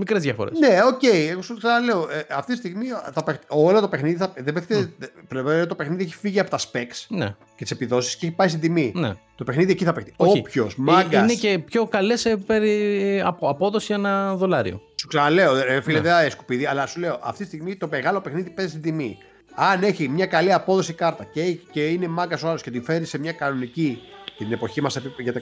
Μικρές 0.00 0.22
διαφορές. 0.22 0.58
Ναι, 0.58 0.78
οκ, 0.84 1.02
εγώ 1.30 1.42
σου 1.42 1.56
ξαναλέω. 1.56 2.08
Ε, 2.10 2.26
αυτή 2.34 2.52
τη 2.52 2.58
στιγμή 2.58 2.86
θα, 3.12 3.22
παιχ- 3.24 3.42
όλο 3.48 3.80
το 3.80 3.88
παιχνίδι 3.88 4.16
θα, 4.16 4.32
δεν 4.36 4.54
παίζεται. 4.54 4.90
Πρέπει 5.28 5.66
το 5.66 5.74
παιχνίδι 5.74 6.02
έχει 6.02 6.14
φύγει 6.14 6.40
από 6.40 6.50
τα 6.50 6.58
specs 6.58 7.04
Ναι. 7.08 7.26
και 7.56 7.62
τις 7.62 7.70
επιδόσεις 7.70 8.16
και 8.16 8.26
έχει 8.26 8.34
πάει 8.34 8.48
στην 8.48 8.60
τιμή. 8.60 8.92
Ναι. 8.94 9.12
Το 9.36 9.44
παιχνίδι 9.44 9.72
εκεί 9.72 9.84
θα 9.84 9.92
παιχτεί. 9.92 10.12
Όχι. 10.16 10.38
Όποιος 10.38 10.72
Ε, 10.72 10.76
μάγκας. 10.78 11.22
Είναι 11.22 11.34
και 11.34 11.58
πιο 11.58 11.86
καλές 11.86 12.20
σε 12.20 12.36
περι... 12.36 13.20
απο- 13.24 13.48
απόδοση 13.48 13.92
ένα 13.92 14.34
δολάριο. 14.36 14.80
Σου 15.00 15.06
ξαναλέω, 15.06 15.54
ρε 15.62 15.80
φίλε, 15.80 15.96
Ναι. 15.96 16.02
δεν 16.02 16.12
θα 16.12 16.20
είναι 16.20 16.30
σκουπίδι, 16.30 16.66
αλλά 16.66 16.86
σου 16.86 17.00
λέω 17.00 17.18
αυτή 17.22 17.42
τη 17.42 17.48
στιγμή 17.48 17.76
το 17.76 17.88
μεγάλο 17.90 18.20
παιχνίδι 18.20 18.50
παίζει 18.50 18.70
στην 18.70 18.82
τιμή. 18.82 19.18
Αν 19.60 19.82
έχει 19.82 20.08
μια 20.08 20.26
καλή 20.26 20.52
απόδοση 20.52 20.92
κάρτα 20.92 21.24
και, 21.24 21.40
έχει- 21.40 21.66
και 21.70 21.86
είναι 21.86 22.08
μάγκας 22.08 22.42
ο 22.42 22.48
άλλος 22.48 22.62
και 22.62 22.70
την 22.70 22.82
φέρει 22.84 23.04
σε 23.04 23.18
μια 23.18 23.32
κανονική 23.32 23.98
για 24.36 24.46
την 24.46 24.52
εποχή 24.52 24.80
μας 24.80 24.98
για, 25.18 25.32
το- 25.32 25.40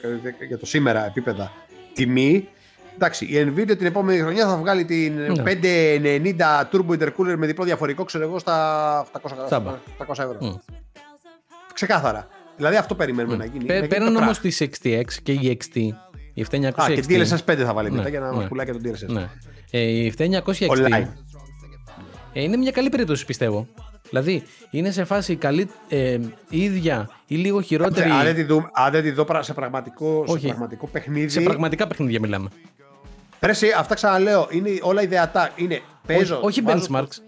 για 0.48 0.58
το 0.58 0.66
σήμερα 0.66 1.06
επίπεδα 1.06 1.52
τιμή. 1.94 2.48
Εντάξει, 2.94 3.24
η 3.24 3.52
Nvidia 3.56 3.76
την 3.78 3.86
επόμενη 3.86 4.18
χρονιά 4.18 4.46
θα 4.48 4.56
βγάλει 4.56 4.84
την 4.84 5.14
Ναι. 5.14 5.42
590 5.42 6.68
Turbo 6.72 6.98
Intercooler 6.98 7.34
με 7.36 7.46
διπλό 7.46 7.64
διαφορικό, 7.64 8.04
ξέρω 8.04 8.24
εγώ, 8.24 8.38
στα 8.38 9.06
800, 9.12 9.44
Τσάμπα. 9.46 9.70
800 9.98 10.22
ευρώ. 10.24 10.36
Μμ. 10.40 10.54
Ξεκάθαρα. 11.74 12.26
Δηλαδή 12.56 12.76
αυτό 12.76 12.94
περιμένουμε 12.94 13.36
να 13.36 13.44
γίνει. 13.44 13.58
να 13.58 13.66
Πέ- 13.66 13.76
γίνει 13.76 13.88
Πέραν 13.88 14.12
το 14.12 14.18
όμως 14.20 14.38
crash. 14.40 14.50
τη 14.50 14.68
XTX 14.68 15.12
και 15.22 15.32
η 15.32 15.58
XT, 15.60 15.76
η 16.34 16.40
7900 16.50 16.72
Α, 16.76 16.94
και 16.94 17.02
XT. 17.08 17.10
DLSS 17.10 17.44
5 17.44 17.56
θα 17.64 17.72
βάλει 17.74 17.90
Ναι, 17.90 17.96
μετά 17.96 18.08
για 18.08 18.20
να 18.20 18.30
ναι. 18.30 18.36
μας 18.36 18.46
πουλάει 18.48 18.66
και 18.66 18.72
τον 18.72 18.82
DLSS. 18.84 19.06
Ναι. 19.12 19.28
Ε, 19.70 19.80
η 19.80 20.10
7900 20.18 20.66
XT 20.66 20.70
Online. 20.70 21.06
Ε, 22.32 22.42
είναι 22.42 22.56
μια 22.56 22.70
καλή 22.70 22.88
περίπτωση 22.88 23.24
πιστεύω. 23.24 23.66
Δηλαδή 24.08 24.42
είναι 24.70 24.90
σε 24.90 25.04
φάση 25.04 25.36
καλή, 25.36 25.70
ε, 25.88 26.18
ίδια 26.50 27.08
ή 27.26 27.34
λίγο 27.36 27.60
χειρότερη. 27.60 28.10
Αν 28.10 28.24
δεν 28.24 28.34
τη 28.34 28.42
δω, 28.42 28.70
αν 28.72 28.92
δεν 28.92 29.02
τη 29.02 29.10
δω 29.10 29.24
πρα- 29.24 29.42
σε, 29.42 29.52
πραγματικό, 29.54 30.24
σε 30.26 30.32
Όχι. 30.32 30.46
πραγματικό 30.46 30.86
παιχνίδι. 30.86 31.28
Σε 31.28 31.40
πραγματικά 31.40 31.86
παιχνίδια 31.86 32.20
μιλάμε. 32.20 32.48
Ρε, 33.40 33.50
εσύ, 33.50 33.66
αυτά 33.78 33.94
ξαναλέω. 33.94 34.48
Είναι 34.50 34.70
όλα 34.80 35.02
ιδεατά. 35.02 35.50
Είναι 35.56 35.80
παίζω. 36.06 36.40
όχι 36.42 36.60
βάζω 36.60 36.86
benchmarks. 36.90 37.08
το- 37.08 37.22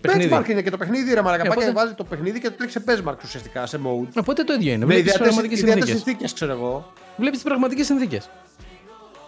Παιχνίδι. 0.00 0.30
Benchmark 0.32 0.48
είναι 0.48 0.62
και 0.62 0.70
το 0.70 0.76
παιχνίδι, 0.76 1.14
ρε 1.14 1.22
Μαρακα. 1.22 1.42
Ε, 1.44 1.48
Πάει 1.48 1.56
και 1.56 1.62
οπότε- 1.64 1.80
βάζει 1.82 1.94
το 1.94 2.04
παιχνίδι 2.04 2.40
και 2.40 2.48
το 2.50 2.56
τρέχει 2.56 2.72
σε 2.72 2.84
benchmark 2.86 3.14
ουσιαστικά, 3.24 3.66
σε 3.66 3.80
mode. 3.84 4.08
Οπότε 4.20 4.42
το 4.44 4.52
ίδιο 4.52 4.72
είναι. 4.72 4.78
Με 4.78 4.84
Βλέπεις 4.84 5.02
τις 5.04 5.14
ιδεατές 5.14 5.26
πραγματικές 5.34 5.58
ιδεατές 5.60 5.84
συνθήκες. 5.84 6.02
συνθήκες, 6.04 6.32
ξέρω 6.32 6.52
εγώ. 6.52 6.92
Βλέπεις 7.16 7.38
τις 7.38 7.48
πραγματικές 7.48 7.86
συνθήκες. 7.86 8.30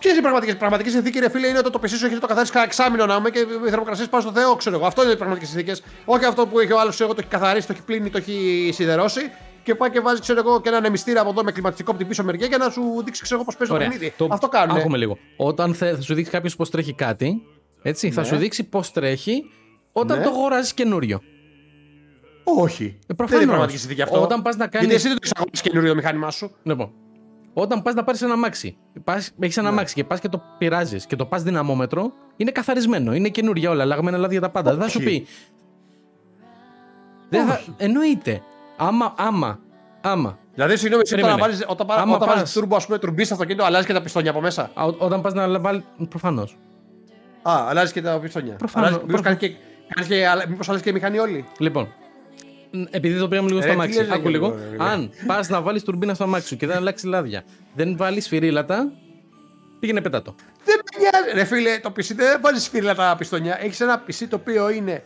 Ποιε 0.03 0.11
είναι 0.11 0.19
οι 0.21 0.23
πραγματικέ 0.23 0.55
πραγματικές 0.55 0.93
συνθήκες, 0.93 1.21
ρε 1.21 1.31
φίλε, 1.31 1.47
είναι 1.47 1.59
ότι 1.59 1.71
το 1.71 1.81
PC 1.83 1.89
σου 1.89 2.07
έχει 2.07 2.19
το 2.19 2.27
καθαρίσει 2.27 2.53
κανένα 2.53 2.71
εξάμεινο 2.73 3.07
να 3.07 3.15
είμαι 3.15 3.31
και 3.31 3.39
οι 3.39 3.69
θερμοκρασίες 3.71 4.09
πάνω 4.09 4.23
στο 4.23 4.33
Θεό, 4.33 4.57
ξέρω 4.57 4.77
εγώ. 4.77 4.87
Αυτό 4.87 5.03
είναι 5.03 5.13
οι 5.13 5.17
πραγματικές 5.17 5.49
συνθήκες. 5.49 5.83
Όχι 6.05 6.25
αυτό 6.25 6.47
που 6.47 6.59
έχει 6.59 6.73
ο 6.73 6.81
άλλος, 6.81 6.95
ξέρω 6.95 7.09
εγώ, 7.09 7.19
το 7.19 7.25
έχει 7.25 7.37
καθαρίσει, 7.39 7.67
το 7.67 7.73
έχει 7.73 7.83
πλύνει, 7.83 8.11
το 8.11 8.19
έχει 8.19 8.71
σιδερώσει 8.73 9.21
και 9.63 9.75
πάει 9.75 9.91
και 9.91 10.01
βάζει, 10.01 10.21
ξέρω 10.21 10.39
εγώ, 10.39 10.61
και 10.61 10.69
ένα 10.69 10.79
ανεμιστήρα 10.79 11.21
από 11.21 11.31
εδώ 11.31 11.45
με 11.45 11.53
κλιματιστικό 11.53 11.91
από 11.91 11.99
την 12.01 12.09
πίσω 12.09 12.25
μεριά 12.25 12.47
για 12.47 12.59
να 12.59 12.71
σου 12.71 13.03
δείξει, 13.05 13.23
ξέρω 13.23 13.35
εγώ, 13.37 13.45
πώς 13.45 13.57
παίζει 13.57 13.73
το 13.73 13.79
παιχνίδι. 13.79 14.15
Αυτό 14.31 14.49
κάνουν. 14.49 14.77
Άκουμε 14.77 14.97
λίγο. 14.99 15.19
Όταν 15.37 15.75
θε, 15.75 15.95
θα 15.95 16.01
σου 16.03 16.15
δείξει 16.15 16.31
κάποιος 16.31 16.57
πώς 16.57 16.71
τρέχει 16.71 16.95
κάτι, 16.95 17.43
έτσι, 17.83 18.11
θα 18.11 18.21
Ναι. 18.21 18.27
σου 18.27 18.37
δείξει 18.37 18.65
πώς 18.65 18.91
τρέχει 18.93 19.45
όταν 19.93 20.19
Ναι. 20.19 20.25
το 20.25 20.31
αγοράζεις 20.31 20.75
καινούριο. 20.75 21.21
Όχι. 22.45 22.85
Ε, 22.85 22.97
δεν 23.07 23.17
προφανώς. 23.17 23.43
είναι 23.43 23.51
πραγματική 23.51 23.79
συνθήκη 23.79 24.03
αυτό. 24.03 24.23
Όταν 24.23 24.43
πας 24.43 24.57
να 24.57 24.67
κάνεις- 24.67 24.89
Γιατί 24.89 24.95
εσύ 24.95 25.09
δεν 25.09 25.17
το 25.17 25.21
έχεις 25.23 25.33
αγοράσει 25.37 25.63
καινούριο 25.63 25.89
το 25.91 25.95
μηχάνημά 25.97 26.31
σου. 26.31 26.51
Λοιπόν, 26.63 26.93
όταν 27.53 27.83
πας 27.83 27.95
να 27.95 28.05
πάρεις 28.05 28.23
ένα 28.23 28.33
αμάξι, 28.33 28.77
έχεις 29.41 29.57
ένα 29.57 29.69
αμάξι 29.69 29.95
και 29.95 30.05
πας 30.05 30.21
και 30.21 30.29
το 30.29 30.43
πειράζεις 30.59 31.07
και 31.07 31.17
το 31.17 31.27
πας 31.27 31.43
δυναμόμετρο, 31.43 32.13
είναι 32.37 32.51
καθαρισμένο. 32.51 33.15
Είναι 33.15 33.29
καινούργια 33.29 33.71
όλα, 33.71 33.83
αλλαγμένα 33.83 34.17
λάδια 34.19 34.41
τα 34.41 34.51
πάντα. 34.51 34.71
Δεν 34.71 34.81
θα 34.83 34.89
σου 34.89 34.99
Όχι. 35.01 35.09
πει. 35.09 35.27
Δεν 37.29 37.47
θα, 37.47 37.61
εννοείται. 37.77 38.43
Άμα, 38.77 39.15
άμα, 39.17 39.59
άμα. 40.01 40.39
Δηλαδή, 40.55 40.77
συγγνώμη, 40.77 41.03
εσύ 41.05 41.15
όταν 41.15 41.25
Περίμενε. 41.27 41.51
βάζεις, 41.53 41.67
όταν, 41.69 41.87
πα- 41.87 41.95
Άμα 41.97 42.15
όταν 42.15 42.29
πας- 42.29 42.39
βάζεις 42.39 42.61
turbo, 42.63 42.77
ας 42.77 42.85
πούμε, 42.87 42.99
τουρμπίς 42.99 43.27
στο 43.27 43.35
αυτοκίνητο, 43.35 43.65
αλλάζεις 43.65 43.87
και 43.87 43.93
τα 43.93 44.03
πιστόνια 44.03 44.31
από 44.31 44.41
μέσα; 44.41 44.71
Α, 44.75 44.85
ό- 44.85 44.95
όταν 44.99 45.21
πας 45.21 45.33
να 45.35 45.61
βάλει. 45.61 45.85
Προφανώς. 46.09 46.57
Α, 47.43 47.53
αλλάζεις 47.69 47.93
και 47.93 48.03
τα 48.03 48.19
πιστόνια. 48.19 48.55
Προφανώς, 48.57 48.89
Αλλάζει- 48.89 49.07
Μήπως 49.07 49.21
προφανώς. 49.23 49.41
κάνεις 49.41 49.57
και, 49.57 49.95
κάνεις 49.95 50.11
και, 50.11 50.27
αλλα- 50.29 50.49
μήπως 50.49 50.69
αλλάζεις 50.69 50.85
και 50.85 50.91
η 50.91 50.93
μηχανή 50.93 51.19
όλη; 51.19 51.45
Λοιπόν, 51.59 51.83
ν- 51.85 51.89
επειδή 52.91 53.19
το 53.19 53.29
πήγαμε 53.29 53.49
λίγο 53.49 53.61
Ρε, 53.61 53.67
στο 53.67 53.75
τι 53.77 53.81
αμάξι, 53.81 53.99
λες, 53.99 54.11
άκου 54.11 54.23
ρε, 54.25 54.31
λίγο. 54.31 54.55
ρε, 54.55 54.71
ρε. 54.71 54.77
Αν 54.85 55.11
πας 55.27 55.49
να 55.49 55.61
βάλεις 55.61 55.83
τουρμπίνα 55.83 56.15
στο 56.15 56.25
αμάξι 56.25 56.47
σου 56.49 56.57
και 56.57 56.67
δεν 56.67 56.77
αλλάξει 56.77 57.07
λάδια, 57.07 57.45
δεν 57.75 57.97
βάλεις 57.97 58.25
σφυρήλατα, 58.25 58.93
πήγαινε 59.81 60.01
πέτα 60.01 60.20
το. 60.20 60.35
Δεν 60.65 60.77
με 60.77 60.99
νοιάζει. 61.01 61.35
Ρε 61.39 61.45
φίλε, 61.45 61.79
το 61.79 61.93
PC 61.97 62.15
δεν 62.15 62.41
βάζεις 62.43 62.63
σφυρήλατα 62.63 63.15
πιστόνια. 63.19 63.59
Έχεις 63.63 63.81
ένα 63.81 64.05
PC 64.07 64.27
το 64.29 64.37
οποίο 64.37 64.71
είναι. 64.71 65.03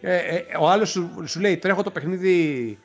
Ε, 0.00 0.16
ε, 0.16 0.44
ο 0.60 0.70
άλλος 0.70 0.90
σου, 0.90 1.10
σου 1.26 1.40
λέει: 1.40 1.56
Τρέχω 1.56 1.82
το 1.82 1.90
παιχνίδι. 1.90 2.78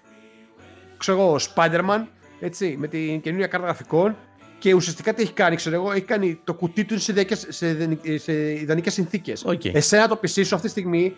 ξέρω 0.98 1.18
εγώ, 1.20 1.38
Spider-Man. 1.56 2.04
Έτσι, 2.40 2.76
με 2.80 2.88
την 2.88 3.22
καινούργια 3.22 3.48
κάρτα 3.48 3.66
γραφικών. 3.66 4.16
Και 4.60 4.74
ουσιαστικά 4.74 5.14
τι 5.14 5.22
έχει 5.22 5.34
κάνει, 5.34 5.56
ξέρω 5.56 5.76
εγώ, 5.76 5.92
έχει 5.92 6.02
κάνει 6.02 6.40
το 6.44 6.54
κουτί 6.54 6.86
του 6.86 7.00
σε, 7.00 7.12
ιδανικές- 7.12 7.46
σε, 7.50 7.68
ιδανικ- 7.68 8.20
σε 8.20 8.52
ιδανικές 8.52 8.94
συνθήκες. 8.94 9.44
Οκ. 9.46 9.66
Εσένα 9.66 10.08
το 10.08 10.20
PC 10.22 10.28
σου 10.46 10.56
αυτή 10.56 10.62
τη 10.62 10.70
στιγμή, 10.70 11.16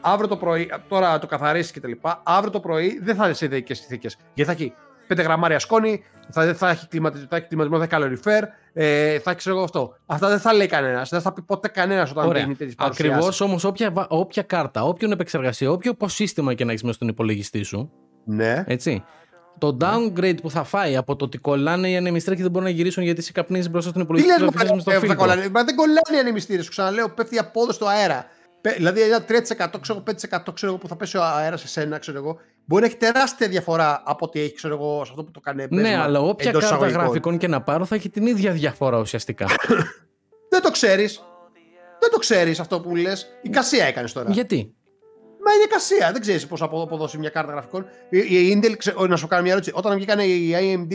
αύριο 0.00 0.28
το 0.28 0.36
πρωί, 0.36 0.72
τώρα 0.88 1.18
το 1.18 1.26
καθαρίσει 1.26 1.72
και 1.72 1.80
τα 1.80 1.88
λοιπά, 1.88 2.20
αύριο 2.24 2.50
το 2.50 2.60
πρωί 2.60 2.98
δεν 3.02 3.14
θα 3.16 3.24
είναι 3.24 3.34
σε 3.34 3.44
ιδανικέ 3.44 3.74
συνθήκες. 3.74 4.16
Γιατί 4.34 4.50
θα 4.54 4.56
έχει 4.62 4.72
5 5.08 5.22
γραμμάρια 5.24 5.58
σκόνη, 5.58 6.04
θα, 6.30 6.54
θα 6.54 6.68
έχει 6.70 6.88
κλιματισμό, 6.88 7.26
θα 7.30 7.36
έχει 7.36 7.46
κλιματισμό, 7.46 7.76
θα 7.78 7.82
έχει 7.82 7.92
καλοριφέρ, 7.92 8.44
ε, 8.72 9.18
θα 9.18 9.30
έχει 9.30 9.38
ξέρω 9.38 9.54
εγώ 9.56 9.64
αυτό. 9.64 9.94
Αυτά 10.06 10.28
δεν 10.28 10.38
θα 10.40 10.52
λέει 10.52 10.66
κανένας, 10.66 11.08
δεν 11.08 11.20
θα 11.20 11.32
πει 11.32 11.42
ποτέ 11.42 11.68
κανένας 11.68 12.10
όταν 12.10 12.26
Ωραία. 12.26 12.42
δίνει 12.42 12.54
τέτοιες 12.54 12.74
παρουσιάσεις. 12.74 13.12
Ακριβώς 13.14 13.40
όμως, 13.40 13.64
όποια, 13.64 13.90
βα- 13.90 14.06
όποια 14.08 14.42
κάρτα, 14.42 14.84
όποιον 14.84 15.10
επεξεργασία, 15.12 15.70
όποιο 15.70 15.94
σύστημα 16.04 16.54
και 16.54 16.64
να 16.64 16.70
έχεις 16.70 16.82
μέσα 16.82 16.94
στον 16.94 17.08
υπολογιστή 17.08 17.62
σου, 17.62 17.90
Ναι. 18.24 18.64
έτσι. 18.66 19.04
Το 19.58 19.76
downgrade 19.80 20.36
που 20.42 20.50
θα 20.50 20.64
φάει 20.64 20.96
από 20.96 21.16
το 21.16 21.24
ότι 21.24 21.38
κολλάνε 21.38 21.90
οι 21.90 21.96
ανεμιστρέ 21.96 22.34
και 22.34 22.42
δεν 22.42 22.50
μπορούν 22.50 22.68
να 22.68 22.74
γυρίσουν 22.74 23.02
γιατί 23.02 23.22
σε 23.22 23.32
καπνίζει 23.32 23.68
μπροστά 23.68 23.90
στον 23.90 24.00
Τι 24.02 24.06
υπολογιστή 24.06 24.40
λες 24.40 24.50
και 24.50 24.56
το 24.56 24.58
αφήσεις 24.58 24.70
μου, 24.70 24.74
μες 24.74 24.82
στο 24.82 24.90
ε, 24.90 24.94
θα 24.94 25.00
φίλτρο. 25.00 25.16
κολλάνε. 25.18 25.48
Μα 25.48 25.64
δεν 25.64 25.74
κολλάνε 25.74 26.16
οι 26.16 26.18
ανεμιστήρες. 26.18 26.64
Σου 26.64 26.70
ξαναλέω, 26.70 27.08
πέφτει 27.08 27.34
η 27.34 27.38
απόδοση 27.38 27.74
στο 27.76 27.86
αέρα. 27.86 28.26
Πε- 28.60 28.76
Δηλαδή, 28.76 29.00
ένα 29.00 29.24
3%, 29.24 29.80
ξέρω, 29.80 30.02
5% 30.06 30.54
ξέρω 30.54 30.72
εγώ, 30.72 30.78
που 30.80 30.88
θα 30.88 30.96
πέσει 30.96 31.16
ο 31.16 31.22
αέρας 31.22 31.60
σε 31.60 31.68
σένα, 31.68 31.98
ξέρω 31.98 32.18
εγώ, 32.18 32.38
μπορεί 32.64 32.82
να 32.82 32.88
έχει 32.88 32.96
τεράστια 32.96 33.48
διαφορά 33.48 34.02
από 34.04 34.24
ό,τι 34.26 34.40
έχει 34.40 34.54
ξέρω 34.54 34.74
εγώ, 34.74 35.04
σε 35.04 35.10
αυτό 35.10 35.24
που 35.24 35.30
το 35.30 35.40
κάνει 35.40 35.66
Ναι, 35.70 35.82
benchmark 35.96 36.00
αλλά 36.02 36.20
όποια 36.20 36.48
εντός 36.48 36.62
κάρτα 36.62 36.76
εισαγωγικών. 36.76 37.02
γραφικών 37.04 37.38
και 37.38 37.48
να 37.48 37.62
πάρω 37.62 37.84
θα 37.84 37.94
έχει 37.94 38.08
την 38.10 38.26
ίδια 38.26 38.52
διαφορά 38.52 38.98
ουσιαστικά. 38.98 39.46
Δεν 40.50 40.62
το 40.62 40.70
ξέρεις. 40.70 41.22
Δεν 42.00 42.10
το 42.10 42.18
ξέρεις 42.18 42.60
αυτό 42.60 42.80
που 42.80 42.96
λες. 42.96 43.26
Η 43.42 43.48
κασία 43.48 43.84
έκανες 43.84 44.12
τώρα. 44.12 44.30
γιατί; 44.30 44.72
Μα 45.44 45.52
είναι 45.54 45.64
κασία. 45.68 46.12
Δεν 46.12 46.20
ξέρεις 46.20 46.46
πώς 46.46 46.58
θα 46.58 46.64
αποδο- 46.64 46.84
αποδώσει 46.84 47.18
μια 47.18 47.28
κάρτα 47.30 47.52
γραφικών. 47.52 47.86
Η, 48.10 48.18
η 48.18 48.60
Intel, 48.62 48.74
ξε- 48.78 48.98
να 49.08 49.16
σου 49.16 49.26
κάνω 49.26 49.42
μια 49.42 49.52
ερώτηση. 49.52 49.72
Όταν 49.76 49.94
βγήκαν 49.96 50.18
η 50.18 50.50
AMD, 50.54 50.92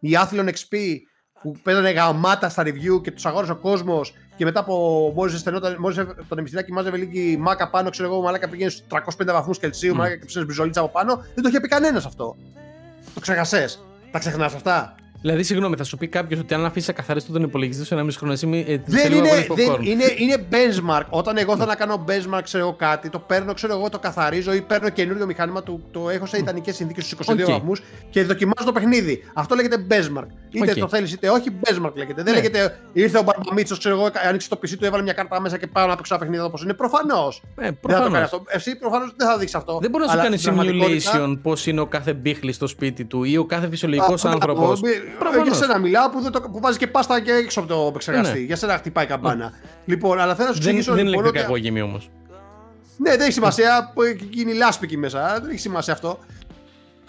η 0.00 0.10
Athlon 0.22 0.48
XP, 0.48 0.76
που 1.42 1.54
παίζανε 1.62 1.90
γαμάτα 1.90 2.48
στα 2.48 2.62
review 2.62 3.02
και 3.02 3.10
τους 3.10 3.26
αγόρασε 3.26 3.52
ο 3.52 3.56
κόσμος 3.56 4.14
και 4.38 4.44
μετά 4.44 4.60
από 4.60 5.12
μόλι 5.14 5.38
στενόταν, 5.38 5.76
μόλι 5.78 5.94
το 6.28 6.34
νεμιστηράκι 6.34 6.72
μάζευε 6.72 6.96
λίγη 6.96 7.36
μάκα 7.36 7.70
πάνω, 7.70 7.90
ξέρω 7.90 8.08
εγώ, 8.08 8.20
μαλάκα 8.20 8.48
πήγαινε 8.48 8.70
στους 8.70 8.86
305 8.90 9.24
βαθμούς 9.26 9.58
Κελσίου, 9.58 9.94
μαλάκα 9.94 10.16
και 10.16 10.24
ψήνες 10.24 10.46
μπιζολίτσα 10.46 10.80
από 10.80 10.88
πάνω, 10.88 11.14
δεν 11.34 11.42
το 11.42 11.48
είχε 11.48 11.60
πει 11.60 11.68
κανένας 11.68 12.04
αυτό. 12.06 12.36
Το 13.14 13.20
ξεχασέ. 13.20 13.68
Τα 14.10 14.18
ξεχνάς 14.18 14.54
αυτά; 14.54 14.94
Δηλαδή, 15.20 15.42
συγγνώμη, 15.42 15.76
θα 15.76 15.84
σου 15.84 15.96
πει 15.96 16.08
κάποιος 16.08 16.40
ότι 16.40 16.54
αν 16.54 16.64
αφήσει 16.64 16.92
καθαρίσει 16.92 17.32
τον 17.32 17.42
υπολογιστή 17.42 17.84
σου 17.84 17.94
ένα 17.94 18.02
μισό 18.02 18.18
χρόνο, 18.18 18.32
εσύ 18.32 18.46
μη- 18.46 18.64
ε, 18.68 18.72
σε 18.72 18.82
Δεν 18.86 19.08
λίγο 19.08 19.18
είναι, 19.18 19.28
βάλεις 19.28 19.46
δεν, 19.46 19.72
popcorn. 19.72 19.84
είναι, 19.86 20.04
είναι 20.18 20.46
benchmark. 20.50 21.02
Όταν 21.08 21.36
εγώ 21.36 21.54
θέλω 21.56 21.66
να 21.66 21.74
κάνω 21.74 22.04
benchmark, 22.08 22.40
ξέρω 22.42 22.64
εγώ 22.64 22.74
κάτι, 22.78 23.08
το 23.10 23.18
παίρνω, 23.18 23.54
ξέρω 23.54 23.74
εγώ, 23.74 23.88
το 23.88 23.98
καθαρίζω 23.98 24.52
ή 24.52 24.60
παίρνω 24.62 24.88
καινούριο 24.88 25.26
μηχάνημα, 25.26 25.62
το, 25.62 25.80
το 25.90 26.08
έχω 26.10 26.26
σε 26.26 26.38
ιδανικές 26.38 26.74
συνθήκες 26.76 27.04
στους 27.04 27.18
22 27.28 27.42
Οκ. 27.44 27.50
βαθμούς 27.50 27.80
και 28.10 28.22
δοκιμάζω 28.24 28.64
το 28.64 28.72
παιχνίδι. 28.72 29.22
Αυτό 29.34 29.54
λέγεται 29.54 29.86
benchmark. 29.90 30.26
Είτε 30.50 30.70
Οκ. 30.70 30.78
το 30.78 30.88
θέλεις 30.88 31.12
είτε 31.12 31.28
όχι, 31.30 31.48
benchmark 31.64 31.92
λέγεται. 31.94 32.22
Δεν 32.22 32.34
Ναι. 32.34 32.40
λέγεται 32.40 32.78
ήρθε 32.92 33.18
ο 33.18 33.22
μπαρμπα-Μήτσος, 33.22 33.78
ξέρω 33.78 33.94
εγώ, 33.94 34.08
άνοιξε 34.28 34.48
το 34.48 34.58
PC 34.62 34.76
του, 34.78 34.84
έβαλε 34.84 35.02
μια 35.02 35.12
κάρτα 35.12 35.40
μέσα 35.40 35.58
και 35.58 35.66
πάω 35.66 35.86
να 35.86 35.96
παίξω 35.96 36.14
ένα 36.14 36.22
παιχνίδι 36.24 36.44
όπως 36.44 36.62
είναι. 36.62 36.74
Προφανώς. 36.74 37.42
Ε, 37.56 37.62
Δεν 37.62 37.64
θα 37.66 37.72
το 37.72 37.78
προφανώς. 37.80 38.12
κάνει 38.12 38.24
αυτό. 38.24 38.42
Εσύ 38.48 38.76
προφανώς 38.78 39.12
δεν 39.16 39.26
θα 39.28 39.38
δείξει 39.38 39.56
αυτό. 39.56 39.78
Δεν 39.80 39.90
μπορεί 39.90 40.02
να 40.04 40.10
σου 40.10 40.14
Αλλά 40.18 40.24
κάνει 40.28 40.38
στην 40.38 40.52
πραγματικότητα- 40.54 41.12
simulation 41.12 41.38
πώς 41.42 41.66
είναι 41.66 41.80
ο 41.80 41.86
κάθε 41.86 42.12
μπίχλης 42.12 42.54
στο 42.54 42.66
σπίτι 42.66 43.04
του 43.04 43.24
ή 43.24 43.36
ο 43.36 43.44
κάθε 43.44 43.68
φυσιολογικός 43.68 44.24
Α, 44.24 44.30
άνθρωπος. 44.30 44.80
Μπράβο, 45.18 45.36
μη- 45.38 45.46
Για 45.46 45.54
σένα 45.54 45.78
μιλάω 45.78 46.10
που, 46.10 46.20
δεν 46.20 46.32
το, 46.32 46.40
που 46.40 46.60
βάζεις 46.60 46.78
και 46.78 46.86
πάστα 46.86 47.20
και 47.20 47.32
έξω 47.32 47.60
από 47.60 47.68
το 47.68 47.86
επεξεργαστή. 47.88 48.38
Ναι. 48.38 48.44
Για 48.44 48.56
σένα 48.56 48.76
χτυπάει 48.76 49.04
η 49.04 49.08
καμπάνα. 49.08 49.52
Λοιπόν, 49.84 50.18
αλλά 50.20 50.34
θέλω 50.34 50.48
να 50.48 50.54
σου 50.54 50.60
Δεν, 50.60 50.68
εξηγήσω 50.68 50.92
δεν 50.94 51.00
είναι 51.00 51.08
λοιπόν, 51.10 51.24
ηλεκτρικά 51.24 51.48
ότι- 51.52 51.54
αγώγιμη 51.54 51.80
όμως. 51.82 52.10
Ναι, 52.96 53.10
δεν 53.10 53.20
έχει 53.20 53.32
σημασία 53.32 53.90
που 53.94 54.00
γίνει 54.30 54.52
λάσπη 54.54 54.84
εκεί 54.84 54.96
μέσα. 54.96 55.38
Δεν 55.40 55.50
έχει 55.50 55.58
σημασία 55.58 55.92
αυτό. 55.92 56.18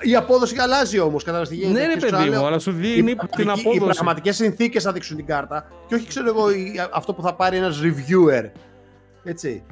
Η 0.02 0.16
απόδοση 0.16 0.56
αλλάζει 0.60 1.00
όμως, 1.00 1.24
κατάλαβες 1.24 1.50
τι 1.50 1.56
γίνεται. 1.56 1.80
Ναι, 1.80 1.86
ρε 1.86 1.94
Και 1.94 1.94
σου 1.94 2.00
παιδί 2.00 2.12
ξαναλέω, 2.12 2.40
μου, 2.42 2.48
αλλά 2.48 2.60
σου 2.60 2.70
οι 2.70 2.74
δίνει 2.74 3.16
την 3.16 3.28
πραγματικοί- 3.28 3.66
Οι 3.66 3.70
απόδοση. 3.78 3.94
πραγματικές 3.98 4.36
συνθήκες 4.36 4.84
θα 4.84 4.92
δείξουν 4.92 5.16
την 5.16 5.26
κάρτα 5.26 5.68
και 5.88 5.96
όχι, 5.96 6.08
ξέρω 6.08 6.28
εγώ, 6.28 6.52
η- 6.52 6.82
αυτό 6.94 7.14
που 7.14 7.22
θα 7.22 7.34
πάρει 7.36 7.58
ένας 7.58 7.80
reviewer. 7.84 8.50
Έτσι. 9.24 9.64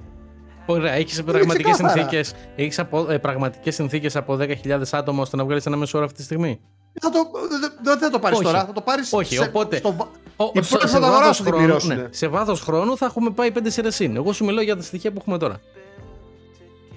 Ωραία, 0.65 0.93
έχεις 0.93 1.23
πραγματικές 1.23 1.71
ξεκάθαρα. 1.71 2.09
συνθήκε 2.09 2.35
έχεις 2.55 2.79
απο, 2.79 3.11
ε, 3.11 3.17
πραγματικές 3.17 3.75
συνθήκες 3.75 4.15
από 4.15 4.35
10.000 4.35 4.93
άτομα 4.97 5.21
ώστε 5.21 5.35
να 5.37 5.43
βγάλεις 5.43 5.65
ένα 5.65 5.77
μέσο 5.77 5.97
όρο 5.97 6.05
αυτή 6.05 6.17
τη 6.17 6.23
στιγμή; 6.23 6.59
Θα 7.01 7.10
το, 7.10 7.29
δεν- 7.62 7.71
δεν 7.81 7.97
θα 7.97 8.10
το 8.10 8.19
πάρεις 8.19 8.38
Όχι. 8.38 8.47
τώρα. 8.47 8.65
Θα 8.65 8.73
το 8.73 8.81
πάρεις. 8.81 9.13
Όχι, 9.13 9.39
οπότε- 9.39 9.77
Στο, 9.77 9.93
βα- 9.95 10.10
Ο, 10.36 10.51
οι 10.53 10.62
σε, 10.63 10.69
πρώτοι 10.69 10.88
σε 10.88 10.93
θα 10.93 10.99
το 10.99 11.05
βάθος 11.05 11.15
αγοράσουν 11.17 11.45
την 11.45 11.53
χρόνου, 11.53 11.65
πληρώσουν. 11.67 11.95
ναι, 11.95 12.07
σε 12.12 12.27
βάθος 12.27 12.62
χρόνου 12.62 12.97
θα 12.97 13.05
έχουμε 13.05 13.29
πάει 13.29 13.51
5 13.51 13.69
σειρές 13.71 13.95
συν. 13.95 14.15
Εγώ 14.15 14.33
σου 14.33 14.45
μιλάω 14.45 14.63
για 14.63 14.75
τα 14.75 14.81
στοιχεία 14.81 15.12
που 15.12 15.17
έχουμε 15.21 15.38
τώρα. 15.38 15.60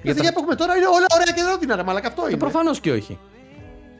Η 0.02 0.10
στοιχεία 0.10 0.32
που 0.32 0.38
έχουμε 0.40 0.54
τώρα 0.54 0.76
είναι 0.76 0.86
όλα 0.86 1.06
ωραία 1.14 1.32
και 1.34 1.42
ρόδινα, 1.50 1.76
ρε 1.76 1.82
μαλάκα. 1.82 2.08
Αυτό 2.08 2.28
είναι. 2.28 2.36
Προφανώς 2.36 2.80
και 2.80 2.90
όχι. 2.92 3.18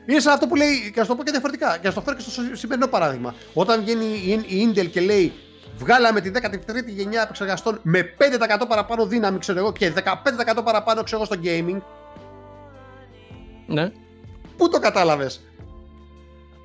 Είναι 0.05 0.19
σαν 0.19 0.33
αυτό 0.33 0.47
που 0.47 0.55
λέει, 0.55 0.91
και 0.93 0.99
να 0.99 1.01
σου 1.03 1.09
το 1.09 1.15
πω 1.15 1.23
και 1.23 1.31
διαφορετικά, 1.31 1.77
και 1.77 1.87
να 1.87 1.89
σου 1.89 1.95
το 1.95 2.01
φέρω 2.01 2.15
και 2.17 2.21
στο 2.23 2.41
σημερινό 2.53 2.87
παράδειγμα. 2.87 3.33
Όταν 3.53 3.81
βγαίνει 3.81 4.05
η- 4.05 4.57
η 4.57 4.73
Intel 4.75 4.87
και 4.91 5.01
λέει 5.01 5.33
Βγάλαμε 5.77 6.21
τη 6.21 6.29
13η 6.29 6.91
γενιά 6.91 7.21
επεξεργαστών 7.21 7.79
με 7.83 8.03
5% 8.17 8.65
παραπάνω 8.67 9.05
δύναμη, 9.05 9.39
ξέρω 9.39 9.59
εγώ, 9.59 9.71
και 9.71 9.89
15% 9.91 10.63
παραπάνω, 10.63 11.03
ξέρω 11.03 11.21
εγώ, 11.21 11.33
στο 11.33 11.41
gaming. 11.43 11.81
Ναι. 13.67 13.91
Πού 14.57 14.69
το 14.69 14.79
κατάλαβες, 14.79 15.41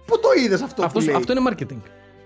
Πού 0.06 0.18
το 0.20 0.28
είδες 0.44 0.60
αυτό 0.62 0.84
Αυτό, 0.84 0.98
που 0.98 1.04
λέει; 1.04 1.14
αυτό 1.14 1.32
είναι 1.32 1.42
marketing. 1.50 1.80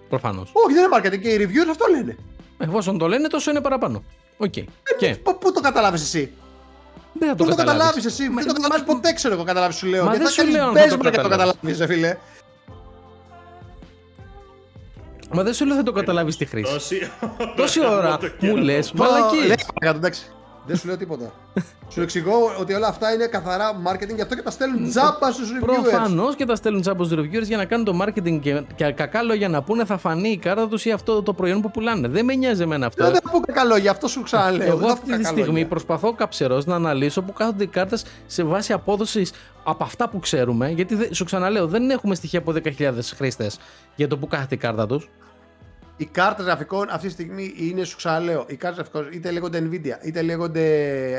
Προφανώς. 0.09 0.51
Όχι, 0.53 0.75
δεν 0.75 0.85
είναι 0.85 0.97
marketing 0.97 1.21
και 1.21 1.29
οι 1.29 1.47
reviews 1.47 1.71
αυτό 1.71 1.87
λένε. 1.91 2.17
Εφόσον 2.59 2.99
το 2.99 3.09
λένε, 3.09 3.29
τόσο 3.29 3.51
είναι 3.51 3.61
παραπάνω. 3.61 4.03
Οκ. 4.37 4.53
Και 4.99 5.17
Πού, 5.23 5.39
πού 5.39 5.53
το 5.53 5.61
καταλάβεις 5.61 6.03
εσύ; 6.03 6.33
δεν 7.13 7.29
θα 7.29 7.35
Πού 7.35 7.45
το 7.45 7.51
καταλάβεις 7.55 7.83
καταλάβεις. 7.83 8.05
εσύ; 8.05 8.29
Μα- 8.29 8.43
Δεν 8.43 8.47
το 8.47 8.61
καταλάβεις 8.61 8.85
ποτέ, 8.95 9.13
ξέρω 9.13 9.35
εγώ, 9.35 9.45
καταλάβεις 9.45 9.77
σου 9.77 9.87
λέω. 9.87 10.05
Μα 10.05 10.11
Γιατί 10.15 10.19
δεν 10.19 10.27
θα 10.27 10.33
σου 10.33 10.41
κάνεις 10.41 10.55
λέω 10.55 10.67
αν 10.69 10.75
θα 10.75 10.81
το 10.89 10.95
benchmark 10.95 11.01
για 11.13 11.23
το 11.23 11.29
καταλάβεις. 11.29 11.55
καταλάβεις, 11.61 11.95
φίλε. 11.97 12.17
Μα 15.33 15.43
δεν 15.43 15.55
σου 15.55 15.67
λέω 15.67 15.77
θα 15.77 15.83
το 15.83 15.93
καταλάβεις 15.93 16.37
τη 16.37 16.45
χρήση. 16.45 16.73
Τόση, 16.73 17.11
Τόση 17.57 17.87
ώρα 17.87 18.19
μου 18.41 18.57
λες, 18.57 18.93
Μα, 18.93 19.05
μαλάκα. 19.05 19.37
Λέει, 20.67 20.67
παρακάτω, 20.67 20.67
εντάξει. 20.67 20.67
Δεν 20.67 20.77
σου 20.77 20.87
λέω 20.87 20.97
τίποτα. 20.97 21.33
σου 21.89 22.01
εξηγώ 22.03 22.35
ότι 22.61 22.73
όλα 22.75 22.87
αυτά 22.87 23.13
είναι 23.13 23.27
καθαρά 23.27 23.83
marketing, 23.87 24.15
γι' 24.15 24.21
αυτό 24.23 24.35
και 24.35 24.43
τα 24.43 24.51
στέλνουν 24.51 24.89
τζάμπα 24.89 25.31
στους 25.33 25.49
reviewers. 25.53 25.83
Προφανώς 25.83 26.35
και 26.37 26.45
τα 26.45 26.55
στέλνουν 26.55 26.81
τζάμπα 26.81 27.05
στους 27.05 27.19
reviewers 27.19 27.43
για 27.47 27.57
να 27.57 27.65
κάνουν 27.65 27.85
το 27.85 27.99
marketing 28.05 28.39
και, 28.41 28.63
και 28.75 28.93
κακά 28.93 29.23
λόγια 29.23 29.49
να 29.49 29.63
πούνε 29.63 29.85
θα 29.85 29.97
φανεί 29.99 30.29
η 30.29 30.37
κάρτα 30.39 30.69
τους 30.69 30.85
ή 30.85 30.91
αυτό 30.91 31.23
το 31.23 31.33
προϊόν 31.33 31.61
που 31.61 31.71
πουλάνε. 31.71 32.09
Δεν 32.09 32.25
με 32.25 32.35
νοιάζει 32.35 32.63
εμένα 32.63 32.87
αυτό. 32.87 33.05
Δεν 33.05 33.15
θα 33.23 33.31
πω 33.31 33.41
κακά 33.41 33.65
λόγια, 33.65 33.91
αυτό 33.91 34.09
σου 34.09 34.23
ξαναλέω. 34.23 34.67
Εγώ 34.67 34.77
δεν 34.77 34.87
θα 34.89 34.95
πω 34.95 34.99
αυτή 35.01 35.05
τη 35.11 35.17
κακά 35.17 35.29
στιγμή 35.29 35.47
λόγια. 35.53 35.67
προσπαθώ 35.67 36.13
καψερός 36.15 36.67
να 36.67 36.75
αναλύσω 36.75 37.23
που 37.23 37.33
κάθονται 37.33 37.65
οι 37.65 37.67
κάρτες 37.67 38.05
σε 38.27 38.43
βάση 38.45 38.73
απόδοσης 38.73 39.33
από 39.65 39.85
αυτά 39.85 40.09
που 40.09 40.19
ξέρουμε. 40.19 40.69
Γιατί 40.71 40.95
δεν- 40.95 41.15
σου 41.15 41.25
ξαναλέω, 41.25 41.67
δεν 41.67 41.91
έχουμε 41.91 42.15
στοιχεία 42.15 42.39
από 42.39 42.53
10.000 42.53 43.13
χρήστες 43.17 43.59
για 43.97 44.09
το 44.09 44.19
που 44.19 44.27
κάθεται 44.27 44.55
η 44.55 44.59
κάρτα 44.59 44.87
τους. 44.87 45.09
Οι 46.01 46.05
κάρτες 46.07 46.45
γραφικών 46.45 46.87
αυτή 46.91 47.07
τη 47.07 47.13
στιγμή 47.13 47.55
είναι, 47.57 47.85
σου 47.85 47.97
ξαναλέω, 47.97 48.45
οι 48.49 48.57
κάρτες 48.57 48.79
γραφικών 48.79 49.13
είτε 49.13 49.31
λέγονται 49.31 49.69
Nvidia, 49.71 50.07
είτε 50.07 50.23
λέγονται 50.23 50.65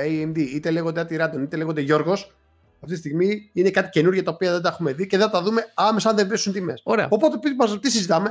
AMD, 0.05 0.38
είτε 0.38 0.71
λέγονται 0.71 1.01
Atiraton, 1.01 1.41
είτε 1.41 1.57
λέγονται 1.57 1.82
Γιώργος. 1.82 2.36
Αυτή 2.84 2.93
τη 2.93 2.99
στιγμή 2.99 3.49
είναι 3.53 3.69
κάτι 3.69 3.89
καινούργια 3.89 4.23
τα 4.23 4.32
οποία 4.32 4.51
δεν 4.51 4.61
τα 4.61 4.69
έχουμε 4.69 4.93
δει 4.93 5.07
και 5.07 5.17
δεν 5.17 5.25
θα 5.25 5.32
τα 5.32 5.41
δούμε 5.43 5.61
άμεσα 5.73 6.09
αν 6.09 6.15
δεν 6.15 6.27
πέσουν 6.27 6.53
τιμές. 6.53 6.82
Ωραία. 6.84 7.07
Οπότε 7.09 7.38
τι, 7.39 7.55
μας- 7.55 7.79
τι 7.79 7.91
συζητάμε; 7.91 8.29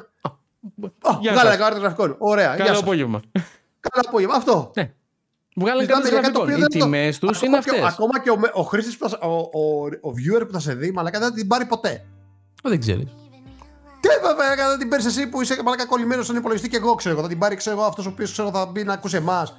Α, 1.03 1.17
Γεια 1.21 1.33
βγάλε 1.33 1.49
σας. 1.51 1.59
κάρτες 1.59 1.81
γραφικών. 1.81 2.15
Ωραία. 2.19 2.47
γεια 2.55 2.65
Καλό 2.65 2.69
σας. 2.75 2.83
απόγευμα. 2.83 3.21
Καλό 3.81 4.05
απόγευμα. 4.09 4.35
Αυτό. 4.35 4.71
Ναι. 4.75 4.93
Βγάλανε 5.57 5.81
Συζητάμε 5.83 6.09
κάρτες 6.09 6.11
για 6.11 6.21
κάτι 6.21 6.33
το 6.33 6.39
γραφικών. 6.39 6.43
οποίο 6.43 6.57
Οι 6.57 6.61
δεν 6.61 6.69
το- 6.79 6.79
τιμές 6.85 7.19
τους 7.19 7.37
Ακόμα 7.37 7.57
είναι 7.57 7.65
και 7.65 7.71
ο- 7.71 7.75
αυτές. 7.85 7.93
Ακόμα 7.93 8.21
και 8.21 8.31
ο, 8.31 8.39
με- 8.39 8.51
ο 8.55 8.63
χρήστης, 8.63 8.97
που 8.97 9.09
θα, 9.09 9.19
ο, 9.23 9.35
ο, 9.37 9.85
ο 10.09 10.13
viewer 10.17 10.47
που 10.47 10.53
θα 10.53 10.61
σε 10.61 10.75
δει, 10.75 10.91
μαλακά 10.91 11.19
δεν 11.19 11.29
θα 11.29 11.35
την 11.35 11.47
πάρει 11.47 11.65
ποτέ. 11.67 12.05
Δεν 12.63 12.81
ξέρεις. 12.81 13.09
Τι 14.01 14.09
βέβαια, 14.23 14.69
θα 14.71 14.77
την 14.79 14.89
παίρνει 14.89 15.07
εσύ 15.07 15.27
που 15.27 15.43
είσαι 15.43 15.61
μαλακά 15.65 15.87
κολλημένος 15.87 16.25
στον 16.25 16.37
υπολογιστή 16.37 16.69
και 16.69 16.77
εγώ 16.77 16.95
ξέρω. 16.95 17.21
Θα 17.23 17.29
την 17.29 17.39
πάρει 17.39 17.57
ξέρω 17.57 17.77
εγώ 17.77 17.87
αυτός 17.87 18.07
ο 18.07 18.09
οποίος 18.09 18.33
ξέρω 18.33 18.51
θα 18.51 18.67
μπει 18.67 18.85
να 18.85 18.93
ακούσει 18.93 19.17
εμάς. 19.17 19.57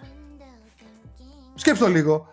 Σκέψτε 1.55 1.85
το 1.85 1.91
λίγο. 1.91 2.27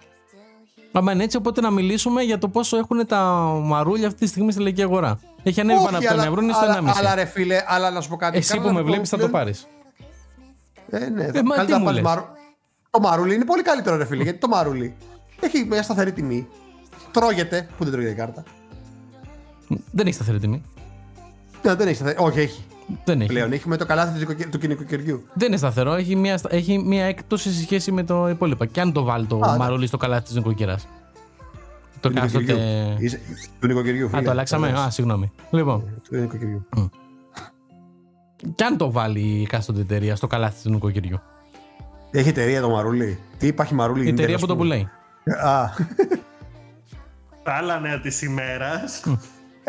Άμα 0.92 1.12
είναι 1.12 1.24
έτσι, 1.24 1.36
οπότε 1.36 1.60
να 1.60 1.70
μιλήσουμε 1.70 2.22
για 2.22 2.38
το 2.38 2.48
πόσο 2.48 2.76
έχουν 2.76 3.06
τα 3.06 3.22
μαρούλια 3.62 4.06
αυτή 4.06 4.18
τη 4.20 4.26
στιγμή 4.26 4.52
στη 4.52 4.60
λαϊκή 4.62 4.82
αγορά. 4.82 5.18
Έχει 5.42 5.60
ανέβει 5.60 5.84
πάνω 5.84 5.96
από 5.96 6.06
τον 6.06 6.12
αλλά, 6.18 6.24
ευρώ, 6.26 6.40
είναι 6.42 6.52
στο 6.52 6.64
αλλά, 6.64 6.78
1,5. 6.80 6.92
αλλά, 6.98 7.14
ρε 7.14 7.24
φίλε, 7.24 7.64
αλλά 7.66 7.90
να 7.90 8.00
σου 8.00 8.08
πω 8.08 8.16
κάτι. 8.16 8.36
Εσύ 8.36 8.48
Κάνε 8.48 8.60
που 8.62 8.66
να 8.68 8.72
με 8.74 8.80
το 8.80 8.86
βλέπεις 8.86 9.08
θα 9.08 9.16
το 9.16 9.26
πλέον- 9.28 9.32
πάρεις. 9.44 9.66
Ε, 10.90 11.08
ναι, 11.08 11.24
Ε, 11.24 11.32
θα 11.32 11.42
μα 11.44 11.54
καλύτερα 11.54 11.64
τι 11.64 11.70
να 11.72 11.78
μου 11.78 11.84
πάρεις 11.84 12.00
λες. 12.00 12.08
μαρου- 12.08 12.26
Το 12.90 13.00
μαρούλι 13.00 13.34
είναι 13.34 13.44
πολύ 13.44 13.62
καλύτερο, 13.62 13.96
ρε 13.96 14.04
φίλε, 14.04 14.22
γιατί 14.22 14.38
το 14.38 14.48
μαρούλι 14.48 14.96
έχει 15.40 15.64
μια 15.64 15.82
σταθερή 15.82 16.12
τιμή. 16.12 16.48
Τρώγεται, 17.12 17.68
που 17.78 17.84
δεν 17.84 17.92
τρώγεται 17.92 18.12
η 18.12 18.16
κάρτα. 18.16 18.42
Δεν 19.92 20.06
έχει 20.06 20.14
σταθερή 20.14 20.38
τιμή. 20.38 20.62
Ναι, 21.62 21.74
δεν 21.74 21.86
έχει 21.86 21.96
σταθερή. 21.96 22.16
Όχι, 22.20 22.40
έχει. 22.40 22.64
Δεν 23.04 23.20
έχει. 23.20 23.28
Πλέον 23.28 23.52
έχει 23.52 23.68
με 23.68 23.76
το 23.76 23.86
καλάθι 23.86 24.12
του 24.12 24.18
νοικοκυ- 24.18 24.48
του 24.58 24.66
νοικοκυριού. 24.66 25.24
Δεν 25.34 25.48
είναι 25.48 25.56
σταθερό. 25.56 25.92
Έχει 25.92 26.16
μια, 26.16 26.38
στα- 26.38 26.48
έχει 26.54 26.78
μια 26.78 27.04
έκπτωση 27.04 27.52
σε 27.52 27.62
σχέση 27.62 27.92
με 27.92 28.02
το 28.04 28.28
υπόλοιπο. 28.28 28.64
Και 28.64 28.80
αν 28.80 28.92
το 28.92 29.02
βάλει 29.02 29.26
το 29.26 29.40
Α, 29.42 29.50
ναι. 29.52 29.56
μαρούλι 29.58 29.86
στο 29.86 29.96
καλάθι 29.96 30.24
της 30.24 30.34
νοικοκυρά. 30.34 30.76
Το 32.00 32.08
Του 32.08 32.14
κάθοτε. 32.14 32.38
νοικοκυριού. 32.38 32.96
Είσαι- 32.98 33.20
Του 33.60 33.66
νοικοκυριού, 33.66 34.06
Α, 34.06 34.08
φίλε. 34.08 34.22
το 34.22 34.30
αλλάξαμε. 34.30 34.68
Α, 34.68 34.90
συγγνώμη. 34.90 35.32
Λοιπόν, 35.50 36.00
Του 36.08 36.16
νοικοκυριού. 36.16 36.68
και 38.54 38.64
αν 38.64 38.76
το 38.76 38.90
βάλει 38.90 39.20
η 39.20 39.46
κάστοτε 39.46 39.80
εταιρεία 39.80 40.16
στο 40.16 40.26
καλάθι 40.26 40.62
του 40.62 40.70
νοικοκυριού. 40.70 41.20
Έχει 42.10 42.28
εταιρεία 42.28 42.60
το 42.60 42.68
μαρούλι. 42.70 43.18
Τι 43.38 43.46
υπάρχει 43.46 43.74
μαρούλι. 43.74 44.04
Η 44.06 44.08
εταιρεία 44.08 44.36
Intel, 44.36 44.38
που 44.38 44.44
ας 44.44 44.48
το 44.48 44.56
πούμε; 44.56 44.88
πουλάει. 45.24 45.52
Α, 45.54 45.70
Τα 47.42 47.52
άλλα 47.54 47.78
νέα 47.80 48.00
της 48.00 48.22
ημέρας. 48.22 49.02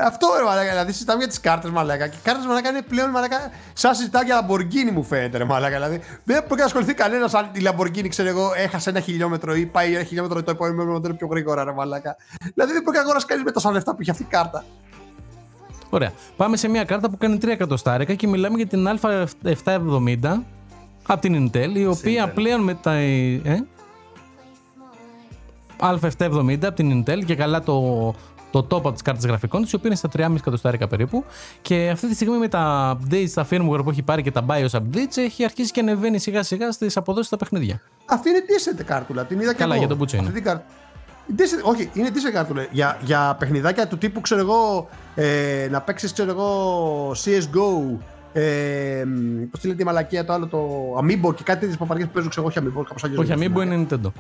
Αυτό 0.06 0.28
ρε 0.38 0.44
μαλάκα, 0.44 0.70
δηλαδή 0.70 0.92
συζητάμε 0.92 1.20
για 1.20 1.28
τις 1.28 1.40
κάρτες 1.40 1.72
μαλάκα. 1.72 2.08
Και 2.08 2.16
οι 2.20 2.24
κάρτες 2.24 2.46
μαλάκα 2.46 2.70
είναι 2.70 2.82
πλέον 2.82 3.10
μαλάκα. 3.10 3.52
Σαν 3.74 3.96
συζητά 3.96 4.24
για 4.24 4.48
Lamborghini 4.48 4.92
μου 4.94 5.04
φαίνεται 5.04 5.38
ρε 5.38 5.44
μαλάκα. 5.44 5.76
Δηλαδή 5.76 6.02
δεν 6.24 6.44
μπορεί 6.48 6.60
να 6.60 6.66
ασχοληθεί 6.66 6.94
κανένας 6.94 7.34
αν 7.34 7.50
η 7.54 7.62
Lamborghini, 7.64 8.08
ξέρω 8.10 8.30
εγώ, 8.30 8.52
έχασε 8.56 8.90
ένα 8.90 9.00
χιλιόμετρο 9.00 9.56
ή 9.56 9.66
πάει 9.66 9.96
ένα 9.96 10.04
χιλιόμετρο 10.04 10.44
το 10.44 10.52
επόμενο 10.52 10.92
μοντέλο 10.92 11.14
πιο 11.14 11.28
γρήγορα 11.28 11.64
ρε 11.64 11.72
μαλάκα. 11.72 12.16
Δηλαδή 12.54 12.74
δεν 12.74 12.82
μπορεί 12.84 12.98
να 12.98 13.04
αγοράσει 13.04 13.26
κανείς 13.26 13.44
με 13.44 13.52
τόσα 13.52 13.72
λεφτά 13.72 13.92
που 13.92 13.98
έχει 14.02 14.10
αυτή 14.10 14.24
η 14.24 14.28
κάρτα. 14.30 14.64
Ωραία. 15.90 16.12
Πάμε 16.38 16.58
σε 16.58 16.68
μια 16.68 16.84
κάρτα 16.84 17.10
που 17.10 17.18
κάνει 17.18 17.38
3 17.42 17.48
εκατοστάρικα 17.48 18.14
και 18.14 18.28
μιλάμε 18.28 18.58
για 18.58 18.68
την 18.68 18.88
Α770 18.88 20.42
από 21.08 21.22
την 21.22 21.52
Intel, 21.54 21.72
η 21.76 21.86
οποία 21.86 22.26
Intel. 22.26 22.34
πλέον 22.34 22.62
με 22.62 22.74
τα. 22.74 22.92
Ε; 22.92 23.66
Α770 25.80 26.66
από 26.66 26.76
την 26.76 27.04
Intel 27.04 27.26
και 27.26 27.36
καλά 27.36 27.62
το, 27.62 28.16
το 28.52 28.60
top 28.70 28.78
από 28.78 28.92
τις 28.92 29.02
κάρτες 29.02 29.26
γραφικών 29.26 29.62
της, 29.62 29.72
η 29.72 29.76
οποία 29.76 29.90
είναι 29.90 29.98
στα 30.00 30.10
3,5 30.18 30.36
εκατοστάρικα 30.38 30.88
περίπου. 30.88 31.24
Και 31.62 31.90
αυτή 31.94 32.08
τη 32.08 32.16
στιγμή 32.16 32.38
με 32.38 32.48
τα 32.48 32.94
updates, 32.98 33.30
τα 33.34 33.48
firmware 33.50 33.84
που 33.84 33.90
έχει 33.90 34.02
πάρει 34.02 34.22
και 34.22 34.32
τα 34.32 34.46
BIOS 34.50 34.78
updates, 34.80 35.18
έχει 35.18 35.44
αρχίσει 35.44 35.72
και 35.72 35.80
ανεβαίνει 35.80 36.20
σιγά 36.20 36.44
σιγά 36.44 36.72
στις 36.72 36.98
αποδόσεις 36.98 37.28
στα 37.28 37.38
παιχνίδια. 37.38 37.82
Αυτή 38.06 38.30
είναι 38.30 38.40
decent 38.48 38.84
κάρτουλα. 38.86 39.26
Την 39.26 39.40
είδα 39.40 39.52
και 39.52 39.58
Καλά, 39.58 39.70
εγώ. 39.72 39.80
για 39.80 39.88
τον 39.90 39.98
Μπούτσο 39.98 40.18
είναι. 40.18 40.28
Αυτή 40.28 40.42
την 40.42 40.50
κάρ- 40.50 40.62
Decent, 41.38 41.64
όχι, 41.64 41.90
είναι 41.94 42.10
decent 42.14 42.32
κάρτουλα. 42.34 42.68
Για, 42.72 42.98
για 43.04 43.36
παιχνιδάκια 43.40 43.88
του 43.88 43.98
τύπου, 43.98 44.22
ξέρω 44.22 44.40
εγώ, 44.42 44.90
ε, 45.16 45.68
να 45.72 45.82
παίξεις, 45.82 46.14
ξέρω 46.14 46.30
εγώ, 46.32 47.12
CSGO. 47.12 47.98
Ε, 48.34 49.04
Πώς 49.52 49.60
τη 49.60 49.68
λέτε 49.68 49.82
η 49.82 49.86
μαλακία 49.86 50.26
το 50.26 50.34
άλλο, 50.34 50.48
το 50.48 50.60
Amiibo 51.02 51.36
και 51.36 51.44
κάτι 51.44 51.60
τέτοιες 51.60 51.78
παπαριέ 51.78 52.06
που 52.06 52.12
παίζουν, 52.12 52.32
ξέρω 52.32 52.48
εγώ, 52.48 52.56
όχι 52.58 52.68
Amiibo, 52.80 52.84
κάπως 52.88 53.04
αλλιώ. 53.04 53.22
Όχι, 53.22 53.34
Amiibo 53.36 53.62
είναι 53.66 53.88
Nintendo. 53.90 54.12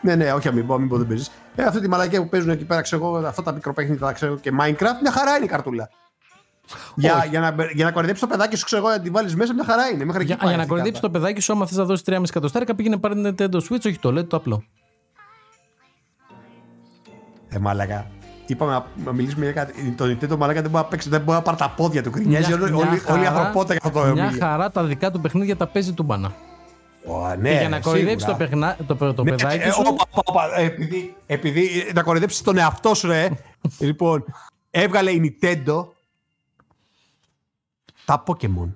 Ναι, 0.00 0.14
ναι, 0.14 0.32
όχι 0.32 0.48
Amiibo, 0.52 0.74
Amiibo 0.74 0.88
δεν 0.98 1.06
παίζεις. 1.06 1.30
Ε, 1.56 1.62
αυτή 1.62 1.80
τη 1.80 1.88
μαλακία 1.88 2.22
που 2.22 2.28
παίζουν 2.28 2.50
εκεί 2.50 2.64
πέρα, 2.64 2.80
ξέρω 2.80 3.06
εγώ, 3.06 3.16
αυτά 3.26 3.42
τα 3.42 3.52
μικροπέχνητα, 3.52 4.12
ξέρω 4.12 4.32
εγώ, 4.32 4.40
και 4.40 4.50
Minecraft, 4.60 4.98
μια 5.02 5.12
χαρά 5.12 5.36
είναι 5.36 5.44
η 5.44 5.48
καρτούλα. 5.48 5.90
Για, 6.94 7.26
για, 7.30 7.40
να, 7.40 7.54
για 7.74 7.84
να 7.84 7.90
κορυδέψει 7.92 8.20
το 8.20 8.26
παιδάκι 8.28 8.56
σου, 8.56 8.64
ξέρω 8.64 8.86
εγώ, 8.86 8.94
να 8.96 9.00
τη 9.02 9.10
βάλεις 9.10 9.36
μέσα, 9.36 9.54
μια 9.54 9.64
χαρά 9.64 9.88
είναι. 9.88 10.04
Μέχρι 10.04 10.20
εκεί 10.22 10.26
Για, 10.32 10.36
πάει 10.36 10.48
για 10.48 10.56
να 10.56 10.62
αυτή 10.62 10.64
η 10.64 10.76
κορυδέψει 10.76 11.00
κάρτα. 11.00 11.18
το 11.18 11.20
παιδάκι 11.20 11.40
σου, 11.40 11.52
άμα 11.52 11.66
θες 11.66 11.76
να 11.76 11.84
δώσεις 11.84 12.04
3,5 12.08 12.22
εκατοστάρικα, 12.28 12.74
πήγαινε 12.74 12.96
πάρει 12.96 13.14
Nintendo 13.26 13.54
Switch, 13.56 13.84
όχι 13.86 13.98
το 13.98 14.08
LED, 14.18 14.26
το 14.28 14.36
απλό. 14.36 14.64
Ε, 17.48 17.58
μάλακα. 17.58 18.06
Είπαμε 18.46 18.72
να, 18.72 18.84
να 19.04 19.12
μιλήσουμε 19.12 19.44
για 19.44 19.52
κάτι. 19.54 19.90
Το 19.96 20.04
Nintendo 20.04 20.36
μαλάκα 20.36 20.60
δεν 20.62 20.70
μπορεί 20.70 20.82
να 20.84 20.90
παίξει, 20.90 21.08
δεν 21.08 21.20
μπορεί 21.20 21.36
να 21.36 21.42
πάρει 21.42 21.56
τα 21.56 21.70
πόδια 21.76 22.02
του. 22.02 22.10
Γκρινιάζει 22.10 22.52
όλη, 22.52 22.62
όλη, 22.62 22.74
όλη 22.74 22.94
η 22.94 22.98
χαρά- 22.98 23.28
ανθρωπότητα 23.36 23.74
για 23.74 23.82
αυτό 23.84 23.98
το 24.00 24.12
Μια 24.12 24.22
ομίλιο. 24.24 24.46
χαρά 24.46 24.70
τα 24.70 24.84
δικά 24.84 25.10
του 25.10 25.20
παιχνίδια 25.20 25.56
τα 25.56 25.66
παίζει 25.66 25.92
του 25.92 26.02
μπάνα. 26.02 26.32
Ω, 27.06 27.34
ναι, 27.36 27.50
και 27.50 27.56
για 27.58 27.68
να 27.68 27.76
σίγουρα. 27.76 27.80
κορυδέψει 27.80 28.26
το, 28.26 28.34
παιχνα... 28.34 28.76
το, 28.86 28.94
παι- 28.96 29.14
το 29.14 29.22
Ναι, 29.24 29.30
παιδάκι 29.30 29.68
ε, 29.68 29.70
σου. 29.70 29.82
όπα, 29.86 30.04
όπα, 30.10 30.22
όπα, 30.24 30.58
ε, 30.60 30.64
επειδή, 30.64 31.14
επειδή 31.26 31.84
ε, 31.88 31.92
να 31.92 32.02
κορυδέψει 32.02 32.44
τον 32.44 32.56
εαυτό 32.58 32.94
σου, 32.94 33.06
ρε. 33.06 33.28
λοιπόν, 33.78 34.24
έβγαλε 34.70 35.10
η 35.10 35.36
Nintendo 35.40 35.86
τα 38.04 38.22
Pokemon. 38.26 38.68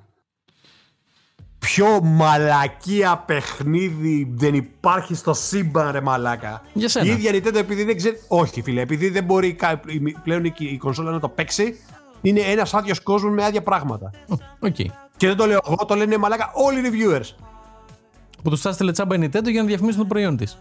Πιο 1.59 2.01
μαλακία 2.03 3.17
παιχνίδι 3.27 4.29
δεν 4.35 4.55
υπάρχει 4.55 5.15
στο 5.15 5.35
σύμπαν, 5.35 5.91
ρε 5.91 6.01
μαλάκα. 6.01 6.63
Για 6.73 6.89
σένα. 6.89 7.07
Η 7.07 7.09
ίδια 7.11 7.31
Nintendo 7.33 7.55
επειδή 7.57 7.85
δεν 7.85 7.97
ξέρει. 7.97 8.21
Όχι, 8.29 8.63
φίλε, 8.63 8.81
επειδή 8.81 9.09
δεν 9.09 9.25
μπορεί 9.25 9.55
κα- 9.55 9.81
η- 9.87 10.01
πλέον 10.23 10.45
η, 10.45 10.53
η 10.59 10.77
κονσόλα 10.77 11.11
να 11.11 11.21
το 11.21 11.29
παίξει, 11.29 11.77
είναι 12.23 12.41
ένας 12.41 12.75
άδειος 12.75 13.01
κόσμος 13.01 13.33
με 13.35 13.45
άδεια 13.45 13.63
πράγματα. 13.63 14.11
Οκ. 14.59 14.75
Και 15.17 15.27
δεν 15.27 15.37
το 15.37 15.47
λέω 15.47 15.59
εγώ, 15.67 15.77
το 15.87 15.95
λένε 15.95 16.17
μαλάκα 16.17 16.51
όλοι 16.55 16.79
οι 16.79 16.91
reviewers. 16.93 17.44
Που 18.45 18.51
τους 18.51 18.59
τα 18.59 18.66
'στειλε 18.66 18.93
τσάμπα 18.93 19.15
η 19.17 19.19
Nintendo 19.23 19.51
για 19.51 19.61
να 19.63 19.67
διαφημίσουν 19.69 20.01
το 20.01 20.07
προϊόν 20.07 20.37
της. 20.37 20.59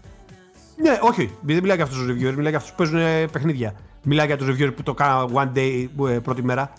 Ναι, 0.76 0.98
όχι. 1.02 1.30
Δεν 1.40 1.56
μιλάει 1.60 1.76
για 1.76 1.84
αυτούς 1.84 1.98
τους 1.98 2.06
reviewers, 2.08 2.34
μιλάει 2.34 2.48
για 2.48 2.56
αυτούς 2.56 2.70
που 2.70 2.76
παίζουν 2.76 2.98
ε, 2.98 3.26
παιχνίδια. 3.26 3.74
Μιλάει 4.02 4.26
για 4.26 4.36
τους 4.36 4.48
reviewers 4.48 4.72
που 4.76 4.82
το 4.82 4.94
κάναν 4.94 5.30
one 5.34 5.58
day 5.58 5.88
ε, 6.08 6.18
πρώτη 6.18 6.42
μέρα. 6.42 6.72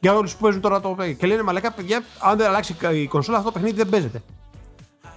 Για 0.00 0.14
όλους 0.14 0.34
που 0.34 0.42
παίζουν 0.42 0.60
τώρα 0.60 0.80
το 0.80 0.88
παιχνίδι. 0.88 1.18
Και 1.18 1.26
λένε 1.26 1.42
μαλάκα, 1.42 1.72
παιδιά, 1.72 2.02
αν 2.20 2.36
δεν 2.38 2.46
αλλάξει 2.46 2.76
η 2.92 3.06
κονσόλα, 3.06 3.36
αυτό 3.38 3.50
το 3.50 3.58
παιχνίδι 3.58 3.76
δεν 3.76 3.88
παίζεται. 3.88 4.22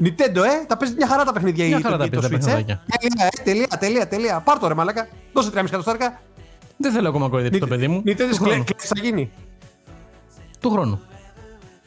Nintendo, 0.03 0.35
ε, 0.45 0.65
τα 0.67 0.77
παίζει 0.77 0.93
μια 0.95 1.07
χαρά 1.07 1.23
τα 1.23 1.33
παιχνίδια 1.33 1.65
Μια 1.67 1.77
η- 1.77 1.81
χαρά 1.81 1.97
το, 1.97 2.09
τα 2.09 2.09
το 2.21 2.27
παίζει 2.29 2.45
τα 2.45 2.51
Switch, 2.51 2.59
ε. 2.59 2.63
παιχνιδάκια. 2.63 2.83
Τελεία, 2.99 3.25
ε, 3.25 3.43
τελεία, 3.43 3.67
τελεία, 3.79 4.07
τελεία. 4.07 4.39
Πάρ 4.39 4.59
το 4.59 4.67
ρε 4.67 4.73
μαλάκα. 4.73 5.07
Δώσε 5.33 5.49
3,5 5.53 5.63
εκατοστάρικα. 5.65 6.21
Δεν 6.77 6.91
θέλω 6.91 7.07
ακόμα 7.07 7.23
να 7.23 7.29
κοροϊδέψει 7.29 7.59
το 7.59 7.67
παιδί 7.67 7.87
μου. 7.87 8.03
Nintendo 8.05 8.27
Του 8.29 8.35
χρόνου. 8.35 8.63
κλέψει 8.63 8.87
θα 8.87 8.99
γίνει. 9.01 9.31
Του 10.59 10.69
χρόνου. 10.69 10.99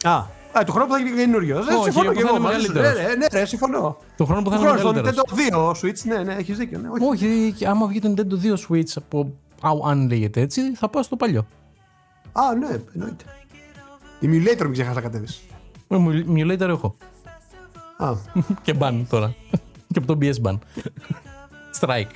Α, 0.02 0.22
α, 0.58 0.64
του 0.64 0.72
χρόνου 0.72 0.86
που 0.88 0.92
θα 0.92 0.98
γίνει 0.98 1.16
καινούριο. 1.16 1.56
Ε, 1.56 1.60
Όχι, 1.60 1.82
συμφωνώ 1.82 2.08
που 2.10 2.16
και 2.16 2.22
θα 2.22 2.28
εγώ 2.28 2.36
είναι 2.36 2.44
μαζί 2.46 2.64
σου. 2.64 2.72
Ναι, 2.72 2.80
μεγαλύτερος. 2.80 3.16
ναι, 3.18 3.26
ναι, 3.32 3.38
ρε, 3.38 3.44
συμφωνώ. 3.44 3.96
Του 4.16 4.26
χρόνου 4.26 4.42
που 4.42 4.50
θα 4.50 4.56
Του 4.56 4.62
είναι 4.62 4.70
χρόνου 4.78 5.00
στο 5.02 5.02
μεγαλύτερος. 5.02 5.72
Nintendo 5.82 5.82
2 5.82 5.88
Switch, 5.88 6.02
ναι, 6.04 6.22
ναι, 6.22 6.34
έχεις 6.40 6.56
δίκιο. 6.56 6.78
Ναι, 6.78 6.88
όχι. 6.88 7.04
Όχι, 7.24 7.52
και 7.56 7.66
άμα 7.68 7.86
βγει 7.86 8.00
το 8.00 8.14
Nintendo 8.16 8.34
2 8.44 8.54
Switch 8.68 8.92
από. 8.94 9.32
αου, 9.62 9.82
Αν 9.88 10.08
λέγεται 10.08 10.40
έτσι, 10.40 10.74
θα 10.74 10.88
πάω 10.88 11.02
στο 11.02 11.16
παλιό. 11.16 11.46
Α, 12.32 12.54
ναι, 12.54 12.80
εννοείται. 12.94 13.24
Emulator 14.22 14.62
μην 14.62 14.72
ξεχάσεις 14.72 14.94
να 14.96 15.00
κατέβεις. 15.00 15.40
Ε, 15.88 15.96
μου- 15.96 16.24
Emulator 16.36 16.60
έχω. 16.60 16.96
Α, 17.96 18.12
και 18.62 18.74
ban 18.80 19.04
τώρα. 19.08 19.34
και 19.92 19.98
από 19.98 20.06
το 20.06 20.18
BS 20.20 20.34
ban. 20.48 20.58
Strike. 21.80 22.10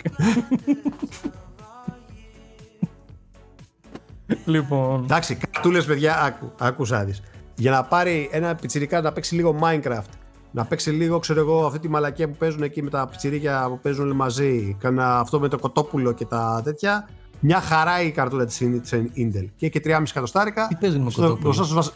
λοιπόν. 4.45 5.03
εντάξει, 5.03 5.35
καρτούλες, 5.35 5.85
παιδιά, 5.85 6.21
άκου, 6.23 6.53
άκουσα 6.59 7.05
δεις. 7.05 7.23
Για 7.57 7.71
να 7.71 7.83
πάρει 7.85 8.29
ένα 8.33 8.55
πιτσιρικά 8.55 9.01
να 9.01 9.13
παίξει 9.13 9.35
λίγο 9.35 9.59
Minecraft, 9.63 10.09
να 10.51 10.65
παίξει 10.65 10.91
λίγο, 10.91 11.19
ξέρω 11.19 11.41
εγώ, 11.41 11.67
αυτή 11.67 11.79
τη 11.79 11.89
μαλακία 11.89 12.29
που 12.29 12.37
παίζουν 12.37 12.63
εκεί 12.63 12.83
με 12.83 12.91
τα 12.91 13.07
πιτσιρίκια 13.07 13.67
που 13.69 13.79
παίζουν 13.83 14.05
όλοι 14.05 14.15
μαζί, 14.15 14.77
κάνα 14.81 15.19
αυτό 15.19 15.41
με 15.41 15.49
το 15.49 15.59
κοτόπουλο 15.59 16.13
και 16.13 16.25
τα 16.25 16.61
τέτοια. 16.65 17.09
Μια 17.41 17.61
χαρά 17.61 18.03
η 18.03 18.11
καρτούλα 18.11 18.45
της, 18.45 18.57
της 18.57 18.93
Intel. 18.95 19.47
Και 19.57 19.67
έχει 19.67 19.81
3,5 19.85 20.03
εκατοστάρικα. 20.11 20.67
Τι 20.67 20.75
παίζουν 20.75 21.01
με 21.03 21.11
Στο- 21.11 21.21
κοτόπουλο; 21.21 21.43
μπροστά 21.43 21.63
στους 21.63 21.75
βασ- 21.77 21.93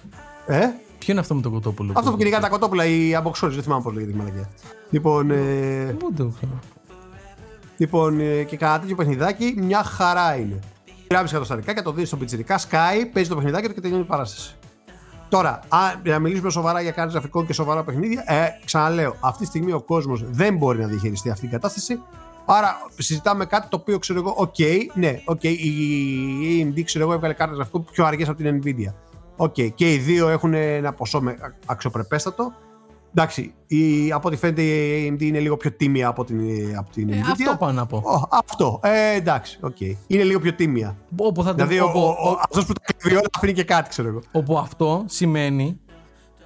Ε, 0.47 0.67
Ποιο 0.99 1.13
είναι 1.13 1.21
αυτό 1.21 1.35
με 1.35 1.41
το 1.43 1.51
κοτόπουλο. 1.51 1.93
Αυτό 1.97 2.11
που 2.11 2.17
κυνηγάνε 2.17 2.43
τα 2.43 2.49
κοτόπουλα, 2.49 2.85
οι 2.87 3.15
αμποξόρε, 3.15 3.55
δεν 3.55 3.63
θυμάμαι 3.63 3.83
πώς 3.83 3.93
λέγεται 3.95 4.13
η 4.13 4.15
μαλακία. 4.15 4.49
Λοιπόν, 4.91 5.31
ε, 5.31 5.97
Πού 5.99 6.13
το 6.17 6.23
έχω. 6.23 6.59
λοιπόν 7.77 8.21
ε, 8.21 8.43
και 8.43 8.57
κανένα 8.57 8.81
τέτοιο 8.81 8.97
παιχνιδάκι 8.97 9.55
μια 9.59 9.83
χαρά 9.83 10.37
είναι. 10.37 10.59
Γράψει 11.11 11.33
κατοστατικά 11.33 11.75
και 11.75 11.83
το 11.83 11.93
δει 11.93 12.05
στο 12.05 12.17
πιτσιρικά, 12.17 12.59
Sky, 12.59 13.05
παίζει 13.13 13.29
το 13.29 13.35
παιχνιδάκι 13.37 13.69
του 13.69 13.75
και 13.75 13.81
τελειώνει 13.81 14.03
η 14.03 14.07
παράσταση. 14.07 14.55
Τώρα, 15.29 15.61
α, 15.69 15.79
για 16.03 16.13
να 16.13 16.19
μιλήσουμε 16.19 16.51
σοβαρά 16.51 16.81
για 16.81 16.91
κάρτε 16.91 17.13
γραφικών 17.13 17.47
και 17.47 17.53
σοβαρά 17.53 17.85
παιχνίδια, 17.85 18.25
ε, 18.27 18.49
ξαναλέω, 18.65 19.17
αυτή 19.21 19.39
τη 19.39 19.47
στιγμή 19.47 19.73
ο 19.73 19.81
κόσμος 19.81 20.25
δεν 20.31 20.57
μπορεί 20.57 20.79
να 20.79 20.87
διαχειριστεί 20.87 21.31
αυτή 21.31 21.41
την 21.41 21.51
κατάσταση. 21.51 22.01
Άρα 22.47 22.77
συζητάμε 22.99 23.45
κάτι 23.47 23.69
το 23.69 23.77
οποίο 23.77 23.99
ξέρω 23.99 24.19
εγώ, 24.19 24.35
οκ, 24.37 24.57
ναι, 24.95 25.21
οκ, 25.25 25.43
η 25.43 26.73
AMD 26.75 26.83
ξέρω 26.85 27.05
εγώ 27.05 27.13
έβγαλε 27.13 27.35
κάρτε 27.35 27.55
γραφικών 27.55 27.85
πιο 27.93 28.05
αργές 28.05 28.29
από 28.29 28.43
την 28.43 28.63
Nvidia. 28.63 28.95
Οκ, 29.37 29.55
και 29.75 29.93
οι 29.93 29.99
δύο 29.99 30.29
έχουν 30.29 30.55
ένα 30.55 30.93
ποσό 30.93 31.21
με 31.21 31.37
αξιοπρεπέστατο. 31.67 32.53
Εντάξει, 33.15 33.55
η, 33.67 34.13
από 34.13 34.29
ό,τι 34.29 34.37
φαίνεται 34.37 34.63
η 34.63 35.09
AMD 35.13 35.23
είναι 35.23 35.39
λίγο 35.39 35.57
πιο 35.57 35.73
τίμια 35.73 36.09
από 36.09 36.25
την, 36.25 36.41
από 36.77 36.91
την 36.91 37.09
Ε, 37.09 37.17
Nvidia. 37.21 37.31
αυτό 37.33 37.57
πάω 37.59 37.73
να 37.73 37.87
πω. 37.87 37.97
Ω, 37.97 38.29
αυτό. 38.31 38.81
Ε, 38.83 39.15
εντάξει, 39.15 39.59
οκ. 39.61 39.81
Είναι 40.07 40.23
λίγο 40.23 40.41
πιο 40.41 40.53
τίμια. 40.55 40.97
Όπου, 41.17 41.43
θα 41.43 41.49
το, 41.55 41.55
Δηλαδή, 41.55 41.79
ο, 41.81 41.85
όπου, 41.89 41.99
ο, 42.01 42.29
ο, 42.31 42.39
αυτός 42.43 42.67
που 42.67 42.73
τα 42.73 42.93
κλέβει 42.97 43.17
όλα 43.17 43.27
αφήνει 43.37 43.53
και 43.53 43.65
κάτι, 43.65 43.89
ξέρω 43.89 44.09
εγώ. 44.09 44.21
όπου 44.33 44.59
αυτό 44.59 45.05
σημαίνει 45.07 45.79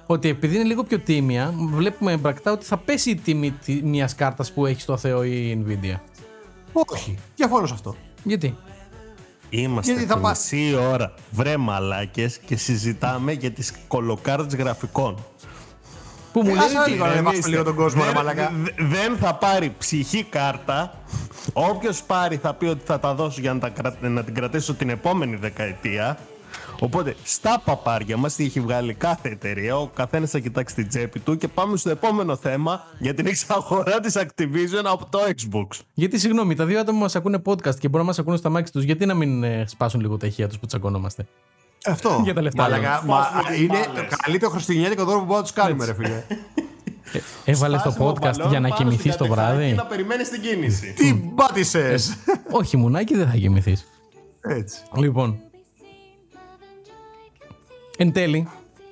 ότι 0.05 0.29
επειδή 0.29 0.55
είναι 0.55 0.63
λίγο 0.63 0.83
πιο 0.83 0.99
τίμια, 0.99 1.53
βλέπουμε 1.57 2.11
έμπρακτα 2.11 2.51
ότι 2.51 2.65
θα 2.65 2.77
πέσει 2.77 3.09
η 3.09 3.15
τιμή 3.15 3.53
μιας 3.83 4.15
κάρτας 4.15 4.51
που 4.53 4.65
έχει 4.65 4.81
στο 4.81 4.97
Θεό 4.97 5.23
η 5.23 5.65
Nvidia. 5.67 5.95
Όχι. 6.91 7.17
Διαφωνώ 7.35 7.65
σε 7.67 7.73
αυτό. 7.73 7.95
Γιατί; 8.23 8.55
Είμαστε 9.49 9.91
Γιατί 9.91 10.07
θα 10.07 10.15
τη 10.15 10.21
πά- 10.21 10.29
μισή 10.29 10.75
ώρα 10.75 11.13
βρε 11.31 11.57
μαλάκες 11.57 12.37
και 12.37 12.55
συζητάμε 12.55 13.31
για 13.31 13.51
τις 13.51 13.73
κολοκάρτες 13.87 14.55
γραφικών. 14.55 15.17
Που 16.33 16.41
μου 16.41 16.49
Ε, 16.49 16.53
λέει 16.53 16.63
άσε 16.63 16.77
ότι. 16.79 16.89
λίγο 16.91 17.05
να 17.05 17.11
ανεβάσουμε 17.11 17.29
Ηρεμήστε. 17.29 17.49
λίγο 17.49 17.63
τον 17.63 17.75
κόσμο, 17.75 17.99
ρε 18.01 18.05
Δεν- 18.05 18.15
μαλακά. 18.15 18.51
δε- 18.63 18.85
Δεν 18.85 19.17
θα 19.17 19.35
πάρει 19.35 19.75
ψυχή 19.77 20.23
κάρτα. 20.23 20.93
Όποιος 21.53 22.03
πάρει 22.03 22.37
θα 22.37 22.53
πει 22.53 22.65
ότι 22.65 22.81
θα 22.85 22.99
τα 22.99 23.13
δώσω 23.13 23.41
για 23.41 23.53
να, 23.53 23.59
τα, 23.59 23.69
κρα- 23.69 23.95
να 24.01 24.23
την 24.23 24.33
κρατήσω 24.33 24.73
την 24.73 24.89
επόμενη 24.89 25.35
δεκαετία. 25.35 26.17
Οπότε 26.79 27.15
στα 27.23 27.61
παπάρια 27.65 28.17
μας 28.17 28.35
τι 28.35 28.43
έχει 28.45 28.59
βγάλει 28.59 28.93
κάθε 28.93 29.29
εταιρεία, 29.29 29.77
ο 29.77 29.87
καθένας 29.87 30.29
θα 30.29 30.39
κοιτάξει 30.39 30.75
την 30.75 30.87
τσέπη 30.87 31.19
του 31.19 31.37
και 31.37 31.47
πάμε 31.47 31.77
στο 31.77 31.89
επόμενο 31.89 32.35
θέμα 32.35 32.83
για 32.99 33.13
την 33.13 33.25
εξαγορά 33.27 33.99
της 33.99 34.17
Activision 34.17 34.83
από 34.85 35.05
το 35.09 35.19
Xbox. 35.27 35.79
Γιατί, 35.93 36.19
συγγνώμη, 36.19 36.55
τα 36.55 36.65
δύο 36.65 36.79
άτομα 36.79 36.99
μας 36.99 37.15
ακούνε 37.15 37.41
podcast 37.45 37.75
και 37.75 37.87
μπορούν 37.87 37.99
να 37.99 38.03
μας 38.11 38.19
ακούνε 38.19 38.37
στα 38.37 38.49
μάξι 38.49 38.71
τους, 38.71 38.83
γιατί 38.83 39.05
να 39.05 39.13
μην 39.13 39.43
ε, 39.43 39.63
σπάσουν 39.67 39.99
λίγο 40.01 40.17
τα 40.17 40.27
ηχεία 40.27 40.47
τους 40.47 40.59
που 40.59 40.65
τσακωνόμαστε; 40.65 41.25
Αυτό. 41.85 42.19
Για 42.23 42.33
τα 42.33 42.41
λεφτά, 42.41 42.61
Μαλακά, 42.63 43.01
λέω. 43.05 43.13
μα, 43.15 43.23
Σπάσουμε 43.23 43.49
τις 43.51 43.59
είναι 43.59 43.67
μπάλες. 43.87 44.09
το 44.09 44.15
καλύτερο 44.23 44.51
χριστουγεννιάτικο 44.51 45.03
δώρο 45.03 45.17
που 45.19 45.25
μπορούμε 45.25 45.37
να 45.37 45.43
τους 45.43 45.53
κάνουμε, 45.63 45.85
ρε 45.85 45.93
φίλε. 45.93 46.23
Έβαλες 47.45 47.81
το 47.81 47.91
Σπάσιμο 47.91 48.09
podcast 48.11 48.19
μπαλόν 48.21 48.49
για 48.49 48.59
να 48.59 48.67
πάνω 48.69 48.81
κοιμηθείς 48.81 49.13
στην 49.13 49.27
το 49.27 49.33
κατεχάκη 49.33 49.55
βράδυ. 49.55 49.67
Και 49.69 49.75
να 49.75 49.85
περιμένεις 49.85 50.29
την 50.29 50.41
κίνηση. 50.41 50.93
Τι 50.93 51.13
μπάτησες! 51.13 52.17
Όχι, 52.51 52.77
μουνάκι 52.77 53.15
δεν 53.15 53.27
θα 53.29 53.35
κοιμηθείς. 53.35 53.85
Έτσι. 54.41 54.77
Λοιπόν. 54.95 55.39
Εν 57.97 58.11
τέλει, 58.11 58.47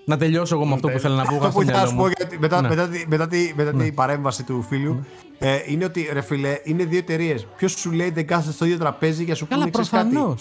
να 0.05 0.17
τελειώσω 0.17 0.55
εγώ 0.55 0.65
με 0.65 0.73
αυτό 0.73 0.87
που 0.89 0.99
θέλω 0.99 1.15
να 1.15 1.23
πω. 1.25 1.35
Αυτό 1.35 1.45
είχα 1.45 1.45
που 1.45 1.51
στο 1.51 1.61
ήθελα 1.61 1.77
να 1.77 1.83
μυαλό 1.83 1.89
σου 1.91 1.95
πω 1.97 2.03
μου. 2.07 2.11
γιατί 2.17 2.39
μετά, 2.39 2.61
Ναι. 2.61 2.67
μετά, 2.67 2.87
τη- 2.87 3.05
μετά, 3.07 3.27
τη- 3.27 3.53
μετά 3.55 3.71
την 3.73 3.93
παρέμβαση 3.93 4.43
του 4.43 4.65
φίλου 4.69 5.05
ε, 5.39 5.59
είναι 5.65 5.85
ότι 5.85 6.09
ρε 6.13 6.21
φίλε, 6.21 6.59
είναι 6.63 6.83
δύο 6.83 6.97
εταιρείες. 6.99 7.47
Ποιος 7.57 7.71
σου 7.71 7.91
λέει 7.91 8.09
δεν 8.09 8.27
κάθεται 8.27 8.51
στο 8.53 8.65
ίδιο 8.65 8.77
τραπέζι 8.77 9.23
για 9.23 9.33
να 9.33 9.35
σου 9.39 9.47
Καλά, 9.47 9.59
πούνε 9.69 9.71
ξέρεις 9.71 9.89
κάτι. 9.89 10.35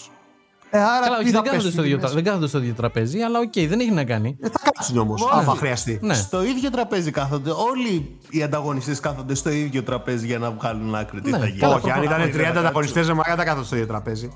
Προφανώς. 0.70 0.90
Ε, 0.90 0.96
άρα 0.96 1.04
Καλά, 1.04 1.16
τι 1.18 1.22
όχι, 1.22 1.30
θα 1.32 1.42
δεν 1.42 1.42
κάθονται, 1.42 1.56
πέσουν 1.56 1.70
στο 1.72 1.82
ίδιο, 1.82 1.96
τιμές. 1.96 2.10
τρα- 2.10 2.14
δεν 2.14 2.24
κάθονται 2.24 2.46
στο 2.48 2.58
ίδιο 2.58 2.74
τραπέζι, 2.74 3.20
αλλά 3.20 3.38
οκ, 3.38 3.52
δεν 3.68 3.80
έχει 3.80 3.90
να 3.90 4.04
κάνει. 4.04 4.36
Ε, 4.40 4.48
θα 4.48 4.58
κάτσουν 4.72 4.98
όμως, 4.98 5.28
άμα 5.32 5.54
χρειαστεί. 5.54 5.98
Ναι. 6.02 6.14
Στο 6.14 6.42
ίδιο 6.44 6.70
τραπέζι 6.70 7.10
κάθονται. 7.10 7.50
Όλοι 7.50 8.18
οι 8.30 8.42
ανταγωνιστές 8.42 9.00
κάθονται 9.00 9.34
στο 9.34 9.50
ίδιο 9.50 9.82
τραπέζι 9.82 10.26
για 10.26 10.38
να 10.38 10.50
βγάλουν 10.50 10.94
άκρη 10.94 11.20
τι 11.20 11.30
Ναι, 11.30 11.38
θα 11.38 11.46
γίνει. 11.46 11.58
καλά, 11.58 11.74
Όχι, 11.74 11.90
αν 11.90 12.02
ήταν 12.02 12.18
δεν 12.20 12.32
30 12.34 12.52
θα 12.54 12.60
ανταγωνιστές, 12.60 13.06
δεν 13.06 13.16
θα 13.36 13.44
κάθονται 13.44 13.66
στο 13.66 13.74
ίδιο 13.74 13.86
τραπέζι. 13.88 14.32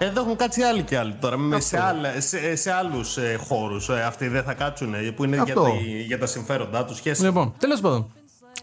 Εδώ 0.00 0.20
έχουν 0.20 0.36
κάτσει 0.36 0.62
άλλοι 0.62 0.82
και 0.82 0.98
άλλοι 0.98 1.12
τώρα. 1.20 1.36
Με 1.36 1.60
σε, 1.60 1.80
άλλα, 1.82 2.20
σε, 2.20 2.56
σε 2.56 2.72
άλλους 2.72 3.16
ε, 3.16 3.38
χώρους. 3.48 3.88
Ε, 3.88 4.02
αυτοί 4.02 4.28
δεν 4.28 4.42
θα 4.42 4.54
κάτσουν. 4.54 4.94
ε, 4.94 4.98
που 4.98 5.24
είναι 5.24 5.34
για, 5.34 5.42
Αυτό. 5.44 5.62
τα, 5.62 5.68
για 6.06 6.18
τα 6.18 6.26
συμφέροντά 6.26 6.84
τους. 6.84 6.96
Σχέση. 6.96 7.22
Λοιπόν, 7.24 7.54
τέλος 7.58 7.80
πάντων. 7.80 8.12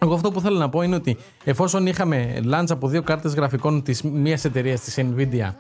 Εγώ 0.02 0.14
αυτό 0.14 0.32
που 0.32 0.42
θέλω 0.42 0.58
να 0.58 0.70
πω 0.70 0.82
είναι 0.82 0.96
ότι 0.96 1.18
εφόσον 1.44 1.88
είχαμε 1.88 2.40
launch 2.52 2.66
από 2.70 2.88
δύο 2.88 3.02
κάρτες 3.04 3.34
γραφικών 3.34 3.84
της 3.84 4.02
μία 4.02 4.40
εταιρείας 4.44 4.82
της 4.82 4.98
Nvidia 4.98 5.54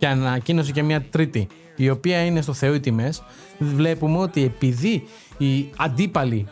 και 0.00 0.06
ανακοίνωσε 0.06 0.72
και 0.72 0.82
μια 0.82 1.02
τρίτη 1.02 1.46
η 1.76 1.90
οποία 1.90 2.24
είναι 2.24 2.40
στο 2.40 2.52
Θεό 2.52 2.74
οι 2.74 2.80
τιμές, 2.80 3.22
βλέπουμε 3.58 4.18
ότι 4.18 4.44
επειδή 4.44 5.02
οι 5.38 5.70
αντίπαλοι 5.76 6.46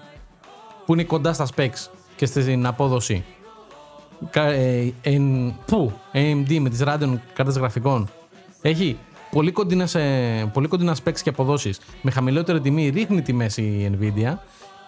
που 0.86 0.92
είναι 0.92 1.04
κοντά 1.04 1.32
στα 1.32 1.46
specs 1.56 1.88
και 2.16 2.26
στην 2.26 2.66
απόδοση 2.66 3.24
κα- 4.30 4.50
ε, 4.50 4.92
εν, 5.02 5.54
που, 5.66 5.92
AMD 6.12 6.58
με 6.58 6.68
τις 6.68 6.82
Radeon 6.84 7.18
κάρτες 7.34 7.56
γραφικών 7.56 8.08
έχει 8.62 8.98
πολύ 9.30 9.50
κοντινά, 9.52 9.88
πολύ 10.52 10.68
κοντινά 10.68 10.96
specs 11.04 11.18
και 11.22 11.28
αποδόσεις 11.28 11.80
με 12.02 12.10
χαμηλότερη 12.10 12.60
τιμή 12.60 12.88
ρίχνει 12.88 13.22
τιμές 13.22 13.56
η 13.56 13.90
Nvidia 13.98 14.32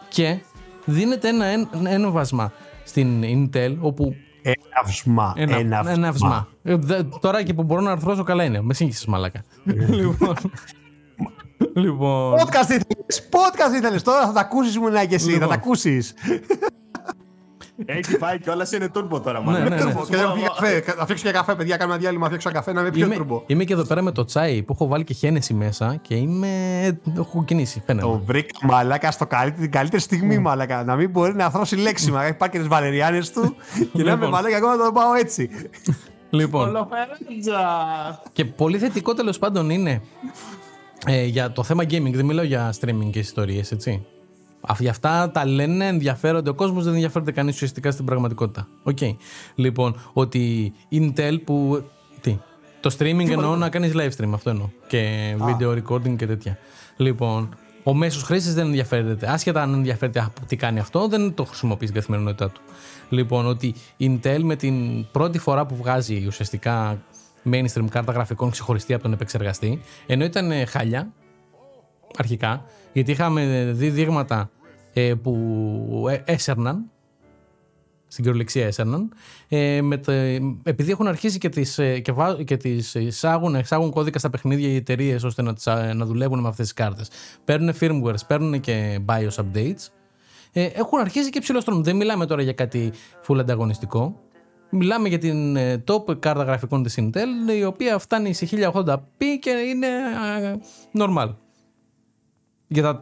και 0.09 0.39
δίνεται 0.85 1.29
ένα 1.29 1.45
εν- 1.45 1.69
ένβασμα 1.87 2.53
στην 2.85 3.23
Intel 3.23 3.77
όπου 3.81 4.15
Εναυσμά. 4.43 5.33
ένα, 5.37 5.57
Εναυσμά. 5.57 5.91
ένα 5.93 6.09
αυσμά. 6.09 6.49
Ε, 6.63 6.75
δε- 6.77 7.03
Τώρα 7.21 7.43
και 7.43 7.55
που 7.55 7.63
μπορώ 7.63 7.81
να 7.81 7.91
αρθρώσω 7.91 8.23
καλά 8.23 8.45
είναι. 8.45 8.61
Με 8.63 8.75
σύγχυσες 8.75 9.07
μαλάκα. 9.07 9.45
λοιπόν, 9.65 10.37
λοιπόν, 11.75 12.39
Podcast 12.39 12.63
ήθελες, 12.71 13.29
podcast 13.31 13.75
ήθελες, 13.77 14.03
τώρα 14.03 14.27
θα 14.27 14.33
τα 14.33 14.41
ακούσεις 14.41 14.79
μου 14.79 14.89
και 15.09 15.15
εσύ, 15.15 15.27
θα 15.27 15.33
Λοιπόν. 15.33 15.49
τα 15.49 15.55
ακούσεις. 15.55 16.15
Έχει 17.85 18.17
φάει 18.17 18.39
κιόλας 18.39 18.73
είναι 18.73 18.89
τούρμπο 18.89 19.21
τώρα. 19.21 19.39
Ναι, 19.39 19.45
μάλλον. 19.45 19.63
ναι, 19.63 19.69
ναι. 19.69 19.83
Τούρμπο. 19.83 20.07
Και 20.07 20.17
θα 20.17 20.33
πιει 20.33 20.43
καφέ, 20.43 20.81
θα 20.97 21.03
φτιάξω 21.03 21.25
και 21.25 21.31
καφέ, 21.33 21.55
παιδιά, 21.55 21.77
κάνουμε 21.77 21.95
ένα 21.95 22.03
διάλειμμα, 22.03 22.29
θα 22.29 22.37
φτιάξω 22.37 22.49
ένα 22.49 22.59
καφέ 22.59 22.73
να 22.73 22.81
είμαι 22.81 22.91
πιο 22.91 23.07
είμαι, 23.07 23.15
τουρμπο. 23.15 23.43
είμαι 23.47 23.65
και 23.65 23.73
εδώ 23.73 23.83
πέρα 23.85 24.03
με 24.03 24.13
το 24.13 24.25
τσάι 24.25 24.63
που 24.63 24.73
έχω 24.73 24.87
βάλει 24.87 25.05
και 25.05 25.15
χένεση 25.15 25.55
μέσα 25.55 25.97
και 26.03 26.15
είμαι. 26.15 26.49
Έχω 27.19 27.45
κινήσει. 27.45 27.83
Φαίνεται. 27.87 28.07
Το 28.07 28.23
βρήκα 28.25 28.59
μαλάκα 28.67 29.11
στο 29.11 29.27
καλύτερη, 29.27 29.63
την 29.63 29.71
καλύτερη 29.71 30.03
στιγμή, 30.03 30.39
μαλάκα. 30.39 30.85
Να 30.85 30.97
μην 30.97 31.11
μπορεί 31.11 31.35
να 31.35 31.51
θρώσει 31.51 31.77
λέξιμα. 31.77 32.23
Έχει 32.25 32.35
πάρει 32.35 32.53
και 32.53 32.59
τις 32.59 32.69
βαλεριάνες 32.69 33.31
του 33.33 33.55
και 33.77 33.85
να 33.93 34.01
είμαι 34.01 34.11
Λοιπόν. 34.11 34.29
μαλάκα, 34.29 34.57
εγώ 34.57 34.69
να 34.69 34.85
το 34.85 34.93
πάω 34.93 35.15
έτσι. 35.15 35.51
Λοιπόν, 36.33 36.65
Κολοφερέτζα. 36.65 37.61
και 38.33 38.45
πολύ 38.45 38.79
θετικό 38.79 39.15
τέλος 39.15 39.39
πάντων 39.39 39.71
είναι 39.71 40.03
ε, 41.07 41.25
για 41.25 41.53
το 41.53 41.63
θέμα 41.63 41.83
gaming. 41.85 42.13
Δεν 42.13 42.25
μιλάω 42.25 42.45
για 42.45 42.75
streaming 42.81 43.11
και 43.11 43.19
ιστορίες, 43.19 43.73
έτσι. 43.73 44.07
Αφ- 44.61 44.81
Για 44.81 44.91
αυτά 44.91 45.31
τα 45.31 45.47
λένε, 45.47 45.87
ενδιαφέρονται 45.87 46.51
ο 46.51 46.55
κόσμος, 46.55 46.85
δεν 46.85 46.93
ενδιαφέρεται 46.95 47.33
κανείς 47.33 47.55
ουσιαστικά 47.55 47.91
στην 47.91 48.05
πραγματικότητα. 48.05 48.69
Οκ. 48.83 48.99
Λοιπόν, 49.55 49.97
ότι 50.13 50.73
Intel 50.93 51.37
που. 51.45 51.85
Τι. 52.21 52.39
Το 52.81 52.95
streaming 52.99 53.29
εννοώ 53.31 53.57
να 53.57 53.69
κάνεις 53.69 53.93
live 53.95 54.11
stream, 54.25 54.31
αυτό 54.35 54.51
εννοώ. 54.51 54.69
Και 54.87 55.35
video 55.39 55.69
recording 55.83 56.17
και 56.17 56.27
τέτοια. 56.27 56.59
Λοιπόν, 56.97 57.49
ο 57.83 57.95
μέσος 57.95 58.23
χρήστη 58.23 58.51
δεν 58.51 58.67
ενδιαφέρεται. 58.67 59.31
Άσχετα 59.33 59.63
αν 59.63 59.75
ενδιαφέρεται 59.75 60.21
από 60.21 60.47
τι 60.47 60.57
κάνει 60.57 60.79
αυτό, 60.79 61.09
δεν 61.09 61.35
το 61.35 61.45
χρησιμοποιείς 61.45 61.89
στην 61.89 62.01
καθημερινότητά 62.01 62.51
του. 62.51 62.61
Λοιπόν, 63.09 63.47
ότι 63.47 63.75
η 63.97 64.21
Intel 64.23 64.39
με 64.43 64.57
την 64.57 65.07
πρώτη 65.13 65.39
φορά 65.39 65.67
που 65.67 65.77
βγάζει 65.77 66.25
ουσιαστικά 66.27 67.03
mainstream 67.51 67.85
κάρτα 67.91 68.13
γραφικών 68.13 68.51
ξεχωριστή 68.51 68.93
από 68.95 69.03
τον 69.03 69.13
επεξεργαστή, 69.13 69.81
ενώ 70.07 70.25
ήταν 70.25 70.51
ε, 70.51 70.65
χάλια, 70.65 71.13
αρχικά, 72.17 72.65
γιατί 72.93 73.11
είχαμε 73.11 73.71
δει 73.75 73.91
δείγματα 73.91 74.51
ε, 74.93 75.15
που 75.15 76.07
ε, 76.11 76.23
έσερναν, 76.25 76.91
στην 78.09 78.25
κυριολεξία 78.25 78.67
έσερναν, 78.67 79.13
ε, 79.49 79.83
με 79.83 79.97
το, 79.97 80.13
επειδή 80.63 80.91
έχουν 80.91 81.07
αρχίσει 81.07 81.39
και 81.39 81.49
τις, 81.49 81.79
ε, 81.79 81.99
και, 81.99 82.13
βά- 82.13 82.43
και 82.43 82.57
τις 82.57 82.95
εισάγουν, 82.95 83.55
εξάγουν 83.55 83.91
κώδικα 83.91 84.19
στα 84.19 84.31
παιχνίδια 84.31 84.69
οι 84.69 84.75
εταιρείες 84.75 85.23
ώστε 85.23 85.43
να, 85.43 85.55
τις, 85.55 85.67
α, 85.67 85.95
να 85.95 86.05
δουλεύουν 86.05 86.41
με 86.41 86.49
αυτές 86.49 86.65
τις 86.65 86.75
κάρτες. 86.75 87.11
Παίρνουν 87.45 87.75
firmwares, 87.81 88.27
παίρνουν 88.27 88.61
και 88.61 89.01
BIOS 89.07 89.45
updates, 89.45 89.89
ε, 90.53 90.65
έχουν 90.65 90.99
αρχίσει 90.99 91.31
και 91.31 91.41
ψηλοστρώνουν. 91.41 91.83
Δεν 91.83 91.97
μιλάμε 91.97 92.27
τώρα 92.27 92.43
για 92.43 92.53
κάτι 92.53 92.93
full 93.27 93.39
ανταγωνιστικό. 93.39 94.21
Μιλάμε 94.71 95.09
για 95.09 95.19
την 95.19 95.57
ε, 95.57 95.85
top 95.87 96.19
κάρτα 96.19 96.43
γραφικών 96.43 96.83
της 96.83 96.99
Intel, 97.01 97.57
η 97.59 97.65
οποία 97.65 97.99
φτάνει 97.99 98.33
σε 98.33 98.49
1080p 98.51 99.25
και 99.41 99.51
είναι 99.51 99.87
ε, 100.41 100.55
normal. 100.99 101.35
Για 102.73 102.83
τα 102.83 102.99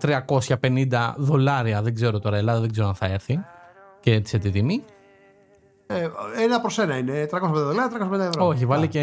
350 0.61 1.15
δολάρια, 1.17 1.83
δεν 1.83 1.95
ξέρω 1.95 2.19
τώρα, 2.19 2.37
Ελλάδα 2.37 2.61
δεν 2.61 2.71
ξέρω 2.73 2.87
αν 2.89 2.95
θα 2.95 3.07
έρθει 3.07 3.39
και 4.01 4.23
σε 4.25 4.39
τι 4.39 4.51
τιμή. 4.51 4.85
Ε, 5.87 6.09
ένα 6.43 6.61
προς 6.61 6.79
ένα 6.79 6.97
είναι. 6.97 7.27
350 7.31 7.39
δολάρια, 7.53 8.09
350 8.13 8.19
ευρώ. 8.21 8.47
Όχι, 8.47 8.67
βάλει 8.67 8.89
και 8.89 9.01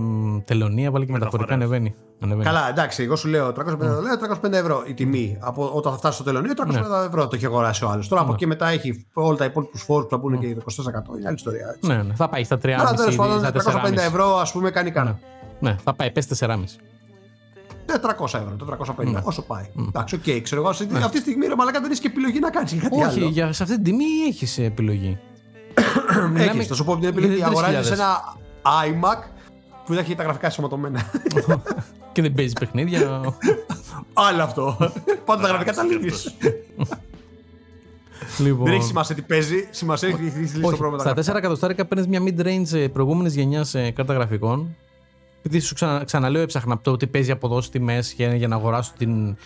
μ, 0.00 0.38
τελωνία, 0.44 0.90
βάλει 0.90 1.06
και 1.06 1.12
μεταφορικά, 1.12 1.54
ανεβαίνει. 1.54 1.94
ανεβαίνει. 2.20 2.44
Καλά, 2.44 2.68
εντάξει, 2.68 3.02
εγώ 3.02 3.16
σου 3.16 3.28
λέω 3.28 3.48
350 3.48 3.52
δολάρια, 3.78 4.38
350 4.42 4.52
ευρώ 4.52 4.82
η 4.86 4.94
τιμή. 4.94 5.38
Από 5.40 5.70
όταν 5.74 5.92
θα 5.92 5.98
φτάσει 5.98 6.14
στο 6.14 6.24
τελωνίο, 6.24 6.52
350 6.56 7.06
ευρώ 7.06 7.28
το 7.28 7.36
έχει 7.36 7.46
αγοράσει 7.46 7.84
ο 7.84 7.88
άλλος. 7.88 8.08
Τώρα 8.08 8.22
από 8.22 8.32
εκεί 8.32 8.46
μετά 8.46 8.68
έχει 8.68 9.06
όλα 9.12 9.36
τα 9.36 9.44
υπόλοιπους 9.44 9.82
φόρους 9.82 10.04
που 10.04 10.10
θα 10.10 10.16
μπουν 10.16 10.38
και 10.38 10.46
24%. 10.46 10.48
Είναι 11.18 11.26
άλλη 11.26 11.34
ιστορία. 11.34 11.66
έτσι. 11.74 11.90
Ναι, 11.90 12.02
ναι, 12.02 12.14
θα 12.14 12.28
πάει 12.28 12.44
στα 12.44 12.58
3,5 12.62 12.70
Άρα 12.78 12.94
τέλο 12.94 13.16
πάντων 13.16 13.38
στα 13.38 13.52
4,5. 13.52 13.90
350 13.90 13.96
ευρώ, 13.96 14.36
ας 14.36 14.52
πούμε, 14.52 14.70
κάνει 14.70 14.90
κάνα. 14.90 15.18
Ναι, 15.60 15.76
θα 15.84 15.94
πάει, 15.94 16.10
πες 16.10 16.26
4,5. 16.26 16.78
400 17.86 18.24
ευρώ, 18.24 18.56
450, 18.98 19.22
όσο 19.22 19.42
πάει. 19.42 19.64
Εντάξει, 19.88 20.14
οκ, 20.14 20.42
ξέρω 20.42 20.60
εγώ. 20.60 20.70
Αυτή 20.70 21.10
τη 21.10 21.18
στιγμή 21.18 21.46
ρε 21.46 21.54
μαλάκα 21.56 21.80
δεν 21.80 21.90
έχει 21.90 22.00
και 22.00 22.06
επιλογή 22.06 22.38
να 22.38 22.50
κάνεις 22.50 22.74
κάτι 22.82 22.88
Όχι, 23.02 23.18
άλλο. 23.20 23.28
για, 23.28 23.52
σε 23.52 23.62
αυτή 23.62 23.74
την 23.74 23.84
τιμή 23.84 24.04
έχεις 24.28 24.58
επιλογή. 24.58 25.18
Έχεις, 26.36 26.66
θα 26.66 26.74
σου 26.74 26.84
πω 26.84 26.96
την 26.98 27.08
επιλογή. 27.08 27.34
για 27.34 27.46
3.000. 27.46 27.50
Αγοράζεις 27.50 27.90
ένα 27.90 28.36
iMac 28.62 29.28
που 29.84 29.92
δεν 29.94 29.98
έχει 29.98 30.14
τα 30.14 30.22
γραφικά 30.22 30.50
ενσωματωμένα. 30.50 31.10
και 32.12 32.22
δεν 32.22 32.32
παίζει 32.32 32.52
παιχνίδια. 32.60 33.20
Άλλο 34.12 34.42
αυτό. 34.42 34.76
Πάντα 35.24 35.42
τα 35.42 35.48
γραφικά 35.48 35.72
τα 35.72 35.82
λύνεις. 35.82 36.34
λοιπόν. 38.38 38.64
Δεν 38.64 38.74
έχει 38.74 38.84
σημασία 38.84 39.14
τι 39.14 39.22
παίζει, 39.22 39.68
σημασία 39.70 40.08
έχει 40.08 40.22
λύσει 40.22 40.60
το 40.60 40.66
Όχι, 40.68 40.76
πρόβλημα. 40.76 41.12
τα 41.14 41.22
στα 41.22 41.32
4 41.34 41.36
εκατοστάρικα 41.36 41.84
παίρνεις 41.84 42.06
μια 42.06 42.20
mid-range 42.22 42.88
προηγούμενης 42.92 43.34
γενιάς 43.34 43.74
κάρτα 43.94 44.14
γραφικών. 44.14 44.76
Επειδή 45.46 45.60
σου 45.60 45.74
ξανα, 45.74 46.04
ξαναλέω, 46.04 46.42
έψαχνα 46.42 46.78
το 46.78 46.90
ότι 46.90 47.06
παίζει 47.06 47.30
αποδόσεις 47.30 47.70
τιμές 47.70 48.12
για, 48.12 48.34
για 48.34 48.48
να 48.48 48.54
αγοράσω 48.56 48.92
την, 48.98 49.36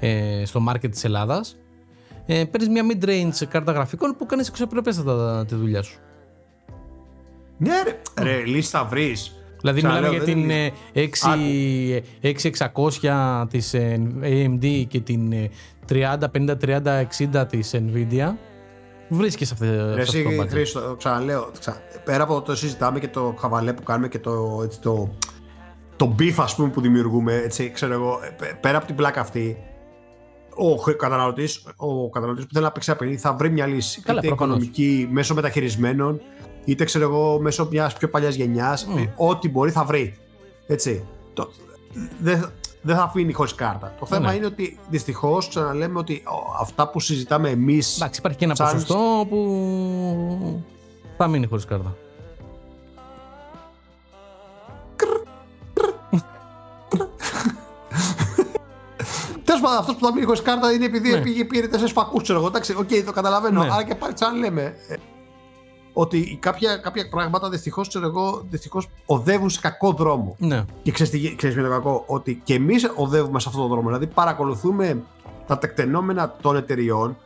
ε, 0.00 0.42
στο 0.44 0.64
market 0.68 0.90
της 0.90 1.04
Ελλάδας. 1.04 1.56
Ε, 2.26 2.44
παίρνεις 2.44 2.68
μια 2.68 2.82
mid-range 2.92 3.46
κάρτα 3.48 3.72
γραφικών 3.72 4.14
που 4.18 4.26
κάνεις 4.26 4.48
αξιοπρεπέστατα 4.48 5.44
τη 5.48 5.54
δουλειά 5.54 5.82
σου. 5.82 5.98
Ναι, 7.58 7.72
ρε, 7.84 7.98
ρε 8.24 8.44
λύση 8.44 8.70
θα 8.70 8.84
βρεις. 8.84 9.32
Δηλαδή, 9.60 9.78
Ξαναλέω, 9.80 10.10
μιλάμε 10.10 10.24
για 10.24 10.34
δεν 10.34 10.34
την 10.34 10.50
είναι- 10.50 10.72
ε, 10.92 11.02
6, 11.02 12.02
6600 13.02 13.46
της 13.50 13.74
ε, 13.74 14.00
AMD 14.22 14.84
και 14.88 15.00
την 15.00 15.32
ε, 15.32 15.50
30, 15.88 16.18
50, 16.32 16.56
30, 16.56 17.06
60 17.40 17.46
της 17.48 17.74
Nvidia. 17.74 18.32
Βρίσκεις 19.08 19.52
αυτή, 19.52 19.66
σε 19.66 19.72
αυτό 19.80 20.00
Εσύ, 20.00 20.22
το 20.22 20.42
budget. 20.42 20.48
Χρήστο, 20.48 20.94
ξαναλέω, 20.98 21.50
ξα... 21.58 21.76
πέρα 22.04 22.22
από 22.22 22.42
το 22.42 22.56
συζητάμε 22.56 22.98
και 23.00 23.08
το 23.08 23.34
χαβαλέ 23.38 23.72
που 23.72 23.82
κάνουμε 23.82 24.08
και 24.08 24.18
το, 24.18 24.60
έτσι, 24.64 24.80
το, 24.80 25.10
το 25.98 26.14
beef 26.18 26.34
ας 26.36 26.54
πούμε 26.54 26.68
που 26.68 26.80
δημιουργούμε, 26.80 27.34
έτσι, 27.34 27.70
ξέρω 27.70 27.92
εγώ, 27.92 28.20
ε, 28.24 28.28
πε- 28.30 28.54
πέρα 28.60 28.76
από 28.76 28.86
την 28.86 28.94
πλάκα 28.96 29.20
αυτή, 29.20 29.56
ο 30.54 30.92
καταναλωτής, 30.96 31.64
ο 31.76 32.08
καταναλωτής 32.10 32.46
που 32.46 32.52
θέλει 32.52 32.64
να 32.64 32.72
παίξει 32.72 32.90
ένα 32.90 32.98
παιχνίδι 32.98 33.20
θα 33.20 33.34
βρει 33.34 33.50
μια 33.50 33.66
λύση. 33.66 34.00
Καλά, 34.00 34.18
είτε 34.18 34.28
προφανώς. 34.28 34.56
οικονομική, 34.56 35.08
μέσω 35.10 35.34
μεταχειρισμένων, 35.34 36.20
είτε 36.64 36.84
ξέρω 36.84 37.04
εγώ, 37.04 37.40
μέσω 37.40 37.68
μιας 37.70 37.94
πιο 37.94 38.08
παλιάς 38.08 38.34
γενιάς, 38.34 38.82
ε, 38.82 39.12
ό,τι 39.16 39.48
μπορεί 39.48 39.70
θα 39.70 39.84
βρει. 39.84 40.14
Έτσι. 40.66 41.04
Το, 41.32 41.50
δεν 42.20 42.50
δεν 42.82 42.96
θα 42.96 43.02
αφήνει 43.02 43.32
χωρίς 43.32 43.54
κάρτα. 43.54 43.94
Το 44.00 44.06
θέμα 44.06 44.30
Ναι. 44.30 44.36
είναι 44.36 44.46
ότι 44.46 44.78
δυστυχώς 44.88 45.48
ξαναλέμε 45.48 45.98
ότι 45.98 46.22
ο, 46.24 46.56
αυτά 46.60 46.88
που 46.90 47.00
συζητάμε 47.00 47.48
εμείς 47.50 47.96
Εντάξει, 47.96 48.18
υπάρχει 48.20 48.38
και 48.38 48.44
ένα 48.44 48.54
Σαν- 48.54 48.72
ποσοστό 48.72 49.26
που 49.28 50.62
θα 51.16 51.26
μείνει 51.28 51.46
χωρίς 51.46 51.64
κάρτα. 51.64 51.96
Τέλος 59.60 59.70
πάντων, 59.70 59.78
αυτός 59.78 59.94
που 59.96 60.06
θα 60.06 60.12
μείνει 60.12 60.26
χωρίς 60.26 60.42
κάρτα 60.42 60.72
είναι 60.72 60.84
επειδή 60.84 61.10
Ναι. 61.10 61.20
πήγε 61.20 61.44
πήρε 61.44 61.66
τέσσερις 61.66 61.92
φακούς, 61.92 62.22
ξέρω 62.22 62.38
εγώ. 62.38 62.48
Εντάξει, 62.48 62.74
οκ, 62.78 62.88
το 63.06 63.12
καταλαβαίνω. 63.12 63.62
Ναι. 63.62 63.72
Άρα 63.72 63.84
και 63.84 63.94
πάλι, 63.94 64.12
σαν 64.16 64.38
λέμε, 64.38 64.62
ε, 64.88 64.94
ότι 65.92 66.38
κάποια, 66.40 66.76
κάποια 66.76 67.08
πράγματα 67.08 67.48
δυστυχώς, 67.48 67.88
ξέρω 67.88 68.06
εγώ, 68.06 68.46
δυστυχώς 68.50 68.88
οδεύουν 69.06 69.50
σε 69.50 69.60
κακό 69.60 69.92
δρόμο. 69.92 70.36
Ναι. 70.38 70.64
Και 70.82 70.90
ξέρεις 70.92 71.12
τι 71.12 71.34
ξέρεις 71.34 71.56
ποιο 71.56 71.64
είναι 71.64 71.74
το 71.74 71.82
κακό, 71.82 72.04
ότι 72.06 72.40
και 72.44 72.54
εμείς 72.54 72.92
οδεύουμε 72.94 73.40
σε 73.40 73.48
αυτόν 73.48 73.62
τον 73.62 73.70
δρόμο. 73.72 73.86
Δηλαδή, 73.86 74.06
παρακολουθούμε 74.06 75.02
τα 75.46 75.58
τεκτενόμενα 75.58 76.36
των 76.42 76.56
εταιριών, 76.56 77.16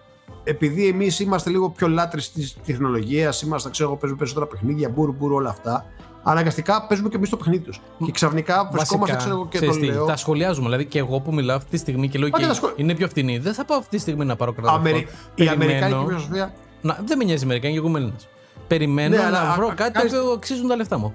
επειδή 0.45 0.87
εμείς 0.87 1.20
είμαστε 1.20 1.51
λίγο 1.51 1.70
πιο 1.70 1.89
λάτρε 1.89 2.20
της 2.35 2.57
τεχνολογίας, 2.66 3.43
είμαστε, 3.43 3.70
ξέρω 3.70 3.89
εγώ, 3.89 3.99
παίζουμε 3.99 4.18
περισσότερα 4.18 4.47
παιχνίδια, 4.51 4.89
μπουρ, 4.89 5.11
μπουρ, 5.12 5.33
όλα 5.33 5.51
αυτά. 5.51 5.85
Αναγκαστικά 6.23 6.87
παίζουμε 6.87 7.09
και 7.09 7.16
εμείς 7.16 7.29
το 7.29 7.37
παιχνίδι 7.37 7.62
τους. 7.64 7.81
Και 8.05 8.11
ξαφνικά 8.12 8.68
βρισκόμαστε, 8.73 9.16
ξέρω 9.16 9.35
εγώ, 9.35 9.47
και 9.47 9.59
το 9.59 9.66
ξέρεις 9.70 9.89
τι, 9.89 9.93
λέω. 9.95 10.05
τα 10.05 10.16
σχολιάζουμε. 10.16 10.64
Δηλαδή 10.66 10.85
και 10.85 10.99
εγώ 10.99 11.20
που 11.20 11.35
μιλάω 11.35 11.57
αυτή 11.57 11.70
τη 11.70 11.77
στιγμή 11.77 12.09
και 12.09 12.18
λέω 12.18 12.29
Μα 12.29 12.37
και 12.37 12.43
και 12.43 12.49
τα 12.49 12.55
σχολ- 12.55 12.73
είναι 12.77 12.95
πιο 12.95 13.09
φθηνή. 13.09 13.39
Δεν 13.39 13.55
θα 13.55 13.64
πάω 13.64 13.79
αυτή 13.79 13.91
τη 13.97 14.03
στιγμή 14.03 14.25
να 14.25 14.37
πάρω 14.37 14.53
κάρτα. 14.53 14.73
Αμερι... 14.73 14.97
γραφικών. 14.99 15.20
Η 15.35 15.45
Περιμένω- 15.45 15.62
Αμερικάνικη 15.73 16.07
φιλοσοφία 16.09 16.53
Να, 16.83 16.99
δεν 17.05 17.18
με 17.18 17.25
νοιάζει 17.25 17.41
η 17.43 17.45
Αμερικάνικη, 17.45 17.79
εγώ 17.79 17.89
είμαι 17.89 17.99
Έλληνας. 17.99 18.29
Περιμένω 18.66 19.16
Ναι, 19.16 19.23
αλλά 19.25 19.43
να 19.43 19.51
α- 19.51 19.55
βρω 19.55 19.66
α- 19.66 19.75
κάτι 19.75 19.91
κάνεις- 19.93 20.12
που 20.12 20.33
αξίζουν 20.37 20.68
τα 20.68 20.77
λεφτά 20.77 20.99
μου. 20.99 21.14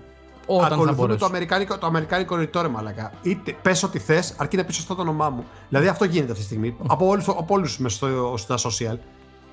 Όταν 0.49 0.59
θα 0.67 0.73
Ακολουθούμε 0.73 0.95
μπορέσω. 0.97 1.17
το 1.19 1.25
αμερικάνικο, 1.25 1.77
το 1.77 1.85
αμερικάνικο 1.87 2.35
ρητό 2.35 2.61
ρε 2.61 2.67
μαλακά. 2.67 3.11
Είτε 3.21 3.55
πες 3.61 3.83
ό,τι 3.83 3.99
θες, 3.99 4.33
αρκεί 4.37 4.57
να 4.57 4.63
πεις 4.63 4.75
σωστό 4.75 4.95
το 4.95 5.01
όνομά 5.01 5.29
μου. 5.29 5.43
Δηλαδή 5.69 5.87
αυτό 5.87 6.05
γίνεται 6.05 6.31
αυτή 6.31 6.43
τη 6.43 6.49
στιγμή. 6.49 6.75
από 6.87 7.07
όλου 7.07 7.21
από 7.27 7.45
όλους 7.53 7.79
μες 7.79 7.93
στο, 7.93 8.33
στα 8.37 8.55
social. 8.57 8.97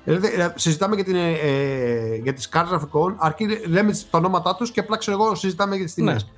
Δηλαδή, 0.05 0.27
ε, 0.27 0.53
συζητάμε 0.55 0.95
για, 0.95 1.03
την, 1.03 1.15
ε, 1.15 1.31
ε, 1.31 2.15
για 2.15 2.33
τις 2.33 2.49
κάρτες 2.49 2.71
γραφικών, 2.71 3.15
αρκεί 3.19 3.45
λέμε 3.67 3.91
τις- 3.91 4.09
τα 4.09 4.17
ονόματά 4.17 4.55
τους 4.55 4.71
και 4.71 4.79
απλά 4.79 4.97
ξέρω 4.97 5.23
εγώ 5.23 5.35
συζητάμε 5.35 5.75
για 5.75 5.85
τις 5.85 5.95
Ναι. 5.97 6.05
τιμές. 6.05 6.31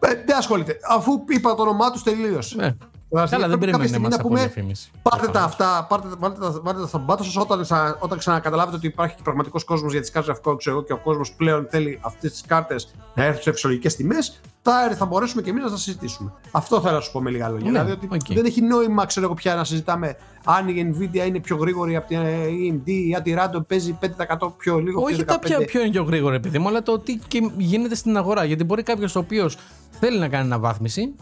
Ε, 0.00 0.22
δεν 0.26 0.36
ασχολείται. 0.36 0.76
Αφού 0.88 1.24
είπα 1.28 1.54
το 1.54 1.62
όνομά 1.62 1.90
τους 1.90 2.02
τελείωσε. 2.02 2.56
Ναι. 2.56 2.76
Δηλαδή, 3.12 3.30
Καλά, 3.30 3.48
δεν 3.48 3.58
πρέπει 3.58 3.72
κάποια 3.72 3.88
περιμένει 3.88 3.88
στιγμή 3.88 4.02
να 4.02 4.08
να 4.08 4.14
από 4.16 4.28
πούμε, 4.28 4.40
διαφήμιση. 4.40 4.90
Πάρτε 5.02 5.28
τα 5.28 5.42
αυτά, 5.42 5.86
πάρτε, 5.88 6.08
πάρτε, 6.20 6.38
τα- 6.40 6.60
πάρτε 6.60 6.80
τα 6.80 6.86
στα 6.86 6.98
μπάτα 6.98 7.22
σας 7.24 7.36
όταν, 7.36 7.62
ξα- 7.62 7.96
όταν 8.00 8.18
ξανακαταλάβετε 8.18 8.76
ότι 8.76 8.86
υπάρχει 8.86 9.14
και 9.16 9.22
πραγματικός 9.22 9.64
κόσμος 9.64 9.92
για 9.92 10.00
τις 10.00 10.10
κάρτες 10.10 10.28
γραφικών 10.30 10.56
ξέρω 10.56 10.76
εγώ, 10.76 10.84
και 10.84 10.92
ο 10.92 10.98
κόσμος 10.98 11.32
πλέον 11.32 11.66
θέλει 11.70 11.98
αυτές 12.02 12.30
τις 12.30 12.40
κάρτες 12.46 12.94
να 13.14 13.24
έρθουν 13.24 13.42
σε 13.42 13.52
φυσιολογικές 13.52 13.96
τιμές. 13.96 14.40
Θα, 14.62 14.82
έρθει- 14.84 14.98
θα 14.98 15.04
μπορέσουμε 15.06 15.42
και 15.42 15.50
εμείς 15.50 15.62
να 15.64 15.70
τα 15.70 15.76
συζητήσουμε. 15.76 16.32
Αυτό 16.50 16.80
θέλω 16.80 16.94
να 16.94 17.00
σου 17.00 17.12
πω 17.12 17.20
με 17.22 17.30
λίγα 17.30 17.48
λόγια. 17.48 17.70
Ναι, 17.70 17.82
δηλαδή 17.82 17.92
ότι 17.92 18.08
οκ. 18.30 18.34
δεν 18.36 18.44
έχει 18.44 18.60
νόημα 18.60 19.06
ξέρω 19.06 19.26
εγώ, 19.26 19.34
πια 19.34 19.54
να 19.54 19.64
συζητάμε 19.64 20.16
αν 20.44 20.68
η 20.68 20.94
Nvidia 20.98 21.26
είναι 21.26 21.40
πιο 21.40 21.56
γρήγορη 21.56 21.96
από 21.96 22.08
την 22.08 22.18
ε, 22.20 22.44
AMD 22.46 22.88
ή 22.90 23.14
αν 23.14 23.22
τη 23.22 23.34
Radeon 23.38 23.66
παίζει 23.66 23.98
5% 24.00 24.52
πιο 24.56 24.78
λίγο. 24.78 25.02
Όχι 25.02 25.14
πιο 25.14 25.24
τα 25.24 25.38
15%. 25.38 25.40
ποιο, 25.40 25.58
ποιο 25.64 25.80
είναι 25.80 25.90
πιο 25.90 26.02
γρήγορο, 26.02 26.34
επειδή 26.34 26.58
μου, 26.58 26.68
αλλά 26.68 26.82
το 26.82 26.98
τι 26.98 27.16
και 27.28 27.50
γίνεται 27.56 27.94
στην 27.94 28.16
αγορά. 28.16 28.44
Γιατί 28.44 28.64
μπορεί 28.64 28.82
κάποιος 28.82 29.16
ο 29.16 29.18
οποίος 29.18 29.56
θέλει 30.00 30.18
να 30.18 30.28
κάνει 30.28 30.44
αναβάθμιση 30.44 31.14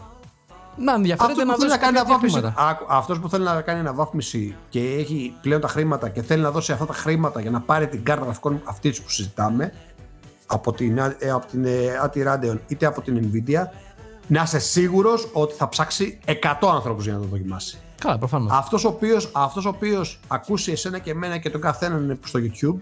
να 0.79 0.93
ενδιαφέρεται 0.93 1.41
Αυτός 1.41 1.45
να 1.47 1.53
που 1.53 1.59
θέλει 1.59 1.69
δώσει 1.71 1.79
να 1.79 1.85
κάνει 1.85 1.97
κάποια 1.97 2.01
αναβάθμιση, 2.01 2.35
χρήματα. 2.37 2.69
άκου, 2.69 2.85
αυτός 2.89 3.19
που 3.19 3.29
θέλει 3.29 3.43
να 3.43 3.61
κάνει 3.61 3.79
αναβάθμιση 3.79 4.55
και 4.69 4.79
έχει 4.79 5.35
πλέον 5.41 5.61
τα 5.61 5.67
χρήματα 5.67 6.09
και 6.09 6.21
θέλει 6.21 6.41
να 6.41 6.51
δώσει 6.51 6.71
αυτά 6.71 6.85
τα 6.85 6.93
χρήματα 6.93 7.41
για 7.41 7.51
να 7.51 7.59
πάρει 7.61 7.87
την 7.87 8.03
κάρτα 8.03 8.23
γραφικών 8.25 8.61
αυτής 8.63 9.01
που 9.01 9.09
συζητάμε 9.09 9.73
από 10.47 10.73
την, 10.73 10.97
ε, 10.97 11.29
από 11.33 11.45
την 11.47 11.65
ε, 11.65 11.69
AT 12.03 12.27
Radeon 12.27 12.57
είτε 12.67 12.85
από 12.85 13.01
την 13.01 13.31
Nvidia 13.33 13.63
να 14.27 14.41
είσαι 14.41 14.59
σίγουρος 14.59 15.29
ότι 15.33 15.53
θα 15.53 15.69
ψάξει 15.69 16.19
100 16.25 16.33
ανθρώπους 16.73 17.03
για 17.05 17.13
να 17.13 17.19
το 17.19 17.25
δοκιμάσει. 17.25 17.77
Καλά, 18.01 18.17
προφανώς. 18.17 18.51
Αυτός 18.53 18.85
ο 18.85 18.87
οποίος, 18.87 19.29
αυτός 19.33 19.65
ο 19.65 19.69
οποίος 19.69 20.19
ακούσει 20.27 20.71
εσένα 20.71 20.99
και 20.99 21.11
εμένα 21.11 21.37
και 21.37 21.49
τον 21.49 21.61
καθέναν 21.61 22.19
στο 22.25 22.39
YouTube, 22.43 22.75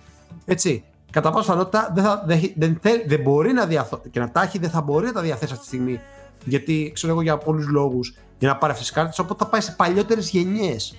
έτσι, 0.46 0.84
κατά 1.12 1.30
πάσα 1.30 1.42
πιθανότητα 1.42 1.92
δεν, 1.96 2.04
θα, 2.04 2.24
δεν, 2.26 2.38
έχει- 2.38 2.54
δεν, 2.58 2.78
θε- 2.82 3.08
δεν 3.08 3.20
μπορεί 3.20 3.54
να 3.54 3.66
διαθέσει 3.66 4.02
και 4.12 4.20
να 4.20 4.30
τα 4.32 4.42
έχει, 4.42 4.60
δεν 4.60 4.70
θα 4.70 4.82
μπορεί 4.82 5.06
να 5.06 5.12
τα 5.14 5.22
διαθέσει 5.22 5.52
αυτή 5.54 5.64
τη 5.64 5.68
στιγμή. 5.76 6.00
Γιατί 6.44 6.92
ξέρω 6.94 7.14
εγώ 7.14 7.22
για 7.22 7.38
πολλούς 7.38 7.68
λόγους 7.68 8.14
για 8.40 8.48
να 8.50 8.58
πάρει 8.58 8.72
αυτές 8.72 8.88
τις 8.88 8.96
κάρτες, 8.96 9.20
οπότε 9.20 9.44
θα 9.44 9.50
πάει 9.50 9.62
σε 9.62 9.72
παλιότερες 9.78 10.30
γενιές. 10.30 10.96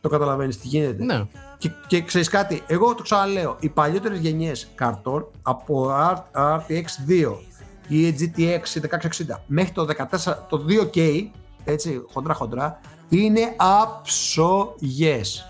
Το 0.00 0.08
καταλαβαίνεις 0.08 0.58
τι 0.58 0.66
γίνεται. 0.68 1.04
Ναι. 1.04 1.24
Και, 1.58 1.70
και 1.86 2.02
ξέρεις 2.02 2.28
κάτι, 2.28 2.62
εγώ 2.66 2.94
το 2.94 3.02
ξαναλέω, 3.02 3.56
οι 3.60 3.68
παλιότερες 3.68 4.18
γενιές 4.18 4.68
καρτών 4.74 5.26
από 5.42 5.90
R- 5.90 6.56
RTX 6.56 6.84
2 7.08 7.32
ή 7.88 8.14
GTX 8.18 8.60
1660 8.60 9.40
μέχρι 9.46 9.72
το 9.72 9.86
14, 10.10 10.34
το 10.48 10.64
2K, 10.68 11.28
έτσι, 11.64 12.02
χοντρά 12.12 12.34
χοντρά, 12.34 12.80
είναι 13.08 13.54
άψογες. 13.56 15.44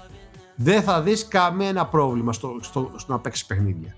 Δεν 0.54 0.82
θα 0.82 1.00
δεις 1.02 1.28
κανένα 1.28 1.86
πρόβλημα 1.86 2.32
στο, 2.32 2.58
στο, 2.60 2.90
στο 2.96 3.12
να 3.12 3.18
παίξεις 3.18 3.46
παιχνίδια. 3.46 3.94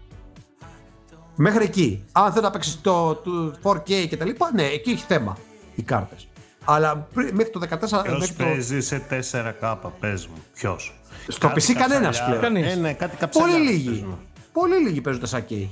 Μέχρι 1.36 1.64
εκεί. 1.64 2.04
Αν 2.12 2.32
θέλει 2.32 2.44
να 2.44 2.50
παίξεις 2.50 2.80
το, 2.80 3.14
το 3.14 3.52
4K 3.62 4.06
και 4.08 4.16
τα 4.16 4.24
λοιπά, 4.24 4.50
ναι, 4.54 4.62
εκεί 4.62 4.90
έχει 4.90 5.04
θέμα 5.08 5.36
οι 5.74 5.82
κάρτες. 5.82 6.28
Αλλά 6.64 6.96
πρι- 6.96 7.32
μέχρι 7.32 7.50
το 7.50 7.60
14... 7.70 7.78
Ποιος 7.78 8.18
μέχρι 8.18 8.34
το, 8.34 8.44
παίζει 8.44 8.80
σε 8.80 9.02
4K, 9.10 9.76
πες 10.00 10.26
μου. 10.26 10.34
Ποιος; 10.54 11.00
Στο 11.28 11.48
PC 11.48 11.72
κανένας 11.72 12.24
πλέον. 12.24 12.40
Κανείς. 12.40 12.72
Ε, 12.72 12.74
ναι, 12.76 12.92
κάτι 12.92 13.16
καψαλιά. 13.16 13.52
Πολύ 13.56 13.66
πες 13.66 13.74
λίγοι. 13.74 14.04
μου. 14.08 14.18
Πολύ 14.52 14.76
λίγοι 14.76 15.00
παίζουν 15.00 15.22
4K. 15.30 15.66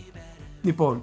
Λοιπόν, 0.62 1.02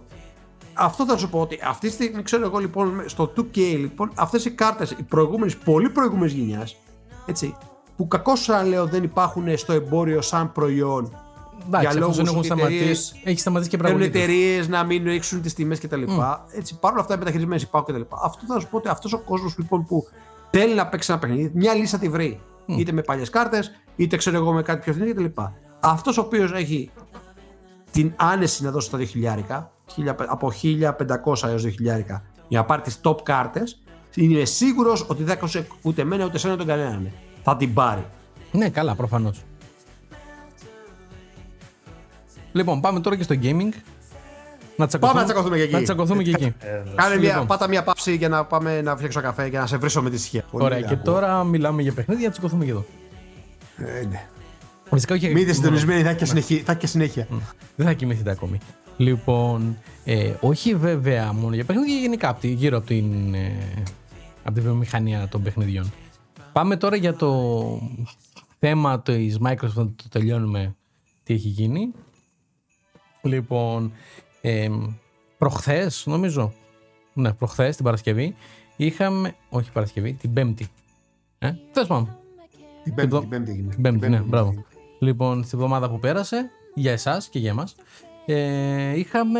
αυτό 0.73 1.05
θα 1.05 1.17
σου 1.17 1.29
πω 1.29 1.39
ότι 1.39 1.59
αυτή 1.63 1.87
τη 1.87 1.93
στιγμή, 1.93 2.21
ξέρω 2.23 2.45
εγώ 2.45 2.57
λοιπόν, 2.57 3.03
στο 3.05 3.33
2K 3.37 3.57
λοιπόν, 3.57 4.11
αυτές 4.15 4.45
οι 4.45 4.51
κάρτες, 4.51 4.91
οι 4.91 5.03
προηγούμενες, 5.03 5.57
πολύ 5.57 5.89
προηγούμενες 5.89 6.33
γενιάς, 6.33 6.75
έτσι, 7.25 7.55
που 7.95 8.07
κακώς 8.07 8.43
σαν 8.43 8.67
λέω 8.67 8.85
δεν 8.85 9.03
υπάρχουν 9.03 9.57
στο 9.57 9.73
εμπόριο 9.73 10.21
σαν 10.21 10.51
προϊόν 10.51 11.17
Εντάξει, 11.65 11.87
για 11.87 11.89
εφόσον 11.89 12.01
λόγους 12.01 12.17
έχουν 12.17 12.37
ότι 12.37 12.45
σταματήσει, 12.45 12.79
εταιρείες 12.79 13.15
έχει 13.23 13.39
σταματήσει 13.39 13.69
και 13.69 13.77
θέλουν 13.77 13.91
πραγματικά. 13.91 14.19
εταιρείες 14.19 14.67
να 14.67 14.83
μην 14.83 15.03
ρίξουν 15.03 15.41
τις 15.41 15.53
τιμές 15.53 15.79
κτλ. 15.79 16.03
Έτσι, 16.55 16.79
παρόλα 16.79 17.01
αυτά 17.01 17.13
οι 17.13 17.17
μεταχειρισμένε 17.17 17.61
υπάρχουν 17.61 17.95
κτλ. 17.95 18.15
Αυτό 18.23 18.45
θα 18.47 18.59
σου 18.59 18.67
πω 18.67 18.77
ότι 18.77 18.87
αυτός 18.87 19.13
ο 19.13 19.19
κόσμος 19.19 19.55
λοιπόν 19.57 19.85
που 19.85 20.07
θέλει 20.49 20.73
να 20.73 20.87
παίξει 20.87 21.11
ένα 21.11 21.19
παιχνίδι, 21.19 21.51
μια 21.53 21.73
λύση 21.73 21.91
θα 21.91 21.97
τη 21.97 22.09
βρει. 22.09 22.41
Είτε 22.65 22.91
με 22.91 23.01
παλιές 23.01 23.29
κάρτες, 23.29 23.71
είτε 23.95 24.17
ξέρω 24.17 24.37
εγώ 24.37 24.53
με 24.53 24.61
κάτι 24.61 24.83
πιο 24.83 24.93
φθηνό 24.93 25.13
κτλ. 25.13 25.41
Αυτός 25.79 26.17
ο 26.17 26.21
οποίος 26.21 26.51
έχει 26.51 26.91
την 27.91 28.13
άνεση 28.15 28.63
να 28.63 28.71
δώσει 28.71 28.91
τα 28.91 28.97
2.000, 29.47 29.69
από 30.27 30.51
1.500 30.61 31.47
έως 31.47 31.63
2.000 31.63 32.21
για 32.47 32.59
να 32.59 32.65
πάρει 32.65 32.81
τις 32.81 32.99
top 33.03 33.23
κάρτες, 33.23 33.81
είναι 34.15 34.45
σίγουρος 34.45 35.01
ότι 35.01 35.17
δεν 35.17 35.27
θα 35.27 35.33
ακούσει 35.33 35.67
ούτε 35.81 36.01
εμένα 36.01 36.25
ούτε 36.25 36.35
εσένα 36.35 36.53
ούτε 36.53 36.65
κανέναν. 36.65 37.11
Θα 37.43 37.57
την 37.57 37.73
πάρει. 37.73 38.05
Ναι, 38.51 38.69
καλά, 38.69 38.95
προφανώς. 38.95 39.43
Λοιπόν, 42.51 42.81
πάμε 42.81 42.99
τώρα 42.99 43.15
και 43.15 43.23
στο 43.23 43.35
gaming. 43.41 43.73
Να 44.75 44.87
τσακωθούμε, 44.87 45.13
Πάμε 45.13 45.19
να 45.19 45.23
τσακωθούμε 45.33 45.57
και 45.57 45.63
εκεί. 45.63 45.73
Να 45.73 45.81
τσακωθούμε 45.81 46.23
και 46.23 46.29
εκεί. 46.29 46.53
Κάνε 46.95 47.17
μια, 47.17 47.29
Λοιπόν. 47.31 47.47
πάτα 47.47 47.67
μια 47.67 47.83
παύση 47.83 48.15
για 48.15 48.29
να 48.29 48.45
πάμε 48.45 48.81
να 48.81 48.95
φτιάξω 48.95 49.21
καφέ 49.21 49.49
και 49.49 49.57
να 49.57 49.67
σε 49.67 49.77
βρίσω 49.77 50.01
με 50.01 50.09
τη 50.09 50.17
στοιχεία. 50.17 50.43
Πολύ 50.51 50.63
Ωραία, 50.63 50.79
και 50.81 50.93
ακούω. 50.93 51.13
τώρα 51.13 51.43
μιλάμε 51.43 51.81
για 51.81 51.93
παιχνίδια, 51.93 52.25
να 52.25 52.31
τσακωθούμε 52.31 52.65
και 52.65 52.71
εδώ. 52.71 52.85
Ε, 53.77 54.05
ναι. 54.05 54.27
Φυσικά 54.91 55.13
όχι. 55.15 55.27
Μην 55.27 55.37
είστε 55.37 55.53
συντονισμένοι, 55.53 56.01
θα 56.03 56.09
έχει 56.09 56.17
και 56.17 56.25
συνεχή- 56.25 56.63
θα 56.65 56.71
έχει 56.71 56.79
και 56.81 56.87
συνέχεια. 56.87 57.27
Δεν 57.75 57.85
θα 57.85 57.93
κοιμηθείτε 57.93 58.31
ακόμη. 58.31 58.57
Λοιπόν, 58.97 59.77
ε, 60.05 60.33
όχι 60.39 60.75
βέβαια 60.75 61.33
μόνο 61.33 61.55
για 61.55 61.63
παιχνίδια, 61.65 61.95
γενικά 61.95 62.29
από 62.29 62.39
τη- 62.39 62.47
γύρω 62.47 62.77
από 62.77 62.87
την, 62.87 63.33
ε, 63.33 63.51
από 64.43 64.53
τη 64.55 64.61
βιομηχανία 64.61 65.27
των 65.31 65.41
παιχνιδιών. 65.43 65.91
Πάμε 66.53 66.77
τώρα 66.77 66.95
για 66.95 67.13
το 67.13 67.53
θέμα 68.59 69.01
της 69.01 69.37
Microsoft, 69.43 69.73
να 69.75 69.85
το 69.85 70.03
τελειώνουμε 70.09 70.75
τι 71.23 71.33
έχει 71.33 71.47
γίνει. 71.47 71.91
Λοιπόν, 73.27 73.91
ε, 74.41 74.69
προχθές 75.37 76.03
νομίζω, 76.05 76.53
ναι 77.13 77.33
προχθές 77.33 77.75
την 77.75 77.85
Παρασκευή, 77.85 78.35
είχαμε, 78.75 79.35
όχι 79.49 79.71
Παρασκευή, 79.71 80.13
την 80.13 80.33
Πέμπτη. 80.33 80.67
Ε, 81.39 81.51
τέλος 81.73 81.87
πάντων, 81.87 82.17
Την 82.83 82.95
Πέμπτη, 82.95 83.01
Εδώ- 83.15 83.19
την 83.19 83.29
Πέμπτη 83.29 83.51
έγινε. 83.51 83.69
την 83.73 83.81
Πέμπτη, 83.81 83.99
Την 83.99 84.09
ναι, 84.09 84.15
Πέμπτη 84.15 84.29
μπράβο. 84.29 84.47
έγινε. 84.49 84.65
Λοιπόν, 84.99 85.43
στην 85.43 85.57
εβδομάδα 85.59 85.89
που 85.89 85.99
πέρασε, 85.99 86.49
για 86.73 86.91
εσάς 86.91 87.27
και 87.27 87.39
για 87.39 87.49
εμάς, 87.49 87.75
ε, 88.25 88.97
είχαμε 88.99 89.39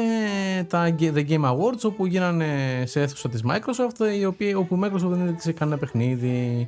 τα 0.68 0.96
Ge- 1.00 1.14
The 1.14 1.28
Game 1.30 1.44
Awards 1.52 1.82
όπου 1.84 2.06
γίνανε 2.06 2.84
σε 2.86 3.02
αίθουσα 3.02 3.30
της 3.30 3.44
Microsoft, 3.48 4.18
η 4.20 4.26
οποία, 4.26 4.58
όπου 4.58 4.76
η 4.76 4.80
Microsoft 4.84 5.10
δεν 5.10 5.22
έδειξε 5.28 5.52
κανένα 5.52 5.78
παιχνίδι. 5.78 6.68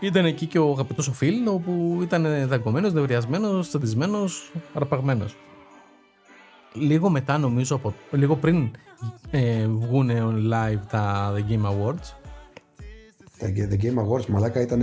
Ήταν 0.00 0.24
εκεί 0.24 0.46
και 0.46 0.58
ο 0.58 0.70
αγαπητός 0.70 1.08
ο 1.08 1.14
Phil, 1.20 1.52
όπου 1.54 1.98
ήταν 2.02 2.48
δαγκωμένος, 2.48 2.92
νευριασμένος, 2.92 3.68
τσαντισμένος, 3.68 4.52
αρπαγμένος. 4.74 5.36
Λίγο 6.72 7.08
μετά 7.10 7.38
νομίζω, 7.38 7.74
από, 7.76 7.94
λίγο 8.10 8.36
πριν 8.36 8.70
ε, 9.30 9.66
βγούνε 9.66 10.22
on 10.26 10.52
live 10.52 10.80
τα 10.90 11.32
The 11.34 11.50
Game 11.52 11.64
Awards, 11.66 12.14
Τα 13.38 13.46
The 13.70 13.82
Game 13.82 14.06
Awards, 14.06 14.26
μαλάκα, 14.26 14.60
ήταν 14.60 14.82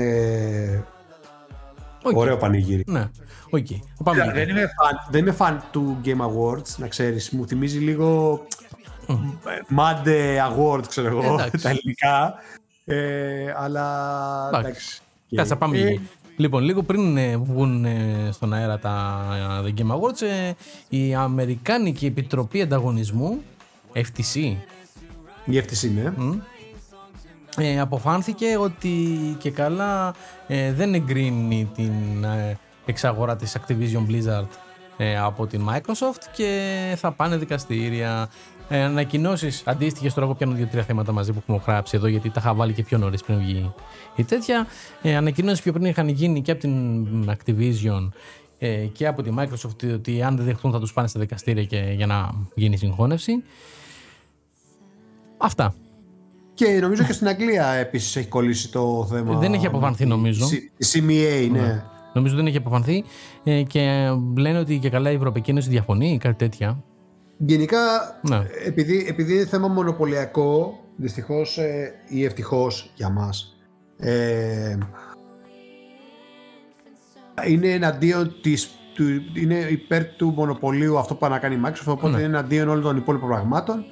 Οκ. 2.03 2.17
ωραίο 2.17 2.37
πανηγύρι. 2.37 2.83
Ναι, 2.87 3.09
οκ. 3.49 3.65
Πάμε 4.03 4.21
Κοίτα, 4.21 4.33
Δεν 4.33 4.49
είμαι, 4.49 4.63
fan, 4.63 5.09
δεν 5.11 5.21
είμαι 5.21 5.35
fan 5.39 5.57
του 5.71 5.97
Game 6.05 6.21
Awards, 6.21 6.75
να 6.77 6.87
ξέρεις. 6.87 7.29
Μου 7.31 7.47
θυμίζει 7.47 7.79
λίγο 7.79 8.39
Mad 9.77 10.07
Awards, 10.49 10.87
ξέρω 10.87 11.07
εγώ, 11.07 11.33
Εντάξει. 11.33 11.63
τα 11.63 11.69
ελληνικά. 11.69 12.33
Ε, 12.85 13.53
αλλά 13.57 13.85
Εντάξει. 14.47 14.67
εντάξει. 14.67 15.01
Κάτσε, 15.35 15.53
θα 15.53 15.57
πάμε 15.57 15.77
Ε, 15.77 15.87
εκεί. 15.87 16.09
Λοιπόν, 16.37 16.63
λίγο 16.63 16.83
πριν 16.83 17.17
ε, 17.17 17.37
βγουν 17.37 17.85
ε, 17.85 18.29
στον 18.31 18.53
αέρα 18.53 18.79
τα 18.79 19.25
ε, 19.65 19.69
The 19.69 19.79
Game 19.81 19.91
Awards, 19.91 20.21
ε, 20.21 20.51
η 20.89 21.15
Αμερικάνικη 21.15 22.05
Επιτροπή 22.05 22.61
Ανταγωνισμού, 22.61 23.41
FTC, 23.93 24.55
Η 25.45 25.63
FTC, 25.63 25.91
ναι. 25.95 26.13
ε, 27.57 27.79
αποφάνθηκε 27.79 28.57
ότι 28.57 29.17
και 29.39 29.51
καλά 29.51 30.15
ε, 30.47 30.73
δεν 30.73 30.93
εγκρίνει 30.93 31.69
την 31.75 32.23
ε, 32.23 32.57
εξαγορά 32.85 33.35
της 33.35 33.57
Activision 33.59 34.05
Blizzard 34.09 34.47
ε, 34.97 35.19
από 35.19 35.47
την 35.47 35.69
Microsoft 35.69 36.23
και 36.35 36.93
θα 36.97 37.11
πάνε 37.11 37.37
δικαστήρια. 37.37 38.29
Ε, 38.69 38.83
Ανακοινώσεις 38.83 39.63
αντίστοιχες 39.65 40.13
τώρα, 40.13 40.25
εγώ 40.25 40.35
πιάνω 40.35 40.53
δύο-τρία 40.53 40.83
θέματα 40.83 41.11
μαζί 41.11 41.31
που 41.31 41.39
έχουμε 41.41 41.61
γράψει 41.67 41.97
εδώ, 41.97 42.07
γιατί 42.07 42.29
τα 42.29 42.39
είχα 42.39 42.53
βάλει 42.53 42.73
και 42.73 42.83
πιο 42.83 42.97
νωρίς 42.97 43.23
πριν 43.23 43.37
βγει 43.37 43.73
η 44.15 44.23
τέτοια. 44.23 44.67
Ε, 45.01 45.15
Ανακοινώσεις 45.15 45.61
πιο 45.61 45.71
πριν 45.71 45.85
είχαν 45.85 46.07
γίνει 46.07 46.41
και 46.41 46.51
από 46.51 46.59
την 46.59 47.29
Activision 47.29 48.09
ε, 48.57 48.75
και 48.75 49.07
από 49.07 49.21
τη 49.21 49.29
Microsoft 49.37 49.93
ότι 49.93 50.21
αν 50.21 50.35
δεν 50.35 50.45
δεχτούν 50.45 50.71
θα 50.71 50.79
τους 50.79 50.93
πάνε 50.93 51.07
στα 51.07 51.19
δικαστήρια 51.19 51.63
και, 51.63 51.93
για 51.95 52.05
να 52.05 52.31
γίνει 52.55 52.77
συγχώνευση. 52.77 53.43
Αυτά. 55.37 55.73
Και 56.53 56.79
νομίζω 56.81 57.03
και 57.03 57.13
στην 57.13 57.27
Αγγλία 57.27 57.67
επίσης 57.67 58.15
έχει 58.15 58.27
κολλήσει 58.27 58.71
το 58.71 59.07
θέμα. 59.09 59.37
Δεν 59.39 59.53
έχει 59.53 59.65
αποφανθεί, 59.65 60.05
νομίζω. 60.05 60.47
Η 60.77 60.85
CMA, 60.93 61.49
ναι. 61.51 61.83
Νομίζω 62.13 62.35
δεν 62.35 62.47
έχει 62.47 62.57
αποφανθεί 62.57 63.03
ε, 63.43 63.63
και 63.63 64.09
λένε 64.37 64.59
ότι 64.59 64.79
και 64.79 64.89
καλά 64.89 65.11
η 65.11 65.15
Ευρωπαϊκή 65.15 65.49
Ένωση 65.49 65.69
διαφωνεί 65.69 66.13
ή 66.13 66.17
κάτι 66.17 66.35
τέτοια. 66.35 66.83
Γενικά, 67.37 67.77
Ναι. 68.21 68.41
επειδή, 68.65 69.05
επειδή 69.09 69.33
είναι 69.33 69.45
θέμα 69.45 69.67
μονοπωλιακό, 69.67 70.79
δυστυχώς 70.95 71.57
ε, 71.57 71.93
ή 72.07 72.23
ευτυχώς 72.23 72.91
για 72.95 73.09
μας, 73.09 73.57
ε, 73.97 74.77
είναι 77.47 77.67
εναντίον 77.69 78.35
της, 78.41 78.69
του, 78.93 79.03
είναι 79.35 79.55
υπέρ 79.69 80.05
του 80.05 80.29
μονοπωλίου 80.35 80.97
αυτό 80.97 81.13
που 81.13 81.19
πάει 81.19 81.29
να 81.29 81.39
κάνει 81.39 81.55
η 81.55 81.61
Microsoft, 81.65 81.87
οπότε 81.87 82.09
Ναι. 82.13 82.17
είναι 82.17 82.25
εναντίον 82.37 82.69
όλων 82.69 82.83
των 82.83 82.97
υπόλοιπων 82.97 83.29
πραγμάτων. 83.29 83.85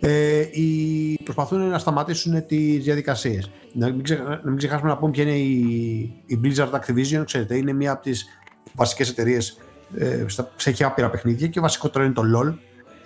Ε, 0.00 0.38
οι, 0.40 1.18
προσπαθούν 1.22 1.68
να 1.68 1.78
σταματήσουν 1.78 2.46
τις 2.46 2.84
διαδικασίες. 2.84 3.50
Να 3.72 3.86
μην, 3.90 4.02
ξε- 4.02 4.20
να 4.20 4.40
μην 4.44 4.56
ξεχάσουμε 4.56 4.88
να 4.90 4.96
πούμε 4.98 5.10
ποια 5.10 5.22
είναι 5.22 5.36
η, 5.36 6.22
η 6.26 6.40
Blizzard 6.44 6.70
Activision, 6.70 7.22
ξέρετε, 7.24 7.56
είναι 7.56 7.72
μία 7.72 7.92
από 7.92 8.02
τις 8.02 8.26
βασικές 8.74 9.08
εταιρείες 9.10 9.58
ε, 9.98 10.24
στα, 10.26 10.50
έχει 10.64 10.84
άπειρα 10.84 11.10
παιχνίδια 11.10 11.46
και 11.46 11.60
βασικότερο 11.60 12.04
είναι 12.04 12.12
το 12.14 12.22
LOL, 12.36 12.54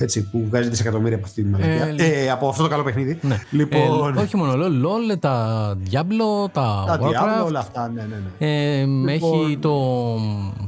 έτσι, 0.03 0.31
που 0.31 0.45
βγάζει 0.49 0.69
δισεκατομμύρια 0.69 1.17
από, 1.17 1.27
αυτή 1.27 1.43
τη 1.43 1.49
μαλακία. 1.49 2.05
Ε, 2.07 2.25
ε, 2.25 2.31
από 2.31 2.49
αυτό 2.49 2.63
το 2.63 2.69
καλό 2.69 2.83
παιχνίδι. 2.83 3.19
Ναι. 3.23 3.39
Λοιπόν, 3.51 4.17
Ε, 4.19 4.21
όχι 4.21 4.37
μόνο 4.37 4.53
LOL, 4.53 4.85
LOL, 4.87 5.19
τα 5.19 5.77
Diablo, 5.91 6.51
τα, 6.53 6.85
τα 6.87 6.99
Warcraft. 7.01 7.43
Diablo, 7.43 7.47
όλα 7.47 7.59
αυτά, 7.59 7.89
ναι, 7.89 8.03
ναι, 8.03 8.17
ναι. 8.39 8.47
Ε, 8.47 8.85
Λοιπόν. 8.85 9.09
Έχει 9.09 9.59
το, 9.61 9.75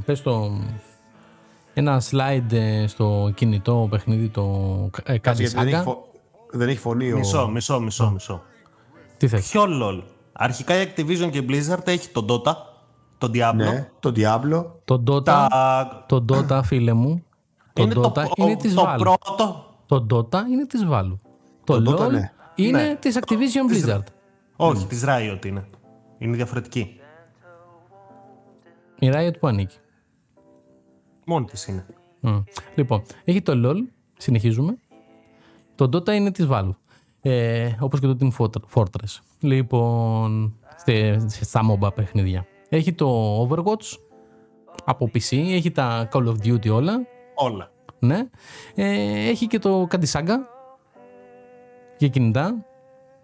πες 0.05 0.21
το, 0.21 0.51
ένα 1.73 2.01
slide 2.11 2.51
ε, 2.51 2.87
στο 2.87 3.31
κινητό 3.35 3.87
παιχνίδι, 3.89 4.27
το 4.27 4.43
ε, 5.03 5.13
Kazi 5.13 5.19
Γιατί 5.33 5.47
δεν, 5.47 5.67
έχει 5.67 5.75
Saga. 5.79 5.83
φω- 5.83 6.03
δεν 6.51 6.67
έχει 6.69 6.77
φωνή 6.77 7.11
ο... 7.11 7.17
Μισό, 7.17 7.47
μισό, 7.47 7.79
μισό, 7.79 8.09
μισό. 8.13 8.41
Τι 9.17 9.27
θα 9.27 9.37
έχει. 9.37 9.51
Ποιο 9.51 9.63
LOL; 9.63 10.01
Αρχικά 10.33 10.81
η 10.81 10.85
Activision 10.95 11.29
και 11.31 11.37
η 11.37 11.45
Blizzard 11.49 11.87
έχει 11.87 12.09
τον 12.09 12.25
Dota, 12.29 12.53
τον 13.17 13.31
Diablo. 13.33 13.55
Ναι, 13.55 13.89
το 13.99 14.11
Diablo. 14.15 14.65
Το 14.85 15.03
Dota, 15.07 15.23
Τα... 15.23 15.47
το 16.07 16.25
Dota, 16.31 16.59
φίλε 16.63 16.93
μου, 16.93 17.23
το 17.75 17.83
είναι 17.83 17.93
Dota 17.97 18.13
το, 18.13 18.21
είναι 18.35 18.55
το, 18.55 18.61
της 18.61 18.73
το 18.73 18.83
Valve. 18.87 18.97
πρώτο. 18.97 19.65
Το 19.85 20.05
Dota 20.11 20.39
είναι 20.51 20.65
της 20.65 20.85
Valve. 20.89 21.17
Το, 21.63 21.81
Το 21.81 21.91
LOL 21.91 21.99
Dota, 22.05 22.11
ναι. 22.11 22.31
είναι 22.55 22.81
Ναι. 22.87 22.95
της 22.95 23.17
Activision 23.21 23.71
Blizzard. 23.89 24.03
Όχι, 24.55 24.85
της 24.85 25.03
Riot 25.07 25.45
είναι. 25.45 25.65
Είναι 26.17 26.35
διαφορετική. 26.35 26.99
Η 28.99 29.09
Riot 29.13 29.33
που 29.39 29.47
ανήκει. 29.47 29.77
Μόνη 31.25 31.45
της 31.45 31.67
είναι. 31.67 31.85
Μμ. 32.19 32.37
Λοιπόν, 32.75 33.01
έχει 33.23 33.41
το 33.41 33.53
LOL, 33.55 33.77
συνεχίζουμε. 34.17 34.77
Το 35.75 35.85
Dota 35.93 36.09
είναι 36.09 36.31
της 36.31 36.47
Valve. 36.49 36.75
Ε, 37.21 37.69
όπως 37.79 37.99
και 37.99 38.07
το 38.07 38.17
Team 38.19 38.29
Fort- 38.37 38.61
Fortress. 38.73 39.19
Λοιπόν, 39.39 40.55
στε- 40.77 41.29
στα 41.29 41.61
MOBA 41.69 41.95
παιχνίδια. 41.95 42.45
Έχει 42.69 42.93
το 42.93 43.41
Overwatch 43.43 43.97
από 44.85 45.05
PC, 45.13 45.37
έχει 45.37 45.71
τα 45.71 46.07
Call 46.11 46.25
of 46.27 46.35
Duty 46.43 46.69
όλα. 46.71 46.93
Όλα. 47.35 47.71
Ναι. 47.99 48.27
Ε, 48.75 49.29
έχει 49.29 49.47
και 49.47 49.59
το 49.59 49.87
Candy 49.91 50.11
Saga 50.11 50.35
για 51.97 52.07
κινητά. 52.07 52.65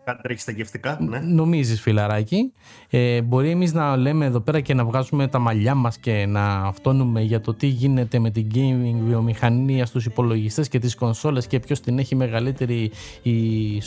Κάτι 0.03 0.21
τρέχει 0.21 0.39
στα 0.39 0.51
γευτικά, 0.51 0.97
ναι. 1.01 1.19
Νομίζεις, 1.19 1.81
φιλαράκι. 1.81 2.53
Ε, 2.89 3.21
μπορεί 3.21 3.49
εμείς 3.49 3.73
να 3.73 3.97
λέμε 3.97 4.25
εδώ 4.25 4.39
πέρα 4.39 4.59
και 4.59 4.73
να 4.73 4.85
βγάζουμε 4.85 5.27
τα 5.27 5.39
μαλλιά 5.39 5.75
μας 5.75 5.97
και 5.97 6.25
να 6.25 6.55
αυτόνουμε 6.55 7.21
για 7.21 7.41
το 7.41 7.53
τι 7.53 7.67
γίνεται 7.67 8.19
με 8.19 8.29
την 8.29 8.47
gaming 8.53 8.95
βιομηχανία 9.05 9.85
στους 9.85 10.05
υπολογιστές 10.05 10.67
και 10.67 10.79
τις 10.79 10.95
κονσόλες 10.95 11.47
και 11.47 11.59
ποιος 11.59 11.79
την 11.79 11.99
έχει 11.99 12.15
μεγαλύτερη, 12.15 12.91
η 13.21 13.31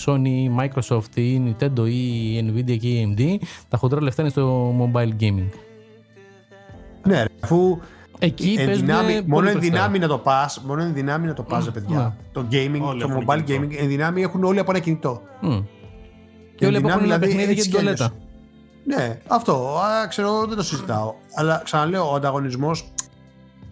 Sony, 0.07 0.27
η 0.27 0.51
Microsoft, 0.59 1.17
η 1.17 1.43
Nintendo 1.47 1.89
ή 1.89 2.35
η 2.37 2.53
Nvidia 2.53 2.79
και 2.79 2.89
η 2.89 3.15
AMD. 3.19 3.45
Τα 3.69 3.77
χοντρά 3.77 4.03
λεφτά 4.03 4.23
είναι 4.23 4.31
στο 4.31 4.75
mobile 4.81 5.23
gaming. 5.23 5.49
Ναι, 7.07 7.23
ρε, 7.23 7.29
αφού 7.41 7.79
Εκεί 8.25 8.55
εν 8.59 8.67
παίζουν 8.67 8.87
δυνάμει- 8.87 9.07
πολύ 9.15 9.25
μόνο 9.27 9.47
εν 9.47 9.53
περισσότερα. 9.53 9.83
δυνάμει 9.83 9.99
να 9.99 10.07
το 10.09 10.19
πας, 10.19 10.61
μόνο 10.67 10.83
εν 10.83 10.95
δυνάμει 10.95 11.27
να 11.27 11.33
το 11.33 11.43
πας, 11.43 11.65
ρε 11.65 11.71
παιδιά. 11.71 12.17
Το 12.33 12.47
gaming, 12.51 12.81
Όλοι 12.83 13.01
το 13.01 13.09
έχουν 13.11 13.25
mobile 13.27 13.43
κινητό. 13.45 13.67
gaming, 13.75 13.79
εν 13.83 13.89
δυνάμει 13.89 14.23
έχουν 14.23 14.45
όλοι 14.45 14.59
από 14.59 14.71
ένα 14.71 14.81
κινητό. 14.81 15.23
Μμ. 15.41 15.49
Και 16.55 16.67
όλοι 16.67 16.77
Εν 16.77 16.85
έχουν 16.85 16.91
δυνάμει, 16.91 16.93
ένα 16.93 17.01
δηλαδή, 17.03 17.21
παιχνίδι 17.21 17.43
για 17.43 17.51
έτσι 17.53 17.63
την 17.63 17.71
κι 17.73 17.79
αλλιώς. 17.79 17.99
τολέτα. 17.99 18.17
Ναι, 18.87 19.19
αυτό. 19.27 19.53
Α, 19.79 20.07
ξέρω, 20.09 20.47
δεν 20.47 20.57
το 20.57 20.63
συζητάω. 20.63 21.15
Αλλά 21.35 21.61
ξαναλέω, 21.65 22.11
ο 22.11 22.15
ανταγωνισμός. 22.15 22.93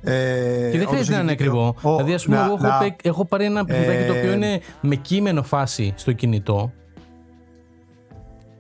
Ε, 0.05 0.69
Και 0.73 0.79
δεν 0.79 0.87
χρειάζεται 0.87 1.17
να 1.17 1.23
είναι 1.23 1.33
ακριβό. 1.33 1.75
δηλαδή, 1.83 2.15
ας 2.15 2.25
πούμε, 2.25 2.37
εγώ 2.37 2.45
έχω, 2.55 2.79
παί- 2.81 3.07
έχω 3.07 3.25
πάρει 3.25 3.45
ένα 3.45 3.65
παιχνιδάκι 3.65 4.07
το 4.07 4.13
οποίο 4.19 4.31
Ε, 4.31 4.35
είναι 4.35 4.61
με 4.81 4.95
κείμενο 4.95 5.43
φάση 5.43 5.93
στο 5.97 6.13
κινητό. 6.13 6.73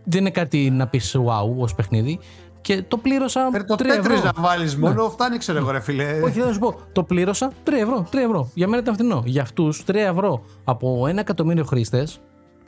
Δεν 0.05 0.20
είναι 0.20 0.30
κάτι 0.30 0.70
να 0.70 0.86
πεις 0.86 1.16
wow 1.18 1.57
ως 1.59 1.74
παιχνίδι. 1.74 2.18
Και 2.62 2.82
το 2.88 2.96
πλήρωσα 2.96 3.50
Το 3.66 3.74
3 3.74 3.84
ευρώ. 3.84 4.02
τέτρι 4.02 4.14
να 4.24 4.32
βάλεις 4.36 4.76
μόνο, 4.76 5.08
φτάνει, 5.10 5.38
ξέρω 5.38 5.58
εγώ, 5.58 5.70
ρε 5.70 5.80
φίλε. 5.80 6.20
Όχι, 6.24 6.40
θα 6.40 6.52
σου 6.52 6.58
πω. 6.58 6.74
Το 6.92 7.02
πλήρωσα 7.02 7.52
3 7.64 7.72
ευρώ. 7.72 8.06
3 8.10 8.14
ευρώ. 8.24 8.48
Για 8.54 8.68
μένα 8.68 8.82
ήταν 8.82 8.94
φθηνό. 8.94 9.22
Για 9.26 9.42
αυτούς 9.42 9.84
3 9.86 9.94
ευρώ 9.94 10.42
από 10.64 11.02
1 11.06 11.16
εκατομμύριο 11.16 11.64
χρήστες 11.64 12.20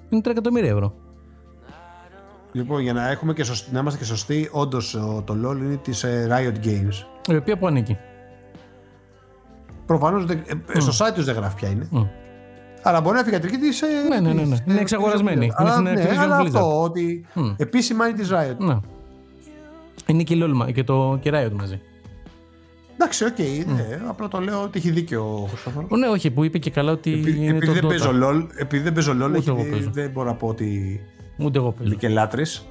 είναι 0.09 0.21
3 0.25 0.31
εκατομμύρια 0.31 0.71
ευρώ. 0.71 0.95
Λοιπόν, 2.53 2.81
για 2.81 2.93
να, 2.93 3.09
έχουμε 3.11 3.33
και 3.33 3.45
σωστή, 3.45 3.73
να 3.73 3.79
είμαστε 3.81 3.99
και 3.99 4.05
σωστοί, 4.05 4.49
όντως 4.53 4.91
το 5.25 5.35
LOL 5.45 5.57
είναι 5.57 5.77
της 5.77 6.05
Riot 6.29 6.67
Games. 6.67 7.07
Η 7.33 7.37
οποία 7.37 7.59
που 7.59 7.67
ανήκει; 7.67 7.99
Προφανώς 9.87 10.23
στο 10.79 11.07
site 11.07 11.13
τους 11.15 11.25
δεν 11.25 11.35
γράφει 11.35 11.57
ποια 11.57 11.69
είναι. 11.69 11.89
Μμ. 11.91 12.03
Αλλά 12.83 13.01
μπορεί 13.01 13.17
να 13.17 13.23
φύγει 13.23 13.37
η 13.37 13.59
της. 13.59 13.83
Ναι, 14.09 14.21
ναι, 14.21 14.33
ναι, 14.33 14.43
ναι. 14.43 14.57
Είναι 14.69 14.81
εξαγορασμένη. 14.81 15.45
Είναι 15.45 15.55
Αλλά, 15.57 15.71
στην 15.71 15.83
ναι, 15.85 15.93
Activision 15.93 16.17
αλλά 16.19 16.41
Blizzard. 16.41 16.45
αυτό 16.45 16.83
ότι 16.83 17.27
Μμ. 17.35 17.55
επίσημα 17.57 18.09
είναι 18.09 18.19
της 18.19 18.31
Riot. 18.33 18.57
Ναι. 18.59 18.79
Είναι 20.07 20.23
και, 20.23 20.35
η 20.35 20.41
LOL 20.43 20.51
μα- 20.55 20.71
και 20.71 20.85
το 20.85 21.19
και 21.23 21.31
Riot 21.35 21.53
μαζί. 21.59 21.81
Εντάξει, 22.95 23.25
οκ, 23.25 23.39
ναι, 23.75 24.01
απλά 24.09 24.29
το 24.29 24.41
λέω 24.41 24.63
ότι 24.63 24.79
έχει 24.79 24.91
δίκιο 24.91 25.43
ο 25.43 25.47
Χριστόφορος. 25.47 25.89
Ο, 25.91 25.97
ναι, 25.97 26.07
όχι, 26.09 26.31
που 26.31 26.45
είπε 26.45 26.59
και 26.59 26.71
καλά 26.71 26.93
ότι 26.93 27.13
Επειδή, 27.13 27.45
είναι 27.45 27.57
επειδή 27.57 27.67
το 27.67 27.73
δεν 27.73 27.85
Dota. 27.85 27.89
παίζω 27.89 28.11
LOL, 28.23 28.47
επειδή 28.57 28.83
δεν 28.83 28.93
παίζω 28.93 29.13
LOL, 29.13 29.29
Ούτε 29.29 29.37
έχει- 29.39 29.49
εγώ 29.49 29.65
παίζω. 29.71 29.91
δεν 29.93 30.11
μπορώ 30.11 30.29
να 30.29 30.35
πω 30.35 30.47
ότι 30.49 31.01
Ούτε 31.39 31.59
εγώ 31.59 31.71
παίζω. 31.73 31.87
είμαι 31.89 31.95
και 31.99 32.09
λάτρης. 32.09 32.67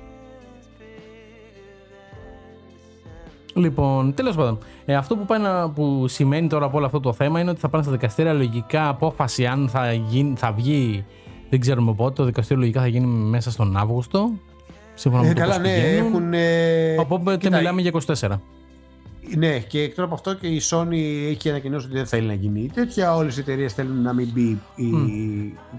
Λοιπόν, 3.55 4.13
τέλος 4.13 4.35
πάντων, 4.35 4.57
ε, 4.85 4.95
αυτό 4.95 5.15
που, 5.17 5.25
πάει 5.25 5.39
να, 5.39 5.69
που 5.69 6.07
σημαίνει 6.07 6.47
τώρα 6.47 6.65
από 6.65 6.77
όλο 6.77 6.85
αυτό 6.85 6.99
το 6.99 7.13
θέμα 7.13 7.39
είναι 7.39 7.49
ότι 7.49 7.59
θα 7.59 7.69
πάνε 7.69 7.83
στα 7.83 7.91
δικαστήρια 7.91 8.33
λογικά 8.33 8.87
απόφαση 8.87 9.45
αν 9.45 9.69
θα, 9.69 9.93
γίνει, 9.93 10.33
θα 10.37 10.51
βγει. 10.51 11.05
Δεν 11.49 11.59
ξέρουμε 11.59 11.93
πότε. 11.93 12.13
Το 12.13 12.23
δικαστήριο 12.25 12.61
λογικά 12.61 12.81
θα 12.81 12.87
γίνει 12.87 13.05
μέσα 13.05 13.51
στον 13.51 13.77
Αύγουστο. 13.77 14.31
Σύμφωνα 14.93 15.23
Ε, 15.23 15.27
με 15.27 15.33
το 15.33 15.39
καλά, 15.39 15.53
πώς 15.53 15.61
ναι, 15.63 15.73
πηγαίνουν. 15.75 16.07
έχουν. 16.13 16.33
Ε, 16.33 16.95
Οπότε 16.99 17.37
κοίτα, 17.37 17.57
μιλάμε 17.57 17.81
για 17.81 17.91
24. 17.91 18.39
Ναι, 19.37 19.59
και 19.59 19.81
εκτός 19.81 20.05
από 20.05 20.13
αυτό 20.13 20.33
και 20.35 20.47
η 20.47 20.61
Sony 20.69 20.95
έχει 21.29 21.49
ανακοινώσει 21.49 21.85
ότι 21.85 21.95
δεν 21.95 22.05
θέλει 22.05 22.27
να 22.27 22.33
γίνει 22.33 22.69
τέτοια. 22.73 23.15
Όλες 23.15 23.37
οι 23.37 23.39
εταιρείες 23.39 23.73
θέλουν 23.73 24.01
να 24.01 24.13
μην 24.13 24.29
μπει 24.33 24.59
η 24.75 24.91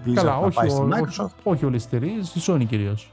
Blizzard 0.07 0.15
Καλά, 0.15 0.31
να 0.31 0.37
όχι, 0.37 0.55
πάει 0.55 0.69
στην 0.69 0.83
ο- 0.83 0.97
Microsoft. 0.97 1.25
όχι, 1.25 1.33
όχι 1.43 1.65
όλες 1.65 1.87
τι 1.87 1.97
εταιρείες, 1.97 2.35
η 2.35 2.41
Sony 2.47 2.65
κυρίως. 2.69 3.11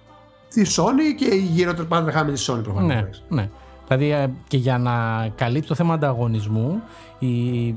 Τη 0.50 0.62
Sony 0.76 1.16
και 1.18 1.36
οι 1.36 1.40
γύρω 1.52 1.74
πάντα 1.74 2.04
τρεχάμε 2.04 2.32
της 2.32 2.50
Sony 2.52 2.64
προφανώς. 2.64 2.88
Ναι, 2.94 3.08
ναι. 3.30 3.50
Δηλαδή 3.88 4.12
ε, 4.12 4.30
και 4.48 4.58
για 4.58 4.78
να 4.78 5.28
καλύψει 5.36 5.68
το 5.68 5.76
θέμα 5.76 5.94
ανταγωνισμού, 5.94 6.82
η, 7.20 7.28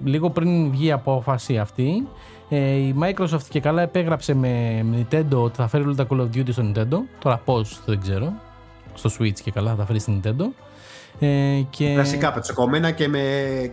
λίγο 0.04 0.30
πριν 0.30 0.70
βγει 0.70 0.86
η 0.86 0.92
απόφαση 0.92 1.58
αυτή, 1.58 2.06
ε, 2.54 2.74
η 2.74 2.94
Microsoft 3.00 3.46
και 3.48 3.60
καλά 3.60 3.82
επέγραψε 3.82 4.34
με 4.34 4.84
Nintendo 4.92 5.36
ότι 5.36 5.56
θα 5.56 5.68
φέρει 5.68 5.84
όλα 5.84 5.94
τα 5.94 6.06
Call 6.10 6.20
of 6.20 6.36
Duty 6.36 6.52
στο 6.52 6.62
Nintendo. 6.62 6.98
Τώρα 7.18 7.40
πώς 7.44 7.80
δεν 7.86 8.00
ξέρω. 8.00 8.32
Στο 8.94 9.10
Switch 9.18 9.40
και 9.42 9.50
καλά 9.50 9.70
θα 9.70 9.76
τα 9.76 9.86
φέρει 9.86 9.98
στην 9.98 10.20
Nintendo. 10.20 10.44
Ε, 11.18 11.60
και 11.70 11.92
Κλασικά 11.92 12.32
πετσοκομμένα 12.32 12.90
και 12.90 13.08
με, 13.08 13.20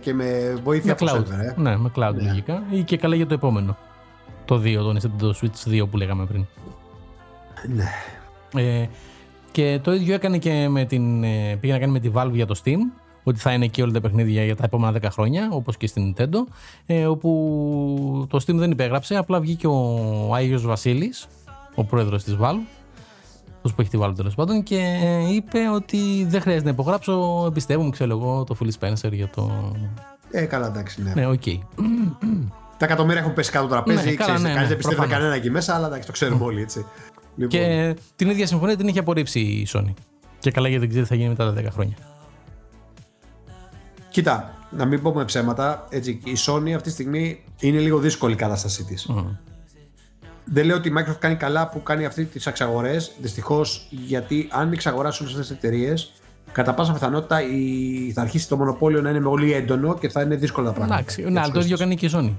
και 0.00 0.14
με 0.14 0.58
βοήθεια 0.64 0.96
με 1.00 1.10
από 1.10 1.18
cloud. 1.18 1.20
server, 1.20 1.56
ε. 1.56 1.60
Ναι, 1.60 1.76
με 1.76 1.90
cloud 1.96 2.14
λογικά. 2.14 2.62
Ή 2.70 2.82
και 2.82 2.96
καλά 2.96 3.14
για 3.14 3.26
το 3.26 3.34
επόμενο. 3.34 3.76
Το 4.44 4.54
2, 4.64 4.74
το 4.74 4.96
Nintendo 5.00 5.26
Switch 5.26 5.82
2 5.82 5.88
που 5.90 5.96
λέγαμε 5.96 6.26
πριν. 6.26 6.46
Ναι. 7.74 7.88
Ε, 8.62 8.88
και 9.50 9.80
το 9.82 9.92
ίδιο 9.92 10.14
έκανε 10.14 10.38
και 10.38 10.68
με 10.68 10.84
την, 10.84 11.24
ε, 11.24 11.56
πήγε 11.60 11.72
να 11.72 11.78
κάνει 11.78 11.92
με 11.92 12.00
τη 12.00 12.10
Valve 12.14 12.32
για 12.32 12.46
το 12.46 12.60
Steam, 12.64 12.78
ότι 13.22 13.38
θα 13.38 13.52
είναι 13.52 13.64
εκεί 13.64 13.82
όλα 13.82 13.92
τα 13.92 14.00
παιχνίδια 14.00 14.44
για 14.44 14.56
τα 14.56 14.64
επόμενα 14.64 14.98
10 15.02 15.08
χρόνια, 15.10 15.48
όπως 15.52 15.76
και 15.76 15.86
στην 15.86 16.14
Nintendo, 16.16 16.52
ε, 16.86 17.06
όπου 17.06 18.26
το 18.30 18.38
Steam 18.46 18.54
δεν 18.54 18.70
υπέγραψε, 18.70 19.16
απλά 19.16 19.40
βγήκε 19.40 19.66
ο 19.66 20.34
Άγιος 20.34 20.66
Βασίλης, 20.66 21.26
ο 21.74 21.84
πρόεδρος 21.84 22.24
της 22.24 22.36
Valve, 22.40 22.66
αυτός 23.56 23.74
που 23.74 23.80
έχει 23.80 23.90
τη 23.90 23.98
Valve 24.02 24.14
τέλος 24.16 24.34
πάντων, 24.34 24.62
και 24.62 24.98
ε, 25.02 25.34
είπε 25.34 25.58
ότι 25.74 26.24
δεν 26.28 26.40
χρειάζεται 26.40 26.64
να 26.64 26.70
υπογράψω, 26.70 27.44
εμπιστεύομαι, 27.46 27.90
ξέρω 27.90 28.10
εγώ, 28.10 28.44
τον 28.44 28.56
Phil 28.60 28.68
Spencer 28.80 29.12
για 29.12 29.28
το... 29.28 29.72
Ε, 30.30 30.44
καλά, 30.44 30.66
εντάξει, 30.66 31.02
ναι. 31.02 31.12
Ναι, 31.14 31.26
οκ. 31.26 31.42
Τα 32.78 32.88
εκατομμύρια 32.88 33.20
έχουν 33.20 33.32
πέσει 33.32 33.50
κάτω 33.50 33.66
το 33.66 33.72
τραπέζι. 33.72 34.04
Ναι, 34.04 34.14
καλά, 34.14 34.22
ξέρεις, 34.24 34.42
ναι, 34.42 34.48
κανείς 34.48 34.62
ναι, 34.62 34.66
δεν 34.68 34.76
πιστεύει 34.76 34.94
προφανώς. 34.96 35.18
κανένα 35.18 35.34
εκεί 35.34 35.50
μέσα, 35.50 35.74
αλλά 35.74 35.86
εντάξει, 35.86 36.06
το 36.06 36.12
ξέρουμε 36.12 36.44
όλοι 36.44 36.60
έτσι. 36.60 36.86
Λοιπόν, 37.36 37.48
Και 37.48 37.96
την 38.16 38.30
ίδια 38.30 38.46
συμφωνία 38.46 38.76
την 38.76 38.88
είχε 38.88 38.98
απορρίψει 38.98 39.40
η 39.40 39.66
Sony. 39.72 39.92
Και 40.38 40.50
καλά 40.50 40.68
γιατί 40.68 40.86
δεν 40.86 40.88
ξέρει 40.88 41.02
τι 41.04 41.10
θα 41.10 41.14
γίνει 41.14 41.28
μετά 41.28 41.52
τα 41.52 41.60
10 41.60 41.66
χρόνια. 41.72 41.96
Κοίτα, 44.12 44.54
να 44.70 44.84
μην 44.84 45.02
πούμε 45.02 45.24
ψέματα, 45.24 45.86
έτσι, 45.90 46.20
η 46.24 46.32
Sony 46.46 46.70
αυτή 46.70 46.82
τη 46.82 46.90
στιγμή 46.90 47.44
είναι 47.60 47.78
λίγο 47.78 47.98
δύσκολη 47.98 48.32
η 48.32 48.36
κατάστασή 48.36 48.84
της. 48.84 49.10
Δεν 50.44 50.64
λέω 50.66 50.76
ότι 50.76 50.88
η 50.88 50.92
Microsoft 50.98 51.18
κάνει 51.18 51.34
καλά 51.34 51.68
που 51.68 51.82
κάνει 51.82 52.04
αυτή 52.04 52.24
τις 52.24 52.46
εξαγορές. 52.46 53.12
Δυστυχώς, 53.20 53.86
γιατί 53.90 54.48
αν 54.50 54.72
εξαγοράσει 54.72 55.22
όλε 55.22 55.32
αυτές 55.32 55.48
τις 55.48 55.56
εταιρείες, 55.56 56.12
κατά 56.52 56.74
πάσα 56.74 56.92
πιθανότητα 56.92 57.42
η... 57.42 58.12
θα 58.14 58.20
αρχίσει 58.20 58.48
το 58.48 58.56
μονοπόλιο 58.56 59.00
να 59.00 59.10
είναι 59.10 59.20
πολύ 59.20 59.52
έντονο 59.52 59.98
και 59.98 60.08
θα 60.08 60.22
είναι 60.22 60.36
δύσκολα 60.36 60.66
τα 60.66 60.72
πράγματα. 60.72 60.98
Εντάξει, 60.98 61.20
για 61.20 61.30
ναι, 61.30 61.36
τους 61.36 61.44
αλλά 61.44 61.54
το 61.54 61.60
ίδιο 61.60 61.76
χρήστες. 61.76 62.12
κάνει 62.12 62.28
και 62.28 62.30
η 62.30 62.36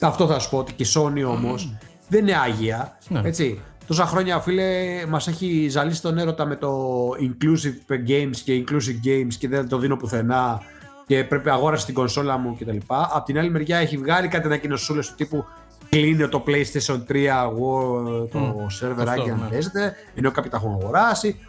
Sony. 0.00 0.06
Αυτό 0.06 0.26
θα 0.26 0.38
σου 0.38 0.50
πω 0.50 0.58
ότι 0.58 0.72
και 0.72 0.82
η 0.82 0.86
Sony 0.94 1.36
όμως 1.36 1.76
δεν 2.08 2.20
είναι 2.22 2.36
άγια. 2.36 2.98
Ναι. 3.08 3.20
Έτσι. 3.24 3.60
Τόσα 3.86 4.06
χρόνια, 4.06 4.40
φίλε, 4.40 4.64
μας 5.08 5.28
έχει 5.28 5.68
ζαλίσει 5.68 6.02
τον 6.02 6.18
έρωτα 6.18 6.46
με 6.46 6.56
το 6.56 7.08
inclusive 7.20 7.92
games 8.08 8.36
και 8.44 8.64
inclusive 8.64 9.06
games 9.06 9.34
και 9.38 9.48
δεν 9.48 9.68
το 9.68 9.78
δίνω 9.78 9.96
πουθενά 9.96 10.62
και 11.06 11.24
πρέπει 11.24 11.50
αγόρασε 11.50 11.86
την 11.86 11.94
κονσόλα 11.94 12.36
μου 12.36 12.56
κτλ. 12.60 12.76
Απ' 12.86 13.24
την 13.24 13.38
άλλη 13.38 13.50
μεριά 13.50 13.76
έχει 13.76 13.96
βγάλει 13.96 14.28
κάτι 14.28 14.46
ανακοινωσούλες 14.46 15.08
του 15.08 15.14
τύπου 15.14 15.44
κλείνει 15.88 16.28
το 16.28 16.44
PlayStation 16.46 17.00
3 17.08 17.14
εγώ, 17.50 18.02
το 18.32 18.66
server 18.80 19.04
αυτό, 19.06 19.22
για 19.22 19.34
να 19.34 19.42
ναι. 19.42 19.48
παίζετε, 19.48 19.94
ενώ 20.14 20.30
κάποιοι 20.30 20.50
τα 20.50 20.56
έχουν 20.56 20.72
αγοράσει. 20.72 21.40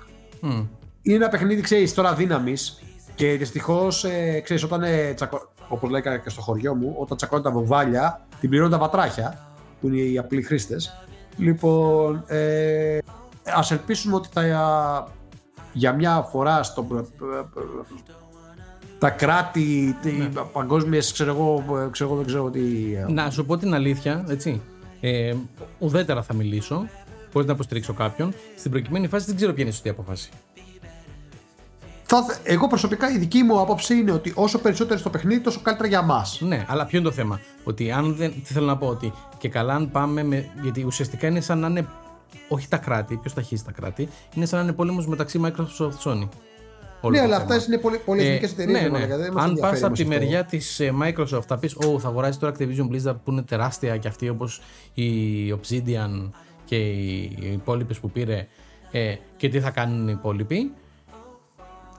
Μμ. 0.42 0.64
Είναι 1.02 1.16
ένα 1.16 1.30
παιχνίδι, 1.30 1.62
ξέρεις, 1.62 1.94
τώρα 1.94 2.14
δύναμης 2.14 2.82
και 3.16 3.32
δυστυχώς, 3.32 4.04
ε, 4.04 4.40
ξέρεις, 4.44 4.64
όταν. 4.64 4.84
Ε, 4.84 5.14
τσακω... 5.14 5.52
Όπως 5.70 5.90
λέει 5.90 6.02
και 6.02 6.30
στο 6.30 6.42
χωριό 6.42 6.76
μου, 6.76 6.96
όταν 6.98 7.18
τσακώνουν 7.18 7.44
τα 7.44 7.52
βομβάλια, 7.52 8.26
την 8.40 8.50
πληρώνουν 8.50 8.72
τα 8.72 8.80
πατράχια, 8.80 9.48
που 9.82 9.88
είναι 9.88 9.98
οι 9.98 10.18
απλοί 10.18 10.42
χρήστες. 10.42 11.06
Λοιπόν, 11.38 12.24
ε, 12.28 12.98
ας 13.56 13.72
ελπίσουμε 13.72 14.16
ότι 14.16 14.30
θα, 14.32 14.44
για 15.74 15.94
μια 15.94 16.22
φορά 16.22 16.64
στο, 16.64 16.88
τα 19.00 19.10
κράτη, 19.10 19.96
ναι. 20.04 20.30
παγκόσμιες, 20.54 21.12
ξέρω 21.12 21.32
εγώ, 21.32 21.64
ξέρω 21.92 22.10
εγώ, 22.10 22.18
δεν 22.18 22.26
ξέρω 22.28 22.50
τι. 22.50 22.60
ε, 23.08 23.12
Να 23.12 23.30
σου 23.30 23.46
πω 23.46 23.58
την 23.58 23.74
αλήθεια, 23.74 24.26
έτσι. 24.30 24.62
Ε, 25.02 25.34
ουδέτερα 25.80 26.24
θα 26.24 26.34
μιλήσω, 26.34 26.88
χωρίς 27.34 27.48
να 27.48 27.54
υποστηρίξω 27.54 27.94
κάποιον. 27.94 28.34
Στην 28.58 28.72
προκειμένη 28.72 29.08
φάση 29.08 29.26
δεν 29.26 29.36
ξέρω 29.36 29.52
ποια 29.54 29.62
είναι 29.62 29.72
η 29.72 29.74
σωστή 29.74 29.90
απόφαση. 29.90 30.30
Θα, 32.10 32.24
θε- 32.24 32.40
εγώ 32.44 32.68
προσωπικά 32.68 33.12
η 33.12 33.18
δική 33.18 33.44
μου 33.44 33.60
άποψη 33.60 33.96
είναι 33.98 34.12
ότι 34.12 34.32
όσο 34.36 34.60
περισσότερο 34.60 35.00
στο 35.00 35.10
παιχνίδι, 35.10 35.40
τόσο 35.42 35.60
καλύτερα 35.62 35.88
για 35.90 36.02
μας. 36.02 36.42
Ναι, 36.42 36.66
αλλά 36.68 36.86
ποιο 36.86 36.98
είναι 37.00 37.08
το 37.08 37.14
θέμα; 37.14 37.40
Ότι 37.64 37.92
αν 37.92 38.16
δεν. 38.16 38.32
Τι 38.44 38.54
θέλω 38.54 38.66
να 38.66 38.78
πω, 38.78 38.88
ότι 38.88 39.14
και 39.38 39.50
καλά 39.50 39.74
αν 39.74 39.92
πάμε 39.92 40.24
με. 40.24 40.50
Γιατί 40.62 40.84
ουσιαστικά 40.84 41.28
είναι 41.28 41.42
σαν 41.42 41.60
να 41.60 41.68
είναι. 41.68 41.88
Όχι 42.50 42.68
τα 42.68 42.78
κράτη, 42.78 43.16
ποιος 43.16 43.34
τα 43.34 43.42
χύσει 43.42 43.66
τα 43.66 43.72
κράτη. 43.72 44.10
Είναι 44.34 44.46
σαν 44.46 44.60
να 44.60 44.64
είναι 44.66 44.74
πόλεμος 44.74 45.08
μεταξύ 45.08 45.42
Microsoft 45.46 45.98
Sony. 46.04 46.28
Όλο 47.02 47.14
Ναι, 47.16 47.18
το 47.20 47.24
αλλά 47.28 47.38
θέμα. 47.40 47.52
αυτές 47.54 47.68
είναι 47.68 47.78
πολύ, 47.78 47.98
πολύ 47.98 48.26
εθνικέ 48.26 48.46
εταιρείες. 48.46 48.82
ναι, 48.92 49.06
ναι. 49.06 49.16
Αν 49.36 49.58
πας 49.60 49.84
από 49.84 49.94
τη 49.94 50.06
μεριά 50.06 50.44
της 50.44 50.82
Microsoft, 51.02 51.44
θα 51.48 51.58
πεις: 51.58 51.76
Ω, 51.76 52.00
θα 52.00 52.08
αγοράσει 52.08 52.40
τώρα 52.40 52.54
Activision 52.58 52.90
Blizzard 52.92 53.16
που 53.24 53.32
είναι 53.32 53.42
τεράστια 53.42 53.98
και 53.98 54.08
αυτή 54.08 54.30
όπως 54.30 54.62
η 54.94 55.10
Obsidian 55.52 56.30
και 56.66 56.76
οι 56.76 57.38
υπόλοιπες 57.54 58.00
που 58.00 58.10
πήρε 58.12 58.48
ε, 58.92 59.16
και 59.38 59.50
τι 59.50 59.60
θα 59.60 59.70
κάνουν 59.70 60.08
οι 60.08 60.14
υπόλοιποι. 60.18 60.72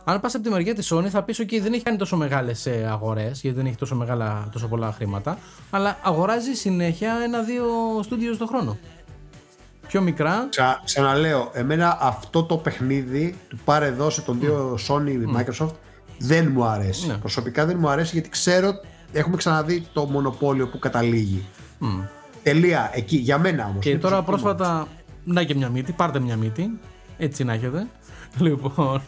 Αν 0.05 0.21
πας 0.21 0.35
από 0.35 0.45
τη 0.45 0.51
μεριά 0.51 0.75
της 0.75 0.93
Sony, 0.95 1.07
θα 1.07 1.23
πεις: 1.23 1.41
OK, 1.41 1.61
δεν 1.61 1.73
έχει 1.73 1.83
κάνει 1.83 1.97
τόσο 1.97 2.17
μεγάλες 2.17 2.67
αγορές, 2.67 3.41
γιατί 3.41 3.57
δεν 3.57 3.67
έχει 3.67 3.77
τόσο, 3.77 3.95
μεγάλα, 3.95 4.49
τόσο 4.53 4.69
πολλά 4.69 4.93
χρήματα, 4.93 5.39
αλλά 5.71 5.99
αγοράζει 6.03 6.53
συνέχεια 6.55 7.15
ένα-δύο 7.25 7.65
στούντιο 8.03 8.37
το 8.37 8.47
χρόνο. 8.47 8.79
Πιο 9.89 10.01
μικρά. 10.01 10.47
Ξα, 10.51 10.81
ξαναλέω, 10.85 11.51
εμένα 11.53 11.99
αυτό 12.01 12.43
το 12.45 12.57
παιχνίδι 12.57 13.37
του 13.49 13.59
πάρε 13.65 13.91
δώσε 13.91 14.23
των 14.23 14.41
δύο 14.41 14.79
Sony 14.89 15.37
Microsoft 15.37 15.75
δεν 16.19 16.51
μου 16.53 16.65
αρέσει. 16.65 17.07
Ναι. 17.07 17.15
Προσωπικά 17.15 17.67
δεν 17.67 17.77
μου 17.79 17.89
αρέσει 17.89 18.11
γιατί 18.13 18.29
ξέρω, 18.29 18.73
έχουμε 19.13 19.37
ξαναδεί 19.37 19.87
το 19.93 20.07
μονοπόλιο 20.07 20.69
που 20.69 20.79
καταλήγει. 20.79 21.45
Τελεία, 22.43 22.91
εκεί, 22.95 23.17
για 23.17 23.39
μένα 23.39 23.67
όμως. 23.67 23.83
Και 23.83 23.91
Είναι 23.91 23.99
τώρα 23.99 24.23
προσωπική 24.23 24.51
μου 24.51 24.57
πρόσφατα, 24.57 24.89
να 25.25 25.43
και 25.43 25.55
μια 25.55 25.69
μύτη, 25.69 25.93
πάρτε 25.93 26.19
μια 26.19 26.37
μύτη. 26.37 26.79
Έτσι 27.19 27.45
να 27.45 27.53
έχετε. 27.53 27.87
Λοιπόν. 28.39 29.03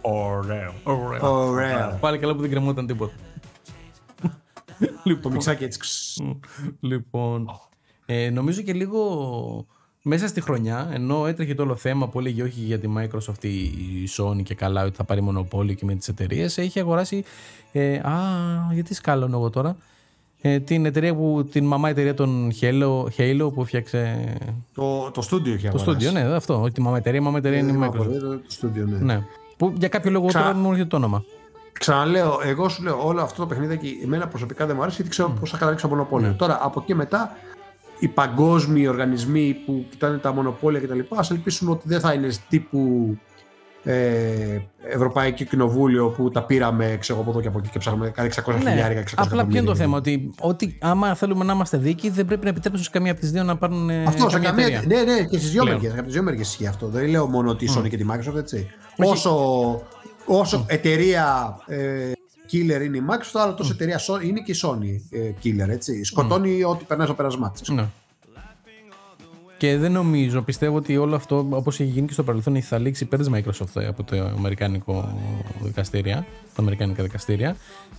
Ωραίο. 0.00 0.74
Ωραίο. 0.82 1.48
Ωραίο. 1.48 1.98
Πάλι 2.00 2.18
καλά 2.18 2.34
που 2.34 2.40
δεν 2.40 2.50
κρεμόταν 2.50 2.86
τίποτα. 2.86 3.12
Το 4.78 4.86
λοιπόν, 5.02 5.32
μιξάκι 5.32 5.64
έτσι. 5.64 5.78
ξ. 5.78 6.16
λοιπόν 6.80 7.50
ε, 8.10 8.30
νομίζω 8.30 8.62
και 8.62 8.72
λίγο 8.72 9.66
μέσα 10.02 10.26
στη 10.28 10.40
χρονιά, 10.40 10.88
ενώ 10.92 11.26
έτρεχε 11.26 11.54
το 11.54 11.62
όλο 11.62 11.76
θέμα 11.76 12.08
που 12.08 12.18
έλεγε 12.18 12.42
όχι 12.42 12.60
για 12.60 12.78
τη 12.78 12.88
Microsoft 12.98 13.44
η 13.44 13.70
Sony 14.16 14.42
και 14.42 14.54
καλά 14.54 14.84
ότι 14.84 14.96
θα 14.96 15.04
πάρει 15.04 15.20
μονοπόλιο 15.20 15.74
και 15.74 15.84
με 15.84 15.94
τις 15.94 16.08
εταιρείες, 16.08 16.58
έχει 16.58 16.80
αγοράσει. 16.80 17.24
Ε, 17.72 17.94
α, 17.96 18.12
γιατί 18.72 18.94
σκάλωνω 18.94 19.36
εγώ 19.36 19.50
τώρα. 19.50 19.76
Ε, 20.40 20.58
την 20.60 20.86
εταιρεία 20.86 21.14
που, 21.14 21.48
την 21.52 21.64
μαμά 21.64 21.88
εταιρεία 21.88 22.14
των 22.14 22.52
Halo, 22.60 23.02
Halo 23.16 23.50
που 23.54 23.64
φτιάξε 23.64 24.32
Το, 24.74 25.10
το 25.10 25.22
στούντιο 25.22 25.54
είχε 25.54 25.68
το 25.68 25.78
αγοράσει. 25.78 26.06
στούντιο, 26.06 26.28
ναι, 26.28 26.34
αυτό. 26.34 26.60
Όχι 26.62 26.72
τη 26.72 26.80
μαμά 26.80 26.96
εταιρεία, 26.96 27.20
η 27.20 27.22
μαμά 27.22 27.38
εταιρεία 27.38 27.58
είναι 27.58 27.72
η 27.72 27.74
Ε, 27.74 27.86
Microsoft. 27.86 28.06
Το 28.20 28.28
το 28.38 28.40
στούντιο, 28.46 28.86
ναι. 28.86 28.98
Ναι. 28.98 29.22
Που 29.56 29.72
για 29.78 29.88
κάποιο 29.88 30.10
λόγο 30.10 30.26
Ξα- 30.26 30.38
τώρα 30.40 30.52
δεν 30.52 30.62
μου 30.62 30.70
έρχεται 30.70 30.88
το 30.88 30.96
όνομα. 30.96 31.24
Ξαναλέω, 31.72 32.38
εγώ 32.44 32.68
σου 32.68 32.82
λέω 32.82 33.06
όλο 33.06 33.20
αυτό 33.22 33.40
το 33.42 33.46
παιχνίδι 33.46 33.78
και 33.78 33.88
εμένα 34.04 34.28
προσωπικά 34.28 34.66
δεν 34.66 34.74
μου 34.76 34.80
αρέσει 34.82 34.96
γιατί 34.96 35.10
ξέρω 35.10 35.30
πώς 35.40 35.50
θα 35.50 35.56
καταλήξει 35.56 35.84
το 35.88 35.90
μονοπόλιο. 35.90 36.34
Τώρα 36.38 36.58
από 36.62 36.80
εκεί 36.82 36.94
μετά 36.94 37.36
οι 37.98 38.08
παγκόσμιοι 38.08 38.86
οργανισμοί 38.88 39.56
που 39.66 39.84
κοιτάνε 39.90 40.16
τα 40.18 40.32
μονοπόλια 40.32 40.80
κτλ. 40.80 40.98
Α 40.98 41.20
ελπίσουμε 41.30 41.70
ότι 41.70 41.82
δεν 41.88 42.00
θα 42.00 42.12
είναι 42.12 42.28
τύπου 42.48 43.16
ε, 43.82 44.58
Ευρωπαϊκό 44.82 45.44
Κοινοβούλιο 45.44 46.08
που 46.08 46.30
τα 46.30 46.42
πήραμε 46.42 46.96
ξέρω, 47.00 47.20
από 47.20 47.30
εδώ 47.30 47.40
και 47.40 47.48
από 47.48 47.58
εκεί 47.58 47.68
και 47.68 47.78
ψάχνουμε 47.78 48.10
κάτι 48.10 48.42
600 48.46 48.52
Ναι, 48.62 48.70
χιλιάρικα, 48.70 49.00
600 49.02 49.12
απλά 49.16 49.46
ποιο 49.46 49.58
είναι 49.58 49.66
το 49.66 49.72
εκατομμύρια. 49.72 49.74
θέμα, 49.74 49.96
ότι, 49.96 50.30
ότι 50.40 50.78
άμα 50.80 51.14
θέλουμε 51.14 51.44
να 51.44 51.52
είμαστε 51.52 51.76
δίκοι, 51.78 52.10
δεν 52.10 52.26
πρέπει 52.26 52.44
να 52.44 52.50
επιτρέψουν 52.50 52.84
σε 52.84 52.90
καμία 52.90 53.10
από 53.12 53.20
τις 53.20 53.30
δύο 53.30 53.42
να 53.42 53.56
πάρουν. 53.56 53.90
ε, 53.90 54.04
Αυτό 54.06 54.28
σε 54.30 54.38
καμία 54.38 54.50
καμία. 54.50 54.66
εταιρεία. 54.78 55.04
Ναι, 55.04 55.12
ναι, 55.12 55.24
και 55.24 55.38
στις 55.38 55.50
δύο 55.50 55.62
Πλέον. 55.62 55.76
μεριές. 55.76 55.92
Από 55.94 56.02
τις 56.04 56.12
δύο 56.12 56.22
μεριές 56.22 56.48
ισχύει 56.48 56.66
αυτό. 56.66 56.86
Δεν 56.88 57.08
λέω 57.08 57.26
μόνο 57.26 57.56
τη 57.56 57.66
Sony 57.78 57.88
και 57.88 57.96
τη 57.96 58.04
Microsoft, 58.10 58.36
έτσι. 58.36 58.66
Όσο, 58.96 59.32
όσο 60.26 60.64
εταιρεία 60.68 61.56
ε, 61.66 62.12
killer 62.52 62.80
είναι 62.84 62.96
η 62.96 63.02
Microsoft, 63.08 63.40
αλλά 63.42 63.54
τόσο 63.54 63.72
εταιρεία 63.72 63.98
Sony- 63.98 64.24
είναι 64.24 64.40
και 64.40 64.52
η 64.52 64.56
Sony 64.62 65.00
ε, 65.10 65.32
killer, 65.44 65.68
έτσι. 65.68 66.04
Σκοτώνει 66.04 66.64
ό,τι 66.64 66.84
περνάει 66.84 67.06
στο 67.06 67.14
πέρασμά 67.14 67.50
της. 67.50 67.68
Ναι. 67.68 67.88
Και 69.58 69.76
δεν 69.76 69.92
νομίζω, 69.92 70.42
πιστεύω 70.42 70.76
ότι 70.76 70.96
όλο 70.96 71.16
αυτό, 71.16 71.46
όπως 71.50 71.80
έχει 71.80 71.90
γίνει 71.90 72.06
και 72.06 72.12
στο 72.12 72.22
παρελθόν, 72.22 72.62
θα 72.62 72.78
λήξει 72.78 73.04
πέρα 73.04 73.22
τη 73.22 73.30
Microsoft 73.34 73.80
ε, 73.80 73.86
από 73.86 74.02
το 74.02 74.16
αμερικάνικο 74.36 75.18
δικαστήρια, 75.62 76.26
τα 76.54 76.62
αμερικάνικα 76.62 77.02
δικαστήρια. 77.02 77.56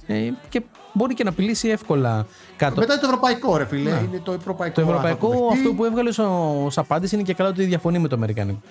Ε, 0.08 0.30
και 0.50 0.62
μπορεί 0.94 1.14
και 1.14 1.24
να 1.24 1.30
απειλήσει 1.30 1.70
εύκολα 1.70 2.28
κάτω. 2.56 2.80
Μετά 2.80 3.00
το 3.00 3.06
ευρωπαϊκό, 3.06 3.58
ρε 3.58 3.66
φίλε. 3.66 3.90
Είναι 3.90 4.22
το 4.24 4.32
ευρωπαϊκό. 4.32 4.82
Το 4.82 4.82
ευρωπαϊκό, 4.82 5.28
θα 5.28 5.38
το 5.38 5.42
δεχτεί. 5.42 5.60
αυτό 5.60 5.74
που 5.74 5.86
έβγαλε 5.86 6.10
ως 6.66 6.78
απάντηση 6.78 7.16
είναι 7.16 7.24
και 7.24 7.34
καλά 7.34 7.50
ότι 7.50 7.64
διαφωνεί 7.64 8.00
με 8.00 8.08
το 8.08 8.16
αμερικάνικο. 8.16 8.62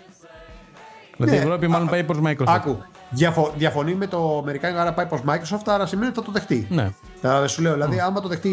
Δηλαδή 1.19 1.37
η 1.37 1.39
Ναι. 1.39 1.45
Ευρώπη 1.45 1.67
μάλλον 1.69 1.89
πάει 1.89 2.05
προς 2.05 2.19
Microsoft. 2.25 2.45
Άκου. 2.47 2.77
Διαφο- 3.11 3.53
διαφωνεί 3.57 3.95
με 3.95 4.07
το 4.07 4.39
Αμερικάνικο, 4.39 4.81
άρα 4.81 4.93
πάει 4.95 5.07
προς 5.07 5.21
Microsoft, 5.29 5.63
άρα 5.67 5.87
σημαίνει 5.87 6.09
ότι 6.09 6.19
θα 6.19 6.25
το 6.25 6.33
δεχτεί. 6.33 6.67
Ναι. 6.71 6.91
Θα 7.21 7.47
σου 7.49 7.63
λέω, 7.63 7.73
δηλαδή, 7.73 8.01
άμα 8.01 8.21
το 8.21 8.29
δεχτεί 8.29 8.49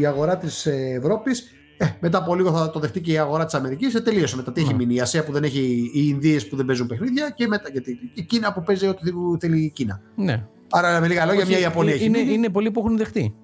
η 0.00 0.06
αγορά 0.06 0.36
της 0.36 0.66
Ευρώπης, 0.66 1.50
ε, 1.78 1.86
μετά 2.00 2.18
από 2.18 2.34
λίγο 2.34 2.52
θα 2.52 2.70
το 2.70 2.78
δεχτεί 2.80 3.00
και 3.00 3.12
η 3.12 3.18
αγορά 3.18 3.44
της 3.44 3.54
Αμερικής. 3.54 3.94
Ε, 3.94 4.00
τελείωσε. 4.00 4.36
Μετά 4.36 4.52
τι 4.52 4.60
έχει 4.60 4.74
μείνει 4.74 4.94
η 4.94 5.00
Ασία 5.00 5.24
που 5.24 5.32
δεν 5.32 5.44
έχει, 5.44 5.90
οι 5.94 6.06
Ινδίες 6.08 6.48
που 6.48 6.56
δεν 6.56 6.66
παίζουν 6.66 6.86
παιχνίδια 6.86 7.30
και 7.30 7.46
μετά 7.46 7.68
γιατί 7.72 7.98
η 8.14 8.22
Κίνα 8.22 8.52
που 8.52 8.62
παίζει 8.62 8.86
ό,τι 8.86 9.10
θέλει 9.40 9.60
η 9.64 9.70
Κίνα. 9.70 10.00
ναι. 10.16 10.44
Άρα 10.74 11.00
με 11.00 11.06
λίγα 11.08 11.26
λόγια, 11.26 11.44
μια 11.46 11.54
Όχι, 11.54 11.62
Ιαπωνία 11.64 11.92
ε, 11.92 11.94
έχει. 11.96 12.04
είναι, 12.04 12.18
μείνει. 12.18 12.32
είναι 12.32 12.48
πολλοί 12.48 12.70
που 12.70 12.80
έχουν 12.80 12.96
δεχτεί. 12.96 13.34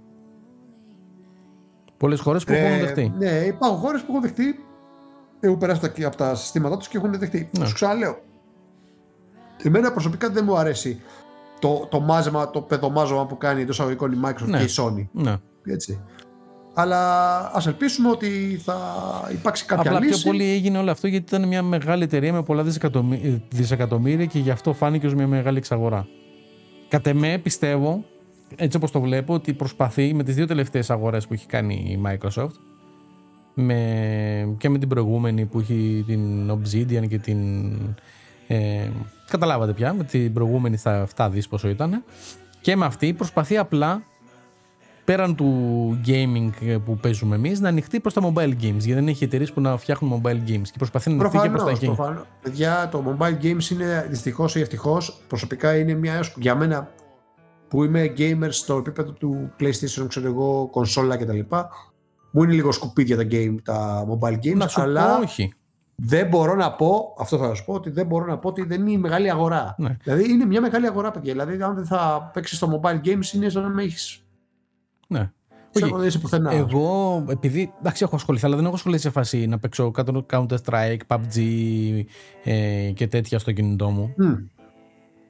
Πολλές 1.97 2.21
χώρες 2.21 2.45
που 2.45 2.53
Ε, 2.53 2.57
έχουν 2.67 2.79
δεχτεί. 2.81 3.13
Ναι, 3.19 3.29
υπάρχουν 3.31 3.79
χώρες 3.79 4.01
που 4.01 4.07
έχουν 4.11 4.21
δεχτεί. 4.23 4.55
Έχουν 5.41 5.59
περάσει 5.59 5.81
τα- 5.81 6.07
από 6.07 6.17
τα 6.17 6.35
συστήματά 6.35 6.77
τους 6.77 6.89
και 6.89 6.97
έχουν 6.97 7.19
δεχτεί. 7.19 7.51
Ναι. 7.59 7.67
Σου 7.67 7.75
ξαναλέω. 7.75 8.19
Εμένα 9.63 9.93
προσωπικά 9.93 10.31
δεν 10.31 10.45
μου 10.47 10.57
αρέσει 10.57 11.01
το, 11.59 11.87
το 11.91 12.01
μάζεμα, 12.01 12.51
το 12.51 12.61
παιδομάζωμα 12.61 13.27
που 13.27 13.37
κάνει 13.39 13.63
εντός 13.63 13.81
αγωγικών 13.81 14.13
η 14.13 14.17
Microsoft 14.25 14.47
Ναι. 14.47 14.59
και 14.59 14.65
η 14.65 14.69
Sony. 14.77 15.07
Ναι. 15.13 15.37
Έτσι. 15.67 16.01
Αλλά 16.75 17.39
ας 17.55 17.67
ελπίσουμε 17.67 18.09
ότι 18.11 18.61
θα 18.65 18.77
υπάρξει 19.33 19.65
κάποια 19.65 19.91
Απλά 19.91 20.01
λύση. 20.05 20.23
πιο 20.23 20.31
πολύ 20.31 20.45
έγινε 20.45 20.79
όλο 20.79 20.91
αυτό 20.91 21.07
γιατί 21.07 21.25
ήταν 21.37 21.49
μια 21.49 21.63
μεγάλη 21.63 22.03
εταιρεία 22.03 22.33
με 22.33 22.43
πολλά 22.43 22.63
δισεκατομμύ- 22.63 23.41
δισεκατομμύρια 23.49 24.27
και 24.27 24.39
γι' 24.39 24.51
αυτό 24.51 24.73
φάνηκε 24.73 25.07
ως 25.07 25.15
μια 25.15 25.27
μεγάλη 25.27 25.57
εξαγορά. 25.59 26.07
Κατ' 26.89 27.07
εμέ 27.07 27.39
πιστεύω, 27.39 28.05
έτσι 28.57 28.77
όπως 28.77 28.91
το 28.91 29.01
βλέπω, 29.01 29.35
ότι 29.35 29.53
προσπαθεί 29.53 30.15
με 30.15 30.23
τις 30.23 30.35
δύο 30.35 30.47
τελευταίες 30.47 30.91
αγορές 30.91 31.27
που 31.27 31.33
έχει 31.35 31.47
κάνει 31.47 31.75
η 31.75 32.01
Microsoft 32.07 32.53
με, 33.55 34.55
και 34.59 34.69
με 34.69 34.79
την 34.79 34.89
προηγούμενη 34.89 35.45
που 35.47 35.59
έχει 35.59 36.05
την 36.07 36.51
Obsidian 36.53 37.09
και 37.09 37.19
την... 37.19 37.73
Ε, 38.47 38.89
καταλάβατε 39.31 39.73
πια, 39.73 39.93
με 39.93 40.05
την 40.05 40.33
προηγούμενη 40.33 40.77
στα 40.77 41.07
7 41.17 41.29
δις 41.33 41.49
πόσο 41.49 41.69
ήταν 41.69 42.05
και 42.61 42.77
με 42.77 42.85
αυτή 42.85 43.13
προσπαθεί 43.13 43.57
απλά 43.57 44.03
πέραν 45.05 45.35
του 45.35 46.01
gaming 46.07 46.51
που 46.85 46.97
παίζουμε 46.97 47.35
εμείς, 47.35 47.61
να 47.61 47.69
ανοιχτεί 47.69 48.01
προς 48.01 48.15
τα 48.15 48.21
mobile 48.25 48.49
games. 48.49 48.59
Γιατί 48.61 48.93
δεν 48.93 49.09
έχει 49.09 49.25
εταιρείες 49.25 49.53
που 49.53 49.61
να 49.61 49.77
φτιάχνουν 49.77 50.21
mobile 50.23 50.51
games. 50.51 50.63
Και 50.63 50.75
προσπαθεί 50.79 51.11
να 51.11 51.15
ανοιχτεί 51.25 51.39
και 51.39 51.49
προς 51.49 51.63
τα 51.63 51.67
Προφανώς, 51.69 51.79
εκεί. 51.79 51.87
προφανώς. 51.87 52.25
Παιδιά, 52.43 52.89
το 52.89 53.17
mobile 53.19 53.45
games 53.45 53.71
είναι 53.71 54.07
δυστυχώς 54.11 54.57
ή 54.57 54.61
ευτυχώς 54.61 55.21
προσωπικά 55.29 55.77
είναι 55.79 55.95
μια 55.95 56.15
έως- 56.15 56.35
για 56.37 56.55
μένα 56.55 56.89
που 57.69 57.85
είμαι 57.85 58.13
gamer 58.19 58.49
στο 58.49 58.77
επίπεδο 58.77 59.13
του 59.13 59.53
PlayStation, 59.61 60.07
ξέρω 60.09 60.27
εγώ, 60.27 60.69
κονσόλα 60.71 61.17
κτλ. 61.17 61.39
Μου 62.31 62.43
είναι 62.43 62.53
λίγο 62.53 62.73
σκουπίδια 62.73 63.17
τα, 63.17 63.25
game, 63.31 63.55
τα 63.65 64.07
mobile 64.09 64.35
games, 64.35 64.57
Να 64.57 64.69
σου 64.69 64.81
αλλά 64.81 65.17
πω, 65.17 65.23
όχι. 65.23 65.53
Δεν 66.01 66.27
μπορώ 66.29 66.55
να 66.55 66.73
πω, 66.73 67.15
αυτό 67.19 67.39
θα 67.39 67.55
σου 67.55 67.65
πω, 67.65 67.73
ότι 67.75 67.91
δεν 67.91 68.07
μπορώ 68.07 68.25
να 68.27 68.39
πω 68.39 68.49
ότι 68.49 68.65
δεν 68.65 68.81
είναι 68.81 68.91
η 68.91 68.99
μεγάλη 68.99 69.31
αγορά. 69.31 69.75
Ναι. 69.79 69.97
Δηλαδή 70.03 70.31
είναι 70.33 70.45
μια 70.45 70.61
μεγάλη 70.61 70.87
αγορά, 70.87 71.11
παιδιά. 71.11 71.33
Δηλαδή, 71.33 71.63
αν 71.63 71.75
δεν 71.75 71.85
θα 71.87 72.31
παίξεις 72.33 72.57
στο 72.57 72.81
mobile 72.83 73.01
games, 73.07 73.33
είναι 73.35 73.49
σαν 73.49 73.63
να 73.63 73.69
με 73.69 73.83
έχεις. 73.83 74.23
Ναι. 75.09 75.31
Σαν 75.71 75.83
Όχι. 75.89 75.95
να 76.01 76.07
είσαι 76.07 76.19
πουθενά. 76.19 76.53
Εγώ, 76.53 77.25
επειδή 77.29 77.73
εντάξει, 77.81 78.03
έχω 78.05 78.17
ασχοληθεί, 78.17 78.47
αλλά 78.47 78.57
δεν 78.57 78.65
έχω 78.65 78.75
ασχοληθεί 78.75 79.03
σε 79.03 79.11
φάση 79.11 79.47
να 79.47 79.59
παίξω 79.59 79.91
κάτω 79.91 80.27
Counter-Strike, 80.33 80.99
PUBG 81.07 81.39
ε, 82.45 82.91
και 82.95 83.07
τέτοια 83.07 83.39
στο 83.39 83.53
κινητό 83.53 83.91
μου. 83.91 84.15
Μμ. 84.17 84.35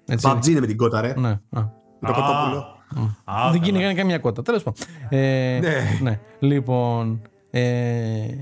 Έτσι. 0.08 0.28
PUBG 0.32 0.46
είναι 0.48 0.60
με 0.60 0.66
την 0.66 0.76
κότα, 0.76 1.00
ρε. 1.00 1.14
Ναι. 1.16 1.28
Α. 1.28 1.66
Με 2.00 2.08
το 2.08 2.12
κοτόπουλο. 2.12 2.58
Α, 3.24 3.34
δεν 3.34 3.50
καλά. 3.50 3.58
κυνηγάνε 3.58 3.94
καμιά 3.94 4.18
κότα. 4.18 4.42
Τέλος 4.42 4.62
πάντων. 4.62 4.80
Ε, 5.08 5.58
Ναι. 5.62 5.98
ναι. 6.02 6.20
Λοιπόν, 6.38 7.22
ε, 7.50 7.60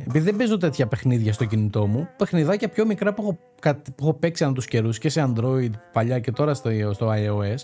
επειδή 0.07 0.19
δεν 0.19 0.37
παίζω 0.37 0.57
τέτοια 0.57 0.87
παιχνίδια 0.87 1.33
στο 1.33 1.45
κινητό 1.45 1.87
μου, 1.87 2.09
παιχνιδάκια 2.17 2.69
πιο 2.69 2.87
μικρά 2.87 3.15
που 3.15 3.23
έχω, 3.23 3.39
κα- 3.61 3.75
που 3.77 3.93
έχω 4.01 4.15
παίξει 4.15 4.45
ανά 4.45 4.53
τους 4.53 4.67
καιρούς 4.67 4.99
και 4.99 5.09
σε 5.09 5.33
Android 5.33 5.71
παλιά 5.93 6.19
και 6.19 6.33
τώρα 6.33 6.55
στο, 6.55 6.71
στο 6.93 7.13
iOS. 7.13 7.59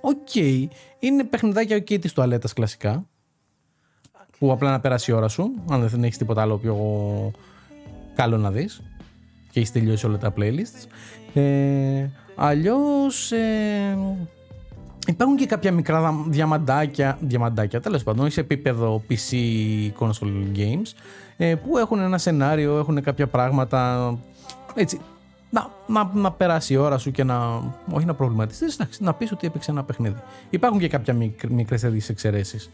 OK, 0.00 0.34
είναι 0.98 1.24
παιχνιδάκια 1.24 1.76
OK 1.76 2.00
της 2.00 2.12
τουαλέτας 2.12 2.52
κλασικά. 2.52 3.06
Που 4.38 4.52
απλά 4.52 4.70
να 4.70 4.80
περάσει 4.80 5.10
η 5.10 5.14
ώρα 5.14 5.28
σου, 5.28 5.50
αν 5.70 5.88
δεν 5.88 6.04
έχεις 6.04 6.18
τίποτα 6.18 6.42
άλλο 6.42 6.58
πιο 6.58 6.76
καλό 8.14 8.36
να 8.36 8.50
δεις 8.50 8.80
και 9.50 9.58
έχεις 9.60 9.72
τελειώσει 9.72 10.06
όλα 10.06 10.18
τα 10.18 10.32
playlists. 10.36 10.86
Ε, 11.34 12.06
αλλιώς 12.36 13.32
ε, 13.32 13.98
υπάρχουν 15.08 15.36
και 15.36 15.46
κάποια 15.46 15.72
μικρά 15.72 16.00
δα- 16.00 16.24
διαμαντάκια, 16.26 17.18
διαμαντάκια 17.20 17.80
τέλος 17.80 18.02
πάντων, 18.02 18.24
όχι 18.24 18.32
σε 18.32 18.40
επίπεδο 18.40 19.02
PC 19.08 19.32
console 19.98 20.56
games, 20.56 20.92
ε, 21.36 21.54
που 21.54 21.78
έχουν 21.78 21.98
ένα 22.00 22.18
σενάριο, 22.18 22.78
έχουν 22.78 23.02
κάποια 23.02 23.26
πράγματα, 23.26 24.14
έτσι, 24.74 25.00
να, 25.50 25.70
να, 25.86 26.10
να 26.14 26.32
περάσει 26.32 26.72
η 26.72 26.76
ώρα 26.76 26.98
σου 26.98 27.10
και 27.10 27.24
να, 27.24 27.62
όχι 27.92 28.06
να 28.06 28.14
προβληματιστείς, 28.14 28.74
εντάξει, 28.74 29.02
να 29.02 29.14
πεις 29.14 29.32
ότι 29.32 29.46
έπαιξε 29.46 29.70
ένα 29.70 29.84
παιχνίδι. 29.84 30.16
Υπάρχουν 30.50 30.80
και 30.80 30.88
κάποια 30.88 31.14
μικ, 31.14 31.44
μικρές 31.48 31.80
τέτοιες 31.80 32.08
εξαιρέσεις. 32.08 32.70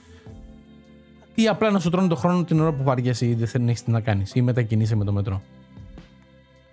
Ή 1.34 1.48
απλά 1.48 1.70
να 1.70 1.78
σου 1.78 1.90
τρώνε 1.90 2.08
το 2.08 2.16
χρόνο 2.16 2.44
την 2.44 2.60
ώρα 2.60 2.72
που 2.72 2.82
βαριέσαι 2.82 3.26
ή 3.26 3.34
δεν 3.34 3.68
έχεις 3.68 3.82
τι 3.84 3.90
να 3.90 4.00
κάνεις 4.00 4.34
ή 4.34 4.42
μετακινείσαι 4.42 4.96
με 4.96 5.04
το 5.04 5.12
μετρό. 5.12 5.42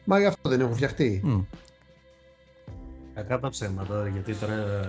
Μα 0.04 0.20
γι' 0.20 0.26
αυτό 0.26 0.50
δεν 0.50 0.60
έχουν 0.60 0.74
φτιαχτεί. 0.76 1.22
Μμ. 1.24 1.40
Κακά 3.14 3.40
τα 3.40 3.50
ψέματα, 3.50 4.08
γιατί 4.08 4.36
τώρα 4.36 4.54
ε, 4.54 4.88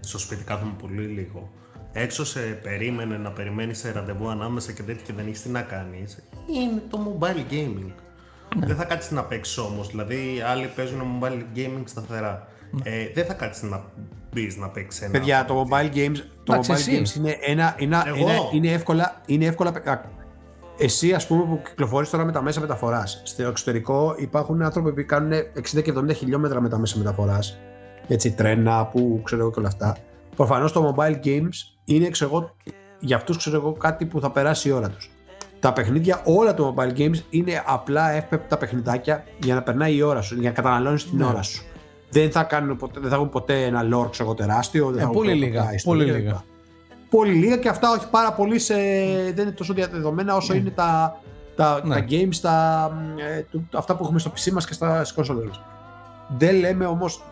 στο 0.00 0.18
σπίτι 0.18 0.44
κάθομαι 0.44 0.72
πολύ 0.78 1.04
λίγο. 1.04 1.50
Έξω 1.92 2.24
σε 2.24 2.40
περίμενε 2.40 3.16
να 3.16 3.30
περιμένεις 3.30 3.78
σε 3.78 3.92
ραντεβού 3.92 4.28
ανάμεσα 4.28 4.72
και 4.72 4.82
τέτοια 4.82 5.02
και 5.02 5.12
δεν 5.12 5.26
έχεις 5.26 5.42
τι 5.42 5.48
να 5.48 5.62
κάνεις. 5.62 6.22
Είναι 6.54 6.82
το 6.90 7.18
mobile 7.18 7.52
gaming. 7.52 7.92
Δεν 8.56 8.76
θα 8.76 8.84
κάτσεις 8.84 9.10
να 9.10 9.24
παίξεις 9.24 9.58
όμως. 9.58 9.88
Δηλαδή, 9.88 10.42
άλλοι 10.46 10.70
παίζουν 10.76 11.00
mobile 11.20 11.58
gaming 11.58 11.82
σταθερά. 11.84 12.46
Ε, 12.82 13.08
δεν 13.14 13.24
θα 13.24 13.34
κάτσεις 13.34 13.62
να 13.62 13.84
μπεις 14.32 14.56
να 14.56 14.68
παίξεις 14.68 15.02
ένα. 15.02 15.10
Παιδιά, 15.10 15.44
το 15.44 15.66
mobile 15.68 15.96
games, 15.96 16.16
το 16.44 16.52
Εντάξει, 16.52 16.72
mobile 16.72 16.76
εσύ. 16.76 17.02
games 17.02 17.16
είναι, 17.18 17.36
ένα, 17.40 17.76
είναι, 17.78 18.02
Εγώ; 18.06 18.18
είναι, 18.18 18.38
είναι 18.52 18.70
εύκολα. 18.72 19.20
Είναι 19.26 19.44
εύκολα 19.44 19.70
α, 19.84 20.00
εσύ, 20.78 21.12
ας 21.12 21.26
πούμε, 21.26 21.44
που 21.44 21.60
κυκλοφορείς 21.68 22.10
τώρα 22.10 22.24
με 22.24 22.32
τα 22.32 22.42
μέσα 22.42 22.60
μεταφοράς. 22.60 23.22
Στο 23.24 23.42
εξωτερικό 23.46 24.14
υπάρχουν 24.18 24.62
άνθρωποι 24.62 24.92
που 24.92 25.06
κάνουν 25.06 25.32
60 25.32 25.82
και 25.82 25.92
70 25.98 26.14
χιλιόμετρα 26.14 26.60
με 26.60 26.68
τα 26.68 26.78
μέσα 26.78 26.98
μεταφοράς. 26.98 27.58
Έτσι, 28.08 28.32
τρένα, 28.32 28.86
που 28.86 29.20
ξέρω 29.24 29.40
εγώ 29.42 29.50
και 29.50 29.58
όλα 29.58 29.68
αυτά. 29.68 29.96
Προφανώς 30.36 30.72
το 30.72 30.94
mobile 30.96 31.26
games 31.26 31.48
είναι 31.84 32.08
ξέρω 32.08 32.30
εγώ, 32.34 32.50
για 32.98 33.16
αυτούς 33.16 33.36
ξέρω 33.36 33.56
εγώ 33.56 33.72
κάτι 33.72 34.04
που 34.04 34.20
θα 34.20 34.30
περάσει 34.30 34.68
η 34.68 34.72
ώρα 34.72 34.88
τους. 34.88 35.10
Τα 35.60 35.72
παιχνίδια, 35.72 36.20
όλα 36.24 36.54
τα 36.54 36.74
mobile 36.74 36.98
games 36.98 37.16
είναι 37.30 37.62
απλά 37.66 38.10
εύπεπτα 38.10 38.56
παιχνιδάκια 38.56 39.24
για 39.42 39.54
να 39.54 39.62
περνάει 39.62 39.94
η 39.96 40.02
ώρα 40.02 40.20
σου, 40.20 40.34
για 40.40 40.48
να 40.48 40.54
καταναλώνεις 40.54 41.08
την 41.08 41.18
Ναι. 41.18 41.24
ώρα 41.24 41.42
σου. 41.42 41.64
Δεν 42.10 42.30
θα, 42.30 42.42
κάνουν 42.42 42.76
ποτέ, 42.76 43.00
δεν 43.00 43.08
θα 43.10 43.14
έχουν 43.16 43.28
ποτέ 43.28 43.62
ένα 43.64 43.80
lore 43.82 44.10
ξέρω 44.10 44.24
εγώ, 44.28 44.34
τεράστιο. 44.34 44.84
Δεν 44.86 44.94
Ε, 44.94 44.96
θα 44.96 45.02
έχουν 45.02 45.14
πολύ 45.14 45.32
ποτέ 45.32 45.44
λίγα, 45.44 45.74
ιστορία 45.74 46.04
πολύ 46.04 46.04
κτλ. 46.04 46.24
λίγα. 46.24 46.42
Πολύ 47.12 47.32
λίγα 47.32 47.56
και 47.56 47.68
αυτά 47.68 47.90
όχι 47.90 48.06
πάρα 48.10 48.32
πολύ 48.32 48.58
σε, 48.58 48.74
δεν 49.34 49.42
είναι 49.46 49.50
τόσο 49.56 49.72
διαδεδομένα 49.74 50.36
όσο 50.36 50.54
είναι 50.54 50.70
τα, 50.70 51.20
τα, 51.56 51.80
Ναι. 51.84 51.94
τα 51.94 52.04
games, 52.10 52.36
τα, 52.42 52.90
ε, 53.36 53.40
του- 53.50 53.68
αυτά 53.72 53.96
που 53.96 54.04
έχουμε 54.04 54.18
στο 54.18 54.30
PC 54.36 54.50
μας 54.52 54.66
και 54.66 54.72
στα 54.72 54.98
στις 55.04 55.12
κονσόλες 55.12 55.44
μας. 55.46 55.60
Δεν 56.38 56.56
λέμε 56.56 56.86
όμως, 56.86 57.22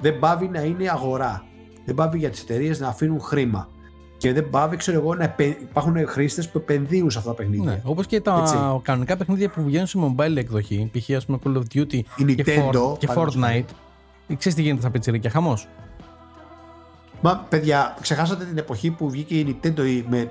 δεν 0.00 0.18
πάβει 0.18 0.48
να 0.48 0.60
είναι 0.60 0.90
αγορά. 0.90 1.44
Δεν 1.84 1.94
πάβει 1.94 2.18
για 2.18 2.30
τις 2.30 2.40
εταιρείες 2.42 2.80
να 2.80 2.88
αφήνουν 2.88 3.20
χρήμα. 3.20 3.68
Και 4.18 4.32
δεν 4.32 4.50
πάβει, 4.50 4.76
ξέρω 4.76 4.98
εγώ, 4.98 5.14
να 5.14 5.24
επε- 5.24 5.60
υπάρχουν 5.60 6.06
χρήστες 6.08 6.48
που 6.48 6.58
επενδύουν 6.58 7.10
σε 7.10 7.18
αυτά 7.18 7.30
τα 7.30 7.36
παιχνίδια. 7.36 7.70
Ναι, 7.70 7.80
όπως 7.84 8.06
και 8.06 8.20
τα 8.20 8.38
Έτσι. 8.40 8.56
κανονικά 8.82 9.16
παιχνίδια 9.16 9.50
που 9.50 9.62
βγαίνουν 9.62 9.86
σε 9.86 9.98
mobile 10.02 10.36
εκδοχή, 10.36 10.90
π.χ. 10.92 11.16
ας 11.16 11.26
πούμε 11.26 11.38
Call 11.44 11.56
of 11.56 11.60
Duty 11.78 11.92
Η 11.94 12.02
και, 12.02 12.44
Nintendo, 12.44 12.92
For- 12.92 12.98
και 12.98 13.06
παραδείγματος 13.06 13.36
Fortnite. 13.36 13.64
Ξέρεις 14.36 14.54
τι 14.54 14.62
γίνεται 14.62 14.80
στα 14.80 14.90
πετσιρίκια, 14.90 15.30
χαμός. 15.30 15.68
Μα 17.26 17.44
παιδιά, 17.48 17.96
ξεχάσατε 18.00 18.44
την 18.44 18.58
εποχή 18.58 18.90
που 18.90 19.10
βγήκε 19.10 19.34
η 19.34 19.58
Nintendo 19.62 19.78
η- 19.86 20.04
με, 20.08 20.30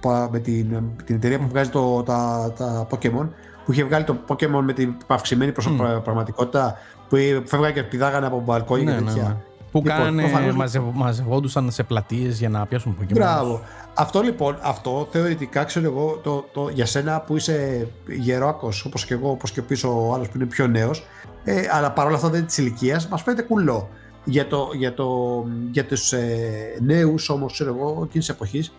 πα- 0.00 0.28
με 0.32 0.38
την, 0.38 0.66
με 0.70 1.02
την 1.04 1.14
εταιρεία 1.16 1.38
που 1.38 1.48
βγάζει 1.48 1.70
το, 1.70 2.02
τα, 2.02 2.52
τα 2.56 2.86
Pokemon 2.90 3.28
που 3.64 3.72
είχε 3.72 3.84
βγάλει 3.84 4.04
το 4.04 4.16
Pokémon 4.28 4.60
με 4.62 4.72
την 4.72 4.94
αυξημένη 5.06 5.52
προσωπ- 5.52 5.80
πραγματικότητα 6.04 6.76
που 7.08 7.16
φεύγανε 7.44 7.72
και 7.72 7.82
πηδάγανε 7.82 8.26
από 8.26 8.40
μπαλκόνι 8.46 8.84
Ναι, 8.84 8.92
και 8.94 9.00
ναι, 9.00 9.06
τέτοια. 9.10 9.22
ναι. 9.22 9.36
Που 9.70 9.78
Λοιπόν, 9.78 9.96
κάνανε, 9.96 10.22
προφανώς- 10.22 10.54
μαζευ, 10.56 10.82
μαζευόντουσαν 10.92 11.70
σε 11.70 11.82
πλατείες 11.82 12.38
για 12.38 12.48
να 12.48 12.66
πιάσουν 12.66 12.96
Pokemon. 13.00 13.12
Μπράβο. 13.12 13.60
Αυτό 13.94 14.20
λοιπόν, 14.20 14.56
αυτό 14.62 15.08
θεωρητικά 15.10 15.64
ξέρω 15.64 15.84
εγώ 15.86 16.20
το, 16.22 16.44
το, 16.52 16.68
για 16.68 16.86
σένα 16.86 17.20
που 17.20 17.36
είσαι 17.36 17.88
γερόακος 18.20 18.84
όπως 18.84 19.04
και 19.04 19.14
εγώ, 19.14 19.30
όπως 19.30 19.50
και 19.50 19.62
πίσω 19.62 20.08
ο 20.08 20.14
άλλος 20.14 20.28
που 20.28 20.36
είναι 20.36 20.46
πιο 20.46 20.66
νέος, 20.66 21.06
ε, 21.44 21.62
αλλά 21.72 21.90
παρόλα 21.92 22.16
αυτά 22.16 22.28
δεν 22.28 22.38
είναι 22.38 22.46
της 22.46 22.58
ηλικίας, 22.58 23.08
μας 23.08 23.22
φαίνεται 23.22 23.42
κουλό. 23.42 23.88
Για, 24.24 24.46
το, 24.46 24.70
για, 24.74 24.94
το, 24.94 25.44
για 25.70 25.86
τους 25.86 26.12
ε, 26.12 26.76
νέους 26.80 27.28
όμως, 27.28 27.52
ξέρω 27.52 27.74
εγώ, 27.74 27.88
εκείνης 27.90 28.26
της 28.26 28.28
εποχής, 28.28 28.72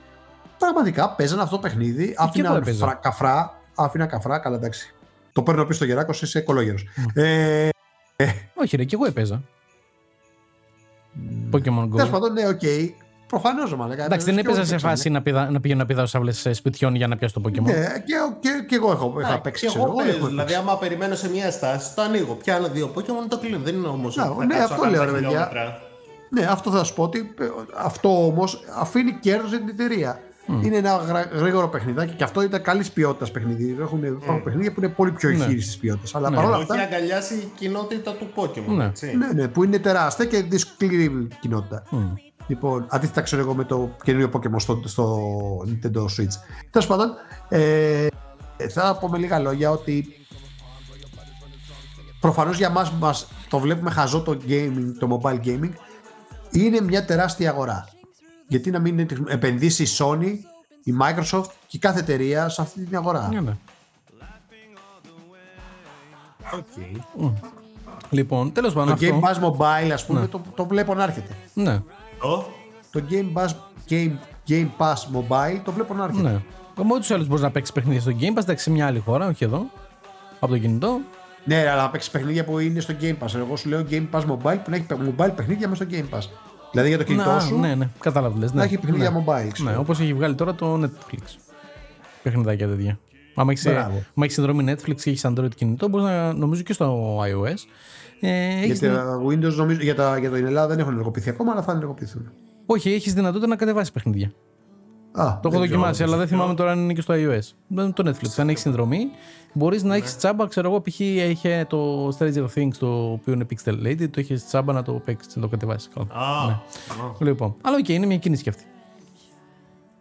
πραγματικά 0.58 1.10
παίζανε 1.10 1.42
αυτό 1.42 1.56
το 1.56 1.62
παιχνίδι, 1.62 2.04
εγώ 2.04 2.14
άφηναν 2.18 2.56
έπαιζα. 2.56 2.86
φρα, 2.86 2.94
καφρά, 2.94 3.62
άφηνα 3.76 4.06
καφρά, 4.06 4.40
καλά 4.40 4.56
εντάξει. 4.56 4.94
Το 5.34 5.44
παίρνω 5.44 5.62
πίσω 5.64 5.74
στο 5.76 5.86
γεράκος, 5.86 6.22
είσαι 6.22 6.42
κολόγερος. 6.42 6.84
Ε, 7.14 7.70
Όχι, 8.56 8.76
ρε, 8.76 8.84
και 8.84 8.96
εγώ 8.96 9.06
έπαιζα. 9.06 9.44
Pokemon 11.52 11.88
Τέλος 11.92 12.08
Go. 12.08 12.12
πάντων, 12.12 12.34
ναι, 12.34 12.48
οκ. 12.48 12.62
Προφανώς, 13.40 13.76
μάλλον. 13.76 14.00
Εντάξει, 14.00 14.26
δεν 14.26 14.38
έπαιζα 14.38 14.66
σε 14.66 14.78
φάση 14.78 15.10
να, 15.10 15.22
πηδα, 15.22 15.50
να 15.50 15.60
πηγαίνω 15.60 15.80
να 15.80 15.86
πηδάω 15.86 16.06
σαύλε 16.06 16.32
σπιτιών 16.32 16.96
για 16.96 17.08
να 17.08 17.16
πιάσω 17.16 17.40
το 17.42 17.50
Pokemon. 17.50 17.62
Ναι, 17.64 17.74
και, 18.06 18.16
και, 18.40 18.50
και 18.68 18.76
εγώ 18.76 18.92
έχω, 18.92 19.16
είχα 19.20 19.32
Ναι, 19.32 19.38
παίξει. 19.38 19.62
και 19.62 19.68
ξέρω 19.68 19.84
εγώ 19.84 19.94
εγώ, 19.94 20.02
παίζω, 20.04 20.18
έχω 20.18 20.28
δηλαδή 20.28 20.52
παίξει. 20.52 20.62
άμα 20.68 20.78
περιμένω 20.78 21.16
σε 21.16 21.30
μια 21.30 21.52
στάση, 21.52 21.96
το 21.96 22.02
ανοίγω. 22.02 22.34
Πιάνω 22.34 22.68
δύο 22.68 22.92
Pokemon, 22.96 23.26
το 23.30 23.38
κλείνω. 23.38 23.58
Δεν 23.64 23.76
είναι 23.76 23.88
όμως. 23.88 24.16
Ναι, 24.16 24.46
ναι, 24.46 24.56
αυτό 24.64 24.86
λέω, 24.90 25.04
ρε 25.04 25.12
παιδιά. 25.12 25.52
Ναι, 26.30 26.46
αυτό 26.46 26.72
θα 26.72 26.84
σου 26.84 26.94
πω 26.94 27.04
ότι 27.04 27.34
ε, 27.40 27.46
αυτό 27.78 28.26
όμως 28.26 28.60
αφήνει 28.80 29.12
κέρδος 29.22 29.50
για 29.50 29.60
την 29.60 29.70
εταιρεία. 29.70 30.20
Είναι 30.64 30.76
ένα 30.78 30.96
γρα- 30.96 31.30
γρήγορο 31.34 31.68
παιχνιδάκι 31.70 32.14
και 32.14 32.24
αυτό 32.24 32.42
ήταν 32.42 32.62
καλής 32.62 32.92
ποιότητας 32.92 33.32
παιχνίδι. 33.32 33.78
Έχουν, 33.82 34.04
υπάρχουν 34.04 34.44
παιχνίδια 34.44 34.72
που 34.74 34.80
είναι 34.84 34.90
πολύ 34.94 35.12
πιο 35.12 35.30
Ναι. 35.30 35.36
ηχείρη 35.36 35.56
τη 35.62 35.78
ποιότητα. 35.80 36.18
Αλλά 36.18 36.30
Ναι. 36.30 36.36
παρόλα 36.36 36.56
Έχει 36.56 36.72
αυτά. 36.72 36.84
αγκαλιάσει 36.84 37.34
η 37.34 37.52
κοινότητα 37.56 38.12
του 38.14 38.28
Pokemon. 38.36 38.76
Ναι. 38.76 38.86
Έτσι. 38.86 39.16
Ναι, 39.18 39.28
ναι, 39.42 39.48
που 39.48 39.64
είναι 39.64 39.80
τεράστια 39.80 40.26
και 40.26 40.42
δύσκολη 40.42 41.28
κοινότητα. 41.40 41.84
Λοιπόν, 42.48 42.86
αντίθετα 42.90 43.22
ξέρω 43.22 43.42
εγώ 43.42 43.54
με 43.54 43.64
το 43.64 43.96
καινούριο 44.04 44.30
Pokemon 44.34 44.56
στο, 44.58 44.82
στο 44.86 45.28
Nintendo 45.68 46.02
Switch. 46.02 46.34
Τέλος 46.70 46.88
πάντων, 46.88 47.10
ε, 47.50 48.08
θα 48.70 48.98
πω 49.00 49.08
με 49.10 49.18
λίγα 49.18 49.40
λόγια 49.40 49.72
ότι 49.72 50.06
προφανώς 52.20 52.58
για 52.58 52.70
μας, 52.70 52.92
μας 52.92 53.28
το 53.50 53.60
βλέπουμε 53.60 53.90
χαζό 53.90 54.22
το 54.22 54.38
gaming, 54.48 54.92
το 55.00 55.20
mobile 55.22 55.40
gaming 55.46 55.72
είναι 56.52 56.82
μια 56.82 57.06
τεράστια 57.06 57.50
αγορά. 57.50 57.88
Γιατί 58.48 58.72
να 58.72 58.80
μην 58.80 59.08
επενδύσει 59.28 59.84
η 59.84 59.88
Sony, 59.98 60.34
η 60.84 60.94
Microsoft 61.02 61.50
και 61.68 61.78
κάθε 61.78 62.00
εταιρεία 62.00 62.50
σε 62.50 62.62
αυτή 62.62 62.86
την 62.86 62.96
αγορά. 62.98 63.30
Ναι, 63.32 63.42
ναι. 63.42 63.58
Οκ. 66.54 67.32
Λοιπόν, 68.10 68.52
τέλος 68.52 68.74
πάντων 68.74 68.88
Το 68.88 69.06
αυτό. 69.06 69.20
Game 69.20 69.24
Pass 69.24 69.50
Mobile 69.50 69.92
ας 69.94 70.06
πούμε 70.06 70.28
το, 70.28 70.42
το 70.56 70.66
βλέπω 70.66 70.94
να 70.94 71.04
έρχεται. 71.04 71.36
Ναι, 71.54 71.82
Το. 72.24 72.46
Το 72.92 73.04
Game 73.10 73.34
Pass, 73.42 73.48
Game, 73.90 74.12
Game 74.50 74.68
Pass 74.78 74.94
Mobile 75.16 75.60
το 75.64 75.72
βλέπω 75.72 75.94
να 75.94 76.04
έρχεται. 76.04 76.30
ναι. 76.30 76.42
Με 76.84 76.94
ό,τι 76.94 77.14
άλλου 77.14 77.26
μπορείς 77.26 77.42
να 77.44 77.52
παίξεις 77.52 77.74
παιχνίδια 77.74 78.02
στο 78.02 78.12
Game 78.20 78.34
Pass, 78.38 78.42
εντάξει, 78.42 78.64
σε 78.64 78.70
μια 78.72 78.86
άλλη 78.88 79.00
χώρα, 79.00 79.28
όχι 79.28 79.44
εδώ. 79.44 79.66
Από 80.40 80.52
το 80.52 80.58
κινητό. 80.58 81.00
Ναι, 81.46 81.68
αλλά 81.70 81.82
να 81.82 81.90
παίξεις 81.90 82.12
παιχνίδια 82.12 82.46
που 82.46 82.60
είναι 82.60 82.80
στο 82.80 82.94
Game 83.02 83.16
Pass. 83.24 83.36
Εγώ 83.36 83.56
σου 83.56 83.70
λέω 83.70 83.86
Game 83.90 84.08
Pass 84.12 84.20
Mobile 84.22 84.58
που 84.64 84.70
να 84.70 84.76
έχει 84.76 84.86
mobile 84.90 85.32
παιχνίδια 85.36 85.68
μέσα 85.70 85.84
στο 85.84 85.98
Game 85.98 86.18
Pass. 86.18 86.22
Δηλαδή 86.72 86.90
για 86.90 86.98
το 86.98 87.04
κινητό 87.04 87.32
Να, 87.32 87.40
σου 87.40 87.60
ναι, 87.60 87.76
ναι, 87.76 87.90
κατάλαβες. 88.00 88.40
λες, 88.40 88.52
Ναι. 88.52 88.58
να 88.60 88.64
έχει 88.64 88.78
παιχνίδια 88.78 89.10
ναι. 89.10 89.24
mobile. 89.28 89.50
ξέρω. 89.52 89.70
Ναι, 89.70 89.78
όπως 89.78 90.00
έχει 90.00 90.14
βγάλει 90.14 90.36
τώρα 90.36 90.56
το 90.56 90.82
Netflix. 90.84 91.22
Παιχνιδάκια 92.24 92.68
τέτοια. 92.68 93.00
Άμα 93.36 93.52
έχεις 93.52 93.64
Μπράβο. 93.66 94.04
συνδρομή 94.28 94.64
Netflix 94.68 94.96
και 94.96 95.10
έχεις 95.10 95.26
Android 95.26 95.56
κινητό, 95.56 95.88
μπορείς 95.88 96.06
να 96.08 96.34
νομίζω 96.34 96.62
και 96.62 96.74
στο 96.74 97.20
iOS. 97.22 97.58
Ε, 98.26 98.60
έχεις 98.64 98.80
Για 98.80 98.94
τα 98.94 99.22
Windows 99.28 99.54
νομίζω 99.54 99.82
για, 99.82 99.96
τα, 99.96 100.18
για 100.18 100.30
το 100.30 100.36
Ελλάδα 100.36 100.68
δεν 100.68 100.80
έχουν 100.80 100.92
ενεργοποιηθεί 100.92 101.30
ακόμα, 101.30 101.52
αλλά 101.52 101.62
θα 101.62 101.72
ενεργοποιηθούν. 101.72 102.32
Όχι, 102.66 102.94
έχεις 102.94 103.14
δυνατότητα 103.14 103.48
να 103.48 103.56
κατεβάσεις 103.56 103.92
παιχνίδια. 103.92 104.34
Α, 105.12 105.40
Το 105.42 105.50
έχω 105.50 105.60
δοκιμάσει, 105.60 106.04
αλλά 106.04 106.18
δεν 106.18 106.28
θυμάμαι 106.28 106.54
τώρα 106.54 106.72
αν 106.72 106.80
είναι 106.80 106.94
και 106.94 107.02
στο 107.02 107.14
iOS. 107.14 107.54
Δεν 107.68 107.84
είναι 107.86 107.94
το 107.94 108.10
Netflix. 108.10 108.30
Αν 108.38 108.50
έχεις 108.50 108.62
συνδρομή, 108.62 109.08
μπορείς 109.54 109.84
να 109.84 109.96
έχεις 109.96 110.18
τσάμπα. 110.18 110.48
Ξέρω 110.48 110.70
εγώ, 110.70 110.82
π.χ. 110.82 111.00
είχε 111.00 111.66
το 111.70 112.08
Stranger 112.08 112.46
Things 112.56 112.74
το 112.80 113.12
οποίο 113.12 113.34
είναι 113.34 113.46
pixelated, 113.50 114.10
το 114.10 114.20
έχεις 114.20 114.46
τσάμπα 114.46 114.74
να 114.74 114.84
το 114.84 114.94
παίξεις, 114.94 115.36
να 115.36 115.42
το 115.42 115.48
κατεβάσεις. 115.48 115.90
Α, 115.98 116.22
α. 116.22 116.62
Λοιπόν, 117.20 117.56
αλλά 117.62 117.78
οκ, 117.78 117.90
είναι 117.90 118.06
μια 118.06 118.18
κίνηση 118.18 118.44
και 118.44 118.50
αυτή. 118.50 118.64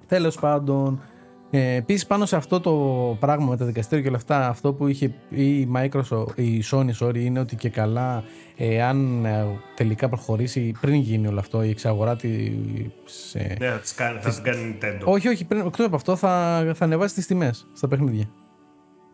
Τέλος 0.07 0.37
πάντων. 0.37 1.01
Ε, 1.55 1.75
Επίσης, 1.75 2.07
πάνω 2.07 2.27
σε 2.27 2.37
αυτό 2.37 2.61
το 2.61 2.73
πράγμα 3.21 3.47
με 3.47 3.57
τα 3.57 3.65
δικαστήρια 3.65 4.03
και 4.03 4.09
όλα 4.09 4.17
αυτά, 4.17 4.49
αυτό 4.49 4.73
που 4.73 4.87
είχε 4.87 5.13
η 5.31 5.69
Microsoft, 5.75 6.37
η 6.39 6.63
Sony, 6.71 6.91
sorry, 7.01 7.17
είναι 7.19 7.41
ότι 7.41 7.57
και 7.57 7.69
καλά, 7.69 8.25
ε, 8.57 8.83
αν 8.83 9.25
ε, 9.25 9.47
τελικά 9.77 10.09
προχωρήσει 10.09 10.75
πριν 10.81 10.95
γίνει 10.95 11.27
όλο 11.27 11.39
αυτό, 11.39 11.63
η 11.63 11.71
εξαγορά 11.71 12.17
της. 12.17 13.35
Ε, 13.35 13.57
Ναι, 13.59 13.67
θα 13.69 13.79
τις 13.79 13.95
κάνει- 13.95 14.19
θα 14.21 14.31
την 14.31 14.43
κάνει 14.43 14.79
Nintendo. 14.81 15.05
όχι, 15.05 15.29
όχι, 15.29 15.45
πριν, 15.45 15.67
εκτός 15.67 15.87
από 15.87 15.97
αυτό 15.97 16.17
θα, 16.17 16.63
θα 16.75 16.85
ανεβάσει 16.85 17.15
τις 17.15 17.27
τιμές 17.27 17.67
στα 17.73 17.89
παιχνίδια. 17.89 18.25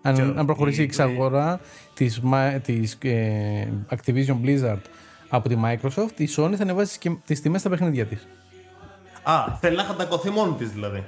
Αν, 0.02 0.14
Και- 0.14 0.22
αν 0.36 0.46
προχωρήσει 0.46 0.80
η 0.80 0.82
η- 0.82 0.86
εξαγορά 0.86 1.60
της, 1.94 2.20
Ma- 2.32 2.58
της 2.62 2.98
ε, 3.02 3.68
Activision 3.90 4.36
Blizzard 4.44 4.80
από 5.28 5.48
τη 5.48 5.56
Microsoft, 5.64 6.16
η 6.16 6.28
Sony 6.36 6.52
θα 6.56 6.62
ανεβάσει 6.62 6.98
και 6.98 7.10
τις 7.26 7.40
τιμές 7.40 7.60
στα 7.60 7.70
παιχνίδια 7.70 8.06
της. 8.06 8.26
Α, 9.22 9.56
θέλει 9.60 9.76
να 9.76 9.82
χαντακωθεί 9.84 10.30
μόνη 10.30 10.52
της 10.52 10.70
δηλαδή. 10.70 11.04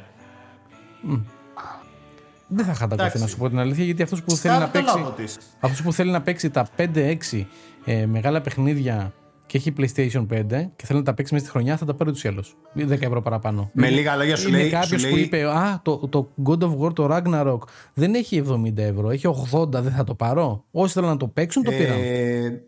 Δεν 2.53 2.65
θα 2.65 2.75
χαντακωθεί 2.75 3.01
Εντάξει. 3.09 3.19
να 3.23 3.27
σου 3.27 3.37
πω 3.37 3.49
την 3.49 3.59
αλήθεια, 3.59 3.85
γιατί 3.85 4.03
αυτός 4.03 4.23
που, 4.23 4.31
θέλει 4.37 4.55
Σκάβει 4.55 4.59
να 4.61 4.67
το 4.67 4.79
παίξει, 4.79 4.99
λάθο 4.99 5.11
της. 5.11 5.39
αυτός 5.61 5.83
που 5.83 5.93
θέλει 5.93 6.11
να 6.11 6.23
παίξει 6.23 6.51
τα 6.51 6.67
5-6 6.77 7.47
ε, 7.85 8.07
μεγάλα 8.07 8.41
παιχνίδια 8.41 9.13
και 9.47 9.57
έχει 9.59 9.73
PlayStation 9.79 10.27
5 10.27 10.45
και 10.77 10.87
θέλει 10.87 10.99
να 10.99 11.05
τα 11.05 11.15
παίξει 11.15 11.33
μέσα 11.35 11.45
στη 11.45 11.55
χρονιά, 11.55 11.77
θα 11.77 11.85
τα 11.85 11.95
πάρει 11.95 12.11
ούτως 12.11 12.25
ή 12.25 12.29
άλλως. 12.29 12.57
10 12.77 12.91
ευρώ 12.91 13.23
παραπάνω. 13.23 13.71
Με 13.73 13.87
Είναι- 13.87 13.97
λίγα 13.97 14.17
λόγια 14.17 14.37
σου 14.37 14.49
είναι 14.49 14.57
λέει- 14.59 14.71
κάποιος 14.71 15.01
σου 15.01 15.09
που 15.09 15.15
λέει- 15.15 15.25
είπε, 15.25 15.43
Α, 15.45 15.81
το, 15.85 15.97
το 16.09 16.29
God 16.45 16.59
of 16.63 16.79
War, 16.79 16.95
το 16.95 17.09
Ragnarok 17.11 17.59
δεν 17.95 18.15
έχει 18.15 18.37
70 18.37 18.83
ευρώ, 18.83 19.11
έχει 19.11 19.27
80, 19.27 19.83
δεν 19.83 19.93
θα 19.93 20.05
το 20.05 20.15
πάρω. 20.15 20.65
Όσοι 20.71 20.93
θέλουν 20.93 21.09
να 21.09 21.17
το 21.17 21.27
παίξουν, 21.29 21.63
το 21.63 21.71
πήραν. 21.71 21.99
Ε, 22.01 22.63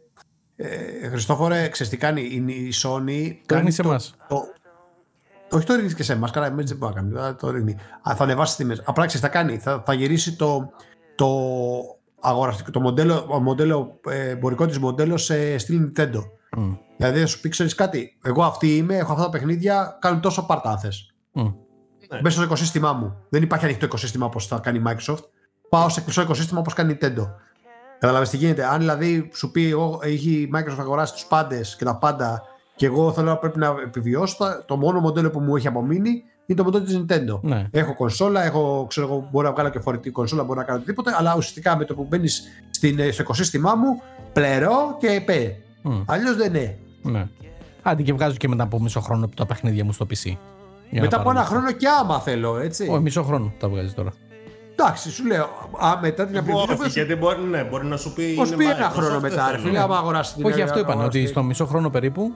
ε, 0.56 1.08
Χριστόφορε, 1.08 1.68
ξέρεις 1.68 1.92
τι 1.92 1.98
κάνει, 1.98 2.20
η, 2.20 2.52
η 2.52 2.72
Sony 2.82 3.06
Το 3.06 3.10
ρίχνει 3.12 3.40
κάνει 3.46 3.70
σε 3.70 3.82
το, 3.82 3.88
εμάς. 3.88 4.14
το- 4.28 4.44
όχι 5.52 5.66
το 5.66 5.74
ρίχνεις 5.74 5.94
και 5.94 6.02
σε 6.02 6.12
εμάς, 6.12 6.30
καλά, 6.30 6.46
εμείς 6.46 6.68
δεν 6.68 6.76
μπορεί 6.76 6.94
να 6.94 7.00
κάνει. 7.00 7.18
αλλά 7.18 7.36
Το 7.36 7.50
ρίχνει. 7.50 7.76
Α, 8.08 8.14
θα 8.16 8.24
ανεβάσει 8.24 8.56
τι 8.56 8.62
τιμές. 8.62 8.82
Απλά 8.84 9.06
ξέρεις, 9.06 9.26
θα 9.26 9.32
κάνει. 9.32 9.58
Θα, 9.58 9.82
θα 9.86 9.92
γυρίσει 9.92 10.36
το, 10.36 10.70
το 11.14 11.28
αγοραστικό, 12.20 12.70
το 12.70 12.80
μοντέλο, 12.80 13.26
ο 13.28 13.40
μοντέλο, 13.40 14.00
ε, 14.08 14.28
εμπορικό 14.28 14.66
της 14.66 14.78
μοντέλο 14.78 15.16
σε 15.16 15.58
στυλ 15.58 15.92
Nintendo. 15.96 16.22
Μμ. 16.56 16.72
Δηλαδή 16.96 17.20
θα 17.20 17.26
σου 17.26 17.40
πει, 17.40 17.48
ξέρεις 17.48 17.74
κάτι. 17.74 18.18
Εγώ 18.22 18.42
αυτή 18.44 18.76
είμαι, 18.76 18.96
έχω 18.96 19.12
αυτά 19.12 19.24
τα 19.24 19.30
παιχνίδια, 19.30 19.98
κάνουν 20.00 20.20
τόσο 20.20 20.46
πάρτα 20.46 20.70
αν 20.70 20.78
θες. 20.78 21.14
Μμ. 21.32 21.48
Μέσα 22.20 22.34
στο 22.36 22.42
οικοσύστημά 22.44 22.92
μου. 22.92 23.16
Δεν 23.28 23.42
υπάρχει 23.42 23.64
ανοιχτό 23.64 23.84
οικοσύστημα 23.84 24.26
όπως 24.26 24.46
θα 24.46 24.58
κάνει 24.58 24.78
η 24.78 24.82
Microsoft. 24.86 25.24
Πάω 25.68 25.88
σε 25.88 26.00
κλειστό 26.00 26.22
οικοσύστημα 26.22 26.60
όπως 26.60 26.74
κάνει 26.74 26.92
η 26.92 26.98
Nintendo. 27.00 27.30
Κατάλαβε 27.98 28.26
τι 28.26 28.36
γίνεται. 28.36 28.66
Αν 28.66 28.78
δηλαδή 28.78 29.30
σου 29.34 29.50
πει, 29.50 29.70
εγώ, 29.70 29.98
έχει 30.02 30.30
η 30.30 30.50
Microsoft 30.54 30.78
αγοράσει 30.78 31.12
τους 31.12 31.24
πάντες 31.24 31.76
και 31.76 31.84
τα 31.84 31.96
πάντα 31.96 32.42
και 32.82 32.88
εγώ 32.88 33.12
θέλω 33.12 33.26
να 33.26 33.36
πρέπει 33.36 33.58
να 33.58 33.74
επιβιώσω, 33.84 34.34
θα- 34.38 34.62
το 34.66 34.76
μόνο 34.76 35.00
μοντέλο 35.00 35.30
που 35.30 35.40
μου 35.40 35.56
έχει 35.56 35.66
απομείνει 35.66 36.22
είναι 36.46 36.58
το 36.58 36.64
μοντέλο 36.64 36.84
της 36.84 37.00
Nintendo. 37.04 37.40
Ναι. 37.42 37.66
Έχω 37.70 37.94
κονσόλα, 37.94 38.44
έχω, 38.44 38.86
ξέρω, 38.88 39.06
εγώ, 39.06 39.28
μπορώ 39.30 39.46
να 39.48 39.52
βγάλω 39.54 39.68
και 39.68 39.78
φορητή 39.78 40.10
κονσόλα, 40.10 40.44
μπορώ 40.44 40.58
να 40.60 40.64
κάνω 40.66 40.78
οτιδήποτε, 40.78 41.10
αλλά 41.18 41.34
ουσιαστικά 41.36 41.76
με 41.76 41.84
το 41.84 41.94
που 41.94 42.06
μπαίνεις 42.08 42.42
στο 43.12 43.22
οικοσύστημά 43.22 43.74
μου, 43.74 44.00
πληρώ 44.32 44.96
και 44.98 45.22
πέ. 45.24 45.56
Μμ. 45.82 46.00
Αλλιώς 46.06 46.36
δεν 46.36 46.54
είναι. 46.54 46.78
Ναι. 47.02 47.28
Άντε 47.82 48.02
και 48.02 48.12
βγάζω 48.12 48.36
και 48.36 48.48
μετά 48.48 48.62
από 48.62 48.80
μισό 48.80 49.00
χρόνο 49.00 49.28
τα 49.36 49.46
παιχνίδια 49.46 49.84
μου 49.84 49.92
στο 49.92 50.04
PC. 50.10 50.24
Για 50.24 50.36
να 50.90 51.00
Μετά 51.00 51.16
από 51.16 51.24
πάρω 51.24 51.30
ένα 51.30 51.40
λεφτά. 51.40 51.54
χρόνο 51.56 51.72
και 51.72 51.86
άμα 52.00 52.20
θέλω, 52.20 52.56
έτσι. 52.58 52.88
Όχι, 52.90 53.00
μισό 53.00 53.22
χρόνο 53.22 53.52
τα 53.58 53.68
βγάζει 53.68 53.92
τώρα. 53.94 54.10
Εντάξει, 54.72 55.10
σου 55.10 55.26
λέω. 55.26 55.44
Α, 55.78 55.98
μετά 56.00 56.26
την 56.26 56.36
Όχι, 56.36 56.72
απλή 56.72 56.88
γιατί 56.88 57.14
μπορεί, 57.14 57.42
ναι, 57.42 57.64
μπορεί 57.64 57.86
να 57.86 57.96
σου 57.96 58.12
πει. 58.12 58.34
Πώ 58.34 58.44
είναι 58.44 58.56
πει 58.56 58.64
ένα 58.64 58.90
Microsoft, 58.90 58.94
χρόνο 58.94 59.20
δεν 59.20 59.30
μετά, 59.30 59.50
ρε 59.50 59.56
θέλω. 59.56 59.68
φίλε, 59.68 59.78
άμα 59.80 59.96
αγοράσεις 59.96 60.34
την 60.34 60.44
Όχι, 60.44 60.60
ε, 60.60 60.62
αυτό 60.62 60.78
είπαν, 60.78 60.90
αγοράσει- 60.90 61.18
ότι 61.20 61.28
στο 61.28 61.42
μισό 61.42 61.66
χρόνο 61.66 61.90
περίπου 61.90 62.32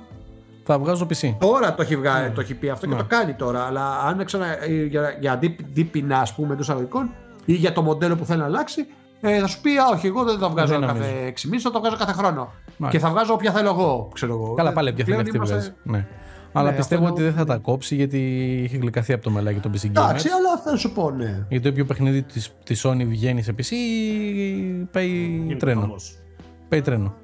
θα 0.69 0.79
βγάζω 0.79 1.07
PC. 1.11 1.35
Τώρα 1.39 1.75
το 1.75 1.83
έχει, 1.83 1.97
βγάλει, 1.97 2.31
το 2.31 2.41
έχει 2.41 2.55
πει 2.55 2.69
αυτό 2.69 2.87
και 2.87 2.93
Ναι. 2.95 2.99
το 3.01 3.07
κάνει 3.09 3.33
τώρα. 3.35 3.62
Αλλά 3.62 4.01
αν 4.01 4.25
ξανα, 4.25 4.47
ε, 4.64 4.84
για, 4.84 5.17
για 5.21 5.33
αντί- 5.33 5.61
αντίπεινα, 5.64 6.18
α 6.18 6.26
πούμε, 6.37 6.53
εντό 6.55 6.64
αγωγικών 6.68 7.11
ή 7.45 7.53
για 7.53 7.72
το 7.72 7.83
μοντέλο 7.83 8.17
που 8.17 8.25
θέλει 8.25 8.38
να 8.41 8.45
αλλάξει, 8.45 8.87
ε, 9.21 9.38
θα 9.41 9.47
σου 9.47 9.61
πει, 9.61 9.71
Α, 9.76 9.87
όχι, 9.93 10.07
εγώ 10.07 10.25
δεν 10.25 10.38
το 10.38 10.51
βγάζω 10.51 10.72
Δεν 10.72 10.80
κάθε 10.80 10.93
νομίζω. 10.99 11.11
6 11.26 11.49
μήνε, 11.49 11.61
θα 11.63 11.71
το 11.71 11.79
βγάζω 11.80 11.97
κάθε 11.97 12.13
χρόνο. 12.13 12.53
Μάλιστα. 12.76 12.88
Και 12.91 12.99
θα 12.99 13.11
βγάζω 13.11 13.33
όποια 13.33 13.53
θέλω 13.53 13.68
εγώ, 13.68 14.11
ξέρω 14.14 14.33
εγώ. 14.33 14.55
Καλά, 14.55 14.71
Ε, 14.71 14.72
πάλι 14.72 14.93
ποια 14.93 15.05
θέλει 15.05 15.17
πλέον 15.22 15.41
αυτή 15.41 15.53
είμαστε- 15.53 15.75
βγάζει. 15.83 15.99
Ναι. 15.99 16.07
Αλλά 16.53 16.71
Ναι, 16.71 16.76
πιστεύω 16.76 17.03
αυτό 17.03 17.14
ότι 17.14 17.22
δεν 17.22 17.33
θα 17.33 17.45
τα 17.45 17.57
κόψει 17.57 17.95
γιατί 17.95 18.18
έχει 18.64 18.76
γλυκαθεί 18.76 19.13
από 19.13 19.22
το 19.22 19.30
μελάκι 19.30 19.59
το 19.61 19.71
PC 19.72 19.87
Gamers. 19.87 19.88
Εντάξει, 19.91 20.29
αλλά 20.29 20.59
θα 20.64 20.76
σου 20.76 20.93
πω, 20.93 21.11
ναι. 21.11 21.47
Γιατί 21.49 21.68
όποιο 21.68 21.84
παιχνίδι 21.84 22.22
της, 22.22 22.53
της 22.64 22.87
Sony 22.87 23.05
βγαίνει 23.07 23.43
σε 23.43 23.53
PC 23.59 23.72
πάει 24.93 25.09
Είναι 25.47 25.55
τρένο. 25.55 25.80
χαμός. 25.80 26.18
Πάει 26.68 26.80
τρένο. 26.83 27.14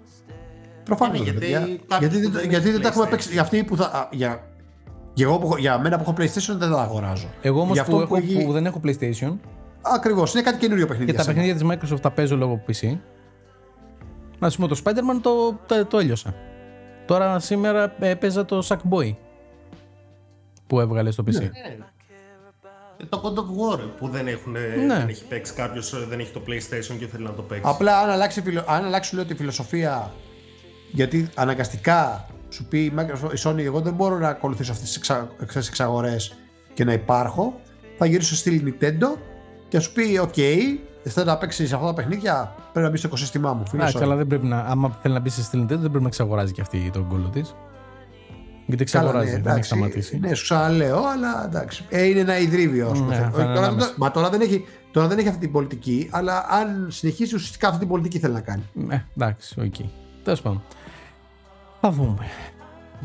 Προφανώς. 0.84 1.18
Ναι, 1.18 1.24
γιατί, 1.24 1.46
γιατί 1.46 1.64
γιατί, 1.68 1.84
κάποιοι 1.88 2.08
που 2.08 2.14
δεν- 2.14 2.30
δεν 2.32 2.48
γιατί 2.50 2.64
έχει 2.64 2.72
δεν 2.72 2.82
τα 2.82 2.88
έχουμε 2.88 3.04
PlayStation. 3.04 3.10
παίξει. 3.10 3.32
Για, 3.32 3.40
αυτοί 3.42 3.64
που 3.64 3.76
θα, 3.76 3.84
α, 3.84 4.08
για, 4.10 4.42
για, 5.14 5.26
εγώ 5.26 5.38
που 5.38 5.46
έχω- 5.46 5.56
για 5.58 5.78
μένα 5.78 5.96
που 5.96 6.02
έχω 6.02 6.14
PlayStation 6.18 6.56
δεν 6.58 6.70
τα 6.70 6.80
αγοράζω. 6.82 7.26
Εγώ 7.42 7.60
όμως 7.60 7.74
Για 7.74 7.84
που, 7.84 7.90
αυτό 7.90 8.02
έχω, 8.02 8.16
έχει- 8.16 8.44
που 8.44 8.52
δεν 8.52 8.66
έχω 8.66 8.80
PlayStation, 8.84 9.36
Ακριβώς. 9.94 10.32
Είναι 10.32 10.42
κάτι 10.42 10.58
καινούριο 10.58 10.86
παιχνίδι. 10.86 11.10
Και 11.10 11.16
τα 11.16 11.22
για 11.22 11.32
σένα. 11.32 11.44
παιχνίδια 11.56 11.78
της 11.78 11.90
Microsoft 11.96 12.00
τα 12.00 12.10
παίζω 12.10 12.36
λόγω 12.36 12.62
PC. 12.68 12.98
Να 14.38 14.50
σου 14.50 14.56
πούμε 14.56 14.68
το 14.68 14.80
Spider-Man 14.84 15.20
το, 15.22 15.58
το, 15.66 15.86
το 15.86 15.98
έλειωσα. 15.98 16.34
Τώρα 17.06 17.38
σήμερα 17.38 17.94
ε, 17.98 18.14
παίζα 18.14 18.44
το 18.44 18.66
Sackboy 18.68 19.14
που 20.66 20.80
έβγαλε 20.80 21.10
στο 21.10 21.24
PC. 21.26 21.40
Ε, 21.40 21.48
Το 23.08 23.20
God 23.24 23.38
of 23.38 23.76
War 23.76 23.80
που 23.98 24.08
δεν, 24.08 24.26
έχουν, 24.28 24.52
Ναι. 24.52 24.58
δεν 24.98 25.08
έχει 25.08 25.24
παίξει 25.24 25.52
κάποιος, 25.54 26.06
δεν 26.08 26.20
έχει 26.20 26.32
το 26.32 26.42
PlayStation 26.46 26.96
και 26.98 27.06
θέλει 27.06 27.24
να 27.24 27.32
το 27.32 27.42
παίξει. 27.42 27.62
Απλά 27.66 27.98
αν 28.00 28.10
αλλάξει, 28.10 28.42
φιλο- 28.42 28.64
αν 28.66 28.84
αλλάξει 28.84 29.10
σου 29.10 29.16
λέω 29.16 29.24
τη 29.24 29.34
φιλοσοφία, 29.34 30.10
γιατί 30.92 31.28
αναγκαστικά 31.34 32.26
σου 32.48 32.64
πει 32.64 32.78
η 32.78 32.92
Microsoft, 32.96 33.32
η 33.34 33.40
Sony, 33.44 33.58
εγώ 33.58 33.80
δεν 33.80 33.92
μπορώ 33.92 34.18
να 34.18 34.28
ακολουθήσω 34.28 34.72
αυτές 34.72 34.86
τις, 34.88 34.96
εξα, 34.96 35.28
τις 35.52 35.68
εξαγορές 35.68 36.34
και 36.74 36.84
να 36.84 36.92
υπάρχω, 36.92 37.60
θα 37.98 38.06
γυρίσω 38.06 38.34
στη 38.36 38.62
Nintendo 38.66 39.18
και 39.68 39.76
θα 39.76 39.82
σου 39.82 39.92
πει, 39.92 40.18
οκ, 40.22 40.34
θέλω 41.04 41.26
να 41.26 41.38
παίξεις 41.38 41.72
αυτά 41.72 41.86
τα 41.86 41.94
παιχνίδια, 41.94 42.54
πρέπει 42.72 42.84
να 42.84 42.90
μπεις 42.90 42.98
στο 42.98 43.08
οικοσύστημά 43.08 43.52
μου. 43.52 43.62
Φίλε, 43.68 43.80
Εντάξει, 43.82 43.98
Sony. 44.00 44.04
αλλά 44.04 44.16
δεν 44.16 44.26
πρέπει 44.26 44.46
να, 44.46 44.58
άμα 44.58 44.98
θέλει 45.02 45.14
να 45.14 45.20
μπεις 45.20 45.34
σε 45.34 45.42
Nintendo, 45.52 45.66
δεν 45.66 45.80
πρέπει 45.80 46.00
να 46.00 46.06
εξαγοράζει 46.06 46.52
και 46.52 46.60
αυτή 46.60 46.90
τον 46.92 47.08
κόλλο 47.08 47.28
της. 47.28 47.54
Γιατί 48.66 48.84
Καλά, 48.84 49.04
εξαγοράζει, 49.08 49.24
ναι, 49.30 49.30
δεν 49.32 49.40
έχει 49.40 49.48
εντάξει, 49.50 49.68
σταματήσει. 49.68 50.18
Ναι, 50.18 50.34
σου 50.34 50.42
ξαναλέω, 50.42 50.96
αλλά 51.04 51.44
εντάξει. 51.44 51.84
Ε, 51.88 52.04
είναι 52.04 52.20
ένα 52.20 52.38
ιδρύβιο, 52.38 52.88
ας 52.90 52.98
πούμε. 52.98 53.16
Ναι, 53.16 53.20
Όχι, 53.22 53.30
θα 53.34 53.42
είναι 53.42 53.54
τώρα, 53.54 53.66
ανάμεσα. 53.66 53.86
δεν- 53.86 53.96
μα 53.98 54.10
τώρα 54.10 54.30
δεν, 54.30 54.40
έχει, 54.40 54.64
τώρα 54.90 55.06
δεν 55.08 55.18
έχει 55.18 55.28
αυτή 55.28 55.40
την 55.40 55.52
πολιτική, 55.52 56.08
αλλά 56.12 56.46
αν 56.50 56.86
συνεχίσει 56.90 57.34
ουσιαστικά 57.34 57.66
αυτή 57.66 57.78
την 57.78 57.88
πολιτική 57.88 58.18
θέλει 58.18 58.32
να 58.34 58.40
κάνει. 58.40 58.62
Ε, 58.90 58.98
εντάξει, 59.16 59.60
οκ. 59.60 59.74
Τέλος 60.24 60.42
πάντων. 60.42 60.62
Θα 61.84 61.90
δούμε. 61.90 62.26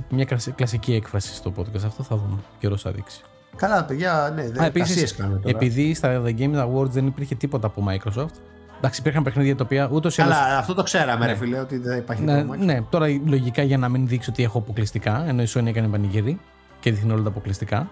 Μια 0.09 0.25
κλασ- 0.25 0.51
κλασική 0.55 0.93
έκφραση 0.93 1.33
στο 1.33 1.53
podcast 1.57 1.83
αυτό 1.85 2.03
θα 2.03 2.15
δούμε. 2.15 2.37
Καιρός 2.59 2.81
θα 2.81 2.91
δείξει. 2.91 3.21
Καλά, 3.55 3.83
παιδιά, 3.85 4.31
ναι, 4.35 4.41
Α, 4.41 4.45
δεν 4.51 4.63
επίσης, 4.63 4.89
κασίες 4.89 5.15
κάνουμε 5.15 5.39
τώρα. 5.39 5.57
επειδή 5.57 5.93
στα 5.93 6.21
The 6.25 6.37
Game 6.39 6.55
Awards 6.67 6.89
δεν 6.89 7.07
υπήρχε 7.07 7.35
τίποτα 7.35 7.67
από 7.67 7.83
Microsoft. 7.89 8.33
Εντάξει, 8.77 8.99
υπήρχαν 8.99 9.23
παιχνίδια 9.23 9.55
τα 9.55 9.63
οποία 9.63 9.89
ούτως 9.91 10.17
ή 10.17 10.21
άλλως. 10.22 10.31
Καλά, 10.31 10.57
αυτό 10.57 10.73
το 10.73 10.83
ξέραμε, 10.83 11.25
ρε 11.25 11.35
φίλε, 11.35 11.59
ότι 11.59 11.77
δεν 11.77 11.97
υπάρχει 11.97 12.23
Ναι, 12.23 12.33
πρόβλημα. 12.43 12.65
ναι, 12.73 12.81
τώρα 12.89 13.07
λογικά 13.25 13.61
για 13.61 13.77
να 13.77 13.89
μην 13.89 14.07
δείξει 14.07 14.29
ότι 14.29 14.43
έχω 14.43 14.57
αποκλειστικά, 14.57 15.23
ενώ 15.27 15.41
η 15.41 15.47
Sony 15.53 15.65
έκανε 15.65 15.87
πανηγύρι 15.87 16.39
και 16.79 16.91
δείχνει 16.91 17.11
όλα 17.11 17.21
τα 17.23 17.29
αποκλειστικά. 17.29 17.89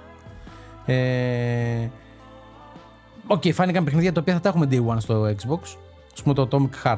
Ε, 0.85 1.89
Οκ, 3.27 3.43
φάνηκαν 3.53 3.83
παιχνίδια 3.83 4.11
τα 4.13 4.21
οποία 4.21 4.33
θα 4.33 4.39
τα 4.39 4.49
έχουμε 4.49 4.67
day 4.71 4.85
one 4.93 4.97
στο 5.01 5.23
Xbox. 5.23 5.59
Α 6.19 6.23
πούμε 6.23 6.33
το 6.33 6.47
Atomic 6.51 6.87
Heart 6.87 6.97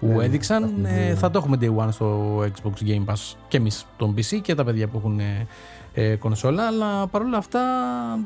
που 0.00 0.06
Ναι, 0.06 0.24
έδειξαν, 0.24 0.84
ε, 0.84 1.14
θα 1.14 1.30
το 1.30 1.38
έχουμε 1.38 1.56
day 1.60 1.84
one 1.84 1.88
στο 1.92 2.38
Xbox 2.40 2.86
Game 2.88 3.04
Pass 3.04 3.34
και 3.48 3.56
εμείς 3.56 3.86
τον 3.96 4.14
PC 4.16 4.38
και 4.42 4.54
τα 4.54 4.64
παιδιά 4.64 4.88
που 4.88 4.96
έχουν 4.98 5.20
ε, 5.20 5.46
ε, 5.94 6.14
κονσόλα. 6.16 6.66
Αλλά 6.66 7.06
παρόλα 7.06 7.36
αυτά 7.38 7.60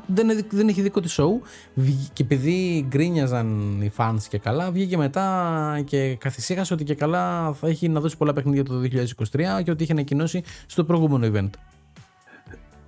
δεν, 0.07 0.29
είναι- 0.29 0.45
δεν 0.51 0.69
έχει 0.69 0.83
δικό 0.83 1.01
της 1.01 1.19
show. 1.21 1.47
Βγ- 1.75 2.13
Και 2.13 2.23
επειδή 2.23 2.87
γκρίνιαζαν 2.89 3.79
οι 3.83 3.93
fans 3.97 4.17
και 4.29 4.39
καλά, 4.39 4.71
βγήκε 4.71 4.97
μετά 4.97 5.83
και 5.85 6.15
καθησύχασε 6.17 6.75
ότι 6.75 6.85
και 6.85 6.95
καλά 6.95 7.53
θα 7.53 7.69
έχει 7.69 7.89
να 7.89 8.01
δώσει 8.01 8.17
πολλά 8.17 8.33
παιχνίδια 8.33 8.65
το 8.65 8.75
2023 8.81 9.63
και 9.65 9.71
ότι 9.71 9.83
είχε 9.83 9.93
ανακοινώσει 9.93 10.43
στο 10.67 10.85
προηγούμενο 10.85 11.39
event. 11.39 11.51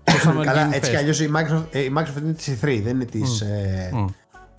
Το 0.05 0.12
Summer 0.31 0.44
Καλά, 0.44 0.69
Game 0.69 0.73
έτσι 0.73 0.90
Fest. 0.90 0.94
κι 0.94 1.01
αλλιώς 1.01 1.20
η 1.20 1.31
Microsoft, 1.36 1.65
ε, 1.70 1.81
η 1.81 1.93
Microsoft 1.97 2.20
είναι 2.23 2.32
της 2.32 2.48
E3, 2.62 2.81
δεν 2.85 2.94
είναι 2.94 3.05
της, 3.05 3.40
ε, 3.40 3.90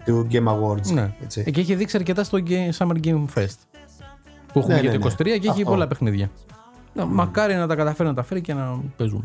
του 0.05 0.27
Game 0.31 0.47
Awards. 0.47 0.91
Ναι. 0.93 1.13
Έτσι. 1.23 1.43
Ε, 1.47 1.51
Και 1.51 1.59
έχει 1.59 1.75
δείξει 1.75 1.97
αρκετά 1.97 2.23
στο 2.23 2.37
Ga- 2.47 2.77
Summer 2.77 2.95
Game 3.03 3.25
Fest. 3.35 3.57
Που 4.55 4.61
έχουμε 4.61 4.75
Ναι, 4.75 4.81
για 4.81 4.91
ναι, 4.91 4.97
το 4.97 5.07
ναι. 5.07 5.13
23 5.13 5.23
και 5.23 5.31
έχει 5.31 5.49
Αυτό. 5.49 5.63
πολλά 5.63 5.87
παιχνίδια. 5.87 6.29
Να, 6.93 7.05
Μακάρι 7.05 7.55
να 7.55 7.67
τα 7.67 7.75
καταφέρει 7.75 8.09
να 8.09 8.15
τα 8.15 8.23
φέρει 8.23 8.41
και 8.41 8.53
να 8.53 8.79
παίζουμε. 8.97 9.23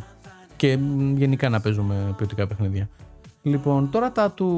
Και 0.57 0.77
μ, 0.77 1.17
γενικά 1.17 1.49
να 1.49 1.61
παίζουμε 1.61 1.95
ποιοτικά 2.17 2.47
παιχνίδια. 2.47 2.89
Λοιπόν, 3.43 3.91
τώρα 3.91 4.13
τα 4.13 4.31
του. 4.31 4.49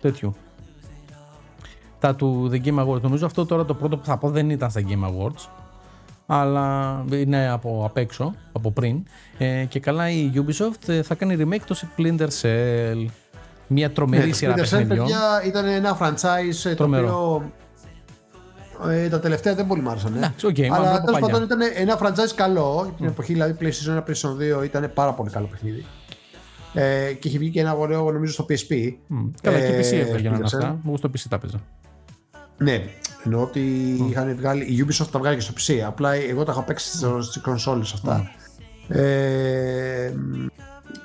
τέτοιου. 0.00 0.34
Τα 1.98 2.14
του 2.14 2.50
The 2.52 2.64
Game 2.66 2.86
Awards. 2.86 3.00
Νομίζω 3.00 3.26
αυτό 3.26 3.46
τώρα 3.46 3.64
το 3.64 3.74
πρώτο 3.74 3.96
που 3.96 4.04
θα 4.04 4.16
πω 4.16 4.30
δεν 4.30 4.50
ήταν 4.50 4.70
στα 4.70 4.80
Game 4.80 5.04
Awards. 5.08 5.48
Αλλά 6.26 7.04
είναι 7.12 7.48
από 7.48 7.82
απ' 7.86 7.96
έξω, 7.96 8.34
από 8.52 8.70
πριν. 8.70 9.02
Ε, 9.38 9.64
και 9.64 9.80
καλά 9.80 10.10
η 10.10 10.30
Ubisoft 10.34 10.88
ε, 10.88 11.02
θα 11.02 11.14
κάνει 11.14 11.36
remake 11.40 11.62
το 11.66 11.76
Splinter 11.80 12.28
Cell. 12.42 13.06
Μια 13.66 13.90
τρομερή 13.90 14.22
Ναι, 14.24 14.30
το 14.30 14.36
σειρά 14.36 14.52
Splinter 14.54 14.56
Cell, 14.56 14.70
παιχνιδιών. 14.70 14.98
παιδιά, 15.06 15.42
ήταν 15.46 15.66
ένα 15.66 15.98
franchise 16.00 16.64
ε, 16.64 16.68
το 16.68 16.74
Τρομερό. 16.76 17.06
οποίο 17.34 17.52
ε, 18.88 19.08
τα 19.08 19.20
τελευταία 19.20 19.54
δεν 19.54 19.66
πολύ 19.66 19.82
μ' 19.82 19.88
άρεσαν. 19.88 20.14
ε. 20.14 20.16
Εντάξει, 20.16 20.46
οκ, 20.46 20.58
μα 20.58 20.76
Αλλά 20.76 20.94
από 20.96 21.04
τέλος 21.06 21.20
παλιά. 21.20 21.38
πάντων 21.38 21.42
ήταν 21.42 21.60
ένα 21.76 21.98
franchise 22.02 22.32
καλό. 22.34 22.92
Την 22.96 23.06
εποχή 23.06 23.32
δηλαδή 23.32 23.56
PlayStation 23.60 23.96
1, 23.98 23.98
PlayStation 23.98 24.60
2 24.60 24.64
ήταν 24.64 24.90
πάρα 24.94 25.12
πολύ 25.12 25.30
καλό 25.30 25.46
παιχνίδι. 25.46 25.84
Ε, 26.76 27.12
και 27.12 27.28
έχει 27.28 27.38
βγει 27.38 27.50
και 27.50 27.60
ένα 27.60 27.72
ωραίο 27.74 28.10
νομίζω 28.12 28.32
στο 28.32 28.46
PSP. 28.48 28.92
Μμ. 29.06 29.24
Καλά, 29.42 29.58
και 29.58 29.64
Ε, 29.64 29.78
PC 29.78 29.92
έβγαιναν 30.08 30.38
Splinter 30.40 30.44
Cell. 30.44 30.44
αυτά. 30.44 30.78
Εγώ 30.86 30.96
στο 30.96 31.10
PC 31.16 31.20
τα 31.28 31.38
έπαιζα. 31.38 31.60
Ναι, 32.58 32.82
εννοώ 33.24 33.42
ότι 33.42 33.60
είχαν 34.10 34.36
βγάλει. 34.36 34.64
Η 34.64 34.86
Ubisoft 34.88 35.06
τα 35.10 35.18
βγάλει 35.18 35.36
και 35.36 35.42
στο 35.42 35.52
PC. 35.58 35.78
Απλά 35.86 36.12
εγώ 36.12 36.44
τα 36.44 36.52
είχα 36.52 36.62
παίξει 36.62 36.88
στις 37.20 37.40
κονσόλες 37.42 37.82
αυτά. 37.82 38.30
Ε, 38.88 40.12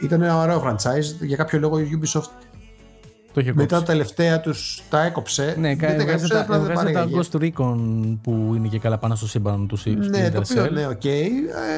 ήταν 0.04 0.22
ένα 0.22 0.38
ωραίο 0.42 0.64
franchise. 0.66 1.16
Για 1.26 1.38
κάποιο 1.38 1.60
λόγο 1.60 1.80
η 1.80 2.00
Ubisoft 2.02 2.30
Το 3.34 3.40
είχε 3.40 3.54
μετά 3.54 3.62
κόψει. 3.76 3.86
τα 3.86 3.92
τελευταία 3.92 4.40
τους 4.40 4.82
τα 4.90 5.04
έκοψε. 5.04 5.56
Ναι, 5.60 5.76
δεν 5.76 5.80
τα 5.98 6.04
βγάζει 6.04 6.10
έκοψε, 6.10 6.34
τα, 6.34 6.40
απλά 6.40 6.60
δεν 6.60 6.66
βγάζει 6.74 6.94
τα 6.94 7.00
παρήγαγε. 7.00 7.28
Ghost 7.32 7.42
Recon 7.42 7.78
που 8.22 8.54
είναι 8.56 8.68
και 8.68 8.80
καλά 8.80 8.98
πάνω 8.98 9.16
στο 9.16 9.28
σύμπαν 9.28 9.68
του 9.68 9.80
Splinter 9.80 10.08
Ναι, 10.10 10.32
το 10.32 10.42
οποίο 10.52 10.64
Cell. 10.66 10.72
ναι, 10.72 10.88
οκ. 10.88 11.06
Ε, 11.06 11.20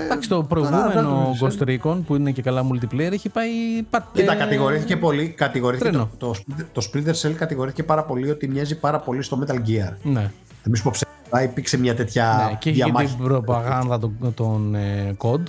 Εντάξει, 0.06 0.30
το 0.30 0.36
τώρα, 0.36 0.48
προηγούμενο 0.48 1.36
δεν 1.40 1.50
Ghost 1.60 1.68
Recon 1.70 1.98
που 2.06 2.16
είναι 2.16 2.32
και 2.32 2.42
καλά 2.42 2.66
multiplayer 2.72 3.12
έχει 3.12 3.30
πάει. 3.30 3.50
πα- 3.90 4.08
Κοίτα, 4.14 4.34
ε, 4.34 4.36
κατηγορήθηκε 4.36 4.98
πολύ. 4.98 5.28
Κατηγορήθηκε 5.30 5.90
τρελά. 5.90 6.10
το, 6.18 6.34
το, 6.72 6.82
το 6.82 6.90
Splinter 6.94 7.14
Cell 7.22 7.32
κατηγορήθηκε 7.34 7.84
πάρα 7.84 8.04
πολύ 8.04 8.30
ότι 8.30 8.48
μοιάζει 8.48 8.80
πάρα 8.80 9.00
πολύ 9.00 9.22
στο 9.22 9.44
Metal 9.46 9.56
Gear. 9.56 9.94
Ναι, 10.04 10.22
Θα 10.62 10.68
μην 10.70 10.76
σου 10.76 10.84
πω 10.84 10.92
ψέματα, 10.94 11.50
υπήρξε 11.52 11.78
μια 11.78 11.96
τέτοια 11.96 12.34
ναι. 12.50 12.58
και 12.60 12.70
έχει 12.70 12.78
και 12.78 12.84
διαμάχη. 12.84 13.16
την 13.16 13.24
προπαγάνδα 13.26 14.00
των, 14.00 14.34
των 14.36 14.76
ε, 14.76 15.16
COD. 15.18 15.40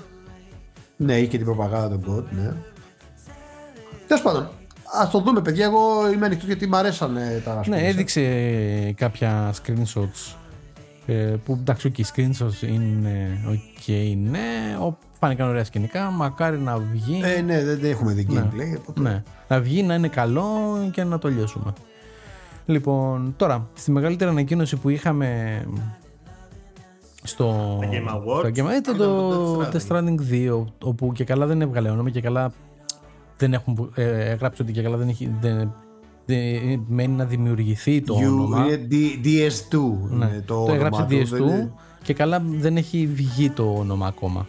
Ναι, 0.96 1.16
είχε 1.16 1.26
και 1.26 1.36
την 1.36 1.46
προπαγάνδα 1.46 1.88
των 1.88 2.02
God, 2.08 2.24
ναι. 2.36 2.52
Τέλος 4.06 4.22
πάντων, 4.22 4.48
ας 5.00 5.10
το 5.10 5.20
δούμε, 5.20 5.40
παιδιά. 5.40 5.64
Εγώ 5.64 6.10
είμαι 6.14 6.26
ανοιχτός 6.26 6.46
γιατί 6.46 6.66
μου 6.66 6.76
αρέσαν 6.76 7.16
ε, 7.16 7.42
τα 7.44 7.54
Ναι, 7.54 7.76
Splinter 7.76 7.80
Cell. 7.80 7.84
έδειξε 7.84 8.22
κάποια 8.96 9.52
screenshots 9.54 10.34
ε, 11.06 11.14
που 11.44 11.56
εντάξει, 11.60 11.92
ok, 11.96 12.00
screenshots 12.00 12.62
είναι 12.68 13.40
ok, 13.48 14.14
ναι, 14.30 14.76
ο, 14.80 14.98
φάνηκαν 15.20 15.48
ωραία 15.48 15.64
σκηνικά, 15.64 16.10
μακάρι 16.10 16.58
να 16.58 16.78
βγει. 16.78 17.20
Ε, 17.24 17.40
ναι, 17.40 17.64
δεν, 17.64 17.78
δεν 17.80 17.90
έχουμε 17.90 18.12
δει 18.12 18.26
gameplay. 18.30 18.78
οπότε- 18.78 19.00
Ναι. 19.00 19.22
Να 19.48 19.60
βγει, 19.60 19.82
να 19.82 19.94
είναι 19.94 20.08
καλό 20.08 20.50
και 20.92 21.04
να 21.04 21.18
το 21.18 21.28
λιώσουμε. 21.28 21.72
Λοιπόν, 22.66 23.34
τώρα, 23.36 23.68
στη 23.74 23.90
μεγαλύτερη 23.90 24.30
ανακοίνωση 24.30 24.76
που 24.76 24.88
είχαμε 24.88 25.62
στο 27.22 27.78
Τα 27.80 27.88
Game 27.90 28.14
Awards. 28.16 28.38
στο 28.38 28.48
Game 28.54 28.68
Awards 28.68 28.76
ήταν 28.78 28.94
Ήταν 28.94 28.96
το 28.96 29.54
το 29.56 29.68
Death 29.72 29.88
Stranding 29.88 30.16
2, 30.60 30.64
όπου 30.84 31.12
και 31.12 31.24
καλά 31.24 31.46
δεν 31.46 31.60
έβγαλε 31.62 31.90
όνομα 31.90 32.10
και 32.10 32.20
καλά 32.20 32.52
δεν 33.42 33.52
έχουν 33.52 33.90
ε, 33.94 34.34
γράψει 34.34 34.62
ότι 34.62 34.72
και 34.72 34.82
καλά 34.82 34.96
δεν 34.96 35.08
έχει. 35.08 35.30
Δεν, 35.40 35.72
δεν- 36.26 36.84
μένει 36.88 37.14
να 37.14 37.24
δημιουργηθεί 37.24 38.00
το 38.02 38.18
You- 38.20 38.26
όνομα. 38.26 38.66
είναι 38.66 38.86
D- 38.90 39.26
DS2 39.26 39.78
Ναι. 40.08 40.24
είναι 40.26 40.42
το, 40.46 40.64
Το, 40.64 40.72
έγραψε 40.72 41.00
όνομά 41.02 41.06
του, 41.06 41.16
DS2 41.16 41.28
δεν 41.30 41.42
είναι- 41.42 41.72
και 42.02 42.14
καλά 42.14 42.42
δεν 42.58 42.76
έχει 42.76 43.06
βγει 43.14 43.50
το 43.50 43.74
όνομα 43.78 44.06
ακόμα. 44.06 44.46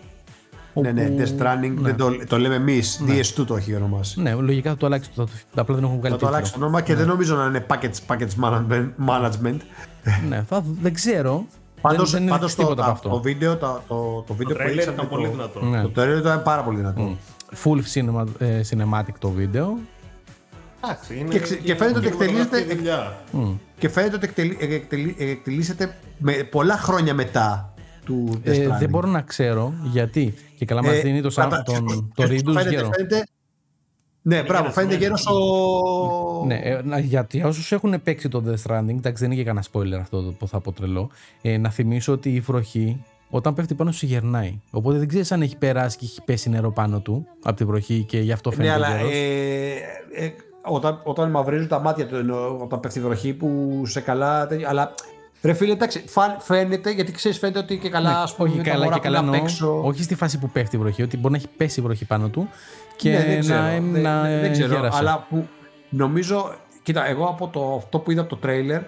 Ναι, 0.74 0.91
ναι, 0.91 1.06
Όπου- 1.06 1.18
Death 1.22 1.41
Stranding 1.41 1.74
δεν 1.76 1.95
το, 1.95 2.11
το 2.28 2.38
λέμε 2.38 2.56
εμείς. 2.56 3.02
DS2 3.07 3.45
το 3.48 3.56
έχει 3.56 3.76
ονομάσει. 3.76 4.22
Ναι, 4.22 4.34
λογικά 4.34 4.70
θα 4.70 4.78
το 4.78 4.86
αλλάξει. 4.86 5.10
Θα 5.15 5.24
το, 5.24 5.30
απλά 5.56 5.76
δεν 5.76 5.84
έχουν 5.84 5.98
βγάλει 5.98 6.14
Θα 6.14 6.20
το 6.20 6.26
τίτλο. 6.26 6.28
αλλάξει 6.30 6.53
το 6.53 6.60
όνομα 6.60 6.82
και 6.82 6.95
δεν 6.95 7.07
νομίζω 7.07 7.36
να 7.36 7.45
είναι 7.45 7.65
package, 7.70 8.14
package 8.15 8.44
management. 8.44 8.90
management. 9.07 9.57
Ναι, 10.30 10.44
θα, 10.48 10.64
δεν 10.82 10.94
ξέρω. 10.94 11.45
Πάντως, 11.82 12.11
δεν, 12.11 12.20
δεν 12.22 12.30
πάντως 12.30 12.52
έδειξε 12.52 12.56
το, 12.56 12.70
τίποτα 12.70 12.90
από 12.91 13.02
το, 13.02 13.10
το 13.10 13.15
αυτό. 13.15 13.22
βίντεο, 13.30 13.57
το, 13.57 13.82
το, 13.88 13.95
το 13.95 14.24
Το 14.28 14.34
βίντεο 14.34 14.56
που 14.56 14.61
τρέλερ 14.61 14.72
έδειξαν 14.72 14.94
ήταν 14.94 15.07
το- 15.10 15.15
πολύ 15.15 15.28
δυνατό. 15.28 15.65
Ναι. 15.65 15.82
Το 15.82 15.90
τρέλερ 15.90 16.18
ήταν 16.18 16.44
πάρα 16.44 16.61
πολύ 16.64 16.78
δυνατό. 16.78 17.18
Full 17.63 17.81
cinema, 17.93 18.25
ε, 18.39 18.61
cinematic 18.69 19.13
το 19.19 19.30
βίντεο. 19.30 19.77
Εντάξει, 20.84 21.17
είναι 21.17 21.30
Και 21.30 21.39
ξε- 21.39 21.61
και 21.61 21.75
φαίνεται 21.75 21.97
ότι 21.97 22.07
κινηματογραφική 22.09 22.41
εκτελείστε- 22.57 22.77
δουλειά. 22.77 23.17
Και 23.77 23.89
φαίνεται 23.89 24.15
ότι 24.15 24.25
εκτελεί, 24.25 24.57
εκτελεί, 24.59 25.15
εκτελήσεται 25.19 25.95
με 26.17 26.34
πολλά 26.34 26.77
χρόνια 26.77 27.13
μετά 27.13 27.73
του 28.05 28.41
Death 28.45 28.47
Ε, 28.47 28.65
Stranding. 28.67 28.77
δεν 28.80 28.89
μπορώ 28.89 29.07
να 29.07 29.21
ξέρω 29.21 29.73
γιατί. 29.84 30.34
Και 30.57 30.65
καλά 30.65 30.84
μας 30.84 30.95
Ε, 30.95 30.99
δίνει 31.01 31.21
το, 31.21 31.31
κατα- 31.34 31.55
σαν, 31.55 31.63
τον, 31.63 32.11
ξέρεις 32.15 32.41
το 32.43 32.51
πώς 32.51 32.53
Reduce 32.53 32.57
φαίνεται, 32.57 32.69
γέρο. 32.75 32.89
φαίνεται- 32.95 33.27
Ναι, 34.25 34.41
μπράβο, 34.43 34.69
φαίνεται 34.71 34.95
γέρος 34.95 35.25
ο. 35.27 36.45
Ναι, 36.45 36.55
ε, 36.55 36.81
να- 36.84 36.99
γιατί 36.99 37.38
για 37.38 37.47
όσους 37.47 37.71
έχουν 37.71 38.01
παίξει 38.03 38.30
το 38.30 38.43
Death 38.47 38.69
Stranding, 38.71 38.95
εντάξει 38.97 39.23
δεν 39.23 39.31
είναι 39.31 39.35
και 39.35 39.43
κανένα 39.43 39.65
spoiler 39.71 39.99
αυτό 40.01 40.34
που 40.39 40.47
θα 40.47 40.59
πω 40.59 40.71
τρελό, 40.71 41.09
ε, 41.41 41.57
να 41.57 41.69
θυμίσω 41.69 42.11
ότι 42.13 42.30
η 42.34 42.39
βροχή 42.39 43.03
όταν 43.35 43.53
πέφτει 43.53 43.73
πάνω 43.73 43.91
σου 43.91 44.05
γερνάει. 44.05 44.60
Οπότε 44.72 44.97
δεν 44.97 45.07
ξέρεις 45.07 45.31
αν 45.31 45.41
έχει 45.41 45.57
περάσει 45.57 45.97
και 45.97 46.05
έχει 46.05 46.22
πέσει 46.26 46.49
νερό 46.49 46.72
πάνω 46.72 46.99
του 46.99 47.27
από 47.43 47.55
τη 47.55 47.65
βροχή 47.65 48.03
και 48.07 48.19
γι' 48.19 48.31
αυτό 48.31 48.49
Ναι, 48.49 48.55
φαίνεται 48.55 48.73
αλλά 48.73 48.95
γέρος. 48.95 49.11
ε, 49.11 50.26
ε, 50.26 50.31
όταν, 50.61 51.01
όταν 51.03 51.30
μαυρίζουν 51.30 51.68
τα 51.68 51.80
μάτια 51.80 52.07
του, 52.07 52.15
εννοώ, 52.15 52.57
όταν 52.61 52.80
πέφτει 52.80 52.99
η 52.99 53.01
βροχή 53.01 53.34
που 53.34 53.81
σε 53.85 54.01
καλά. 54.01 54.47
τέτοιο, 54.47 54.68
αλλά 54.69 54.93
ρε 55.41 55.53
φίλε, 55.53 55.72
εντάξει, 55.72 56.03
φαν- 56.07 56.41
φαίνεται 56.41 56.91
γιατί 56.91 57.11
ξέρεις, 57.11 57.38
φαίνεται 57.38 57.60
ότι 57.60 57.77
και 57.77 57.89
καλά, 57.89 58.22
ας 58.22 58.35
πούμε, 58.35 58.47
Ναι, 58.49 58.53
όχι 58.53 58.61
είναι 58.61 58.69
τα 58.69 58.73
καλά 58.76 58.84
μωρά 58.85 58.95
και 58.99 59.07
που 59.07 59.14
καλά 59.14 59.18
είναι 59.19 59.27
απ' 59.27 59.34
εννοώ, 59.34 59.49
έξω. 59.49 59.81
όχι 59.88 60.03
στη 60.03 60.15
φάση 60.15 60.39
που 60.39 60.49
πέφτει 60.49 60.76
η 60.76 60.80
βροχή, 60.80 61.01
ότι 61.01 61.18
μπορεί 61.18 61.31
να 61.31 61.38
έχει 61.38 61.47
πέσει 61.57 61.80
η 61.80 61.84
βροχή 61.84 62.05
πάνω 62.05 62.27
του 62.30 62.49
και 62.95 63.10
Ναι, 63.10 63.23
δεν 63.26 63.39
ξέρω, 63.39 63.61
να, 63.61 63.69
δεν- 63.69 64.01
να 64.01 64.22
δεν 64.22 64.51
ξέρω, 64.51 64.73
γέρασε. 64.73 64.97
αλλά 64.97 65.26
που, 65.30 65.47
νομίζω, 65.89 66.53
κοίτα, 66.84 67.07
εγώ 67.07 67.26
από 67.26 67.47
το, 67.47 67.76
αυτό 67.77 67.99
που 67.99 68.11
είδα 68.11 68.22
από 68.22 68.30
το 68.30 68.35
τρέιλερ, 68.38 68.81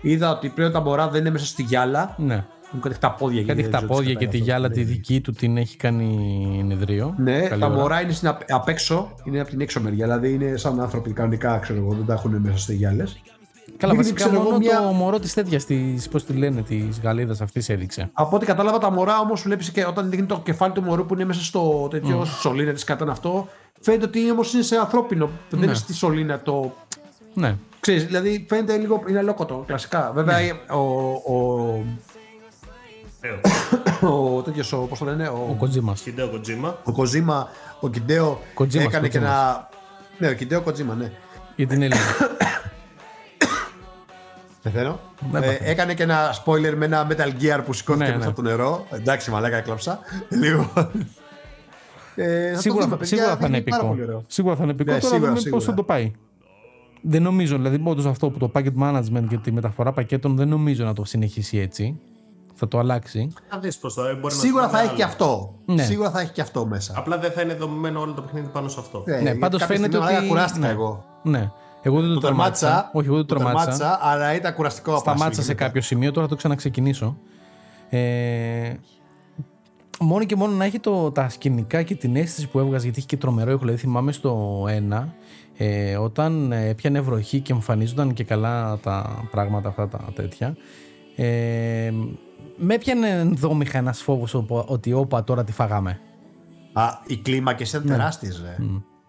είδα 0.00 0.30
ότι 0.30 0.48
πλέον 0.48 0.72
τα 0.72 0.80
μωρά 0.80 1.08
δεν 1.08 1.20
είναι 1.20 1.30
μέσα 1.30 1.46
στη 1.46 1.62
γυάλα. 1.62 2.14
Ναι. 2.18 2.44
Μου 2.72 2.80
κάτι 2.80 2.98
τα 2.98 3.12
πόδια 3.12 3.44
Κάτι 3.44 3.68
τα 3.68 3.84
πόδια 3.86 4.14
και 4.14 4.26
τη 4.26 4.38
γυάλα 4.38 4.70
τη 4.70 4.82
δική 4.82 5.20
του 5.20 5.32
την 5.32 5.56
έχει 5.56 5.76
κάνει 5.76 6.62
νεδρίο. 6.66 7.14
Ναι, 7.18 7.40
Καλή 7.40 7.60
τα 7.60 7.66
ώρα. 7.66 7.76
μωρά 7.76 8.00
είναι 8.02 8.12
στην 8.12 8.28
απ' 8.28 8.40
απ' 8.48 8.68
έξω, 8.68 9.14
είναι 9.24 9.40
από 9.40 9.50
την 9.50 9.60
έξω 9.60 9.80
μεριά. 9.80 10.04
Δηλαδή 10.06 10.32
είναι 10.32 10.56
σαν 10.56 10.80
άνθρωποι 10.80 11.12
κανονικά, 11.12 11.58
ξέρω 11.58 11.78
εγώ, 11.78 11.94
δεν 11.94 12.06
τα 12.06 12.12
έχουν 12.12 12.36
μέσα 12.36 12.56
στις 12.56 12.74
γυάλες. 12.76 13.22
Καλά, 13.76 13.92
Δείχνει, 13.94 14.08
βασικά 14.10 14.28
ξέρω 14.28 14.34
εγώ, 14.40 14.50
μόνο 14.50 14.58
μια- 14.64 14.80
το 14.82 14.92
μωρό 14.92 15.18
της 15.18 15.34
τέτοιας, 15.34 15.66
πώς 16.10 16.24
τη 16.24 16.32
λένε, 16.32 16.62
της 16.62 17.00
Γαλλίδα 17.02 17.36
αυτής 17.42 17.68
έδειξε. 17.68 18.10
Από 18.12 18.36
ό,τι 18.36 18.46
κατάλαβα, 18.46 18.78
τα 18.78 18.90
μωρά 18.90 19.18
όμως 19.18 19.42
βλέπεις 19.42 19.70
και 19.70 19.84
όταν 19.86 20.10
δείχνει 20.10 20.26
το 20.26 20.40
κεφάλι 20.44 20.72
του 20.72 20.82
μωρού 20.82 21.06
που 21.06 21.14
είναι 21.14 21.24
μέσα 21.24 21.42
στο 21.42 21.88
τέτοιο 21.90 22.24
στη 22.24 22.40
σωλήνα 22.40 22.72
της 22.72 22.84
κατά 22.84 23.10
αυτό, 23.10 23.48
φαίνεται 23.80 24.04
ότι 24.04 24.30
όμως 24.30 24.52
είναι 24.54 24.62
σε 24.62 24.76
ανθρώπινο. 24.76 25.30
Δεν 25.50 25.58
Ναι. 25.60 25.64
είναι 25.66 25.74
στη 25.74 25.94
σωλήνα 25.94 26.40
το. 26.40 26.74
Ναι. 27.34 27.56
Ξέρεις, 27.80 28.04
δηλαδή 28.06 28.46
φαίνεται 28.48 28.76
λίγο. 28.76 29.02
είναι 29.08 29.18
αλόκοτο, 29.18 29.64
κλασικά. 29.66 30.12
Βέβαια 30.14 30.38
ο. 30.70 30.78
ο, 31.34 31.84
ο, 34.02 34.36
ο 34.36 34.42
τέτοιος, 34.42 34.72
ο, 34.72 34.76
πώς 34.78 34.98
το 34.98 35.04
λένε, 35.04 35.28
Ο 35.28 35.46
ο, 35.50 35.54
Κοτζίμα. 35.54 35.94
Χιντέο 35.94 36.28
Κοτζίμα. 36.28 36.78
ο 36.84 36.92
Κοζίμα, 36.92 37.48
ο 37.80 37.88
Κιντέο 37.88 38.40
Κοτζίμας, 38.54 38.86
έκανε 38.86 39.08
και 39.08 39.18
Κοτζίμας. 39.18 39.44
ένα. 39.44 39.68
Ναι, 40.18 40.28
ο 40.28 40.32
Κιντέο 40.34 40.60
Κοτζίμα, 40.60 40.94
ναι. 40.94 41.12
Για 41.56 41.66
την 41.66 41.82
Έλληνα. 41.82 42.00
Πεθαίνω. 44.62 45.00
Δεν 45.30 45.42
Ε, 45.42 45.46
παθαίνω. 45.46 45.70
έκανε 45.70 45.94
και 45.94 46.02
ένα 46.02 46.34
spoiler 46.44 46.74
με 46.76 46.84
ένα 46.84 47.06
Metal 47.10 47.42
Gear 47.42 47.60
που 47.64 47.72
σηκώθηκε 47.72 48.04
Ναι, 48.04 48.10
μέσα 48.10 48.18
ναι. 48.18 48.24
από 48.26 48.34
το 48.34 48.42
νερό. 48.42 48.86
Εντάξει, 48.90 49.30
μαλάκα, 49.30 49.56
έκλαψα. 49.56 49.98
Λίγο. 50.42 50.70
Ε, 52.14 52.48
θα 52.48 52.54
το 52.54 52.60
σίγουρα, 52.60 52.84
δούμε, 52.84 52.96
παιδιά, 52.96 53.16
σίγουρα 53.16 53.36
θα 53.36 53.46
είναι 53.46 53.56
είναι 53.56 53.64
πάρα 53.70 53.76
επικό. 53.82 53.88
πολύ 53.94 54.02
ωραίο. 54.02 54.24
Σίγουρα 54.26 54.56
θα 54.56 54.62
είναι 54.62 54.72
επικό. 54.72 54.92
Ναι, 54.92 54.98
Τώρα 54.98 55.12
σίγουρα, 55.14 55.28
δούμε 55.32 55.40
πώς 55.40 55.42
σίγουρα. 55.42 55.64
θα 55.64 55.74
το 55.74 55.82
πάει. 55.82 56.12
Δεν 57.02 57.22
νομίζω, 57.22 57.56
δηλαδή 57.56 57.80
όντως 57.84 58.06
αυτό 58.06 58.30
που 58.30 58.38
το 58.38 58.50
packet 58.54 58.72
management 58.82 59.24
και 59.28 59.36
τη 59.36 59.52
μεταφορά 59.52 59.92
πακέτων 59.92 60.36
δεν 60.36 60.48
νομίζω 60.48 60.84
να 60.84 60.92
το 60.92 61.04
συνεχίσει 61.04 61.58
έτσι. 61.58 62.00
Θα 62.64 62.68
το 62.68 62.78
αλλάξει. 62.78 63.32
Θα 63.48 63.58
δεις 63.58 63.78
πώς 63.78 63.94
θα 63.94 64.02
μπορεί 64.20 64.34
Σίγουρα 64.34 64.62
να 64.62 64.68
θα 64.68 64.72
το 64.74 64.78
έχει 64.78 64.86
κάνει 64.86 64.96
και 64.98 65.02
άλλο. 65.04 65.12
αυτό. 65.12 65.54
Ναι. 65.64 65.82
Σίγουρα 65.82 66.10
θα 66.10 66.20
έχει 66.20 66.32
και 66.32 66.40
αυτό 66.40 66.66
μέσα. 66.66 66.92
Απλά 66.96 67.18
δεν 67.18 67.30
θα 67.32 67.40
είναι 67.42 67.54
δομημένο 67.54 68.00
όλο 68.00 68.12
το 68.12 68.22
παιχνίδι 68.22 68.46
πάνω 68.52 68.68
σε 68.68 68.76
αυτό. 68.80 69.02
Ε, 69.06 69.10
Ναι, 69.10 69.20
γιατί 69.20 69.38
πάντως 69.38 69.60
κάποια 69.60 69.76
φαίνεται 69.76 69.92
στιγμή, 69.96 70.04
ότι- 70.06 70.14
μαλάκα, 70.14 70.28
κουράστηκα 70.34 70.66
ναι. 70.66 70.72
εγώ. 70.72 71.04
Ναι. 71.22 71.50
Εγώ 71.82 72.00
δεν 72.00 72.08
το, 72.08 72.14
Το 72.14 72.20
τερμάτισα. 72.20 72.66
τερμάτισα. 72.66 72.90
Όχι, 72.92 73.06
εγώ 73.06 73.16
δεν 73.16 73.26
το 73.26 73.34
το 73.34 73.40
τερμάτισα. 73.44 73.78
τερμάτισα, 73.78 73.98
αλλά 74.10 74.34
ήταν 74.34 74.54
κουραστικό 74.54 74.90
από 74.90 75.00
Σταμάτησα 75.00 75.26
άσυλο 75.28 75.42
σε 75.44 75.48
και 75.48 75.54
μετά. 75.54 75.66
κάποιο 75.66 75.82
σημείο, 75.82 76.10
τώρα 76.12 76.22
θα 76.22 76.28
το 76.30 76.36
ξαναξεκινήσω. 76.36 77.16
Ε, 77.90 78.72
μόνο 80.00 80.24
και 80.24 80.36
μόνο 80.36 80.52
να 80.52 80.64
έχει 80.64 80.78
το, 80.80 81.10
τα 81.12 81.28
σκηνικά 81.28 81.82
και 81.82 81.94
την 81.94 82.16
αίσθηση 82.16 82.48
που 82.48 82.58
έβγαζε, 82.58 82.84
γιατί 82.84 82.98
είχε 82.98 83.06
και 83.08 83.16
τρομερό 83.16 83.50
ήχο. 83.50 83.58
Δηλαδή, 83.58 83.78
θυμάμαι 83.78 84.12
στο 84.12 84.64
1, 84.68 85.04
ε, 85.56 85.96
όταν 85.96 86.52
ε, 86.52 86.68
έπιανε 86.68 87.00
βροχή 87.00 87.40
και 87.40 87.52
εμφανίζονταν 87.52 88.12
και 88.12 88.24
καλά 88.24 88.78
τα 88.82 89.24
πράγματα 89.30 89.68
αυτά 89.68 89.88
τα 89.88 89.98
τέτοια. 90.14 90.56
Ε, 91.16 91.92
με 92.64 92.74
έπιανε 92.74 93.08
ενδόμηχα 93.08 93.78
ένας 93.78 94.00
φόβος 94.02 94.34
ότι 94.48 94.92
όπα 94.92 95.24
τώρα 95.24 95.44
τη 95.44 95.52
φάγαμε. 95.52 96.00
Α, 96.72 96.84
οι 97.06 97.16
κλίμακες 97.16 97.68
ήταν 97.68 97.82
Ναι. 97.84 97.90
τεράστιες, 97.90 98.42
ρε. 98.44 98.56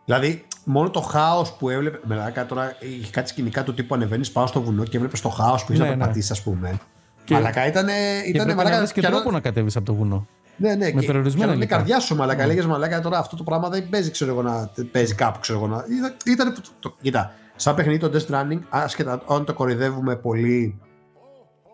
Δηλαδή, 0.05 0.45
μόνο 0.63 0.89
το 0.89 1.01
χάος 1.01 1.51
που 1.53 1.69
έβλεπε. 1.69 1.99
Μελάκα 2.03 2.45
τώρα 2.45 2.75
είχε 2.79 3.11
κάτι 3.11 3.29
σκηνικά 3.29 3.63
του 3.63 3.73
τύπου 3.73 3.95
ανεβαίνεις 3.95 4.31
πάνω 4.31 4.47
στο 4.47 4.61
βουνό 4.61 4.83
και 4.83 4.97
έβλεπε 4.97 5.17
το 5.17 5.29
χάος 5.29 5.65
που 5.65 5.71
είχε 5.73 5.81
Ναι, 5.81 5.87
να 5.87 5.93
ναι. 5.95 5.99
περπατήσει, 5.99 6.31
ας 6.31 6.41
πούμε. 6.43 6.79
Και- 7.23 7.33
Μαλακά 7.33 7.67
ήταν. 7.67 7.85
Και 7.85 8.29
ήταν 8.29 8.45
πρέπει 8.55 8.69
να 8.69 8.77
βρει 8.77 8.91
και 8.93 8.99
κι 8.99 9.05
αν- 9.05 9.11
τρόπο 9.13 9.31
να 9.31 9.39
κατέβεις 9.39 9.75
από 9.75 9.85
το 9.85 9.93
βουνό. 9.93 10.27
Ναι, 10.57 10.69
ναι, 10.75 10.85
με 10.93 10.99
και- 10.99 11.05
περιορισμένα 11.05 11.31
και 11.35 11.43
αν 11.43 11.49
είναι 11.49 11.53
η 11.53 11.57
υλικά. 11.57 11.75
καρδιά 11.75 11.99
σου, 11.99 12.15
μαλακά. 12.15 12.45
Λέγες 12.45 12.65
μαλακά 12.65 13.01
τώρα 13.01 13.17
αυτό 13.17 13.35
το 13.35 13.43
πράγμα 13.43 13.69
δεν 13.69 13.89
παίζει, 13.89 14.11
ξέρω 14.11 14.31
εγώ, 14.31 14.41
να 14.41 14.69
παίζει 14.91 15.15
κάπου, 15.15 15.39
ξέρω 15.39 15.57
εγώ. 15.59 15.67
Να... 15.67 15.75
Ήταν, 15.97 16.15
ήταν, 16.25 16.55
το, 16.79 16.95
κοίτα, 17.01 17.31
σαν 17.55 17.75
παιχνίδι 17.75 17.99
το 17.99 18.11
Death 18.13 18.33
Running, 18.33 18.59
άσχετα 18.69 19.21
αν 19.29 19.45
το 19.45 19.53
κοροϊδεύουμε 19.53 20.15
πολύ. 20.15 20.79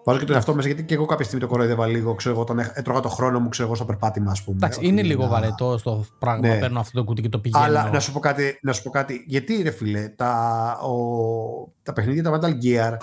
Βάζω 0.06 0.20
και 0.20 0.26
τον 0.26 0.36
εαυτό 0.36 0.56
μέσα 0.56 0.68
γιατί 0.68 0.84
και 0.84 0.94
εγώ 0.94 1.06
κάποια 1.06 1.26
στιγμή 1.26 1.42
το 1.42 1.48
κοροϊδεύα 1.48 1.88
λίγο, 1.88 2.14
ξέρω 2.16 2.34
εγώ, 2.34 2.44
όταν 2.44 2.60
έχ- 2.60 2.72
έτρωγα 2.78 3.00
το 3.00 3.10
χρόνο 3.10 3.40
μου, 3.40 3.50
ξέρω 3.50 3.68
εγώ, 3.68 3.76
στο 3.76 3.86
περπάτημα, 3.86 4.32
ας 4.32 4.44
πούμε. 4.44 4.56
Εντάξει, 4.58 4.80
Όχι 4.80 4.88
είναι 4.88 5.02
λίγο 5.02 5.24
να- 5.24 5.30
βαρετό 5.30 5.78
στο 5.78 6.06
πράγμα. 6.20 6.48
Ναι. 6.48 6.60
Παίρνω 6.60 6.80
αυτό 6.80 7.00
το 7.00 7.06
κουτί 7.06 7.22
και 7.22 7.30
το 7.30 7.40
πηγαίνω. 7.40 7.64
Αλλά 7.64 7.90
να 7.94 8.00
σου 8.00 8.12
πω 8.12 8.20
κάτι, 8.20 8.60
να 8.62 8.74
σου 8.74 8.84
πω 8.84 8.90
κάτι. 8.90 9.24
γιατί 9.28 9.62
ρε 9.62 9.72
φίλε, 9.72 10.08
τα, 10.10 10.32
ο, 10.82 10.94
τα 11.84 11.94
παιχνίδια 11.94 12.24
τα 12.24 12.40
Metal 12.40 12.52
Gear 12.66 12.98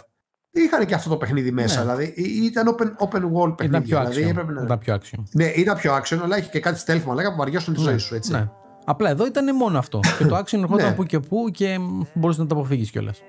είχαν 0.51 0.87
και 0.87 0.95
αυτό 0.95 1.09
το 1.09 1.17
παιχνίδι 1.17 1.51
μέσα. 1.53 1.85
Ναι. 1.85 1.95
Δηλαδή 1.95 2.13
ή- 2.23 2.45
ήταν 2.45 2.77
open, 2.79 2.85
open 3.07 3.21
world 3.23 3.57
παιχνίδια. 3.57 3.65
Ήταν 3.67 3.83
πιο 3.83 3.99
δηλαδή, 3.99 4.25
action. 4.25 4.29
έπρεπε 4.31 4.53
να... 4.53 4.63
Ήταν 4.63 4.79
πιο 4.79 4.95
action. 4.95 5.23
Ναι, 5.33 5.45
ήταν 5.45 5.77
πιο 5.77 5.97
action, 5.97 6.19
αλλά 6.23 6.39
είχε 6.39 6.49
και 6.51 6.61
κάτι 6.61 6.81
stealth 6.87 7.03
μαλάκα 7.07 7.31
που 7.31 7.37
βαριώσουν 7.37 7.75
τη 7.75 7.81
ζωή 7.81 7.99
σου, 7.99 8.15
έτσι. 8.15 8.33
Ναι. 8.33 8.49
Απλά 8.85 9.11
εδώ 9.11 9.27
ήταν 9.27 9.57
μόνο 9.57 9.79
αυτό. 9.79 10.01
και 10.19 10.25
το 10.27 10.37
action 10.45 10.59
ερχόταν 10.59 10.87
Ναι. 10.89 10.95
που 10.95 11.05
και 11.05 11.21
που 11.21 11.49
και 11.53 11.77
μπορούσες 12.15 12.41
να 12.43 12.47
το 12.49 12.55
αποφύγεις 12.55 12.91
κιόλας. 12.91 13.21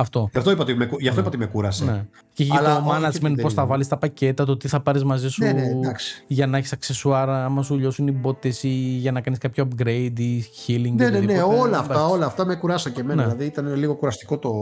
Αυτό. 0.00 0.28
Γι' 0.32 0.38
αυτό 0.38 0.50
είπα 0.50 0.62
ότι 0.62 0.74
με, 0.74 0.86
κου- 0.86 1.00
γι' 1.00 1.08
αυτό 1.08 1.20
είπα 1.20 1.28
ότι 1.28 1.38
με 1.38 1.46
κούρασε. 1.46 1.84
Ναι. 1.84 2.04
Και 2.32 2.42
είχε 2.42 2.56
Αλλά 2.56 2.82
το 2.82 2.88
όχι, 2.90 2.98
management, 3.04 3.20
δεν 3.20 3.34
πώς 3.34 3.54
θα 3.54 3.60
είναι. 3.62 3.70
βάλεις 3.70 3.88
τα 3.88 3.96
πακέτα, 3.96 4.44
το 4.44 4.56
τι 4.56 4.68
θα 4.68 4.80
πάρεις 4.80 5.04
μαζί 5.04 5.28
σου 5.28 5.42
Ναι, 5.44 5.52
ναι, 5.52 5.62
εντάξει. 5.62 6.24
για 6.26 6.46
να 6.46 6.56
έχεις 6.58 6.72
αξεσουάρα, 6.72 7.44
άμα 7.44 7.62
σου 7.62 7.76
λιώσουν 7.76 8.06
οι 8.06 8.12
μπότες 8.12 8.62
ή 8.62 8.68
για 8.68 9.12
να 9.12 9.20
κάνεις 9.20 9.38
κάποιο 9.38 9.68
upgrade 9.70 10.12
ή 10.18 10.44
healing. 10.66 10.92
Ναι, 10.94 11.04
ναι, 11.04 11.10
ναι, 11.10 11.16
οτιδήποτε. 11.16 11.42
όλα 11.58 11.78
αυτά, 11.78 11.92
Εντάξει. 11.94 12.12
όλα 12.12 12.26
αυτά 12.26 12.44
με 12.46 12.54
κουράσαν 12.56 12.92
και 12.92 13.00
εμένα. 13.00 13.22
Ναι. 13.22 13.28
Δηλαδή 13.28 13.44
ήταν 13.44 13.74
λίγο 13.74 13.94
κουραστικό 13.94 14.38
το, 14.38 14.52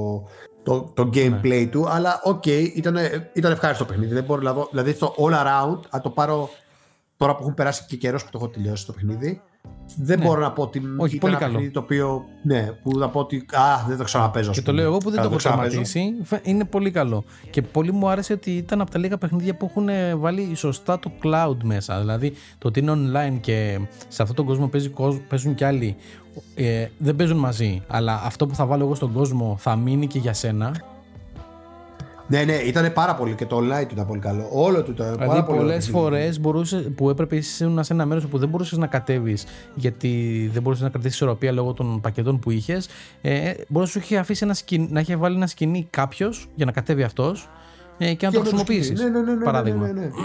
το, 0.62 0.90
το 0.94 1.10
gameplay 1.14 1.68
του, 1.70 1.88
αλλά 1.88 2.20
οκ, 2.24 2.46
ήταν, 2.46 2.96
ήταν 3.32 3.52
ευχάριστο 3.52 3.84
το 3.84 3.90
παιχνίδι. 3.92 4.14
Δεν 4.14 4.24
μπορώ, 4.24 4.42
να 4.42 4.52
δω- 4.52 4.68
δηλαδή 4.70 4.94
το 4.94 5.14
all 5.18 5.32
around, 5.32 5.78
αν 5.90 6.00
το 6.00 6.10
πάρω 6.10 6.48
τώρα 7.16 7.34
που 7.36 7.42
έχουν 7.42 7.54
περάσει 7.54 7.84
και 7.88 7.96
καιρός 7.96 8.24
που 8.24 8.30
το 8.30 8.38
έχω 8.42 8.48
τελειώσει 8.48 8.86
το 8.86 8.92
παιχνίδι, 8.92 9.40
δεν 9.98 10.20
μπορώ 10.20 10.40
να 10.40 10.52
πω 10.52 10.62
ότι 10.62 10.80
Ναι. 10.80 10.86
Όχι, 11.02 11.16
ήταν 11.16 11.18
πολύ 11.18 11.32
ένα 11.32 11.40
καλό. 11.40 11.52
παιχνίδι 11.52 11.72
το 11.72 11.80
οποίο, 11.80 12.24
ναι, 12.42 12.70
που 12.82 12.98
θα 12.98 13.08
πω 13.08 13.20
ότι 13.20 13.36
α, 13.52 13.86
δεν 13.88 13.96
το 13.96 14.04
ξαναπαίζω. 14.04 14.50
ας 14.50 14.56
Και 14.56 14.62
το 14.62 14.70
πούμε. 14.70 14.82
λέω 14.82 14.90
εγώ 14.90 14.98
που 14.98 15.04
δεν 15.10 15.14
Καλά, 15.14 15.22
το 15.22 15.28
έχω 15.28 15.36
ξαναπαίξω. 15.38 15.68
τερματίσει. 15.70 16.14
φε- 16.22 16.46
Είναι 16.46 16.64
πολύ 16.64 16.90
καλό. 16.90 17.24
Και 17.50 17.62
πολύ 17.62 17.92
μου 17.92 18.08
άρεσε 18.08 18.32
ότι 18.32 18.50
ήταν 18.50 18.80
από 18.80 18.90
τα 18.90 18.98
λίγα 18.98 19.18
παιχνίδια 19.18 19.54
που 19.56 19.64
έχουν 19.70 19.88
βάλει 20.20 20.54
σωστά 20.54 20.98
το 20.98 21.10
cloud 21.22 21.56
μέσα. 21.62 22.00
Δηλαδή 22.00 22.32
το 22.58 22.68
ότι 22.68 22.80
είναι 22.80 22.92
online 22.96 23.38
και 23.40 23.80
σε 24.08 24.22
αυτόν 24.22 24.36
τον 24.36 24.46
κόσμο 24.46 24.66
παίζει, 24.68 24.88
κόσμ- 24.88 25.20
παίζουν 25.28 25.54
κι 25.54 25.64
άλλοι. 25.64 25.96
Ε, 26.54 26.86
δεν 26.98 27.16
παίζουν 27.16 27.38
μαζί. 27.38 27.82
Αλλά 27.86 28.20
αυτό 28.24 28.46
που 28.46 28.54
θα 28.54 28.66
βάλω 28.66 28.84
εγώ 28.84 28.94
στον 28.94 29.12
κόσμο 29.12 29.56
θα 29.58 29.76
μείνει 29.76 30.06
και 30.06 30.18
για 30.18 30.32
σένα. 30.32 30.74
Ναι, 32.28 32.44
ναι, 32.44 32.52
ήταν 32.52 32.92
πάρα 32.92 33.14
πολύ 33.14 33.34
και 33.34 33.46
το 33.46 33.56
online 33.56 33.84
του 33.86 33.92
ήταν 33.92 34.06
πολύ 34.06 34.20
καλό. 34.20 34.48
Όλο 34.52 34.82
του 34.82 34.90
ήταν 34.90 35.06
πάρα 35.16 35.24
Δηλαδή, 35.24 35.42
πολύ 35.46 35.58
πολλές 35.58 35.88
ωραίο 35.92 36.00
φορές 36.00 36.40
που 36.94 37.10
έπρεπε 37.10 37.36
εσύ 37.36 37.64
να 37.64 37.70
είσαι 37.70 37.82
σε 37.82 37.92
ένα 37.92 38.06
μέρος 38.06 38.26
που 38.26 38.38
δεν 38.38 38.48
μπορούσες 38.48 38.78
να 38.78 38.86
κατέβεις 38.86 39.44
γιατί 39.74 40.10
δεν 40.52 40.62
μπορούσες 40.62 40.84
να 40.84 40.90
κρατήσεις 40.90 41.14
ισορροπία 41.14 41.52
λόγω 41.52 41.72
των 41.72 42.00
πακετών 42.00 42.38
που 42.38 42.50
είχες, 42.50 42.88
ε, 43.20 43.52
μπορεί 43.68 43.84
να 43.84 43.90
σου 43.90 43.98
είχε 43.98 44.16
αφήσει 44.18 44.44
ένα 44.44 44.54
σκηνή, 44.54 44.88
να 44.90 45.00
είχε 45.00 45.16
βάλει 45.16 45.36
ένα 45.36 45.46
σκηνή 45.46 45.86
κάποιος 45.90 46.48
για 46.54 46.64
να 46.66 46.72
κατέβει 46.72 47.02
αυτός 47.02 47.48
ε, 47.98 48.14
και 48.14 48.26
να 48.26 48.32
το 48.32 48.38
Και 48.38 48.44
με 48.44 48.50
τους 48.50 48.62
χρησιμοποιήσει. 48.62 48.92
Ναι, 48.92 49.08
ναι, 49.08 49.20
ναι, 49.20 49.34
ναι, 49.34 49.44
παράδειγμα. 49.44 49.86
Ναι, 49.86 49.92
ναι, 49.92 50.00
ναι. 50.00 50.10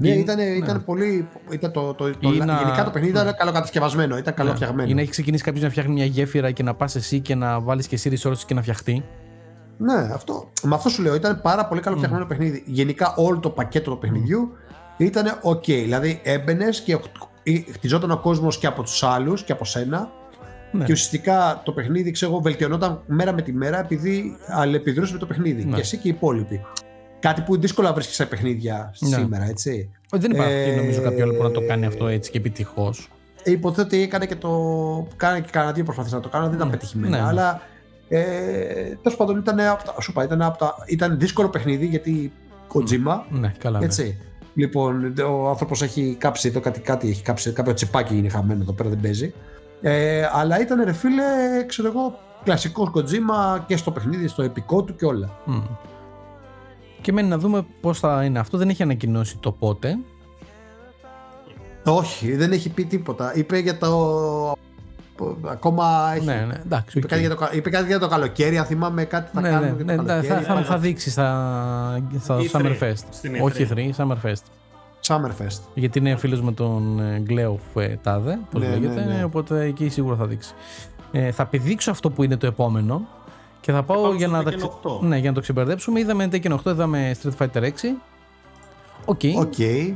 Ναι, 0.00 0.08
Ή- 0.08 0.18
ήταν, 0.18 0.38
ήταν 0.38 0.84
πολύ. 0.84 1.28
Ήταν 1.50 1.72
το, 1.72 1.94
το, 1.94 2.10
το, 2.20 2.32
Ή 2.32 2.38
να- 2.38 2.58
Γενικά 2.62 2.84
το 2.84 2.90
παιχνίδι 2.90 3.12
ήταν 3.18 3.34
καλοκατασκευασμένο, 3.36 4.16
ήταν 4.16 4.34
καλοφτιαγμένο. 4.34 4.90
Ή 4.90 4.94
να 4.94 5.00
έχει 5.00 5.10
ξεκινήσει 5.10 5.42
κάποιος 5.44 5.62
να 5.64 5.70
φτιάχνει 5.70 5.92
μια 5.92 6.04
γέφυρα 6.04 6.50
και 6.50 6.62
να 6.62 6.74
πας 6.74 6.96
εσύ 6.96 7.20
και 7.20 7.34
να 7.34 7.60
βάλεις 7.60 7.86
και 7.86 7.94
εσύ 7.94 8.10
resources 8.22 8.38
και 8.46 8.54
να 8.54 8.62
φτιαχτεί. 8.62 9.02
Ναι, 9.78 10.08
αυτό. 10.12 10.50
Με 10.62 10.74
αυτό 10.74 10.88
σου 10.88 11.02
λέω, 11.02 11.14
ήταν 11.14 11.40
πάρα 11.40 11.66
πολύ 11.66 11.80
καλοφτιαγμένο 11.80 12.24
παιχνίδι. 12.26 12.62
Γενικά 12.66 13.14
όλο 13.16 13.38
το 13.38 13.50
πακέτο 13.50 13.90
του 13.90 13.98
παιχνιδιού 13.98 14.52
ήταν 14.96 15.26
ok. 15.42 15.66
Δηλαδή 15.66 16.20
έμπαινες 16.24 16.80
και 16.80 16.94
ο- 16.94 17.00
ή- 17.42 17.66
χτιζόταν 17.72 18.10
ο 18.10 18.16
κόσμος 18.18 18.58
και 18.58 18.66
από 18.66 18.82
τους 18.82 19.02
άλλους 19.02 19.42
και 19.44 19.52
από 19.52 19.64
σένα. 19.64 20.10
Ναι. 20.72 20.84
Και 20.84 20.92
ουσιαστικά 20.92 21.60
το 21.64 21.72
παιχνίδι, 21.72 22.10
ξέρω 22.10 22.32
εγώ, 22.32 22.40
βελτιωνόταν 22.40 23.02
μέρα 23.06 23.32
με 23.32 23.42
τη 23.42 23.52
μέρα 23.52 23.78
επειδή 23.78 24.36
αλληλεπιδρούσε 24.48 25.12
με 25.12 25.18
το 25.18 25.26
παιχνίδι. 25.26 25.64
Ναι. 25.64 25.74
Και 25.74 25.80
εσύ 25.80 25.96
και 25.96 26.08
οι 26.08 26.10
υπόλοιποι. 26.10 26.60
Κάτι 27.20 27.40
που 27.40 27.58
δύσκολα 27.58 27.92
βρίσκεις 27.92 28.14
σε 28.16 28.26
παιχνίδια 28.26 28.94
Ναι. 28.98 29.08
σήμερα, 29.08 29.44
έτσι. 29.48 29.90
Ε, 30.12 30.18
Δεν 30.18 30.30
υπάρχει 30.30 30.52
Ε, 30.70 30.76
νομίζω 30.76 31.02
κάποιο 31.02 31.22
άλλο 31.24 31.34
που 31.34 31.42
να 31.42 31.50
το 31.50 31.60
κάνει 31.66 31.86
αυτό 31.86 32.06
έτσι 32.06 32.30
και 32.30 32.38
επιτυχώς. 32.38 33.10
Ε, 33.42 33.50
Υποθέτω 33.50 33.82
ότι 33.82 34.02
έκανε 34.02 34.26
και 34.26 34.36
το. 34.36 34.50
Κάνε 35.16 35.40
και 35.40 35.48
κανένα 35.52 35.72
δύο 35.72 35.84
προσπαθήσεις 35.84 36.16
να 36.16 36.22
το 36.22 36.28
κάνω, 36.28 36.44
δεν 36.46 36.54
ήταν 36.54 36.70
πετυχημένα. 36.70 37.16
Ναι. 37.20 37.26
Αλλά 37.28 37.60
ε, 38.16 38.96
τέλος 39.02 39.16
πάντων 39.16 39.38
ήταν, 39.38 39.60
απ' 39.60 39.82
τα- 39.82 40.00
σου 40.00 40.10
είπα, 40.10 40.24
ήταν, 40.24 40.42
απ' 40.42 40.56
τα- 40.56 40.74
ήταν 40.86 41.18
δύσκολο 41.18 41.48
παιχνίδι 41.48 41.86
γιατί 41.86 42.32
Kojima. 42.72 43.20
Ναι, 43.30 43.52
καλά. 43.58 43.78
ναι. 43.78 43.84
Έτσι. 43.84 44.18
Λοιπόν, 44.54 45.14
ο 45.30 45.48
άνθρωπος 45.48 45.82
έχει 45.82 46.16
κάψει 46.18 46.48
εδώ 46.48 46.60
κάτι, 46.60 46.80
κάτι 46.80 47.08
έχει 47.08 47.22
κάψει, 47.22 47.52
κάποιο 47.52 47.74
τσιπάκι 47.74 48.16
είναι 48.16 48.28
χαμένο 48.28 48.62
εδώ 48.62 48.72
πέρα, 48.72 48.88
δεν 48.88 49.00
παίζει. 49.00 49.34
Ε, 49.80 50.28
αλλά 50.32 50.60
ήταν 50.60 50.84
ρε 50.84 50.92
φίλε, 50.92 51.22
ξέρω 51.66 51.88
εγώ, 51.88 52.18
κλασικός 52.44 52.90
Kojima 52.94 53.60
και 53.66 53.76
στο 53.76 53.90
παιχνίδι, 53.90 54.28
στο 54.28 54.42
επικό 54.42 54.82
του 54.82 54.96
και 54.96 55.04
όλα. 55.06 55.30
Μμ. 55.44 55.60
Και 57.00 57.12
μένει 57.12 57.28
να 57.28 57.38
δούμε 57.38 57.66
πώς 57.80 57.98
θα 57.98 58.24
είναι 58.24 58.38
αυτό. 58.38 58.58
Δεν 58.58 58.68
έχει 58.68 58.82
ανακοινώσει 58.82 59.36
το 59.40 59.52
πότε. 59.52 59.98
Όχι, 61.84 62.36
δεν 62.36 62.52
έχει 62.52 62.68
πει 62.70 62.84
τίποτα. 62.84 63.34
Είπε 63.34 63.58
για 63.58 63.78
το. 63.78 64.52
Ακόμα 65.50 66.12
έχει. 66.16 66.24
Ναι, 66.24 66.44
ναι, 66.48 66.54
εντάξει. 66.64 66.98
Είπε, 66.98 67.06
οκ. 67.06 67.10
κάτι 67.10 67.20
για 67.20 67.30
το, 67.30 67.36
κα- 67.36 67.52
είπε 67.54 67.70
κάτι 67.70 67.86
για 67.86 67.98
το 67.98 68.08
καλοκαίρι, 68.08 68.58
αν 68.58 68.64
θυμάμαι 68.64 69.04
κάτι 69.04 69.30
θα 69.34 69.40
ναι, 69.40 69.48
κάνουμε 69.48 69.68
ναι, 69.70 69.74
για 69.76 69.84
ναι, 69.84 69.96
το 69.96 70.02
ναι, 70.02 70.08
καλοκαίρι. 70.08 70.44
θα, 70.44 70.54
θα, 70.54 70.62
θα 70.62 70.78
δείξει 70.78 71.10
στα, 71.10 72.02
στα 72.20 72.36
E3, 72.38 72.56
Summerfest. 72.56 73.04
στην 73.10 73.34
E3. 73.36 73.42
Όχι 73.42 73.68
E3, 73.74 73.90
Summerfest. 73.96 74.42
Summerfest. 75.06 75.60
Γιατί 75.74 75.98
είναι 75.98 76.16
φίλος 76.16 76.42
με 76.42 76.52
τον 76.52 77.00
ε, 77.00 77.18
Geoff 77.18 77.60
ε, 77.76 77.98
Τάδε, 78.02 78.38
πώς 78.50 78.62
Ναι, 78.62 78.68
ναι, 78.68 78.74
λέγεται. 78.76 79.04
ναι. 79.04 79.24
Οπότε 79.24 79.62
εκεί 79.64 79.88
σίγουρα 79.88 80.16
θα 80.16 80.26
δείξει. 80.26 80.52
Ε, 81.12 81.30
θα 81.30 81.46
πηδήξω 81.46 81.90
αυτό 81.90 82.10
που 82.10 82.22
είναι 82.22 82.36
το 82.36 82.46
επόμενο 82.46 83.06
και 83.60 83.72
θα 83.72 83.82
πάω 83.82 84.02
πάμε 84.02 84.16
για 84.16 84.26
στο 84.28 84.36
να, 84.36 84.42
τα 84.42 84.50
Tekken 84.50 84.56
ξε- 84.56 84.70
8. 84.82 85.00
ναι, 85.00 85.16
για 85.18 85.28
να 85.28 85.34
το 85.34 85.40
ξεμπερδέψουμε. 85.40 86.00
Είδαμε 86.00 86.28
Tekken 86.32 86.52
8, 86.54 86.58
είδαμε 86.66 87.14
Street 87.22 87.44
Fighter 87.46 87.62
6. 87.62 87.68
Οκ. 89.04 89.20
Οκ. 89.38 89.54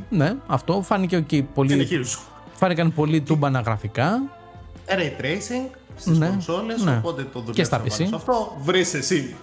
Ναι, 0.09 0.33
αυτό 0.47 0.81
φάνηκε 0.81 1.17
οκ. 1.17 1.43
Πολύ, 1.53 1.69
Συνεχίζω. 1.69 2.17
φάνηκαν 2.53 2.93
πολύ 2.93 3.21
τούμπανα 3.21 3.59
γραφικά. 3.59 4.21
Ray 4.89 5.21
tracing 5.21 5.69
στις 5.95 6.17
Ναι, 6.17 6.27
κονσόλες, 6.27 6.83
ναι. 6.83 6.95
οπότε 6.97 7.21
το 7.33 7.39
δουλεύεις 7.39 7.55
Και 7.55 7.63
στα 7.63 7.81
PC. 7.83 8.09
Αυτό 8.15 8.57
βρεις 8.61 8.93
εσύ, 8.93 9.35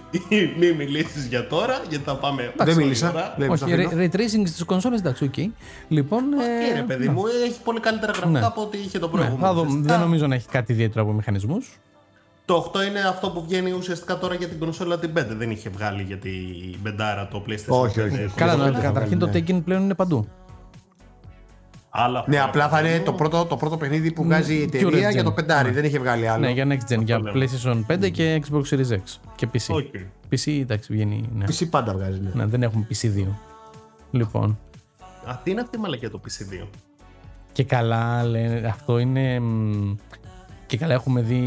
μη 0.59 0.71
μιλήσεις 0.73 1.25
για 1.25 1.47
τώρα, 1.47 1.81
γιατί 1.89 2.03
θα 2.05 2.15
πάμε 2.15 2.53
Δεν 2.57 2.67
όλη 2.67 2.75
μίλησα. 2.83 3.09
ώρα. 3.09 3.35
Δεν 3.37 3.49
Όχι, 3.49 3.65
μίλησα, 3.65 3.89
ray, 3.93 3.97
ray 3.99 4.15
tracing 4.15 4.43
στις 4.47 4.63
κονσόλες, 4.63 4.99
εντάξει, 4.99 5.23
οκ. 5.23 5.37
Λοιπόν, 5.87 6.23
Όχι 6.33 6.69
ε, 6.71 6.75
ρε 6.75 6.81
παιδί 6.81 7.07
μου, 7.09 7.21
έχει 7.45 7.59
πολύ 7.63 7.79
καλύτερα 7.79 8.11
γραφικά 8.11 8.39
Ναι. 8.39 8.45
από 8.45 8.61
ό,τι 8.61 8.77
είχε 8.77 8.99
το 8.99 9.05
ναι, 9.05 9.11
προηγούμενο. 9.11 9.45
θα 9.47 9.53
δω, 9.53 9.61
Ουσιαστικά, 9.61 9.91
δεν 9.93 9.99
νομίζω 10.01 10.27
να 10.27 10.35
έχει 10.35 10.47
κάτι 10.47 10.71
ιδιαίτερο 10.71 11.01
από 11.03 11.11
μηχανισμούς. 11.13 11.79
Το 12.45 12.71
8 12.75 12.87
είναι 12.87 12.99
αυτό 12.99 13.29
που 13.29 13.43
βγαίνει 13.47 13.71
ουσιαστικά 13.71 14.17
τώρα 14.17 14.35
για 14.35 14.47
την 14.47 14.59
κονσόλα 14.59 14.99
την 14.99 15.11
5. 15.13 15.25
Δεν 15.37 15.51
είχε 15.51 15.69
βγάλει 15.69 16.01
για 16.03 16.17
την 16.17 16.33
πεντάρα 16.83 17.27
το 17.31 17.43
PlayStation 17.47 17.81
Όχι, 17.83 17.99
5. 17.99 18.03
όχι. 18.05 18.29
Καλά, 18.35 18.55
δεν 18.57 18.71
να- 18.71 18.79
θα 18.79 18.81
καταρχήν 18.85 19.19
το 19.19 19.27
βγάλει, 19.27 19.45
Tekken 19.47 19.61
πλέον 19.65 19.83
είναι 19.83 19.93
παντού. 19.95 20.27
Άλλα 21.97 22.23
Ναι, 22.27 22.35
πράγματα. 22.35 22.43
απλά 22.65 22.69
θα 22.69 22.87
είναι 22.89 22.99
το 23.03 23.13
πρώτο, 23.13 23.45
το 23.45 23.57
πρώτο 23.57 23.77
παιχνίδι 23.77 24.11
που 24.13 24.23
βγάζει 24.23 24.53
η 24.55 24.69
Pure 24.71 24.75
εταιρεία 24.75 25.09
για 25.09 25.21
Gen. 25.21 25.23
το 25.23 25.31
πεντάρι. 25.31 25.71
Δεν 25.71 25.85
είχε 25.85 25.99
βγάλει 25.99 26.27
άλλο. 26.27 26.45
Ναι, 26.45 26.51
για 26.51 26.67
Next 26.67 26.93
Gen, 26.93 27.03
για 27.03 27.19
λέμε. 27.19 27.31
PlayStation 27.63 27.83
5 28.05 28.11
και 28.11 28.41
Xbox 28.49 28.61
Series 28.61 28.91
X 28.91 29.01
και 29.35 29.47
PC. 29.53 29.75
Οκ. 29.75 29.85
PC, 30.29 30.51
εντάξει, 30.61 30.93
βγαίνει. 30.93 31.29
Ναι. 31.35 31.45
PC 31.49 31.67
πάντα 31.69 31.93
βγάζει. 31.93 32.19
Ναι. 32.19 32.29
ναι, 32.33 32.45
δεν 32.45 32.63
έχουμε 32.63 32.87
PC2. 32.91 33.25
Λοιπόν. 34.11 34.59
Α, 35.25 35.39
τι 35.43 35.51
είναι 35.51 35.61
αυτή 35.61 35.77
η 35.77 35.79
μαλακία 35.79 36.09
το 36.09 36.21
PC2. 36.27 36.67
Και 37.51 37.63
καλά, 37.63 38.23
λένε, 38.23 38.67
αυτό 38.67 38.97
είναι. 38.99 39.39
μ, 39.39 39.95
Και 40.65 40.77
καλά, 40.77 40.93
έχουμε 40.93 41.21
δει. 41.21 41.41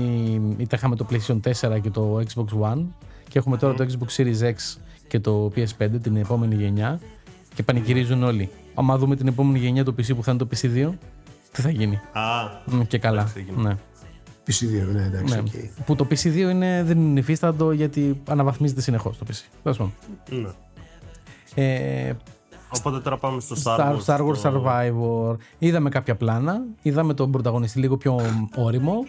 Είτε 0.57 0.77
είχαμε 0.77 0.97
το 0.97 1.07
PlayStation 1.11 1.41
4 1.77 1.81
και 1.81 1.91
το 1.91 2.20
Xbox 2.35 2.73
One, 2.73 2.85
και 3.29 3.39
έχουμε 3.39 3.57
τώρα 3.57 3.75
το 3.75 3.87
Xbox 3.89 4.20
Series 4.20 4.43
X 4.43 4.79
και 5.09 5.20
το 5.20 5.51
PS5, 5.57 5.89
την 6.03 6.16
επόμενη 6.16 6.55
γενιά, 6.55 7.01
και 7.55 7.62
πανηγυρίζουν 7.62 8.23
όλοι. 8.23 8.51
Άμα 8.79 8.99
δούμε 8.99 9.17
την 9.17 9.27
επόμενη 9.27 9.59
γενιά 9.59 9.85
το 9.85 9.95
PC 9.99 10.17
που 10.17 10.23
θα 10.25 10.31
είναι 10.33 10.41
το 10.45 10.49
PC2, 10.53 10.93
τι 11.53 11.63
θα 11.63 11.71
γίνει; 11.71 11.95
Α, 12.13 12.21
Μ, 12.65 12.81
Και 12.83 12.99
καλά. 12.99 13.21
Εντάξει, 13.21 13.39
έγινε. 13.49 13.63
Ναι. 13.63 13.77
PC2, 14.47 14.93
ναι, 14.95 15.03
εντάξει. 15.05 15.35
Ναι. 15.35 15.41
οκ. 15.41 15.85
Που 15.87 15.95
το 15.95 16.07
PC2 16.11 16.35
είναι, 16.37 16.83
δεν 16.87 16.99
είναι 16.99 17.21
υφίστατο 17.20 17.73
γιατί 17.73 18.21
αναβαθμίζεται 18.29 18.81
συνεχώς 18.81 19.19
το 19.19 19.25
PC. 19.31 19.35
Τέλος 19.63 19.77
πάντων. 19.79 19.93
ναι. 20.31 20.49
Ε, 21.65 22.17
Οπότε 22.79 23.01
τώρα 23.01 23.17
πάμε 23.19 23.41
στο 23.41 23.57
Star, 23.65 23.79
Star, 23.79 23.97
Wars. 23.97 24.05
Star 24.05 24.27
Wars 24.29 24.37
στο- 24.37 24.63
Survivor. 24.65 25.37
Είδαμε 25.59 25.89
κάποια 25.89 26.17
πλάνα. 26.17 26.63
Είδαμε 26.83 27.15
τον 27.15 27.31
πρωταγωνιστή 27.31 27.79
λίγο 27.79 27.97
πιο 27.97 28.21
όριμο. 28.57 29.05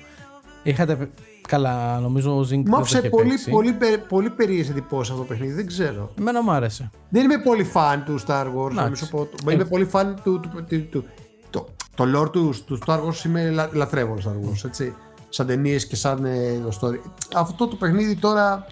Είχατε. 0.64 1.10
Καλά, 1.49 1.99
νομίζω 1.99 2.35
ο 2.38 2.39
Zink 2.41 2.43
Μου 2.55 2.63
δεν 2.63 2.71
το 2.71 2.77
άφησε 2.77 2.97
είχε 2.97 3.09
πολύ, 3.09 3.30
παίξει. 3.30 3.49
πολύ, 3.49 3.73
περί- 3.73 3.97
πολύ 4.07 4.30
περίεργε 4.30 4.71
εντυπώσει 4.71 5.11
αυτό 5.11 5.23
το 5.23 5.27
παιχνίδι. 5.27 5.53
Δεν 5.53 5.67
ξέρω. 5.67 6.11
Εμένα 6.19 6.43
μου 6.43 6.51
άρεσε. 6.51 6.89
Δεν 7.09 7.23
είμαι 7.23 7.38
πολύ 7.38 7.63
φαν 7.63 8.03
του 8.05 8.19
Star 8.27 8.43
Wars. 8.45 8.53
Να 8.53 8.63
μην 8.69 8.77
Εντάξει. 8.80 9.03
σου 9.05 9.09
πω. 9.09 9.27
Είμαι 9.51 9.65
πολύ 9.65 9.85
φαν 9.85 10.19
του. 10.23 10.39
του, 10.39 10.63
του, 10.67 10.88
του- 10.89 11.05
το, 11.49 11.67
το 11.95 12.03
lore 12.21 12.31
του, 12.31 12.53
του 12.65 12.80
Star 12.85 12.97
Wars 12.99 13.26
είμαι 13.26 13.49
λα, 13.49 13.69
λατρεύω 13.73 14.15
το 14.15 14.21
Star 14.26 14.47
Wars. 14.49 14.65
Έτσι. 14.65 14.95
Σαν 15.30 15.47
ταινίες 15.47 15.88
και 15.88 15.95
σαν 15.95 16.26
ε, 16.26 16.61
story. 16.80 16.99
Αυτό 17.35 17.67
το 17.67 17.76
παιχνίδι 17.76 18.15
τώρα 18.15 18.65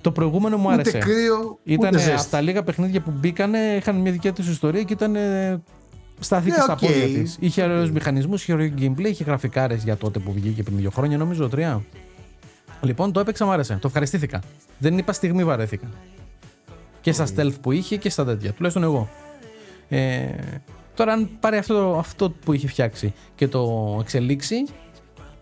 Το 0.00 0.10
προηγούμενο 0.12 0.56
μου 0.56 0.64
ούτε 0.64 0.72
άρεσε. 0.74 0.98
κρύο. 0.98 1.58
Ήταν 1.62 1.88
ούτε 1.88 1.98
ζέστη. 1.98 2.20
από 2.20 2.30
τα 2.30 2.40
λίγα 2.40 2.62
παιχνίδια 2.62 3.00
που 3.00 3.10
μπήκανε, 3.14 3.58
είχαν 3.58 3.96
μια 4.00 4.12
δικιά 4.12 4.32
τους 4.32 4.48
ιστορία 4.48 4.82
και 4.82 4.92
ήταν. 4.92 5.16
Στάθηκε 6.24 6.56
Ναι, 6.56 6.62
στα 6.62 6.72
οκ. 6.72 6.78
πόδια 6.78 7.06
της. 7.06 7.36
Είχε 7.40 7.62
ωραίους 7.62 7.90
μηχανισμούς, 7.90 8.42
είχε 8.42 8.52
ωραίο 8.52 8.72
gameplay, 8.78 9.04
είχε 9.04 9.24
γραφικάρες 9.24 9.82
για 9.84 9.96
τότε 9.96 10.18
που 10.18 10.32
βγήκε 10.32 10.62
πριν 10.62 10.76
δύο 10.76 10.90
χρόνια, 10.90 11.18
νομίζω 11.18 11.48
τρία. 11.48 11.82
Λοιπόν, 12.80 13.12
το 13.12 13.20
έπαιξα, 13.20 13.44
μου 13.44 13.50
άρεσε. 13.50 13.74
Το 13.80 13.86
ευχαριστήθηκα. 13.86 14.40
Δεν 14.78 14.98
υπήρξε 14.98 15.12
στιγμή 15.12 15.44
βαρέθηκα. 15.44 15.86
Και 17.00 17.12
στα 17.12 17.26
stealth 17.36 17.54
που 17.60 17.72
είχε 17.72 17.96
και 17.96 18.10
στα 18.10 18.24
τέτοια. 18.24 18.52
Τουλάχιστον 18.52 18.84
εγώ. 18.84 19.08
Ε, 19.88 20.26
τώρα, 20.94 21.12
αν 21.12 21.28
πάρει 21.40 21.56
αυτό, 21.56 21.96
αυτό 21.98 22.30
που 22.30 22.52
είχε 22.52 22.66
φτιάξει 22.66 23.12
και 23.34 23.48
το 23.48 23.96
εξελίξει, 24.00 24.56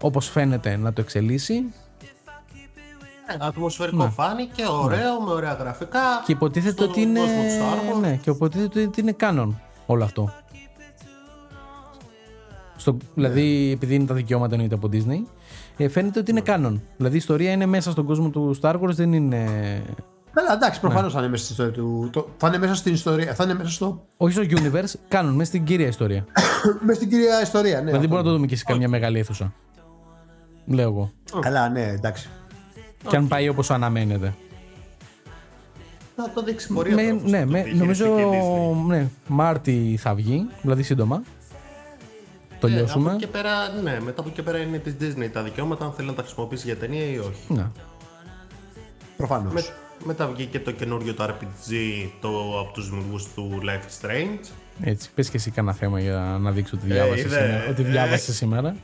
όπως 0.00 0.28
φαίνεται 0.30 0.76
να 0.76 0.92
το 0.92 1.00
εξελίσσει, 1.00 1.62
Ε, 3.26 3.34
Ατμοσφαιρικό 3.38 4.10
φάνηκε, 4.10 4.62
ωραίο, 4.70 5.20
με 5.20 5.30
ωραία 5.30 5.52
γραφικά. 5.52 5.98
Και 6.26 6.32
υποτίθεται 6.32 6.72
στον 6.72 6.88
ότι 6.88 7.00
είναι. 7.00 7.18
κόσμο 7.20 7.42
του 7.42 7.48
Star 7.48 7.96
Wars. 7.96 8.00
Ναι, 8.00 8.16
και 8.22 8.30
υποτίθεται 8.30 8.82
ότι 8.82 9.00
είναι 9.00 9.16
canon 9.20 9.48
όλο 9.86 10.04
αυτό. 10.04 10.32
Στο, 12.82 12.96
δηλαδή, 13.14 13.70
επειδή 13.74 13.94
είναι 13.94 14.04
τα 14.04 14.14
δικαιώματα 14.14 14.52
εννοείται 14.54 14.74
από 14.74 14.88
Disney, 14.92 15.26
ε, 15.76 15.88
φαίνεται 15.88 16.18
ότι 16.18 16.30
είναι 16.30 16.42
canon. 16.46 16.80
Δηλαδή, 16.96 17.14
η 17.14 17.16
ιστορία 17.16 17.52
είναι 17.52 17.66
μέσα 17.66 17.90
στον 17.90 18.04
κόσμο 18.06 18.28
του 18.28 18.56
Star 18.60 18.74
Wars, 18.80 18.88
δεν 18.94 19.12
είναι. 19.12 19.44
Καλά, 20.32 20.52
εντάξει, 20.52 20.80
Ναι. 20.82 20.88
προφανώς 20.88 21.12
θα 21.12 21.18
είναι 21.18 21.28
μέσα 21.28 21.44
στην 21.44 21.54
ιστορία 21.54 21.72
του. 21.82 22.08
Το, 22.12 22.28
θα 22.36 22.46
είναι 22.48 22.58
μέσα 22.58 22.74
στην 22.74 22.92
ιστορία. 22.94 23.34
Θα 23.34 23.44
είναι 23.44 23.54
μέσα 23.54 23.70
στο. 23.70 24.06
Όχι 24.16 24.32
στο 24.32 24.42
universe, 24.48 25.14
canon, 25.14 25.30
μέσα 25.32 25.44
στην 25.44 25.64
κύρια 25.64 25.86
ιστορία. 25.86 26.24
μέσα 26.86 26.94
στην 26.94 27.08
κυρία 27.10 27.42
ιστορία. 27.42 27.74
Ναι, 27.74 27.84
δηλαδή, 27.84 27.96
αυτό. 27.96 28.08
μπορούμε 28.08 28.16
να 28.18 28.24
το 28.28 28.32
δούμε 28.32 28.46
και 28.46 28.56
σε 28.56 28.64
καμιά 28.64 28.88
μεγάλη 28.88 29.18
αίθουσα. 29.18 29.52
Λέω 30.66 30.88
εγώ. 30.88 31.10
Καλά, 31.40 31.68
ναι, 31.68 31.82
εντάξει. 31.82 32.28
Και 33.08 33.16
αν 33.16 33.28
πάει 33.28 33.48
όπως 33.48 33.70
αναμένεται. 33.70 34.34
Θα 36.16 36.30
το 36.34 36.42
δείξει 36.42 36.72
πορεία. 36.72 36.94
Με, 36.94 37.02
τώρα, 37.02 37.14
όπως 37.14 37.30
ναι, 37.30 37.40
το 37.40 37.46
με, 37.46 37.52
διαχειριστεί 37.62 37.78
νομίζω 37.78 38.16
και 38.16 38.22
η 38.22 38.24
Disney. 38.24 38.86
ναι, 38.86 39.08
Μάρτι 39.26 39.96
θα 40.00 40.14
βγει, 40.14 40.46
δηλαδή 40.62 40.82
σύντομα. 40.82 41.22
Το 42.62 42.68
Ε, 42.68 42.70
Από 42.70 42.78
λιώσουμε. 42.78 43.10
εκεί 43.10 43.20
και 43.20 43.26
πέρα, 43.26 43.68
ναι, 43.82 44.00
μετά 44.00 44.20
από 44.20 44.28
εκεί 44.28 44.36
και 44.36 44.42
πέρα 44.42 44.58
είναι 44.58 44.78
της 44.78 44.94
Disney 45.00 45.28
τα 45.32 45.42
δικαιώματα, 45.42 45.84
αν 45.84 45.92
θέλει 45.92 46.08
να 46.08 46.14
τα 46.14 46.22
χρησιμοποιήσει 46.22 46.66
για 46.66 46.76
ταινία 46.76 47.04
ή 47.06 47.18
όχι. 47.18 47.40
Ναι. 47.54 47.66
Προφανώς. 49.16 49.52
Με, 49.52 49.62
μετά 50.04 50.26
βγήκε 50.26 50.60
το 50.60 50.70
καινούριο 50.70 51.14
το 51.14 51.24
RPG 51.24 51.72
το, 52.20 52.60
από 52.60 52.72
τους 52.72 52.88
δημιουργούς 52.90 53.32
του 53.34 53.60
Life 53.62 53.66
is 54.04 54.06
Strange. 54.08 54.38
Έτσι, 54.80 55.10
πες 55.14 55.30
και 55.30 55.36
εσύ 55.36 55.50
κανένα 55.50 55.74
θέμα 55.74 56.00
για 56.00 56.38
να 56.40 56.50
δείξω 56.50 56.76
ότι 56.76 56.86
διάβασες 56.86 57.24
είδε. 57.24 57.36
σήμερα. 57.40 57.66
Ότι 57.70 57.82
Ε. 57.82 57.84
διάβασες 57.84 58.36
σήμερα. 58.36 58.76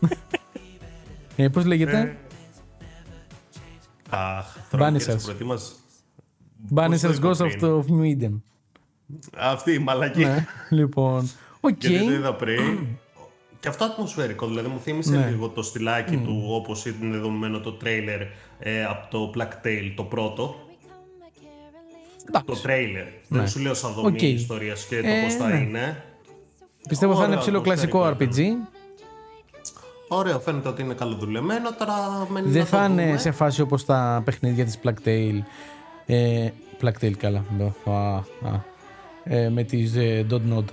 ε, 1.36 1.48
πώς 1.48 1.64
λέγεται; 1.64 2.16
Αχ, 4.10 4.56
τώρα 4.70 4.90
μου 4.90 4.96
Banishers. 4.96 5.02
κέρδισε 5.04 5.24
προετοίμας. 5.24 5.74
Banisher's 6.74 7.18
το 7.20 7.28
Ghost 7.28 7.36
είπα 7.38 7.46
of, 7.46 7.58
πριν; 7.58 7.82
of 7.82 8.00
New 8.02 8.22
Eden. 8.22 8.40
Αυτή 9.36 9.72
η 9.72 9.78
μαλακή. 9.78 10.24
ναι, 10.24 10.46
λοιπόν. 10.70 11.30
Οκ. 11.64 11.84
Γιατί 11.84 12.04
το 12.04 12.12
είδα 12.12 12.34
πριν. 12.34 12.86
Και 13.60 13.68
αυτό 13.68 13.84
ατμοσφαιρικό, 13.84 14.46
δηλαδή 14.46 14.68
μου 14.68 14.78
θύμισε 14.80 15.16
Ναι. 15.16 15.26
λίγο 15.30 15.48
το 15.48 15.62
στυλάκι 15.62 16.16
του 16.16 16.44
όπως 16.48 16.84
είναι 16.86 17.16
δομημένο 17.16 17.60
το 17.60 17.72
τρέιλερ 17.72 18.20
ε, 18.58 18.84
από 18.84 19.06
το 19.10 19.32
Black 19.36 19.66
Tail 19.66 19.92
το 19.96 20.02
πρώτο. 20.02 20.54
Το 22.44 22.54
τρέιλερ. 22.62 23.04
Δεν 23.28 23.48
σου 23.48 23.60
λέω 23.60 23.74
σαν 23.74 23.92
δομή 23.92 24.10
Ναι. 24.10 24.16
Οκ. 24.16 24.22
ιστορίας 24.22 24.84
και 24.86 25.00
το 25.00 25.06
Ε, 25.08 25.22
πώς 25.22 25.34
θα 25.34 25.48
ναι. 25.48 25.56
είναι. 25.56 26.04
Πιστεύω 26.88 27.12
θα 27.12 27.18
είναι 27.18 27.26
Ωραίο 27.28 27.40
ψιλοκλασικό 27.42 28.02
ατμοσφαιρικό 28.02 28.62
RPG. 28.68 28.68
Ωραίο, 30.08 30.40
φαίνεται 30.40 30.68
ότι 30.68 30.82
είναι 30.82 30.94
καλοδουλεμένο. 30.94 31.72
Τώρα 31.74 31.94
μένει 32.30 32.48
Δεν 32.50 32.60
να 32.60 32.66
θα 32.66 32.86
το 32.86 32.92
είναι 32.92 33.04
δούμε. 33.04 33.18
σε 33.18 33.30
φάση 33.30 33.60
όπως 33.60 33.84
τα 33.84 34.22
παιχνίδια 34.24 34.64
της 34.64 34.78
Black 34.84 35.08
Tail. 35.08 35.38
Ε, 36.06 36.50
Black 36.82 37.04
Tail 37.04 37.12
καλά. 37.12 37.44
Α, 37.84 38.14
α, 38.16 38.22
ε, 39.24 39.48
με 39.48 39.62
τις 39.62 39.94
ε, 39.96 40.26
Dontnod 40.30 40.64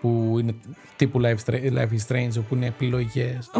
που 0.00 0.36
είναι 0.40 0.54
τύπου 0.96 1.20
Life, 1.22 1.36
Stra- 1.44 1.72
Life 1.72 1.88
is 1.90 2.06
Strange 2.08 2.30
όπου 2.38 2.54
είναι 2.54 2.66
επιλογές 2.66 3.50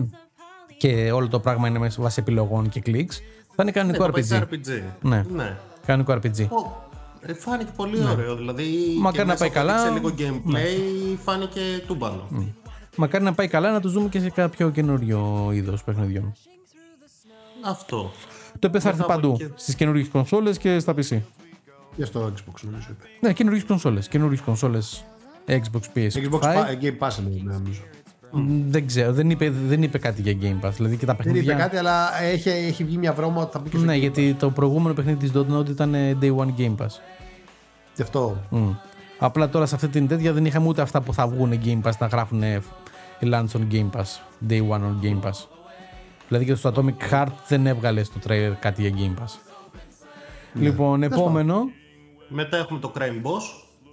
και 0.78 1.10
όλο 1.12 1.28
το 1.28 1.40
πράγμα 1.40 1.68
είναι 1.68 1.78
μέσα 1.78 2.02
βάσει 2.02 2.20
επιλογών 2.20 2.68
και 2.68 2.80
κλικς. 2.80 3.16
Θα 3.54 3.62
είναι 3.62 3.64
Ναι, 3.64 3.70
κανονικό 3.70 4.06
το 4.06 4.12
παίζει 4.12 4.38
RPG. 4.42 4.54
RPG. 4.54 4.82
Ναι. 5.00 5.24
ναι. 5.32 5.56
Κανονικό 5.86 6.12
RPG. 6.12 6.48
Ω, 6.48 6.90
ε, 7.26 7.34
φάνηκε 7.34 7.70
πολύ 7.76 8.04
ωραίο. 8.12 8.36
Δηλαδή, 8.36 8.64
Μακάρι 9.00 9.16
και 9.16 9.18
να 9.24 9.24
μέσα 9.26 9.38
πάει 9.38 9.48
που 9.48 9.54
καλά. 9.54 9.90
Ναι. 9.90 9.96
έδειξε 9.98 10.24
λίγο 10.24 10.40
gameplay, 10.44 11.16
φάνηκε 11.24 11.60
τούμπανο. 11.86 12.28
Μακάρι 12.96 13.24
να 13.24 13.32
πάει 13.34 13.48
καλά 13.48 13.72
να 13.72 13.80
τους 13.80 13.92
δούμε 13.92 14.08
και 14.08 14.20
σε 14.20 14.30
κάποιο 14.30 14.70
καινούριο 14.70 15.50
είδος 15.52 15.84
παιχνιδιών. 15.84 16.32
Αυτό. 17.64 18.10
Το 18.58 18.66
οποίο 18.68 18.80
θα 18.80 18.88
έρθει 18.88 19.00
Μετά 19.00 19.12
από 19.14 19.22
παντού. 19.22 19.34
εκεί 19.34 19.44
και- 19.44 19.50
Στις 19.56 19.74
καινούργιες 19.74 20.08
κονσόλες 20.08 20.58
και 20.58 20.78
στα 20.78 20.92
PC. 20.92 21.20
Και 21.96 22.04
στο 22.04 22.32
Xbox 22.36 22.60
νομίζω 22.62 22.86
είπε. 22.90 23.04
Ναι, 23.20 23.32
καινούργιες 23.32 23.64
κονσόλες. 23.64 24.08
Καινούργιες 24.08 24.40
κονσόλες 24.40 25.04
Xbox 25.48 25.96
PS5. 25.96 26.08
Xbox 26.12 26.40
Pa- 26.40 26.82
Game 26.82 26.98
Pass 27.08 27.18
είναι, 27.18 27.52
νομίζω. 27.52 27.80
Μ, 28.30 28.70
Δεν 28.70 28.86
ξέρω, 28.86 29.12
δεν 29.12 29.30
είπε, 29.30 29.50
δεν 29.50 29.82
είπε 29.82 29.98
κάτι 29.98 30.22
για 30.22 30.32
Game 30.40 30.66
Pass. 30.66 30.72
Δηλαδή 30.72 30.96
και 30.96 31.06
τα 31.06 31.14
Δεν 31.14 31.24
παιχνίδια. 31.24 31.52
είπε 31.52 31.62
κάτι, 31.62 31.76
αλλά 31.76 32.22
έχει, 32.22 32.48
έχει 32.48 32.84
βγει 32.84 32.96
μια 32.96 33.12
βρώμα 33.12 33.42
ότι 33.42 33.52
θα 33.52 33.58
μπει 33.58 33.68
και 33.68 33.76
στο 33.76 33.86
Ναι, 33.86 33.94
Game 33.96 34.00
γιατί 34.00 34.34
το 34.34 34.50
προηγούμενο 34.50 34.94
παιχνίδι 34.94 35.18
της 35.18 35.30
Dot 35.34 35.56
Note 35.58 35.68
ήταν 35.68 35.94
ε, 35.94 36.18
Day 36.20 36.36
One 36.36 36.54
Game 36.58 36.76
Pass. 36.76 36.90
Γι' 37.94 38.02
αυτό. 38.02 38.42
Μμ. 38.50 38.70
Απλά 39.18 39.48
τώρα 39.48 39.66
σε 39.66 39.74
αυτή 39.74 39.88
την 39.88 40.08
τέτοια 40.08 40.32
δεν 40.32 40.44
είχαμε 40.44 40.68
ούτε 40.68 40.82
αυτά 40.82 41.00
που 41.00 41.14
θα 41.14 41.26
βγουν 41.28 41.60
Game 41.64 41.82
Pass 41.82 41.92
να 41.98 42.06
γράφουν 42.06 42.42
ε, 42.42 42.62
launch 43.20 43.48
on 43.52 43.72
Game 43.72 43.90
Pass. 43.90 44.20
Day 44.48 44.68
One 44.68 44.80
on 44.80 45.04
Game 45.04 45.20
Pass. 45.28 45.46
Δηλαδή 46.28 46.46
και 46.46 46.54
στο 46.54 46.72
Atomic 46.74 47.12
Heart 47.12 47.32
δεν 47.48 47.66
έβγαλε 47.66 48.02
στο 48.02 48.20
trailer 48.28 48.52
κάτι 48.60 48.88
για 48.88 48.90
Game 48.96 49.22
Pass. 49.22 49.34
Λοιπόν, 50.54 51.02
επόμενο. 51.02 51.62
Μετά 52.28 52.56
έχουμε 52.56 52.78
το 52.78 52.92
Crime 52.98 53.26
Boss. 53.26 53.42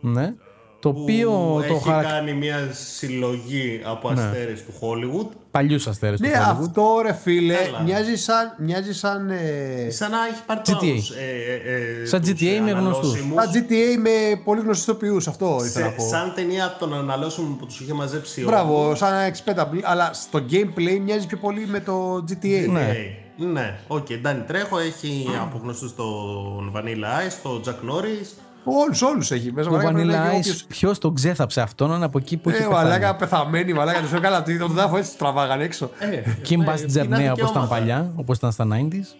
Ναι. 0.01 0.33
Το 0.81 0.91
που 0.93 1.01
οποίο 1.01 1.31
το 1.67 1.73
έχει 1.73 1.83
χαρακ- 1.89 2.07
κάνει 2.09 2.33
μια 2.33 2.69
συλλογή 2.71 3.81
από 3.85 4.09
αστέρες 4.09 4.63
του 4.65 4.73
Hollywood. 4.79 5.27
Παλιούς 5.51 5.87
αστέρες 5.87 6.19
Ναι, 6.19 6.27
του 6.27 6.33
Hollywood. 6.35 6.59
αυτό 6.61 6.99
ρε 7.03 7.13
φίλε 7.13 7.53
Έλα. 7.53 7.81
μοιάζει 7.81 8.15
σαν, 8.17 8.55
μοιάζει 8.59 8.93
σαν, 8.93 9.29
ε, 9.29 9.89
Σαν 9.89 10.11
να 10.11 10.17
έχει 10.31 10.41
πάρει 10.45 10.61
GTA. 10.65 10.73
τους, 10.95 11.09
ε, 11.09 11.21
ε, 11.65 12.01
ε, 12.01 12.05
Σαν 12.05 12.21
τους, 12.21 12.29
GTA 12.29 12.45
ε, 12.57 12.59
με 12.59 12.71
γνωστούς. 12.71 13.13
αναλώσιμους. 13.13 13.43
σαν 13.43 13.51
GTA 13.69 13.97
με 14.01 14.41
πολύ 14.43 14.59
γνωστούς 14.61 14.83
ηθοποιούς, 14.83 15.27
αυτό 15.27 15.57
ήθελα 15.65 15.85
να 15.85 15.91
Σε, 15.91 15.97
πω. 15.97 16.03
σαν 16.07 16.31
ταινία 16.35 16.65
από 16.65 16.79
τον 16.79 16.93
αναλώσιμο 16.93 17.55
που 17.59 17.65
τους 17.65 17.79
είχε 17.79 17.93
μαζέψει 17.93 18.41
Μπράβο, 18.43 18.95
σαν 18.95 19.31
Expendable, 19.33 19.79
αλλά 19.83 20.13
στο 20.13 20.43
gameplay 20.51 20.99
μοιάζει 21.03 21.27
πιο 21.27 21.37
πολύ 21.37 21.65
με 21.67 21.79
το 21.79 22.23
GTA. 22.29 22.67
Ναι. 22.69 22.95
Ναι, 23.37 23.45
ναι. 23.51 23.79
Οκ, 23.87 24.05
okay, 24.09 24.17
Ντάνι 24.21 24.41
Τρέχο 24.47 24.79
έχει 24.79 25.27
από 25.41 25.59
γνωστούς 25.63 25.95
τον 25.95 26.71
Vanilla 26.75 27.27
Ice, 27.27 27.37
τον 27.43 27.61
Chuck 27.65 27.89
Norris. 27.89 28.27
Όλους, 28.63 29.01
όλους 29.01 29.31
έχει 29.31 29.51
μέσα. 29.51 29.69
Το 29.69 29.75
μαλάκα, 29.75 29.93
πρέπει 29.93 30.07
να 30.07 30.23
Vanilla 30.23 30.27
έχει 30.27 30.35
Ice, 30.35 30.39
όποιος- 30.39 30.65
ποιος 30.67 30.99
τον 30.99 31.13
ξέθαψε 31.15 31.61
αυτόν, 31.61 31.91
είναι 31.91 32.05
από 32.05 32.17
εκεί 32.17 32.37
που 32.37 32.49
έχει 32.49 32.63
Ε, 32.63 32.67
μαλάκα 32.67 33.15
πεθαμένη, 33.15 33.73
μαλάκα, 33.73 33.99
τους 33.99 34.13
έκανα 34.13 34.43
τι, 34.43 34.57
τον 34.57 34.75
τάφο 34.75 34.97
έτσι 34.97 35.09
τους 35.09 35.19
τραβάγανε 35.19 35.63
έξω. 35.63 35.89
Ε, 35.99 36.21
Kim 36.49 36.57
ναι, 36.57 36.65
Basinger 36.73 37.05
είναι 37.05 37.17
νέα 37.17 37.31
όπως 37.31 37.49
ήταν 37.49 37.61
δικαιώματα. 37.61 37.67
παλιά, 37.67 38.11
όπως 38.15 38.37
ήταν 38.37 38.51
στα 38.51 38.65
90s. 38.71 39.15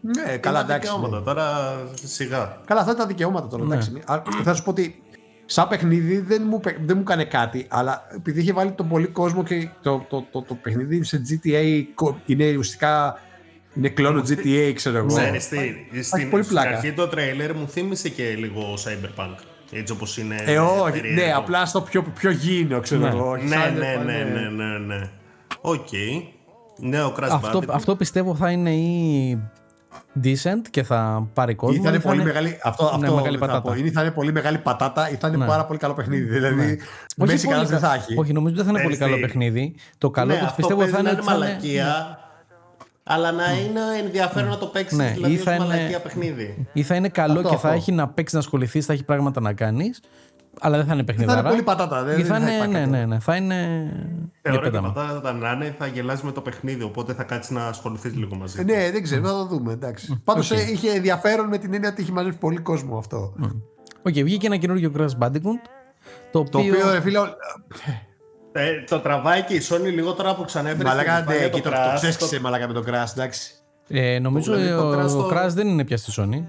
Ναι, 0.00 0.36
καλά, 0.36 0.60
Είναι 0.60 0.72
εντάξει. 0.72 0.90
δικαιώματα, 0.92 1.18
ναι. 1.18 1.24
Τώρα 1.24 1.44
σιγά. 2.04 2.56
Καλά, 2.64 2.80
αυτά 2.80 2.92
είναι 2.92 3.00
τα 3.00 3.06
δικαιώματα 3.06 3.46
τώρα, 3.46 3.62
εντάξει. 3.64 4.02
Α, 4.06 4.22
Θα 4.44 4.54
σου 4.54 4.62
πω 4.62 4.70
ότι 4.70 5.02
σαν 5.46 5.68
παιχνίδι 5.68 6.18
δεν 6.18 6.42
μου, 6.48 6.60
πε- 6.60 6.78
δεν 6.84 6.96
μου 6.96 7.02
έκανε 7.02 7.24
κάτι, 7.24 7.66
αλλά 7.70 8.02
επειδή 8.14 8.40
είχε 8.40 8.52
βάλει 8.52 8.72
τον 8.72 8.88
πολύ 8.88 9.06
κόσμο 9.06 9.42
και 9.42 9.68
το, 9.82 10.04
το, 10.08 10.24
το, 10.32 10.42
το, 10.42 10.54
παιχνίδι 10.54 11.02
σε 11.04 11.22
GTA 11.28 11.82
κο- 11.94 12.18
είναι 12.26 12.44
ουσιαστικά 12.44 13.18
είναι 13.76 13.88
κλώνος 13.88 14.20
GTA, 14.28 14.72
ξέρω 14.74 14.96
εγώ. 14.96 15.06
Ξέρεις 15.06 15.48
τι, 15.48 16.02
στην, 16.02 16.30
πολύ 16.30 16.42
στην 16.42 16.54
πλάκα. 16.56 16.76
αρχή 16.76 16.92
το 16.92 17.08
τρέιλερ 17.08 17.54
μου 17.56 17.68
θύμισε 17.68 18.08
και 18.08 18.34
λίγο 18.38 18.62
Cyberpunk. 18.84 19.34
Έτσι 19.72 19.92
όπως 19.92 20.18
είναι 20.18 20.36
Ε, 20.46 20.58
όχι, 20.58 20.90
περίεργο. 20.92 21.24
ναι, 21.26 21.32
απλά 21.32 21.66
στο 21.66 21.80
πιο, 21.80 22.02
πιο 22.02 22.30
γήινο, 22.30 22.80
ξέρω 22.80 23.00
Ναι. 23.00 23.08
εγώ. 23.08 23.30
όχι 23.30 23.44
Ναι, 23.44 23.56
σαν- 23.56 23.74
ναι, 23.78 24.00
ναι, 24.04 24.24
ναι, 24.24 24.48
ναι, 24.48 24.78
ναι. 24.78 25.10
Οκ. 25.60 25.88
Νέο 26.78 27.14
Crash 27.18 27.28
Αυτό, 27.30 27.58
Bandicoot. 27.58 27.68
αυτό 27.72 27.96
πιστεύω 27.96 28.34
θα 28.34 28.50
είναι 28.50 28.70
ή 28.74 29.38
decent 30.24 30.68
και 30.70 30.82
θα 30.82 31.28
πάρει 31.34 31.54
κόσμο. 31.54 31.76
Ή 31.80 31.82
θα 31.82 31.88
είναι 31.88 31.98
ή 31.98 32.00
πολύ 32.00 32.22
μεγάλη, 32.22 32.58
αυτό, 32.62 32.84
ναι, 32.84 32.90
αυτό 33.06 33.14
μεγάλη 33.16 33.38
θα 33.38 33.46
πατάτα. 33.46 33.60
πω. 33.72 33.74
Ή 33.74 33.90
θα 33.90 34.00
είναι 34.02 34.10
πολύ 34.10 34.32
μεγάλη 34.32 34.58
πατάτα 34.58 35.10
ή 35.10 35.14
θα 35.14 35.28
είναι 35.28 35.36
Ναι. 35.36 35.46
πάρα 35.46 35.64
πολύ 35.64 35.78
καλό 35.78 35.94
παιχνίδι. 35.94 36.24
Δηλαδή, 36.24 36.64
Όχι 36.64 36.80
μέση 37.16 37.44
πολύ 37.44 37.56
καλά 37.56 37.68
δεν 37.68 37.80
κα- 37.80 37.88
θα 37.88 37.94
έχει. 37.94 38.18
Όχι, 38.18 38.32
νομίζω 38.32 38.54
δεν 38.56 38.64
θα 38.64 38.70
είναι 38.70 38.82
πολύ 38.82 38.94
Ξέρεις 38.94 39.12
καλό 39.12 39.26
τι. 39.26 39.32
παιχνίδι. 39.32 39.74
Το 39.98 40.10
καλό 40.10 40.32
ναι, 40.32 40.38
του 40.38 40.44
αυτό 40.44 40.56
πιστεύω 40.56 40.78
παίζει 40.78 40.94
θα 40.94 41.02
να 41.02 41.10
είναι. 41.10 41.18
είναι 41.20 41.30
ότι 41.30 41.40
θα 41.40 41.46
είναι- 41.46 41.46
μαλακία, 41.46 42.18
αλλά 43.04 43.32
να 43.32 43.44
είναι 43.58 43.80
ενδιαφέρον 44.04 44.48
να 44.48 44.58
το 44.58 44.66
παίξεις 44.66 44.98
Ναι, 44.98 45.10
δηλαδή 45.10 45.32
ή 45.32 45.36
ως 45.36 45.42
θα 45.42 45.54
είναι- 45.54 45.64
μαλακία 45.66 46.00
παιχνίδι. 46.00 46.66
Ή 46.72 46.82
θα 46.82 46.94
είναι 46.94 47.08
καλό 47.08 47.32
Αυτό, 47.38 47.42
και 47.48 47.56
θα 47.56 47.66
αυτό. 47.68 47.68
έχει 47.78 47.92
να 47.92 48.08
παίξεις, 48.08 48.34
να 48.34 48.40
ασχοληθείς, 48.40 48.86
θα 48.86 48.92
έχει 48.92 49.04
πράγματα 49.04 49.40
να 49.40 49.52
κάνεις. 49.52 50.00
Αλλά 50.60 50.76
δεν 50.76 50.86
θα 50.86 50.92
είναι 50.92 51.00
Θα 51.02 51.06
παιχνιδάρα. 51.06 51.40
είναι 51.40 51.48
πολύ 51.48 51.62
πατάτα. 51.62 52.02
Δεν, 52.02 52.18
Ή 52.18 52.22
δεν 52.22 52.30
θα 52.32 52.36
είναι, 52.38 52.50
υπάρχει 52.50 52.72
ναι, 52.72 52.78
κάτι. 52.78 52.90
ναι, 52.90 53.04
ναι, 53.04 53.18
θα 53.18 53.36
είναι. 53.36 53.54
για 53.54 54.30
Θεωρώ 54.42 54.58
και 54.62 54.70
πέταμα. 54.70 54.92
πατάτα 54.92 55.32
να 55.32 55.50
είναι 55.52 55.74
θα 55.78 55.86
γελάσει 55.86 56.24
με 56.24 56.32
το 56.32 56.40
παιχνίδι, 56.40 56.82
οπότε 56.82 57.12
θα 57.14 57.22
κάτσεις 57.22 57.50
να 57.50 57.66
ασχοληθείς 57.66 58.14
λίγο 58.14 58.36
μαζί. 58.36 58.60
Ε, 58.60 58.62
Ναι, 58.64 58.90
δεν 58.90 59.02
ξέρω, 59.02 59.22
θα 59.26 59.32
το 59.32 59.46
δούμε. 59.46 59.72
Εντάξει. 59.72 60.20
Πάντως 60.24 60.50
είχε 60.50 60.90
ενδιαφέρον 60.90 61.48
με 61.48 61.58
την 61.58 61.74
έννοια 61.74 61.88
ότι 61.88 62.02
είχε 62.02 62.12
μαζέψει 62.12 62.38
πολύ 62.38 62.58
κόσμο 62.58 62.98
αυτό. 62.98 63.34
Οκ, 64.02 64.12
βγήκε 64.12 64.46
ένα 64.46 64.56
καινούργιο 64.56 64.92
Crash 64.96 65.18
Bandicoot. 65.26 65.60
Το 66.32 66.38
οποίο. 66.38 66.50
Το 66.50 66.58
οποίο, 66.58 66.90
ρε 66.92 67.00
φίλε, 67.00 67.18
Ε, 68.56 68.82
το 68.88 68.98
τραβάει 68.98 69.42
και 69.42 69.54
η 69.54 69.60
Sony 69.68 69.92
λίγο 69.94 70.12
τώρα 70.12 70.34
που 70.34 70.44
ξανέφερε 70.44 70.76
στην 70.76 70.86
μαλακά 70.88 71.18
επιφάνεια 71.18 71.42
ναι, 71.42 71.48
και 71.48 71.60
το, 71.60 71.70
το 71.70 71.76
Crash, 71.76 71.94
ξέσκησε 71.94 72.40
μαλακά 72.40 72.66
με 72.66 72.72
τον 72.72 72.84
Crash, 72.86 73.10
εντάξει. 73.16 73.50
ε, 73.88 74.18
νομίζω 74.18 74.54
Δηλαδή, 74.54 74.70
το 74.70 74.88
ο, 74.88 74.92
Crash 75.02 75.08
ο 75.24 75.28
το- 75.28 75.30
Crash 75.36 75.48
δεν 75.48 75.68
είναι 75.68 75.84
πια 75.84 75.96
στη 75.96 76.12
Sony. 76.16 76.42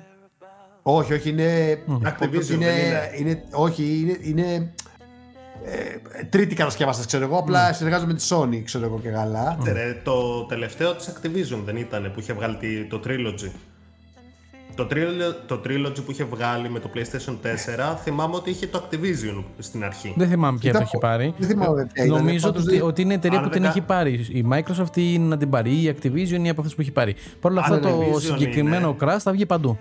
Όχι, 0.82 1.14
όχι, 1.14 1.30
είναι. 1.30 1.80
Activision, 2.04 2.50
είναι, 2.52 2.66
δεν 2.66 3.20
είναι. 3.20 3.30
είναι, 3.30 3.44
όχι, 3.52 4.18
είναι. 4.22 4.40
είναι 4.42 4.74
ε, 5.66 6.24
τρίτη 6.26 6.56
κατασκευαστή, 6.56 7.06
ξέρω 7.08 7.24
εγώ. 7.24 7.38
Απλά 7.38 7.74
συνεργάζομαι 7.74 8.12
με 8.12 8.18
τη 8.18 8.26
Sony, 8.30 8.62
ξέρω 8.66 8.86
εγώ 8.86 9.00
και 9.00 9.10
καλά. 9.10 9.58
Ρε, 9.64 10.02
το 10.04 10.44
τελευταίο 10.46 10.96
της 10.96 11.14
Activision 11.14 11.60
δεν 11.66 11.78
ήταν 11.78 12.12
που 12.14 12.20
είχε 12.20 12.34
βγάλει 12.34 12.56
τη- 12.56 12.86
το 12.88 13.00
Trilogy. 13.08 13.52
Το, 14.76 14.88
Trilogy. 14.92 15.36
το 15.48 15.62
Trilogy 15.66 16.06
που 16.06 16.12
είχε 16.12 16.24
βγάλει 16.24 16.70
με 16.70 16.80
το 16.80 16.90
PlayStation 16.96 17.32
4 17.32 17.96
θυμάμαι 18.04 18.36
ότι 18.36 18.50
είχε 18.50 18.68
το 18.68 18.84
Activision 18.90 19.44
στην 19.60 19.84
αρχή. 19.84 20.14
Δεν 20.18 20.28
θυμάμαι 20.30 20.58
ποια 20.58 20.72
το 20.72 20.78
Ήταν 20.78 20.82
έχει 20.82 20.92
πο- 20.92 21.00
πάρει. 21.08 21.34
δεν 21.38 21.48
θυμάμαι 21.50 21.88
ποια 21.94 22.06
ήταν, 22.06 22.18
Νομίζω 22.18 22.48
πάντως 22.48 22.64
ότι, 22.64 22.72
δεν- 22.78 22.86
ότι 22.88 23.02
είναι 23.02 23.14
εταιρεία 23.14 23.38
Αν 23.38 23.44
που 23.44 23.50
δεν 23.50 23.62
την 23.62 23.70
κα- 23.72 23.76
έχει 23.78 23.86
πάρει. 23.86 24.14
Η 24.30 24.46
Microsoft 24.52 24.98
είναι 24.98 25.26
να 25.26 25.38
την 25.38 25.50
πάρει, 25.50 25.72
ή 25.72 25.84
η 25.84 25.96
Activision 25.96 26.30
είναι 26.32 26.50
από 26.50 26.62
αυτές 26.62 26.76
που 26.76 26.82
έχει 26.82 26.92
πάρει. 26.92 27.16
Παρ' 27.40 27.52
όλα 27.52 27.62
Αν 27.66 27.74
αυτά 27.74 27.90
το 27.90 28.00
Activision 28.02 28.22
συγκεκριμένο 28.22 28.88
είναι. 28.88 28.98
Crash 29.14 29.18
θα 29.20 29.32
βγει 29.32 29.46
παντού. 29.46 29.78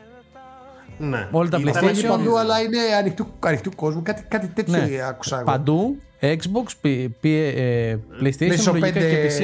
Ναι. 0.98 1.28
Όλα 1.30 1.48
τα 1.48 1.58
Ήταν 1.60 1.72
PlayStation. 1.72 1.76
Θα 1.80 1.88
βγει 1.92 2.00
PlayStation. 2.02 2.08
παντού, 2.08 2.38
αλλά 2.38 2.60
είναι 2.60 2.78
ανοιχτού, 2.98 3.26
ανοιχτού 3.40 3.74
κόσμου. 3.74 4.02
Κάτι, 4.02 4.24
κάτι 4.28 4.46
τέτοιο 4.46 4.72
Ναι. 4.76 4.88
άκουσα 5.08 5.36
εγώ. 5.36 5.44
Παντού, 5.44 5.96
Xbox, 6.20 6.86
P- 6.86 7.06
P- 7.22 7.28
ε, 7.54 7.96
PlayStation, 8.20 8.22
PlayStation 8.22 8.72
λογικά 8.72 8.86
5, 8.88 8.92
και 8.92 9.26
PC. 9.26 9.40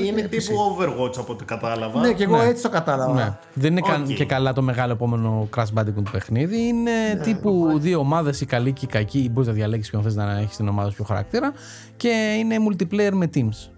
Ε, 0.00 0.04
είναι 0.06 0.22
τύπου 0.22 0.54
Overwatch 0.78 1.18
από 1.18 1.32
ό,τι 1.32 1.44
κατάλαβα. 1.44 2.00
Ναι, 2.00 2.12
και 2.12 2.22
εγώ 2.24 2.36
Ναι. 2.36 2.44
έτσι 2.44 2.62
το 2.62 2.68
κατάλαβα. 2.68 3.12
Ναι. 3.14 3.36
Δεν 3.54 3.70
είναι 3.70 3.80
καν 3.80 4.02
Οκ. 4.02 4.08
και 4.08 4.24
καλά 4.24 4.52
το 4.52 4.62
μεγάλο 4.62 4.92
επόμενο 4.92 5.48
Crash 5.56 5.78
Bandicoot 5.80 6.02
παιχνίδι. 6.12 6.60
Είναι 6.62 6.90
Ναι, 6.90 7.20
τύπου 7.22 7.72
δύο 7.78 7.98
ομάδες, 7.98 8.40
η 8.40 8.46
καλή 8.46 8.72
και 8.72 8.84
η 8.84 8.88
κακή. 8.88 9.28
Μπορείς 9.32 9.48
να 9.48 9.54
διαλέξεις 9.54 9.90
ποιον 9.90 10.02
θες 10.02 10.14
να 10.14 10.38
έχεις 10.38 10.54
στην 10.54 10.68
ομάδα 10.68 10.88
σου 10.88 10.94
πιο 10.96 11.04
χαρακτήρα. 11.04 11.52
Και 11.96 12.34
είναι 12.38 12.56
multiplayer 12.70 13.12
με 13.12 13.30
teams. 13.34 13.68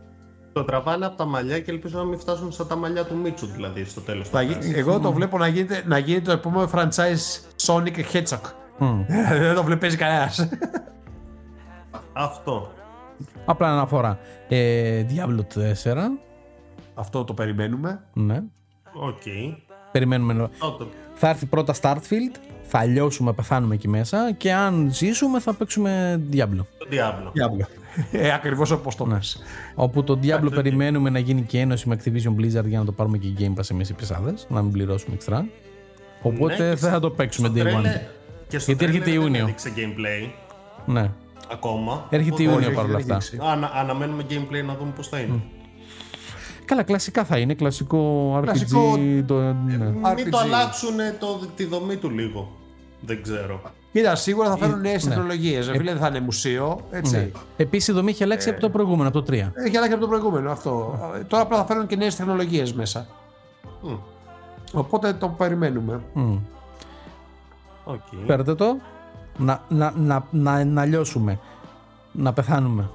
Το 0.55 0.65
τραβάνε 0.65 1.07
από 1.07 1.17
τα 1.17 1.25
μαλλιά 1.25 1.61
και 1.61 1.71
ελπίζω 1.71 1.99
να 1.99 2.05
μην 2.05 2.19
φτάσουν 2.19 2.53
σαν 2.53 2.69
τα 2.69 2.77
μαλλιά 2.77 3.05
του 3.05 3.17
Μίτσου 3.17 3.47
δηλαδή 3.47 3.85
στο 3.85 4.01
τέλος. 4.01 4.29
Θα 4.29 4.43
γι- 4.43 4.73
Εγώ 4.75 5.01
το 5.01 5.13
βλέπω 5.13 5.39
να 5.39 5.47
γίνεται, 5.49 5.83
να 5.87 5.99
γίνεται 5.99 6.25
το 6.25 6.33
επόμενο 6.33 6.71
franchise 6.75 7.41
Sonic 7.67 7.97
Hedgehog. 8.13 8.41
Δεν 9.41 9.55
το 9.55 9.63
βλέπει 9.63 9.81
παίζει 9.81 9.97
κανένας. 9.97 10.49
Αυτό. 12.13 12.73
Απλά 13.45 13.69
αναφορά. 13.73 14.19
Ε, 14.49 15.07
Diablo 15.11 15.41
4. 15.85 15.97
Αυτό 16.95 17.25
το 17.25 17.35
περιμένουμε. 17.35 18.01
Ναι. 18.13 18.43
Οκ. 18.95 19.23
Περιμένουμε. 19.93 20.49
Τότε. 20.59 20.85
Θα 21.15 21.29
έρθει 21.29 21.47
πρώτα 21.47 21.75
Starfield. 21.81 22.37
Θα 22.63 22.85
λιώσουμε, 22.85 23.33
πεθάνουμε 23.33 23.75
εκεί 23.75 23.89
μέσα. 23.89 24.33
Και 24.33 24.53
αν 24.53 24.89
ζήσουμε, 24.93 25.41
θα 25.41 25.55
παίξουμε 25.55 26.23
Diablo. 26.33 26.65
Το 26.79 26.87
Diablo. 26.91 27.27
Diablo. 27.29 27.67
Ε, 28.13 28.33
ακριβώς 28.33 28.71
όπως 28.71 28.95
το 28.97 29.05
πες. 29.05 29.43
Όπου 29.75 30.05
το 30.05 30.19
Diablo 30.23 30.51
περιμένουμε 30.55 31.11
να 31.11 31.19
γίνει 31.19 31.43
και 31.43 31.59
ένωση 31.61 31.89
με 31.89 31.99
Activision 32.05 32.41
Blizzard 32.41 32.65
για 32.67 32.79
να 32.79 32.85
το 32.85 32.93
πάρουμε 32.93 33.19
και 33.19 33.29
Game 33.39 33.61
Pass 33.61 33.71
εμείς 33.71 33.89
οι 33.89 33.95
πισάδες, 33.95 34.47
να 34.51 34.63
μην 34.63 34.73
πληρώσουμε 34.73 35.15
εξτρά. 35.15 35.47
Οπότε 36.23 36.53
Ναι, 36.53 36.57
και 36.71 36.77
δεν 36.77 36.91
θα 36.91 37.01
το 37.01 37.11
παίξουμε 37.11 37.49
στο 37.49 37.57
day 37.57 37.61
τρέλερ- 37.61 37.85
one. 37.97 38.01
Και 38.49 38.59
στο 38.59 38.71
Γιατί 38.71 38.85
έρχεται 38.85 39.05
τρέλερ 39.05 39.23
δεν 39.23 39.31
Ιούνιο. 39.33 39.43
έδειξε 39.45 39.73
gameplay 39.77 40.31
Ναι. 40.87 41.11
ακόμα. 41.53 42.07
Έρχεται 42.11 42.33
Οπότε- 42.35 42.51
Ιούνιο 42.51 42.67
όχι, 42.67 42.77
παρόλα 42.77 42.99
δεν 42.99 43.03
αυτά. 43.17 43.19
δείξει. 43.19 43.39
Ανα, 43.53 43.71
αναμένουμε 43.75 44.25
gameplay 44.31 44.65
να 44.67 44.75
δούμε 44.77 44.93
πώς 44.97 45.09
θα 45.09 45.19
είναι. 45.19 45.41
Καλά, 46.65 46.83
κλασικά 46.83 47.25
θα 47.25 47.39
είναι. 47.39 47.55
Κλασικό 47.55 48.33
RPG. 48.39 48.43
Κλασικό- 48.43 48.99
Το, 49.27 49.41
ναι. 49.41 49.55
Μην 49.77 50.01
RPG. 50.05 50.29
το 50.31 50.39
αλλάξουν 50.39 50.97
το, 51.21 51.41
τη 51.57 51.65
δομή 51.65 51.97
του 51.97 52.11
λίγο. 52.11 52.57
Δεν 53.01 53.23
ξέρω. 53.23 53.61
Κοίτα, 53.95 54.15
σίγουρα 54.15 54.49
θα 54.51 54.57
φέρουν 54.57 54.81
νέες 54.81 55.05
τεχνολογίες. 55.05 55.67
Φίλε, 55.71 55.91
δεν 55.93 56.01
θα 56.01 56.07
είναι 56.09 56.21
μουσείο. 56.21 56.81
Έτσι. 56.91 57.17
ναι. 57.17 57.31
Επίσης 57.57 57.89
η 57.89 57.93
δομή 57.93 58.11
έχει 58.11 58.23
αλλάξει 58.23 58.49
από 58.51 58.61
το 58.61 58.71
προηγούμενο, 58.71 59.09
από 59.09 59.23
το 59.23 59.33
3. 59.33 59.35
Έχει 59.55 59.77
αλλάξει 59.77 59.93
από 59.93 60.01
το 60.01 60.09
προηγούμενο 60.09 60.51
αυτό. 60.51 60.99
Ε, 61.15 61.25
Τώρα 61.25 61.43
απλά 61.43 61.57
θα 61.57 61.65
φέρουν 61.65 61.87
και 61.87 61.97
νέες 61.97 62.17
τεχνολογίες 62.17 62.73
μέσα. 62.73 63.07
Μμ. 63.83 63.95
Οπότε 64.73 65.13
το 65.13 65.29
περιμένουμε. 65.29 66.01
Οκ. 67.85 68.01
Φέρτε 68.27 68.55
το. 68.55 68.77
Να, 69.39 69.63
να, 69.69 69.93
να, 69.97 70.27
να, 70.31 70.65
να 70.65 70.85
λιώσουμε. 70.85 71.39
Να 72.13 72.33
πεθάνουμε. 72.33 72.91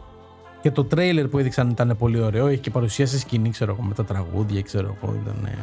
Και 0.62 0.72
το 0.72 0.84
τρέιλερ 0.84 1.28
που 1.28 1.38
έδειξαν 1.38 1.70
ήταν 1.70 1.96
πολύ 1.98 2.22
ωραίο. 2.22 2.48
Έχει 2.48 2.62
και 2.62 2.70
παρουσίαση 2.70 3.20
σκηνή, 3.20 3.50
ξέρω 3.50 3.72
εγώ, 3.72 3.88
με 3.88 3.94
τα 3.94 4.04
τραγούδια, 4.06 4.62
ξέρω 4.62 4.98
εγώ. 5.02 5.14
Ήταν, 5.24 5.46
ε, 5.46 5.58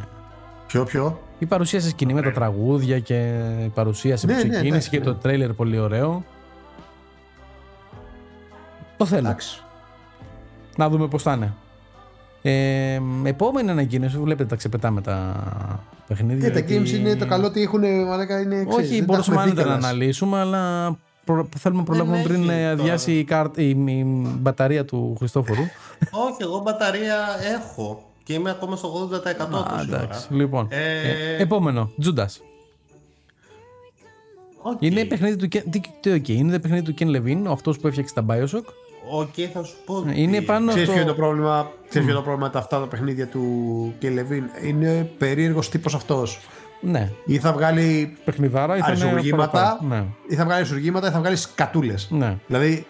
Ποιο, 0.67 0.83
ποιο; 0.83 1.19
Η 1.39 1.45
παρουσίαση 1.45 1.89
σκηνή 1.89 2.13
με 2.13 2.21
τα 2.21 2.31
τραγούδια 2.31 2.99
και 2.99 3.39
η 3.65 3.69
παρουσίαση 3.69 4.25
Ναι, 4.25 4.31
που 4.33 4.37
ναι, 4.37 4.43
ξεκίνησε 4.43 4.67
εντάξει, 4.69 4.89
και 4.89 4.97
ναι. 4.99 5.03
το 5.05 5.15
τρέιλερ 5.15 5.53
πολύ 5.53 5.79
ωραίο. 5.79 6.23
Το 8.97 9.05
θέλω. 9.05 9.27
Εντάξει. 9.27 9.61
Να 10.75 10.89
δούμε 10.89 11.07
πώς 11.07 11.23
θα 11.23 11.33
είναι. 11.33 11.53
Ε, 12.41 12.99
επόμενη 13.23 13.69
ανακοίνωση, 13.69 14.17
βλέπετε 14.17 14.49
τα 14.49 14.55
ξεπετάμε 14.55 15.01
τα 15.01 15.35
παιχνίδια. 16.07 16.47
Και 16.47 16.53
τα 16.53 16.59
γιατί- 16.59 16.91
games 16.91 16.97
είναι 16.99 17.15
το 17.15 17.25
καλό 17.25 17.45
ότι 17.45 17.61
έχουν. 17.61 17.81
Μαλάκα, 18.07 18.39
είναι, 18.41 18.55
ξέρεις, 18.65 18.75
Όχι, 18.85 18.87
δεν 18.97 18.99
τα 18.99 19.05
μπορούσαμε 19.05 19.37
έχουμε 19.37 19.51
άνετα 19.51 19.63
δει 19.63 19.69
να 19.69 19.75
κιόλας. 19.75 19.91
αναλύσουμε, 19.91 20.39
αλλά 20.39 20.95
προ- 21.25 21.47
θέλουμε 21.57 21.79
να 21.81 21.85
προλάβουμε 21.85 22.17
έχει 22.17 22.27
πριν 22.27 22.49
ε, 22.49 22.53
τώρα. 22.59 22.69
αδειάσει 22.71 23.11
η, 23.17 23.23
κάρ- 23.23 23.57
η, 23.57 23.69
η 23.69 24.03
μπαταρία 24.39 24.85
του 24.85 25.15
Χριστόφορου. 25.17 25.61
Όχι, 26.11 26.37
εγώ 26.41 26.59
μπαταρία 26.59 27.15
έχω 27.59 28.03
και 28.27 28.33
είμαι 28.33 28.49
ακόμα 28.49 28.75
στο 28.75 29.09
80% 29.13 29.17
Α, 29.27 29.47
τόση 29.47 29.63
ώρα. 29.69 29.81
εντάξει, 29.81 30.33
λοιπόν. 30.33 30.67
Ε, 30.69 31.09
Ε, 31.09 31.41
επόμενο, 31.41 31.91
Judas. 31.99 32.41
OK. 34.61 34.77
Είναι 34.81 35.05
παιχνίδι 35.05 35.35
του 35.35 35.47
Ken, 35.51 35.63
τι, 35.69 35.81
τι, 35.99 36.11
οκ, 36.11 36.27
είναι 36.27 36.59
παιχνίδι 36.59 36.81
του 36.81 36.93
Ken 36.99 37.15
Levine, 37.15 37.51
αυτός 37.51 37.79
που 37.79 37.87
έφτιαξε 37.87 38.13
τα 38.13 38.25
Bioshock. 38.29 38.63
OK, 39.11 39.33
θα 39.53 39.63
σου 39.63 39.75
πω. 39.85 40.03
Είναι 40.13 40.39
τι. 40.39 40.45
πάνω 40.45 40.67
Ξέρεις 40.67 40.87
ποιο 40.89 40.95
είναι 40.97 41.03
το 41.05 41.13
στο. 41.13 41.21
πρόβλημα, 41.21 41.71
ξέρεις 41.89 41.91
ποιο 41.91 42.01
είναι 42.01 42.11
το 42.13 42.21
πρόβλημα 42.21 42.45
με 42.47 42.53
τα 42.53 42.59
αυτά 42.59 42.79
τα 42.79 42.85
παιχνίδια 42.87 43.27
του 43.27 43.93
και 43.99 44.09
Levine. 44.09 44.43
Είναι 44.63 45.11
περίεργος 45.17 45.69
τύπος 45.69 45.95
αυτός. 45.95 46.39
Ναι. 46.81 47.11
Ή 47.25 47.37
θα 47.39 47.53
βγάλει 47.53 48.17
Παιχνιδάρα 48.25 48.77
ή 48.77 48.79
θα 48.79 48.91
είναι 48.91 49.03
αριστουργήματα, 49.03 49.51
παραπάνω. 49.51 49.95
Ναι. 49.95 50.05
ή 50.27 50.35
θα 50.35 50.43
βγάλει 50.43 50.59
αριστουργήματα 50.59 51.07
ή 51.07 51.11
θα 51.11 51.19
βγάλει 51.19 51.35
σκατούλες. 51.35 52.07
Ναι. 52.11 52.37
Δηλαδή, 52.47 52.85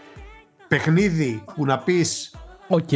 παιχνίδι 0.68 1.44
που 1.56 1.66
να 1.66 1.78
πεις 1.80 2.36
OK. 2.68 2.90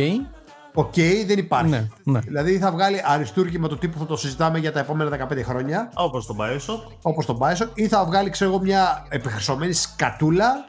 OK, 0.74 0.94
δεν 1.26 1.38
υπάρχει. 1.38 1.70
Ναι, 1.70 1.88
ναι. 2.04 2.20
Δηλαδή 2.20 2.58
θα 2.58 2.72
βγάλει 2.72 3.02
αριστούργημα 3.06 3.68
του 3.68 3.78
τύπου 3.78 3.94
που 3.94 4.00
θα 4.00 4.06
το 4.06 4.18
συζητάμε 4.18 4.60
για 4.60 4.72
τα 4.72 4.80
επόμενα 4.80 5.28
15 5.32 5.42
χρόνια, 5.44 5.92
Όπως 5.94 6.26
το 6.26 6.36
Bioshock. 6.40 6.92
όπως 7.02 7.26
τον 7.26 7.38
Bioshock, 7.42 7.70
ή 7.74 7.88
θα 7.88 8.06
βγάλει 8.06 8.30
ξέρω 8.30 8.50
εγώ, 8.52 8.60
μια 8.62 9.06
επιχρυσωμένη 9.10 9.74
σκατούλα 9.74 10.66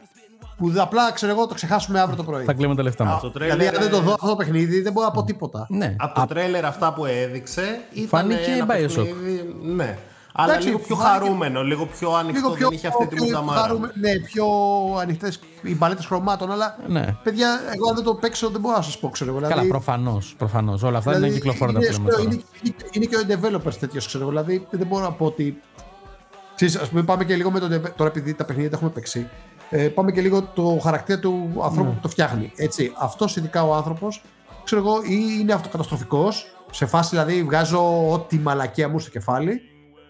που 0.56 0.72
απλά 0.76 1.12
ξέρω 1.12 1.32
εγώ 1.32 1.46
το 1.46 1.54
ξεχάσουμε 1.54 2.00
αύριο 2.00 2.16
το 2.16 2.24
πρωί. 2.24 2.44
Θα 2.44 2.52
κλείνουμε 2.52 2.74
τα 2.74 2.82
λεφτά 2.82 3.04
μας. 3.04 3.20
Το 3.20 3.30
Δηλαδή, 3.30 3.48
τρέλερ, 3.56 3.74
αν 3.74 3.82
δεν 3.82 3.90
το 3.90 4.00
δω 4.00 4.12
αυτό 4.12 4.26
το 4.28 4.36
παιχνίδι, 4.36 4.80
δεν 4.80 4.92
μπορώ 4.92 5.06
να 5.06 5.12
πω 5.12 5.24
τίποτα. 5.24 5.66
Ναι. 5.68 5.94
Από 5.98 6.20
το 6.20 6.26
τρέλερ 6.26 6.64
αυτά 6.64 6.92
που 6.92 7.04
έδειξε 7.04 7.80
ήταν 7.92 8.08
Φάνηκε 8.08 8.50
ένα 8.50 8.64
Bioshock. 8.64 8.68
παιχνίδι, 8.68 9.54
Ναι. 9.62 9.98
Αλλά 10.34 10.48
Εντάξει, 10.52 10.68
λίγο 10.68 10.78
πιο 10.80 10.96
φάνηκε- 10.96 11.18
χαρούμενο, 11.24 11.62
λίγο 11.62 11.86
πιο 11.86 12.12
ανοιχτό, 12.14 12.38
Λίγο 12.40 12.50
πιο, 12.50 12.68
δεν 12.68 12.76
είχε 12.76 12.86
αυτή 12.86 13.06
τη 13.06 13.14
πιο 13.14 13.24
μουταμάρα. 13.24 13.60
χαρούμε- 13.60 13.92
Ναι, 13.94 14.18
πιο 14.18 14.46
ανοιχτές 15.00 15.40
οι 15.62 15.74
παλέτε 15.74 16.02
χρωμάτων, 16.02 16.52
αλλά 16.52 16.76
Ναι. 16.86 17.16
παιδιά, 17.22 17.60
εγώ 17.74 17.88
αν 17.88 17.94
δεν 17.94 18.04
το 18.04 18.14
παίξω 18.14 18.48
δεν 18.50 18.60
μπορώ 18.60 18.76
να 18.76 18.82
σας 18.82 18.98
πω, 18.98 19.08
ξέρω 19.08 19.30
εγώ. 19.30 19.38
Καλά, 19.38 19.48
δηλαδή- 19.52 19.68
προφανώς. 19.70 20.34
Προφανώς. 20.38 20.82
Όλα 20.82 20.98
αυτά 20.98 21.10
δηλαδή, 21.10 21.26
είναι 21.30 21.38
κυκλοφόροντα 21.38 21.78
είναι, 21.78 21.86
πλέον. 21.88 22.04
είναι, 22.22 22.34
τώρα. 22.34 22.46
είναι, 22.62 22.74
είναι 22.92 23.04
και 23.04 23.16
ο 23.16 23.20
developers 23.28 23.74
τέτοιος, 23.80 24.06
ξέρω 24.06 24.22
εγώ. 24.22 24.30
Δηλαδή 24.32 24.66
δεν 24.70 24.86
μπορώ 24.86 25.02
να 25.04 25.12
πω 25.12 25.24
ότι. 25.24 25.60
Ξέρεις, 26.54 26.76
ας 26.76 26.88
πούμε, 26.88 27.02
πάμε 27.02 27.24
και 27.24 27.36
λίγο 27.36 27.50
με 27.50 27.58
τον. 27.60 27.68
deve- 27.72 27.92
Τώρα, 27.96 28.10
επειδή 28.10 28.34
τα 28.34 28.44
παιχνίδια 28.44 28.70
τα 28.70 28.76
έχουμε 28.76 28.90
παίξει, 28.90 29.28
ε, 29.70 29.88
πάμε 29.88 30.12
και 30.12 30.20
λίγο 30.20 30.42
το 30.42 30.78
χαρακτήρα 30.82 31.18
του 31.18 31.50
ανθρώπου 31.62 31.88
Ναι. 31.88 31.94
που 31.94 32.00
το 32.02 32.08
φτιάχνει. 32.08 32.52
Έτσι, 32.56 32.92
αυτός 32.98 33.36
ειδικά 33.36 33.64
ο 33.64 33.74
άνθρωπος, 33.74 34.22
ξέρω 34.64 34.80
εγώ, 34.80 35.02
ή 35.02 35.36
είναι 35.40 35.52
αυτοκαταστροφικός, 35.52 36.46
σε 36.70 36.86
φάση 36.86 37.08
δηλαδή 37.10 37.42
βγάζω 37.42 38.10
ό,τι 38.12 38.38
μαλακία 38.38 38.88
μου 38.88 38.98
στο 38.98 39.10
κεφάλι, 39.10 39.60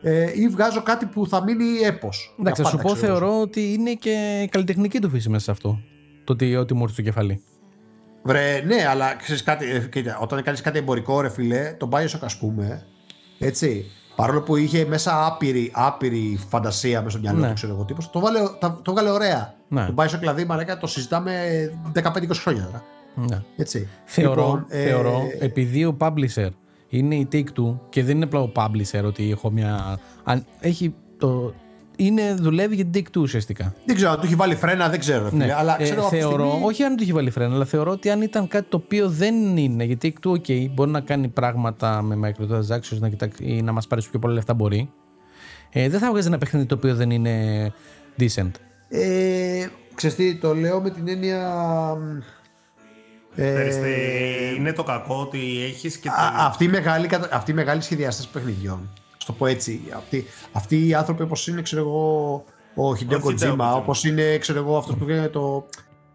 ε, 0.02 0.40
ή 0.40 0.48
βγάζω 0.48 0.82
κάτι 0.82 1.06
που 1.06 1.26
θα 1.26 1.42
μείνει 1.42 1.78
έπος. 1.84 2.34
Εντάξει, 2.40 2.62
Για 2.62 2.70
θα 2.70 2.76
σου 2.76 2.76
πάντα, 2.82 2.88
πω, 2.88 2.94
ξέρω 2.94 3.12
εγώ. 3.12 3.18
θεωρώ 3.20 3.40
ότι 3.40 3.72
είναι 3.72 3.92
και 3.94 4.48
καλλιτεχνική 4.50 4.98
του 5.00 5.10
φύση 5.10 5.28
μέσα 5.28 5.44
σε 5.44 5.50
αυτό. 5.50 5.78
Το 6.24 6.32
ότι 6.32 6.56
ό,τι 6.56 6.74
μου 6.74 6.80
έρθει 6.82 6.92
στο 6.94 7.02
κεφάλι. 7.02 7.42
Βρε, 8.22 8.62
ναι, 8.66 8.86
αλλά 8.88 9.14
ξέρεις 9.14 9.42
κάτι, 9.42 9.70
ε, 9.70 9.78
κοίτα, 9.90 10.18
όταν 10.18 10.42
κάνεις 10.42 10.60
κάτι 10.60 10.78
εμπορικό, 10.78 11.20
ρε 11.20 11.30
φιλέ, 11.30 11.74
τον 11.78 11.88
Bioshock 11.92 12.20
ας 12.20 12.38
πούμε, 12.38 12.82
έτσι. 13.38 13.84
Παρόλο 14.16 14.40
που 14.42 14.56
είχε 14.56 14.84
μέσα 14.86 15.26
άπειρη, 15.26 15.70
άπειρη 15.74 16.38
φαντασία 16.48 16.98
μέσα 16.98 17.10
στο 17.10 17.18
μυαλό 17.20 17.38
Ναι. 17.38 17.48
του, 17.48 17.54
ξέρω 17.54 17.72
εγώ 17.72 17.84
τύπος, 17.84 18.10
το, 18.10 18.20
βάλε, 18.20 18.38
τα- 18.60 18.80
το 18.84 18.92
βγάλε 18.92 19.10
ωραία. 19.10 19.54
Ναι. 19.68 19.86
Το 19.86 19.94
Bioshock 19.96 20.18
δηλαδή, 20.18 20.44
μαλάκα, 20.44 20.78
το 20.78 20.86
συζητάμε 20.86 21.32
15-20 21.94 22.40
χρόνια 22.42 22.62
τώρα. 22.64 22.84
Ναι. 23.28 23.42
Έτσι. 23.56 23.88
Θεωρώ, 24.04 24.42
Λοιπόν, 24.42 24.66
ε, 24.68 24.84
θεωρώ 24.84 25.22
επειδή 25.38 25.84
ο 25.84 25.96
publisher 26.00 26.48
είναι 26.98 27.14
η 27.14 27.28
Take-Two 27.32 27.78
και 27.88 28.04
δεν 28.04 28.16
είναι 28.16 28.24
απλά 28.24 28.40
ο 28.40 28.52
publisher 28.54 29.02
ότι 29.04 29.30
έχω 29.30 29.50
μια... 29.50 29.98
αν- 30.24 30.44
Έχει 30.60 30.94
το... 31.18 31.54
Είναι, 31.96 32.34
δουλεύει 32.34 32.74
για 32.74 32.84
την 32.84 33.02
Take-Two 33.04 33.20
ουσιαστικά. 33.20 33.74
Δεν 33.84 33.96
ξέρω 33.96 34.10
αν 34.10 34.20
του 34.20 34.26
έχει 34.26 34.34
βάλει 34.34 34.54
φρένα, 34.54 34.88
δεν 34.88 34.98
ξέρω. 34.98 35.22
ρε 35.24 35.28
φίλε, 35.30 35.44
Ναι. 35.46 35.54
αλλά 35.54 35.76
Ε, 35.80 35.82
ξέρω 35.82 36.04
αυτή 36.04 36.16
τη 36.16 36.22
θεωρώ, 36.22 36.48
στιγμή- 36.48 36.64
όχι 36.66 36.82
αν 36.82 36.96
του 36.96 37.02
έχει 37.02 37.12
βάλει 37.12 37.30
φρένα, 37.30 37.54
αλλά 37.54 37.64
θεωρώ 37.64 37.90
ότι 37.90 38.10
αν 38.10 38.22
ήταν 38.22 38.48
κάτι 38.48 38.66
το 38.68 38.76
οποίο 38.76 39.08
δεν 39.08 39.56
είναι, 39.56 39.84
γιατί 39.84 40.14
Take-Two, 40.22 40.30
ok, 40.30 40.70
μπορεί 40.70 40.90
να 40.90 41.00
κάνει 41.00 41.28
πράγματα 41.28 42.02
με 42.02 42.16
microtransactions 42.38 42.98
να 42.98 43.08
κοιτάξει, 43.08 43.44
ή 43.44 43.62
να 43.62 43.72
μας 43.72 43.86
πάρει 43.86 44.02
πιο 44.10 44.18
πολλά 44.18 44.34
λεφτά 44.34 44.54
μπορεί. 44.54 44.90
Ε, 45.70 45.88
δεν 45.88 46.00
θα 46.00 46.10
βγάζει 46.10 46.26
ένα 46.26 46.38
παιχνίδι 46.38 46.66
το 46.66 46.74
οποίο 46.74 46.94
δεν 46.94 47.10
είναι 47.10 47.72
decent. 48.18 48.50
Ε, 48.88 49.66
ξέρεις 49.94 50.16
τι, 50.16 50.34
το 50.36 50.54
λέω 50.54 50.80
με 50.80 50.90
την 50.90 51.08
έννοια. 51.08 51.40
Ξέρεις 53.36 53.76
τι, 53.76 53.82
Ε, 53.82 54.54
είναι 54.56 54.72
το 54.72 54.82
κακό 54.82 55.20
ότι 55.20 55.62
έχεις 55.64 55.96
και 55.96 56.08
Α, 56.08 56.12
την... 56.12 56.36
αυτοί 56.38 56.64
οι 56.64 56.68
μεγάλοι, 56.68 57.06
κατα- 57.06 57.28
αυτοί 57.32 57.50
οι 57.50 57.54
μεγάλοι 57.54 57.82
σχεδιαστές 57.82 58.26
παιχνιδιών. 58.26 58.90
Στο 59.16 59.32
το 59.32 59.38
πω 59.38 59.46
έτσι. 59.46 59.80
Αυτοί, 59.96 60.24
αυτοί 60.52 60.86
οι 60.86 60.94
άνθρωποι 60.94 61.22
όπως 61.22 61.46
είναι, 61.46 61.62
ξέρω 61.62 61.82
εγώ, 61.82 62.34
ο 62.74 62.90
Hideo 62.90 63.12
Hideo 63.12 63.22
Kojima, 63.24 63.56
Kojima. 63.56 63.76
όπως 63.76 64.04
είναι, 64.04 64.38
ξέρω 64.38 64.58
εγώ, 64.58 64.76
αυτός 64.76 64.94
που 64.96 65.04
έκανε 65.08 65.28
το. 65.28 65.66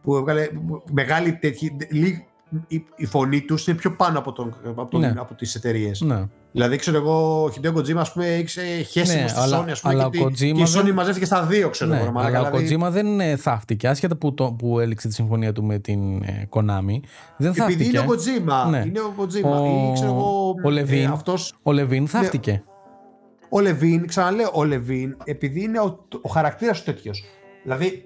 που 0.03 0.15
έβγαλε 0.15 0.48
μεγάλη 0.91 1.34
τέτοια. 1.34 1.69
λι- 1.89 2.26
Η, 2.68 2.85
η 2.95 3.06
φωνή 3.06 3.41
τους 3.41 3.68
είναι 3.68 3.77
πιο 3.77 3.95
πάνω 3.95 4.19
από, 4.19 4.31
τον, 4.31 4.56
από, 4.65 4.85
τον, 4.85 4.99
Ναι. 4.99 5.14
από 5.18 5.34
τις 5.34 5.56
εταιρείες. 5.56 6.02
Ναι. 6.02 6.23
Δηλαδή, 6.57 6.75
ξέρω 6.77 6.97
εγώ, 6.97 7.43
ο 7.43 7.51
Hideo 7.55 7.73
Kojima, 7.73 7.95
ας 7.95 8.11
πούμε, 8.13 8.25
έχει 8.27 8.84
χέσει 8.84 9.15
Ναι, 9.21 9.27
στη 9.27 9.39
αλλά- 9.39 9.63
Sony, 9.65 9.69
ας 9.71 9.81
πούμε, 9.81 9.93
αλλά 9.93 10.09
και, 10.09 10.17
ο 10.17 10.23
ότι- 10.25 10.34
Kojima 10.51 10.55
και 10.55 10.61
η 10.61 10.65
Sony 10.79 10.84
δεν- 10.84 10.93
μαζεύτηκε 10.93 11.25
στα 11.25 11.43
δύο, 11.43 11.69
ξέρω 11.69 11.89
Ναι, 11.91 11.95
εγώ. 11.97 12.05
ρε 12.05 12.11
μαλάκα, 12.11 12.38
αλλά 12.38 12.47
ο 12.51 12.57
δηλαδή, 12.57 12.85
Kojima 12.88 12.91
δεν 12.91 13.19
ε, 13.19 13.35
θαύτηκε, 13.35 13.88
άσχετα 13.88 14.15
που, 14.15 14.34
το, 14.34 14.51
που 14.57 14.79
έληξε 14.79 15.07
τη 15.07 15.13
συμφωνία 15.13 15.51
του 15.53 15.63
με 15.63 15.79
την 15.79 16.23
ε, 16.23 16.47
Konami. 16.49 16.99
Δεν 17.38 17.53
θαύτηκε. 17.53 17.84
Επειδή 17.84 17.89
είναι 17.89 17.99
ο 17.99 18.05
Kojima, 18.07 18.69
Ναι. 18.69 18.84
είναι 18.88 18.99
ο 18.99 19.13
Kojima, 19.17 19.89
ή 19.89 19.93
ξέρω 19.93 20.09
εγώ, 20.11 20.49
ο 20.49 20.69
Levin, 20.69 20.89
ε, 20.91 21.03
αυτός, 21.03 21.53
ο 21.63 21.71
Levin 21.71 22.03
θαύτηκε. 22.05 22.63
ο 23.49 23.59
Λεβίν, 23.59 24.07
ξαναλέω, 24.07 24.49
ο 24.53 24.63
Λεβίν, 24.63 25.17
επειδή 25.23 25.63
είναι 25.63 25.79
ο, 25.79 26.05
ο 26.21 26.29
χαρακτήρας 26.29 26.77
του 26.79 26.84
τέτοιος. 26.85 27.23
Δηλαδή, 27.63 28.03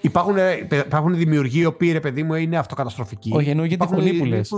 υπάρχουν, 0.00 0.36
ε, 0.36 0.66
υπάρχουν 0.86 1.16
δημιουργοί 1.16 1.60
οι 1.60 1.64
οποίοι, 1.64 1.92
ρε 1.92 2.00
παιδί 2.00 2.22
μου, 2.22 2.34
είναι 2.34 2.58
αυτοκαταστροφικοί. 2.58 3.30
Όχι, 3.34 3.50
εννοώ 3.50 3.64
για 3.64 3.76
τη 3.76 3.84
Υπάρχουν 3.84 4.06
φωνή 4.06 4.18
που 4.18 4.24
οι- 4.24 4.28
λες. 4.28 4.50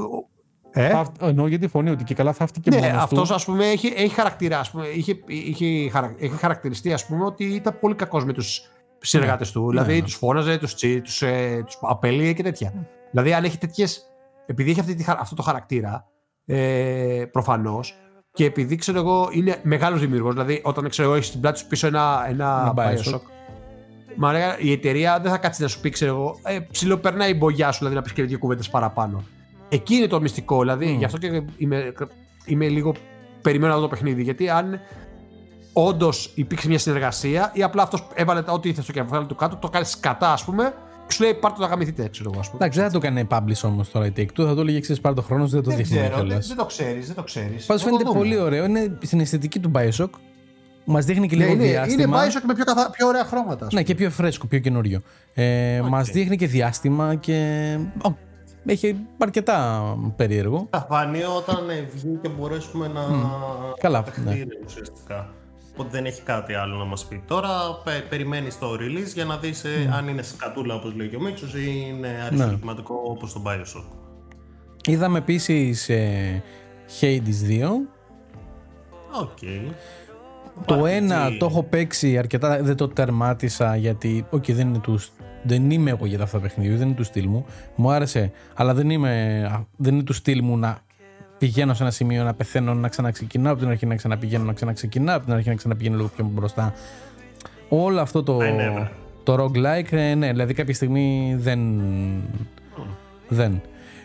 Ε; 0.75 0.89
Θαύ- 0.89 1.23
Εννοώ 1.23 1.47
για 1.47 1.59
τη 1.59 1.69
φωνή 1.69 1.91
ότι 1.91 2.05
και 2.05 2.15
καλά 2.15 2.33
θαύτηκε 2.33 2.71
Ναι, 2.71 2.77
μόνος 2.77 3.03
αυτός 3.03 3.29
του. 3.29 3.35
ας 3.35 3.45
πούμε 3.45 3.67
έχει, 3.67 3.87
έχει 3.97 4.15
χαρακτήρα. 4.15 4.59
Ας 4.59 4.71
πούμε, 4.71 4.87
είχε, 4.87 5.19
είχε, 5.27 5.91
χαρα- 5.91 6.15
έχει 6.19 6.35
χαρακτηριστεί 6.37 6.93
ας 6.93 7.07
πούμε, 7.07 7.25
ότι 7.25 7.45
ήταν 7.45 7.79
πολύ 7.81 7.95
κακός 7.95 8.25
με 8.25 8.33
τους 8.33 8.61
συνεργάτες 8.99 9.53
του. 9.53 9.69
Δηλαδή, 9.69 9.95
ναι. 9.95 10.03
τους 10.03 10.15
φώναζε, 10.15 10.59
τους 10.59 10.75
τους, 10.75 11.23
ε, 11.23 11.63
τους 11.67 11.79
απέλυε 11.81 12.33
και 12.33 12.43
τέτοια. 12.43 12.73
Δηλαδή, 13.11 13.33
αν 13.35 13.45
έχει 13.45 13.59
τέτοιες. 13.59 14.03
Επειδή 14.47 14.71
έχει 14.71 14.81
αυτή 14.81 14.95
τη, 14.95 15.03
χαρα- 15.03 15.21
αυτό 15.21 15.35
το 15.35 15.43
χαρακτήρα, 15.43 16.07
ε, 16.47 17.25
προφανώς, 17.33 17.95
και 18.33 18.45
επειδή 18.45 18.77
ξέρω 18.77 18.99
εγώ 18.99 19.29
είναι 19.33 19.57
μεγάλος 19.63 20.01
δημιουργός, 20.01 20.33
δηλαδή 20.33 20.61
όταν 20.65 20.89
ξέρω 20.89 21.09
εγώ 21.09 21.17
έχεις 21.17 21.29
στην 21.29 21.41
πλάτη 21.41 21.59
σου 21.59 21.67
πίσω 21.67 21.87
ένα, 21.87 22.25
ένα 22.29 22.61
Ένα 22.61 22.75
Bioshock. 22.77 23.15
Bioshock. 23.15 23.21
Μα 24.17 24.33
λέγα, 24.33 24.59
η 24.59 24.73
εταιρεία 24.73 25.21
δεν 25.21 25.31
θα 25.31 25.39
κάτσει 25.39 25.63
να 25.63 25.69
σου 25.69 25.81
πει, 25.81 25.91
ξέρω 25.91 26.11
εγώ, 26.13 26.39
ε, 26.43 26.59
ψιλοπερνάει 26.71 27.31
η 27.31 27.35
μπογιά 27.39 27.73
σου, 27.73 27.79
δηλαδή 27.79 27.97
να 27.97 28.03
πεις 28.03 28.13
και 28.13 28.23
δύο 28.23 28.39
κουβέντες 28.39 28.71
παραπάνω. 28.71 29.23
Εκεί 29.75 29.95
είναι 29.95 30.07
το 30.07 30.21
μυστικό, 30.21 30.61
δηλαδή 30.61 30.95
γι' 30.95 31.05
αυτό 31.05 31.19
και 31.19 31.43
είμαι, 31.57 31.93
είμαι 32.45 32.69
λίγο. 32.69 32.95
Περιμένω 33.43 33.69
να 33.73 33.77
δω 33.79 33.83
το 33.83 33.89
παιχνίδι. 33.89 34.23
Γιατί 34.23 34.49
αν 34.49 34.81
όντως 35.73 36.33
υπήρξε 36.35 36.69
μια 36.69 36.79
συνεργασία 36.79 37.51
ή 37.55 37.63
απλά 37.63 37.83
αυτός 37.83 38.07
έβαλε 38.15 38.43
τα- 38.43 38.53
ό,τι 38.53 38.69
ήθελε 38.69 38.83
στο 38.85 38.93
κεφάλι 38.93 39.27
του 39.27 39.35
κάτω, 39.35 39.57
το 39.57 39.69
κάνει 39.69 39.85
σκατά, 39.87 40.33
ας 40.33 40.45
πούμε, 40.45 40.75
και 41.07 41.13
σου 41.13 41.23
λέει 41.23 41.35
πάρτε 41.35 41.57
το 41.57 41.63
να 41.63 41.69
γαμηθείτε, 41.71 42.09
ξέρω 42.09 42.31
εγώ, 42.33 42.41
ας 42.41 42.47
πούμε. 42.51 42.59
Εντάξει, 42.61 42.81
δεν 42.81 42.91
θα 42.91 42.99
το 42.99 43.07
έκανε 43.07 43.27
publish 43.31 43.69
όμως 43.71 43.91
τώρα 43.91 44.07
η 44.07 44.13
Take-Two, 44.17 44.45
θα 44.47 44.55
το 44.55 44.61
έλεγε 44.61 44.81
ξέρεις 44.81 45.01
πάρε 45.01 45.15
το 45.15 45.23
χρόνο, 45.23 45.47
σου, 45.47 45.53
δεν 45.53 45.63
το 45.63 45.69
δεν 45.69 45.79
δείχνει 45.79 45.97
ξέρω, 45.97 46.17
δεν, 46.17 46.25
κιόλας. 46.27 46.47
δεν 46.47 46.57
το 46.57 46.65
ξέρεις, 46.65 47.07
δεν 47.07 47.15
το 47.17 47.23
ξέρεις. 47.23 47.67
Πάντως 47.67 47.83
φαίνεται 47.83 48.05
πολύ 48.05 48.39
ωραίο, 48.39 48.65
είναι 48.65 48.99
στην 49.03 49.21
αισθητική 49.21 49.59
του 49.61 49.71
Bioshock. 49.75 50.09
Μας 50.85 51.05
δείχνει 51.05 51.29
και 51.29 51.37
Ναι, 51.37 51.43
λίγο 51.43 51.55
είναι, 51.55 51.65
είναι 51.65 51.73
διάστημα. 51.73 52.19
Bioshock 52.25 52.43
με 52.47 52.55
πιο, 52.55 52.65
καθα... 52.65 52.91
πιο 52.91 53.07
ωραία 53.07 53.25
χρώματα. 53.25 53.67
ας 53.67 53.73
Ναι, 53.73 53.83
και 53.83 53.95
πιο 53.95 54.11
φρέσκο, 54.11 54.47
πιο 54.47 54.59
καινούριο. 54.59 55.01
Ε, 55.35 55.81
Μας 55.89 56.09
δείχνει 56.11 56.37
και 56.37 56.47
διάστημα 56.47 57.15
και. 57.15 57.79
Ω, 58.05 58.13
έχει 58.67 58.97
αρκετά 59.19 59.83
περίεργο. 60.17 60.67
Θα 60.71 60.87
φανεί 60.91 61.23
όταν 61.23 61.71
ε, 61.71 61.89
βγει 61.95 62.19
και 62.23 62.29
μπορέσουμε 62.29 62.89
να 62.89 63.01
Καλά, 63.81 64.03
παιχτεί 64.03 64.23
ναι. 64.23 64.45
ουσιαστικά. 64.65 65.29
Οπότε 65.73 65.89
δεν 65.91 66.05
έχει 66.05 66.23
κάτι 66.23 66.55
άλλο 66.55 66.77
να 66.77 66.85
μας 66.85 67.05
πει. 67.05 67.23
Τώρα 67.27 67.49
πε, 67.85 68.05
περιμένεις 68.09 68.59
το 68.59 68.73
release 68.73 69.13
για 69.15 69.25
να 69.25 69.37
δεις 69.37 69.65
ε, 69.65 69.91
αν 69.97 70.09
είναι 70.09 70.23
σκατούλα 70.23 70.75
όπως 70.75 70.95
λέει 70.95 71.09
και 71.09 71.17
ο 71.17 71.21
Μίτσος 71.21 71.55
ή 71.55 71.87
είναι 71.89 72.09
αριστουργηματικό 72.27 72.95
όπως 73.05 73.33
το 73.33 73.43
Bioshock. 73.47 73.85
Είδαμε 74.85 75.19
επίσης 75.19 75.89
ε, 75.89 76.43
Hades 77.01 77.63
2. 77.63 77.69
Οκ. 79.21 79.39
Το 80.67 80.83
RPG. 80.83 80.87
ένα 80.87 81.37
το 81.39 81.47
έχω 81.47 81.63
παίξει 81.63 82.19
αρκετά, 82.19 82.63
δεν 82.63 82.77
το 82.77 82.89
τερμάτισα 82.89 83.77
γιατί, 83.77 84.27
οκ, 84.31 84.53
δεν, 84.53 84.69
είναι 84.69 84.79
τους, 84.79 85.13
δεν 85.43 85.71
είμαι 85.71 85.91
εγώ 85.91 86.07
για 86.07 86.19
τα 86.19 86.25
αυτά 86.25 86.37
τα 86.37 86.43
παιχνίδια, 86.43 86.77
δεν 86.77 86.87
είναι 86.87 86.97
του 86.97 87.05
στυλ 87.05 87.29
μου. 87.29 87.45
Μου 87.77 87.91
άρεσε, 87.91 88.33
αλλά 88.55 88.75
δεν, 88.75 88.91
είμαι, 88.91 89.43
α, 89.53 89.67
δεν 89.77 89.95
είναι 89.95 90.03
του 90.03 90.13
στυλ 90.13 90.41
μου 90.45 90.57
να 90.59 90.79
πηγαίνω 91.39 91.75
σε 91.75 91.83
ένα 91.83 91.93
σημείο, 91.93 92.25
να 92.25 92.35
πεθαίνω, 92.35 92.75
να 92.75 92.89
ξαναξεκινάω 92.89 93.53
από 93.53 93.61
την 93.61 93.71
αρχή, 93.71 93.87
να 93.87 93.95
ξαναπηγαίνω, 93.97 94.45
να 94.45 94.53
ξαναξεκινάω 94.53 95.17
από 95.17 95.25
την 95.25 95.35
αρχή, 95.35 95.49
να 95.49 95.55
ξαναπηγαίνω 95.55 95.97
λίγο 95.97 96.11
πιο 96.17 96.25
μπροστά. 96.33 96.75
Όλο 97.69 98.01
αυτό 98.01 98.23
το, 98.23 98.37
Ναι, 98.37 98.51
ναι, 98.51 98.71
βρε. 98.71 98.91
το 99.23 99.35
roguelike, 99.45 99.93
ε, 99.93 100.15
ναι, 100.15 100.29
δηλαδή 100.31 100.55
κάποια 100.55 100.75
στιγμή 100.75 101.37
δεν. 101.39 101.83
Δεν. 103.29 103.61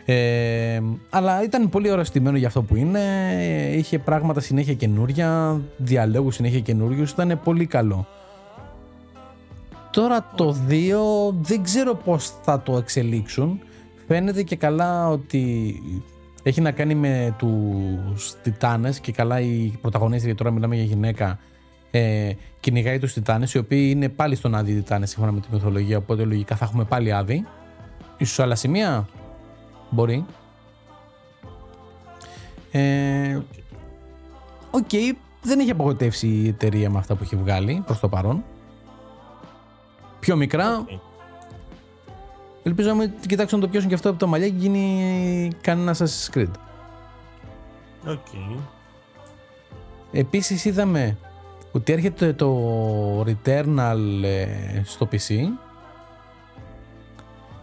Ε, 0.05 0.81
αλλά 1.09 1.43
ήταν 1.43 1.69
πολύ 1.69 1.91
ωραίο 1.91 2.03
στημένο 2.03 2.37
για 2.37 2.47
αυτό 2.47 2.61
που 2.61 2.75
είναι. 2.75 2.99
Ε, 3.31 3.77
Είχε 3.77 3.99
πράγματα 3.99 4.39
συνέχεια 4.39 4.73
καινούρια, 4.73 5.59
διαλόγους 5.77 6.35
συνέχεια 6.35 6.59
καινούριου. 6.59 7.03
Ήταν 7.03 7.39
πολύ 7.43 7.65
καλό. 7.65 8.07
Τώρα 9.91 10.31
το 10.35 10.55
2 10.69 11.33
δεν 11.41 11.63
ξέρω 11.63 11.95
πώς 11.95 12.33
θα 12.41 12.61
το 12.61 12.77
εξελίξουν. 12.77 13.59
Φαίνεται 14.07 14.43
και 14.43 14.55
καλά 14.55 15.09
ότι 15.09 15.75
έχει 16.43 16.61
να 16.61 16.71
κάνει 16.71 16.95
με 16.95 17.35
τους 17.37 18.33
Τιτάνες 18.41 18.99
και 18.99 19.11
καλά 19.11 19.39
η 19.39 19.77
πρωταγωνίστρια, 19.81 20.25
γιατί 20.25 20.37
τώρα 20.43 20.51
μιλάμε 20.51 20.75
για 20.75 20.83
γυναίκα, 20.83 21.39
ε, 21.91 22.31
κυνηγάει 22.59 22.99
τους 22.99 23.13
Τιτάνες, 23.13 23.53
οι 23.53 23.57
οποίοι 23.57 23.91
είναι 23.95 24.09
πάλι 24.09 24.35
στον 24.35 24.55
Άδη 24.55 24.73
Τιτάνες 24.73 25.09
σύμφωνα 25.09 25.31
με 25.31 25.39
τη 25.39 25.47
μυθολογία, 25.51 25.97
οπότε 25.97 26.23
λογικά 26.23 26.55
θα 26.55 26.65
έχουμε 26.65 26.83
πάλι 26.83 27.13
Άδη. 27.13 27.45
Ίσως 28.17 28.35
σε 28.35 28.41
άλλα 28.41 28.55
σημεία, 28.55 29.07
μπορεί. 29.89 30.25
Ε, 32.71 33.39
Οκ, 34.71 34.89
δεν 35.41 35.59
έχει 35.59 35.71
απογοητεύσει 35.71 36.27
η 36.27 36.47
εταιρεία 36.47 36.89
με 36.89 36.97
αυτά 36.97 37.15
που 37.15 37.23
έχει 37.23 37.35
βγάλει 37.35 37.83
προς 37.85 37.99
το 37.99 38.09
παρόν. 38.09 38.43
Πιο 40.27 40.35
μικρά. 40.35 40.85
Ελπίζω 42.63 42.87
να 42.89 42.95
μην 42.95 43.11
κοιτάξουν 43.27 43.59
να 43.59 43.65
το 43.65 43.71
πιάσουν 43.71 43.89
και 43.89 43.95
αυτό 43.95 44.09
από 44.09 44.19
τα 44.19 44.27
μαλλιά 44.27 44.49
και 44.49 44.55
γίνει 44.55 45.51
κανένα 45.61 45.95
Assassin's 45.95 46.37
Creed. 46.37 46.51
OK. 48.07 48.27
Επίσης 50.11 50.65
είδαμε 50.65 51.17
ότι 51.71 51.93
έρχεται 51.93 52.33
το 52.33 53.21
Returnal 53.21 54.23
ε, 54.23 54.81
στο 54.83 55.07
PC. 55.11 55.35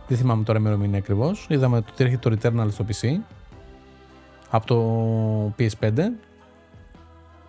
Δεν 0.09 0.19
θυμάμαι 0.19 0.45
τώρα 0.45 0.59
ημερομηνία 0.59 0.99
ακριβώς. 0.99 1.47
Είδαμε 1.49 1.77
ότι 1.77 1.93
έρχεται 1.97 2.31
το 2.31 2.37
Returnal 2.37 2.69
στο 2.71 2.85
PC. 2.89 3.09
Από 4.51 4.67
το 4.67 5.55
PS5. 5.59 5.99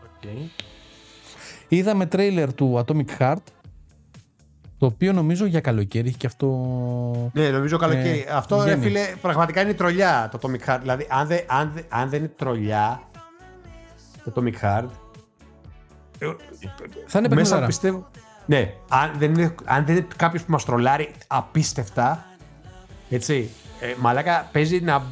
OK. 0.03 0.29
Είδαμε 1.67 2.05
τρέιλερ 2.05 2.53
του 2.53 2.83
Atomic 2.85 3.17
Heart. 3.19 3.43
Το 4.77 4.85
οποίο 4.85 5.13
νομίζω 5.13 5.45
για 5.45 5.59
καλοκαίρι 5.61 6.07
έχει 6.07 6.17
και 6.17 6.27
αυτό. 6.27 6.47
Ναι, 7.33 7.49
νομίζω 7.49 7.77
καλοκαίρι. 7.77 8.25
Ε, 8.27 8.31
Αυτό, 8.33 8.55
ρε 8.57 8.63
βγαίνει. 8.63 8.81
φίλε, 8.81 9.01
πραγματικά 9.21 9.61
είναι 9.61 9.73
τρολιά 9.73 10.29
το 10.31 10.39
Atomic 10.41 10.69
Heart. 10.69 10.77
Δηλαδή, 10.81 11.07
αν, 11.09 11.27
δεν- 11.27 11.43
αν, 11.47 11.71
δεν- 11.73 11.85
αν 11.89 12.09
δεν 12.09 12.19
είναι 12.19 12.31
τρολιά 12.37 13.01
το 14.23 14.33
Atomic 14.35 14.53
Heart, 14.65 14.85
Θα 17.07 17.19
είναι 17.19 17.27
μέσα 17.27 17.29
παιχνιδάρα. 17.35 17.65
πιστεύω. 17.65 18.07
Ναι, 18.45 18.73
αν 18.89 19.11
δεν 19.17 19.33
είναι, 19.33 19.55
αν 19.65 19.85
δεν 19.85 19.95
είναι 19.95 20.07
κάποιος 20.15 20.43
που 20.43 20.51
μας 20.51 20.65
τρολάρει 20.65 21.13
απίστευτα. 21.27 22.25
Έτσι. 23.09 23.49
Ε, 23.79 23.93
μαλάκα 23.99 24.49
παίζει 24.51 24.79
να 24.81 25.03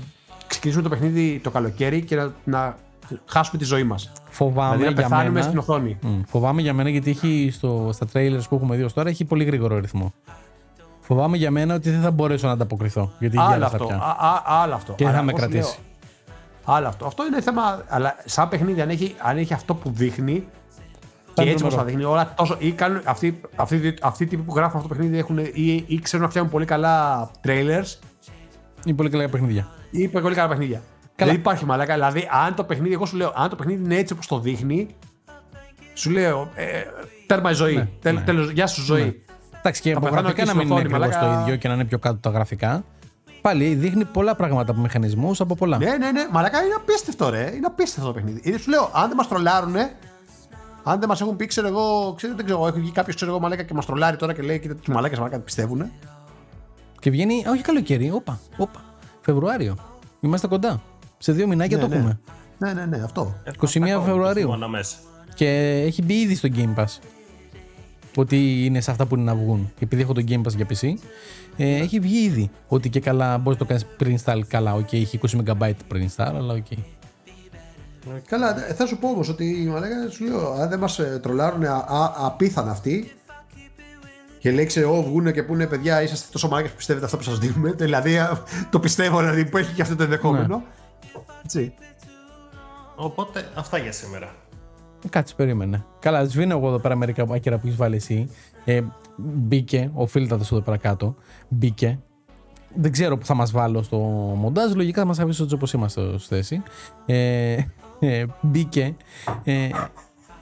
ξεκινήσουμε 0.47 0.83
το 0.83 0.89
παιχνίδι 0.89 1.39
το 1.43 1.51
καλοκαίρι 1.51 2.01
και 2.01 2.15
να, 2.15 2.33
να 2.43 2.77
χάσουμε 3.25 3.57
τη 3.57 3.65
ζωή 3.65 3.83
μας. 3.83 4.11
Φοβάμαι 4.29 4.75
Δηλαδή 4.77 4.93
να 4.95 5.01
για 5.01 5.09
πεθάνουμε 5.09 5.29
μένα. 5.29 5.45
στην 5.45 5.57
οθόνη. 5.57 5.97
Μμ, 6.01 6.21
φοβάμαι 6.27 6.61
για 6.61 6.73
μένα 6.73 6.89
γιατί 6.89 7.09
έχει 7.09 7.49
στο, 7.53 7.89
στα 7.93 8.05
trailers 8.13 8.41
που 8.49 8.55
έχουμε 8.55 8.75
δει 8.75 8.83
ως 8.83 8.93
τώρα 8.93 9.09
έχει 9.09 9.25
πολύ 9.25 9.43
γρήγορο 9.43 9.79
ρυθμό. 9.79 10.13
Φοβάμαι 10.99 11.37
για 11.37 11.51
μένα 11.51 11.75
ότι 11.75 11.89
δεν 11.89 12.01
θα 12.01 12.11
μπορέσω 12.11 12.47
να 12.47 12.53
ανταποκριθώ. 12.53 13.11
Γιατί 13.19 13.37
Άλλο 13.37 13.49
γέλασα 13.53 13.75
αυτό. 13.75 13.85
πια. 13.87 13.95
Α, 13.95 14.27
α, 14.29 14.41
άλλο 14.61 14.73
αυτό. 14.73 14.93
Και 14.93 15.03
δεν 15.05 15.07
Αλλά 15.07 15.17
θα 15.17 15.23
με 15.23 15.31
εγώ 15.31 15.39
σου 15.41 15.49
κρατήσει. 15.49 15.77
λέω, 15.79 16.75
Άλλο 16.75 16.87
αυτό. 16.87 17.05
Αυτό 17.05 17.25
είναι 17.25 17.41
θέμα. 17.41 17.83
Αλλά 17.87 18.15
σαν 18.25 18.49
παιχνίδι, 18.49 18.81
αν 18.81 18.89
έχει, 18.89 19.15
αν 19.21 19.37
έχει 19.37 19.53
αυτό 19.53 19.75
που 19.75 19.89
δείχνει. 19.91 20.47
Θα 21.35 21.41
Και 21.43 21.49
είναι 21.49 21.51
έτσι 21.51 21.63
όπως 21.63 21.75
νούμερο. 21.75 21.77
θα 21.77 21.83
δείχνει 21.83 22.03
όλα 22.03 22.33
τόσο. 22.35 22.55
ή 22.59 22.71
κάνουν, 22.71 23.01
αυτοί, 23.05 23.41
αυτοί, 23.55 23.93
αυτοί 24.01 24.23
οι 24.23 24.27
τύποι 24.27 24.41
που 24.41 24.55
γράφουν 24.55 24.77
αυτό 24.77 24.87
το 24.89 24.95
παιχνίδι 24.95 25.17
έχουν, 25.17 25.37
ή, 25.37 25.83
ή 25.87 25.99
ξέρουν 25.99 26.23
να 26.25 26.29
φτιάχνουν 26.29 26.51
πολύ 26.53 26.65
καλά 26.65 27.29
trailers 27.43 27.97
Είναι 28.85 28.95
πολύ 28.95 29.09
καλά 29.09 29.29
παιχνίδια. 29.29 29.67
ή 29.91 30.07
πολύ 30.07 30.35
καλά 30.35 30.47
παιχνίδια. 30.47 30.81
Καλά. 31.15 31.31
Δεν 31.31 31.39
υπάρχει 31.39 31.65
μαλάκα. 31.65 31.93
Δηλαδή, 31.93 32.27
αν 32.45 32.55
το 32.55 32.63
παιχνίδι, 32.63 32.93
εγώ 32.93 33.05
σου 33.05 33.15
λέω, 33.17 33.33
αν 33.35 33.49
το 33.49 33.55
παιχνίδι 33.55 33.83
είναι 33.83 33.95
έτσι 33.95 34.13
όπως 34.13 34.27
το 34.27 34.39
δείχνει, 34.39 34.87
σου 35.93 36.09
λέω. 36.09 36.49
Ε, 36.55 36.81
τέρμα 37.27 37.51
η 37.51 37.53
ζωή. 37.53 37.75
Ναι, 37.75 37.87
Τέλ- 38.01 38.17
ναι. 38.17 38.23
τέλος, 38.23 38.49
γεια 38.51 38.67
σου 38.67 38.81
ζωή. 38.81 39.23
Εντάξει, 39.57 39.81
και 39.81 39.91
Θα 39.91 39.97
από 39.97 40.05
πεθάνω 40.07 40.21
γραφικά 40.27 40.41
εκεί 40.41 40.51
να 40.51 40.57
μην 40.57 40.65
στην 40.65 40.77
είναι 40.77 40.87
οθόνη, 40.89 41.03
ακριβώς 41.03 41.21
το 41.21 41.25
μαλάκα. 41.25 41.41
ίδιο 41.43 41.55
και 41.55 41.67
να 41.67 41.73
είναι 41.73 41.85
πιο 41.85 41.99
κάτω 41.99 42.15
τα 42.17 42.29
γραφικά. 42.29 42.83
Πάλι 43.41 43.75
δείχνει 43.75 44.05
πολλά 44.05 44.35
πράγματα 44.35 44.71
από 44.71 44.81
μηχανισμούς 44.81 45.41
από 45.41 45.55
πολλά. 45.55 45.77
Ναι, 45.77 45.85
ναι, 45.97 46.11
ναι. 46.11 46.27
Μαλακά 46.31 46.63
είναι 46.63 46.73
απίστευτο, 46.73 47.29
ρε. 47.29 47.51
Είναι 47.55 47.65
απίστευτο 47.65 48.07
το 48.07 48.13
παιχνίδι. 48.13 48.39
Είναι, 48.43 48.57
σου 48.57 48.69
λέω, 48.69 48.89
αν 48.93 49.07
δεν 49.07 49.17
μας 49.17 49.27
τρολάρουνε, 49.27 49.91
αν 50.83 50.99
δεν 50.99 51.09
μας 51.09 51.21
έχουν 51.21 51.35
πει, 51.35 51.45
ξέρω 51.45 51.67
εγώ, 51.67 52.13
ξέρω, 52.17 52.35
δεν 52.35 52.45
ξέρω 52.45 52.59
εγώ, 52.59 52.67
έχει 52.67 52.79
βγει 52.79 52.91
κάποιος, 52.91 53.15
ξέρω 53.15 53.31
εγώ, 53.31 53.39
μαλάκα 53.39 53.63
και 53.63 53.73
μας 53.73 53.85
τρολάρει 53.85 54.17
τώρα 54.17 54.33
και 54.33 54.41
λέει, 54.41 54.59
κοίτα 54.59 54.75
του 54.75 54.91
μαλάκες 54.91 55.17
μαλάκα 55.19 55.39
πιστεύουν. 55.39 55.91
Και 56.99 57.09
βγαίνει, 57.09 57.43
α, 57.47 57.51
όχι 57.51 57.61
καλοκαίρι, 57.61 58.11
όπα, 58.11 58.39
όπα. 58.57 58.79
Φεβρουάριο. 59.21 59.75
Είμαστε 60.19 60.47
κοντά. 60.47 60.81
Σε 61.23 61.31
δύο 61.31 61.47
μηνάκια 61.47 61.77
Ναι, 61.77 61.83
το 61.83 61.89
ναι. 61.89 61.95
έχουμε. 61.95 62.19
Ναι, 62.57 62.73
ναι, 62.73 62.85
ναι, 62.85 63.03
αυτό. 63.03 63.35
21 63.59 63.65
Φεβρουαρίου. 64.05 64.47
Μόνο 64.47 64.67
μέσα. 64.67 64.97
Και 65.33 65.47
έχει 65.85 66.01
μπει 66.01 66.13
ήδη 66.13 66.35
στο 66.35 66.49
Game 66.55 66.75
Pass. 66.75 66.99
Ότι 68.15 68.65
είναι 68.65 68.81
σε 68.81 68.91
αυτά 68.91 69.05
που 69.05 69.15
είναι 69.15 69.23
να 69.23 69.35
βγουν. 69.35 69.71
Επειδή 69.79 70.01
έχω 70.01 70.13
το 70.13 70.23
Game 70.27 70.41
Pass 70.41 70.55
για 70.55 70.65
PC, 70.69 70.93
ε, 71.57 71.75
έχει 71.75 71.99
βγει 71.99 72.23
ήδη. 72.23 72.51
Ότι 72.67 72.89
και 72.89 72.99
καλά 72.99 73.37
μπορείς 73.37 73.59
να 73.59 73.65
το 73.65 73.73
κάνεις 73.73 73.85
pre-install 73.99 74.41
καλά. 74.47 74.73
Οκ, 74.73 74.93
έχει 74.93 75.19
20 75.21 75.43
MB 75.45 75.71
pre-install, 75.93 76.33
αλλά 76.35 76.53
οκ. 76.53 76.65
Καλά, 78.27 78.69
ε, 78.69 78.73
θα 78.73 78.85
σου 78.85 78.97
πω 78.97 79.09
όμως 79.09 79.29
ότι 79.29 79.67
μαλάκα 79.71 80.09
σου 80.09 80.25
λέω, 80.25 80.51
αν 80.51 80.69
δεν 80.69 80.79
μας 80.79 80.99
τρολάρουν 81.21 81.63
απίθανα 82.17 82.71
αυτοί 82.71 83.11
και 84.39 84.51
λέει, 84.51 84.65
ξέρω 84.65 84.93
εγώ, 84.93 85.03
βγούνε 85.03 85.31
και 85.31 85.43
πούνε 85.43 85.67
παιδιά, 85.67 86.01
είσαστε 86.01 86.27
τόσο 86.31 86.47
μαλάκες 86.47 86.71
που 86.71 86.77
πιστεύετε 86.77 87.05
αυτό 87.05 87.17
που 87.17 87.23
σας 87.23 87.37
δίνουμε. 87.37 87.71
Δηλαδή, 87.85 88.17
α, 88.17 88.43
το 88.69 88.79
πιστεύω 88.79 89.19
δηλαδή, 89.19 89.45
που 89.45 89.57
έχει 89.57 89.73
και 89.73 89.81
αυτό 89.81 89.95
το 89.95 90.03
ενδεχόμενο. 90.03 90.63
Έτσι. 91.43 91.73
Οπότε 92.95 93.51
αυτά 93.55 93.77
για 93.77 93.91
σήμερα. 93.91 94.35
Κάτσε, 95.09 95.35
περίμενε. 95.35 95.85
Καλά, 95.99 96.25
σβήνω 96.25 96.57
εγώ 96.57 96.67
εδώ 96.67 96.79
πέρα 96.79 96.95
μερικά 96.95 97.27
άκυρα 97.29 97.57
που 97.57 97.65
έχεις 97.65 97.77
βάλει 97.77 97.95
εσύ. 97.95 98.29
Ε, 98.65 98.81
μπήκε, 99.17 99.91
οφείλεται 99.93 100.33
εδώ 100.33 100.61
πέρα 100.61 100.77
κάτω. 100.77 101.15
Μπήκε. 101.47 101.99
Δεν 102.75 102.91
ξέρω 102.91 103.17
που 103.17 103.25
θα 103.25 103.33
μας 103.33 103.51
βάλω 103.51 103.83
στο 103.83 103.97
μοντάζ. 104.37 104.73
Λογικά 104.73 105.01
θα 105.01 105.07
μας 105.07 105.19
αφήσει 105.19 105.43
έτσι 105.43 105.55
όπω 105.55 105.65
είμαστε 105.73 106.01
ως 106.01 106.27
θέση. 106.27 106.63
Ε, 107.05 107.57
ε, 107.99 108.25
μπήκε 108.41 108.95
ε, 109.43 109.69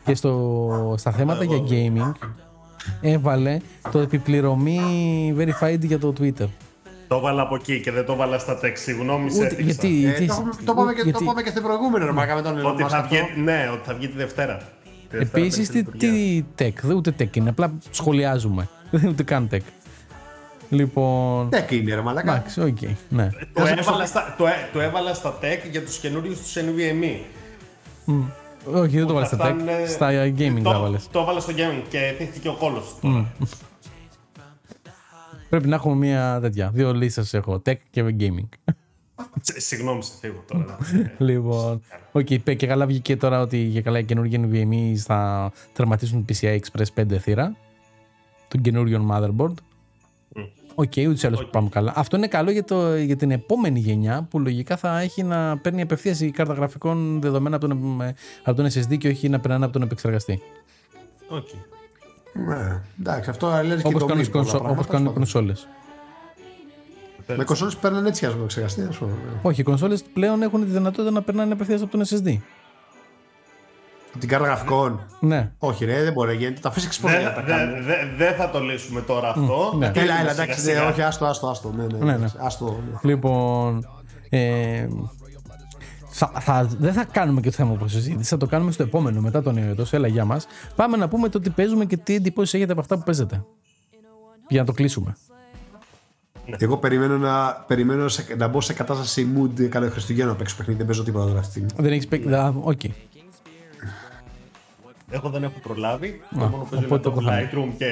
και 0.05 0.15
στο, 0.15 0.95
στα 0.97 1.11
θέματα 1.11 1.43
για 1.43 1.63
gaming 1.69 2.11
έβαλε 3.01 3.57
το 3.91 3.99
επιπληρωμή 3.99 4.79
verified 5.37 5.79
για 5.79 5.99
το 5.99 6.13
Twitter. 6.19 6.47
Το 7.11 7.17
έβαλα 7.17 7.41
από 7.41 7.55
εκεί 7.55 7.79
και 7.81 7.91
δεν 7.91 8.05
το 8.05 8.13
έβαλα 8.13 8.37
στα 8.39 8.59
text. 8.63 8.71
Συγγνώμη, 8.73 9.31
σε 9.31 9.37
Ούτε, 9.37 9.45
έφτιαξα. 9.47 9.87
γιατί, 9.87 10.05
Ε, 10.07 10.11
τι- 10.11 10.25
το, 10.27 10.33
έχουμε- 10.33 10.55
το, 10.65 10.73
πάμε 10.73 10.93
και, 10.93 11.01
γιατί- 11.03 11.19
το 11.19 11.25
πάμε 11.25 11.41
και 11.41 11.49
στην 11.49 11.63
προηγούμενη 11.63 12.05
ρε 12.05 12.11
μαλάκα 12.11 12.35
με 12.35 12.41
τον 12.41 12.59
Elon 12.61 12.63
Ότι 12.65 12.83
Musk 12.83 12.89
θα 12.89 12.97
αυτό. 12.97 13.15
βγει, 13.15 13.41
ναι, 13.41 13.69
ότι 13.73 13.81
θα 13.87 13.93
βγει 13.93 14.07
τη 14.07 14.17
Δευτέρα. 14.17 14.57
Τη 15.09 15.17
Δευτέρα 15.17 15.43
Επίσης, 15.45 15.67
παίρνει 15.71 15.83
τι, 15.83 15.97
τη 15.97 16.05
λειτουργία. 16.07 16.43
τι 16.55 16.65
tech, 16.65 16.81
δεν 16.81 16.95
ούτε 16.95 17.15
tech 17.19 17.35
είναι, 17.35 17.49
απλά 17.49 17.73
σχολιάζουμε. 17.91 18.67
Δεν 18.91 19.01
είναι 19.01 19.09
ούτε 19.09 19.23
καν 19.23 19.49
tech. 19.51 19.59
Λοιπόν. 20.69 21.49
Tech 21.51 21.71
είναι 21.71 21.95
ρε 21.95 22.01
μαλάκα. 22.01 22.31
Εντάξει, 22.35 22.61
οκ. 22.61 22.77
ναι. 23.09 23.29
Το 23.53 23.63
έβαλα, 23.77 24.05
στα, 24.05 24.35
το, 24.37 24.47
έ- 24.47 24.69
το 24.73 24.81
έβαλα 24.81 25.13
στα 25.13 25.37
tech 25.41 25.69
για 25.71 25.83
τους 25.83 25.97
καινούριους 25.97 26.39
τους 26.39 26.53
NVMe. 26.57 27.19
Όχι, 28.73 28.97
δεν 28.97 29.07
το 29.07 29.13
'βαλες 29.13 29.29
Θα 29.29 29.35
στα 29.35 29.45
tech. 29.45 29.53
φτάνουνε- 29.53 29.87
Στα 29.87 30.09
gaming 30.37 30.61
το, 30.63 30.69
τα 30.71 30.79
'βαλες. 30.79 31.07
Το 31.11 31.19
έβαλα 31.19 31.39
στο 31.39 31.53
gaming 31.57 31.83
και 31.89 32.13
θίχτηκε 32.17 32.47
ο 32.47 32.53
κώλος 32.59 32.83
του 32.83 32.95
τώρα. 33.01 33.31
Πρέπει 35.51 35.67
να 35.67 35.75
έχουμε 35.75 35.95
μία 35.95 36.39
τέτοια. 36.41 36.71
Δύο 36.73 36.93
λίστες 36.93 37.23
έχω. 37.37 37.61
Tech 37.65 37.75
και 37.89 38.15
gaming. 38.19 38.73
Σ- 39.41 39.59
Συγγνώμη, 39.61 40.03
σε 40.03 40.11
φύγω 40.19 40.43
τώρα. 40.47 40.77
λοιπόν. 41.17 41.81
OK, 42.11 42.27
okay, 42.29 42.55
και 42.55 42.67
καλά 42.67 42.85
βγήκε 42.85 43.17
τώρα 43.17 43.41
ότι 43.41 43.57
για 43.57 43.81
καλά 43.81 43.99
οι 43.99 44.03
καινούργιοι 44.03 44.49
NVMe 44.49 44.95
θα 44.97 45.51
τερματίσουν 45.73 46.25
PCI 46.29 46.59
Express 46.59 47.01
5 47.01 47.17
θύρα. 47.19 47.55
Τον 48.47 48.61
καινούριο 48.61 49.07
motherboard. 49.11 49.53
OK, 50.75 50.91
okay, 50.95 51.05
ούτως 51.07 51.23
ή 51.23 51.27
άλλως 51.27 51.49
πάμε 51.51 51.69
καλά. 51.69 51.93
Αυτό 51.95 52.17
είναι 52.17 52.27
καλό 52.27 52.51
για, 52.51 52.63
το, 52.63 52.95
για 52.95 53.15
την 53.15 53.31
επόμενη 53.31 53.79
γενιά 53.79 54.27
που 54.29 54.39
λογικά 54.39 54.77
θα 54.77 54.99
έχει 54.99 55.23
να 55.23 55.57
παίρνει 55.57 55.81
απευθείας 55.81 56.19
η 56.21 56.31
κάρτα 56.31 56.53
γραφικών 56.53 57.21
δεδομένα 57.21 57.55
από 57.55 57.67
τον, 57.67 58.01
από 58.43 58.55
τον 58.61 58.65
SSD 58.71 58.97
και 58.97 59.07
όχι 59.07 59.29
να 59.29 59.39
περνάνε 59.39 59.63
από 59.63 59.73
τον 59.73 59.81
επεξεργαστή. 59.81 60.41
Οκ. 61.29 61.47
Ναι, 62.33 62.81
εντάξει, 62.99 63.29
αυτό 63.29 63.47
λένε 63.49 63.81
και 63.81 63.87
Όπως 63.87 63.99
το 64.01 64.05
κάνουν, 64.05 64.09
οι 64.09 64.15
μήνυμα, 64.15 64.29
κονσο- 64.31 64.51
πράγματα, 64.51 64.71
όπως 64.73 64.87
κάνουν 64.87 65.07
οι 65.07 65.13
τέλος 65.13 65.31
κονσόλες. 65.31 65.67
πάντων. 67.17 67.37
Με 67.37 67.43
κονσόλες 67.43 67.75
παίρνουν 67.75 68.05
έτσι 68.05 68.25
ας 68.25 68.33
πούμε 68.33 68.45
ξεχαστεί. 68.45 68.85
ας 68.89 68.97
πούμε. 68.97 69.11
Όχι, 69.41 69.61
οι 69.61 69.63
κονσόλες 69.63 70.03
πλέον 70.13 70.41
έχουν 70.41 70.59
τη 70.65 70.71
δυνατότητα 70.71 71.11
να 71.13 71.21
περνάνε 71.21 71.53
απευθείας 71.53 71.81
από 71.81 71.91
τον 71.97 72.01
SSD. 72.05 72.37
Την 74.19 74.29
κάρτα 74.29 74.45
γραφικών. 74.47 75.05
Ναι. 75.19 75.51
Όχι 75.57 75.85
ρε, 75.85 76.03
δεν 76.03 76.13
μπορεί 76.13 76.27
να 76.27 76.33
γίνεται. 76.33 76.59
Τα 76.61 76.71
physics 76.73 76.97
πώς 77.01 77.11
Δεν 77.11 77.21
δεν 77.23 77.33
τα 77.35 77.41
κάνουν. 77.41 77.73
δε, 77.75 77.81
δε, 77.81 77.95
δεν 78.25 78.35
θα 78.35 78.49
το 78.49 78.59
λύσουμε 78.59 79.01
τώρα 79.01 79.29
αυτό. 79.29 79.73
ναι. 79.77 79.85
Θα 79.85 79.91
Έλα, 79.91 80.01
κλείνουμε 80.01 80.19
έλα, 80.19 80.31
εντάξει, 80.31 80.47
ναι, 80.47 80.53
σιγά-σιγά. 80.55 80.89
όχι, 80.89 81.01
άστο, 81.01 81.25
άστο, 81.25 81.47
άστο. 81.47 81.71
Ναι, 81.77 81.83
ναι, 81.83 81.97
Ναι, 81.97 82.03
ναι. 82.05 82.13
εντάξει, 82.13 82.35
άστο, 82.39 82.65
ναι. 82.91 82.97
Λοιπόν. 83.09 83.87
Ε, 84.29 84.87
θα, 86.13 86.31
θα, 86.39 86.67
δεν 86.77 86.93
θα 86.93 87.03
κάνουμε 87.05 87.41
και 87.41 87.49
το 87.49 87.55
θέμα 87.55 87.71
όπως 87.71 87.91
συζήτηση, 87.91 88.29
θα 88.29 88.37
το 88.37 88.45
κάνουμε 88.45 88.71
στο 88.71 88.83
επόμενο 88.83 89.21
μετά 89.21 89.41
τον 89.41 89.53
νέο 89.53 89.69
έτος. 89.69 89.93
Έλα, 89.93 90.07
γεια 90.07 90.25
μας. 90.25 90.47
Πάμε 90.75 90.97
να 90.97 91.07
πούμε 91.07 91.29
το 91.29 91.39
τι 91.39 91.49
παίζουμε 91.49 91.85
και 91.85 91.97
τι 91.97 92.15
εντυπώσεις 92.15 92.53
έχετε 92.53 92.71
από 92.71 92.81
αυτά 92.81 92.97
που 92.97 93.03
παίζετε. 93.03 93.43
Για 94.47 94.59
να 94.59 94.65
το 94.65 94.71
κλείσουμε. 94.73 95.15
Εγώ 96.57 96.77
περιμένω, 96.77 97.17
να, 97.17 97.53
περιμένω 97.67 98.07
σε, 98.07 98.35
να 98.37 98.47
μπω 98.47 98.61
σε 98.61 98.73
κατάσταση 98.73 99.27
mood 99.37 99.61
καλό 99.67 99.89
Χριστουγέννων 99.89 100.31
να 100.31 100.37
παίξω 100.37 100.55
παιχνίδι. 100.55 100.77
Δεν 100.79 100.87
παίζω 100.87 101.03
τίποτα 101.03 101.25
τώρα 101.25 101.39
αυτή 101.39 101.51
τη 101.61 101.65
στιγμή. 101.67 101.83
Δεν 101.83 101.91
έχεις 101.91 102.07
παίξει. 102.07 102.33
α, 102.33 102.53
Οκ. 102.61 102.79
Εγώ 105.13 105.29
δεν 105.29 105.43
έχω 105.43 105.59
προλάβει. 105.63 106.21
Το 106.29 106.37
μόνο 106.37 106.49
που 106.49 106.67
παίζω 106.69 106.75
είναι 106.77 106.85
οπότε 106.85 107.09
το 107.09 107.15
εγώ 107.17 107.21
θα- 107.21 107.39
Lightroom 107.39 107.73
και. 107.77 107.85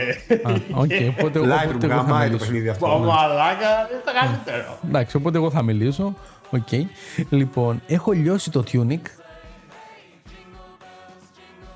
Α, 0.50 0.52
Οκ, 0.74 0.92
οπότε, 1.18 1.40
Lightroom, 1.44 1.68
οπότε 1.70 1.86
εγώ 1.86 1.96
θα 1.96 2.02
γαμάει 2.02 2.06
το 2.08 2.32
μιλήσω. 2.32 2.38
παιχνίδι 2.38 2.70
αυτό. 2.70 2.86
Πω 2.88 2.98
μαλάκα, 3.00 3.70
είναι 3.92 4.02
το 4.06 4.12
καλύτερο. 4.22 4.78
Εντάξει, 4.88 5.16
οπότε 5.16 5.38
εγώ 5.38 5.52
θα 5.52 5.62
μιλήσω. 5.62 6.14
Οκ. 6.52 6.88
Λοιπόν, 7.30 7.82
έχω 7.88 8.12
λιώσει 8.12 8.52
το 8.52 8.64
Tunic. 8.72 9.02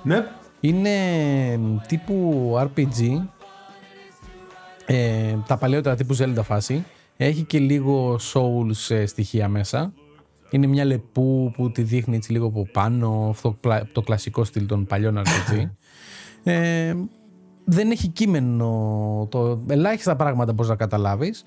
Ναι, 0.03 0.27
Είναι 0.59 0.89
τύπου 1.87 2.51
RPG. 2.57 3.21
Ε, 4.85 5.35
τα 5.47 5.57
παλαιότερα 5.57 5.95
τύπου 5.95 6.15
Zelda 6.17 6.41
φάση. 6.43 6.85
Έχει 7.17 7.43
και 7.43 7.59
λίγο 7.59 8.19
Souls 8.33 8.89
ε, 8.95 9.05
στοιχεία 9.05 9.47
μέσα. 9.47 9.93
Είναι 10.49 10.67
μια 10.67 10.85
λεπού 10.85 11.51
που 11.55 11.71
τη 11.71 11.81
δείχνει 11.81 12.15
έτσι 12.15 12.31
λίγο 12.31 12.45
από 12.47 12.67
πάνω, 12.71 13.27
αυτό 13.29 13.51
πλα- 13.51 13.87
το 13.91 14.01
κλασικό 14.01 14.43
στυλ 14.43 14.65
των 14.65 14.85
παλιών 14.85 15.17
RPG. 15.17 15.69
ε, 16.51 16.93
δεν 17.65 17.91
έχει 17.91 18.07
κείμενο, 18.07 18.67
το, 19.31 19.63
ελάχιστα 19.69 20.15
πράγματα 20.15 20.53
μπορείς 20.53 20.69
να 20.69 20.75
καταλάβεις 20.75 21.43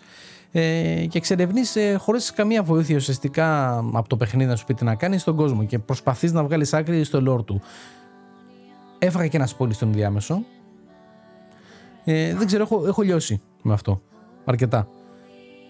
ε, 0.59 1.07
και 1.09 1.19
εξερευνείς 1.19 1.77
ε, 1.77 1.97
χωρίς 1.97 2.33
καμία 2.33 2.63
βοήθεια 2.63 2.97
ουσιαστικά 2.97 3.79
από 3.79 4.09
το 4.09 4.17
παιχνίδι 4.17 4.51
να 4.51 4.57
σου 4.57 4.65
πει 4.65 4.75
τι 4.75 4.85
να 4.85 4.95
κάνεις 4.95 5.21
στον 5.21 5.37
κόσμο 5.37 5.65
και 5.65 5.79
προσπαθείς 5.79 6.33
να 6.33 6.45
βγάλεις 6.45 6.73
άκρη 6.73 7.05
στο 7.05 7.23
lore 7.29 7.45
του. 7.45 7.61
Έφαγα 8.99 9.27
και 9.27 9.37
ένα 9.37 9.47
σπόλι 9.47 9.73
στον 9.73 9.93
διάμεσο. 9.93 10.45
Ε, 12.05 12.35
δεν 12.35 12.47
ξέρω, 12.47 12.63
έχω, 12.63 12.87
έχω 12.87 13.03
λιώσει 13.03 13.41
με 13.63 13.73
αυτό. 13.73 14.01
Αρκετά. 14.45 14.89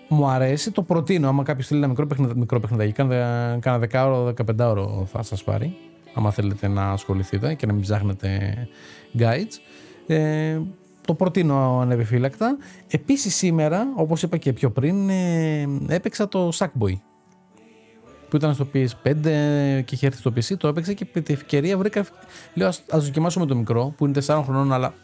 Μου 0.09 0.29
αρέσει, 0.29 0.71
το 0.71 0.83
προτείνω. 0.83 1.29
Άμα 1.29 1.43
κάποιος 1.43 1.67
θέλει 1.67 1.81
ένα 1.81 1.89
μικρό, 1.89 2.07
παιχνιδα, 2.07 2.37
μικρό 2.37 2.61
παιχνιδάκι, 2.61 2.93
κάνα, 2.93 3.59
κάνα 3.61 3.87
10 3.93 4.05
ώρο, 4.07 4.35
15 4.59 4.71
ώρο 4.71 5.07
θα 5.13 5.23
σας 5.23 5.45
πάρει. 5.45 5.77
Άμα 6.15 6.31
θέλετε 6.31 6.69
να 6.69 6.91
ασχοληθείτε 6.91 7.55
και 7.55 7.67
να 7.67 7.73
μην 7.73 7.83
ψάχνετε 7.83 8.55
guides. 9.19 9.61
Ε, 10.07 10.59
το 11.07 11.15
προτείνω 11.15 11.79
ανεπιφύλακτα. 11.81 12.57
Επίσης 12.89 13.35
σήμερα, 13.35 13.87
όπως 13.95 14.23
είπα 14.23 14.37
και 14.37 14.53
πιο 14.53 14.71
πριν, 14.71 15.09
ε, 15.09 15.69
έπαιξα 15.89 16.29
το 16.29 16.53
Sackboy 16.59 16.95
που 18.29 18.37
ήταν 18.37 18.55
στο 18.55 18.67
PS5 18.75 19.15
και 19.85 19.95
είχε 19.95 20.07
έρθει 20.07 20.19
στο 20.19 20.33
PC, 20.37 20.57
το 20.59 20.69
έπαιξα 20.69 20.93
και 20.93 21.07
με 21.15 21.21
την 21.21 21.35
ευκαιρία 21.35 21.79
βρήκα. 21.79 22.07
Λέω, 22.55 22.69
ας, 22.69 22.83
ας 22.91 23.05
δοκιμάσουμε 23.05 23.47
το 23.47 23.57
μικρό, 23.57 23.95
που 23.97 24.07
είναι 24.07 24.23
4 24.27 24.43
χρονών, 24.45 24.73
αλλά 24.73 24.95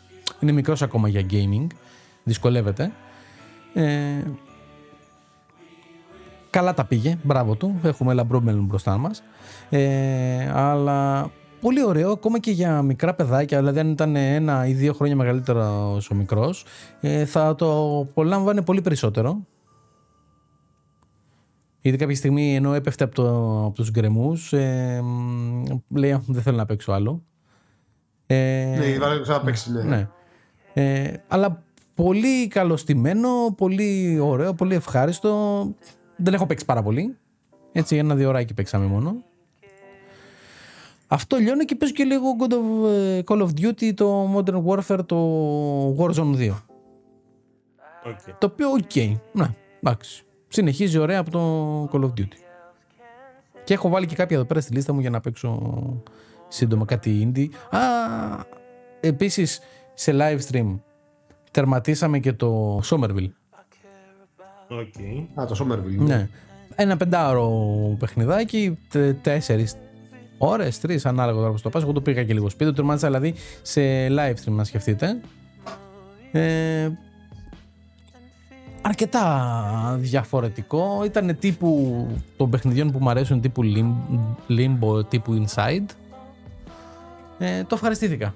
είναι 0.41 0.53
μικρός 0.53 0.83
ακόμα 0.83 1.09
για 1.09 1.27
gaming. 1.31 1.67
Δυσκολεύεται. 2.25 2.93
Ε, 3.75 4.23
καλά 6.51 6.75
τα 6.75 6.85
πήγε, 6.85 7.19
μπράβο 7.23 7.55
του. 7.55 7.81
Έχουμε 7.83 8.15
λαμπρό 8.15 8.41
μέλλον 8.41 8.65
μπροστά 8.65 8.99
μας. 8.99 9.23
Ε, 9.71 10.51
αλλά 10.55 11.31
πολύ 11.63 11.85
ωραίο, 11.85 12.11
ακόμα 12.13 12.39
και 12.39 12.51
για 12.51 12.83
μικρά 12.83 13.15
παιδάκια, 13.15 13.59
δηλαδή 13.59 13.79
αν 13.79 13.91
ήταν 13.91 14.17
ένα 14.17 14.67
ή 14.67 14.73
δύο 14.73 14.93
χρόνια 14.93 15.17
μεγαλύτερο 15.17 15.93
ο 16.11 16.15
μικρός, 16.15 16.65
ε, 17.01 17.25
θα 17.25 17.55
το 17.55 17.99
απολάμβανε 18.01 18.63
πολύ 18.63 18.81
περισσότερο. 18.81 19.47
Γιατί 21.81 21.99
κάποια 21.99 22.17
στιγμή 22.17 22.55
ενώ 22.55 22.75
έπεφτε 22.75 23.05
από, 23.05 23.15
το, 23.15 23.57
από 23.65 23.75
τους 23.75 23.91
γκρεμούς, 23.91 24.53
ε, 24.53 25.01
μ, 25.03 25.63
λέει 25.89 26.13
«Α, 26.13 26.23
δεν 26.27 26.43
θέλω 26.43 26.57
να 26.57 26.67
παίξω 26.67 26.93
άλλο. 26.93 27.23
Ε, 28.27 28.77
Ναι, 28.79 28.99
βάλε 28.99 29.21
να 29.27 29.41
παίξει, 29.41 29.73
ναι. 29.73 29.83
ναι. 29.83 30.09
Ε, 30.75 31.13
αλλά 31.29 31.63
πολύ 31.95 32.49
καλωστημένο, 32.49 33.29
πολύ 33.57 34.19
ωραίο, 34.19 34.55
πολύ 34.55 34.75
ευχάριστο. 34.75 35.63
Δεν 36.17 36.35
έχω 36.35 36.47
παίξει 36.47 36.65
πάρα 36.65 36.83
πολύ. 36.83 37.17
Έτσι, 37.73 37.97
ένα-δύο 37.97 38.29
ωράκι 38.29 38.55
παίξαμε 38.55 38.87
μόνο. 38.87 39.25
Αυτό 41.13 41.37
λιώνει 41.37 41.65
και 41.65 41.75
παίζω 41.75 41.93
και 41.93 42.05
λίγο 42.05 42.37
God 42.41 42.53
of, 42.53 42.91
ε, 42.91 43.21
Call 43.27 43.43
of 43.43 43.49
Duty, 43.61 43.95
το 43.95 44.35
Modern 44.37 44.63
Warfare, 44.65 45.07
το 45.07 45.97
Warzone 45.99 46.35
2. 46.37 46.51
Οκ. 48.07 48.39
Το 48.39 48.47
οποίο, 48.53 48.71
οκ. 48.71 48.97
Ναι, 49.33 49.49
εντάξει. 49.83 50.25
Συνεχίζει 50.49 50.99
ωραία 50.99 51.19
από 51.19 51.31
το 51.31 51.85
Call 51.93 52.05
of 52.05 52.21
Duty. 52.21 52.37
Και 53.65 53.75
έχω 53.75 53.89
βάλει 53.89 54.07
και 54.07 54.15
κάποια 54.15 54.37
εδώ 54.37 54.45
πέρα 54.47 54.61
στη 54.61 54.75
λίστα 54.75 54.93
μου 54.93 55.01
για 55.01 55.11
να 55.11 55.21
παίξω 55.21 55.77
σύντομα 56.49 56.85
κάτι 56.85 57.33
indie. 57.35 57.77
Α, 57.77 57.81
επίσης 59.01 59.61
σε 59.95 60.13
live 60.15 60.39
stream 60.51 60.79
τερματίσαμε 61.51 62.19
και 62.19 62.33
το 62.33 62.81
Somerville. 62.85 63.31
OK. 64.69 64.95
Α, 65.41 65.47
το 65.47 65.57
Somerville. 65.69 65.99
Ναι. 66.07 66.29
Ένα 66.75 66.97
πεντάωρο 66.97 67.51
παιχνιδάκι, 67.99 68.79
τε- 68.89 69.23
τέσσερις 69.23 69.77
ώρες, 70.45 70.81
τρεις 70.81 71.07
ανάλογα 71.07 71.39
τώρα 71.39 71.51
πώς 71.51 71.63
το 71.63 71.69
πας. 71.71 71.83
Εγώ 71.83 71.93
το 71.93 72.01
πήγα 72.01 72.25
και 72.25 72.33
λίγο 72.33 72.49
σπίτι, 72.51 72.65
το 72.65 72.73
τερμάτισα 72.77 73.07
δηλαδή 73.07 73.35
σε 73.63 73.81
live 74.09 74.35
stream 74.45 74.53
να 74.53 74.65
σκεφτείτε. 74.65 75.21
Ε, 76.33 76.91
αρκετά 78.83 79.97
διαφορετικό. 80.01 81.03
Ήταν 81.05 81.37
τύπου 81.39 82.07
των 82.37 82.51
παιχνιδιών 82.51 82.91
που 82.91 82.99
μου 83.01 83.11
αρέσουν 83.11 83.41
τύπου 83.41 83.63
Lim- 83.65 84.19
Limbo, 84.49 85.09
τύπου 85.09 85.45
Inside. 85.45 85.87
Ε, 87.39 87.65
το 87.65 87.75
ευχαριστήθηκα. 87.75 88.35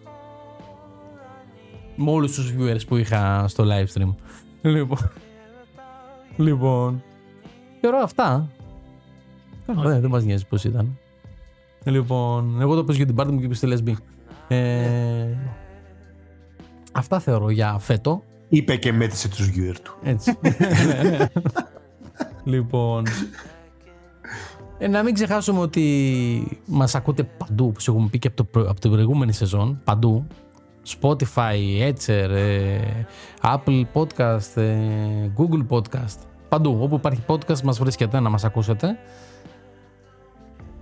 Με 1.97 2.11
όλους 2.11 2.35
τους 2.35 2.55
viewers 2.59 2.87
που 2.87 2.97
είχα 2.97 3.49
στο 3.49 3.65
live 3.65 4.01
stream. 4.01 4.15
Λοιπόν. 4.63 5.11
Λοιπόν. 6.37 7.03
Θεωρώ 7.81 7.99
αυτά. 7.99 8.49
Καλά, 9.67 9.83
δεν, 9.83 10.01
δεν 10.01 10.11
μας 10.11 10.25
νοιάζει 10.25 10.47
πώς 10.47 10.65
ήταν. 10.65 10.99
Λοιπόν, 11.87 12.61
εγώ 12.61 12.75
το 12.75 12.85
παίζω 12.85 12.97
για 12.97 13.07
την 13.07 13.15
πάρτι 13.15 13.33
μου 13.33 13.41
και 13.41 13.49
πιστεύω 13.49 13.73
λεσμπή. 13.73 13.97
Ε, 14.49 15.27
αυτά 16.93 17.19
θεωρώ 17.21 17.51
για 17.51 17.77
φέτο. 17.79 18.23
Είπε 18.49 18.77
και 18.77 18.93
μέτρησε 18.93 19.29
τους 19.29 19.51
viewer 19.51 19.75
του. 19.83 19.97
Έτσι. 20.03 20.39
λοιπόν. 22.45 23.05
Ε, 24.79 24.89
να 24.89 25.03
μην 25.03 25.15
ξεχάσουμε 25.15 25.61
ότι 25.61 26.59
μας 26.67 26.95
ακούτε 26.95 27.23
παντού, 27.23 27.67
όπως 27.67 27.89
έχουμε 27.89 28.09
πει 28.11 28.19
και 28.19 28.27
από, 28.29 28.37
το, 28.37 28.45
προ- 28.45 28.69
από 28.71 28.81
την 28.81 28.91
προηγούμενη 28.91 29.33
σεζόν, 29.33 29.81
παντού. 29.85 30.27
Spotify, 31.01 31.57
Etcher, 31.93 32.29
ε, 32.31 32.79
Apple 33.43 33.83
Podcast, 33.93 34.57
ε, 34.57 35.31
Google 35.37 35.67
Podcast. 35.69 36.19
Παντού. 36.49 36.79
Όπου 36.81 36.95
υπάρχει 36.95 37.23
podcast 37.27 37.61
μας 37.61 37.79
βρίσκεται 37.79 38.21
να 38.21 38.29
μας 38.31 38.45
ακούσετε. 38.45 38.99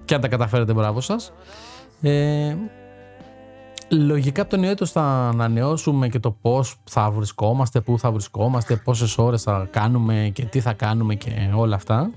Και 0.05 0.15
αν 0.15 0.21
τα 0.21 0.29
καταφέρετε, 0.29 0.73
μπράβο 0.73 1.01
σας. 1.01 1.33
Ε, 2.03 2.57
Λογικά 3.91 4.43
από 4.43 4.51
το 4.51 4.57
νέο 4.57 4.71
έτος 4.71 4.91
θα 4.91 5.03
ανανεώσουμε 5.03 6.09
και 6.09 6.19
το 6.19 6.31
πώς 6.41 6.77
θα 6.85 7.11
βρισκόμαστε, 7.11 7.81
πού 7.81 7.99
θα 7.99 8.11
βρισκόμαστε, 8.13 8.77
πόσες 8.77 9.19
ώρες 9.19 9.43
θα 9.43 9.69
κάνουμε 9.71 10.31
και 10.33 10.45
τι 10.45 10.61
θα 10.61 10.73
κάνουμε 10.73 11.15
και 11.15 11.31
όλα 11.55 11.75
αυτά. 11.77 12.11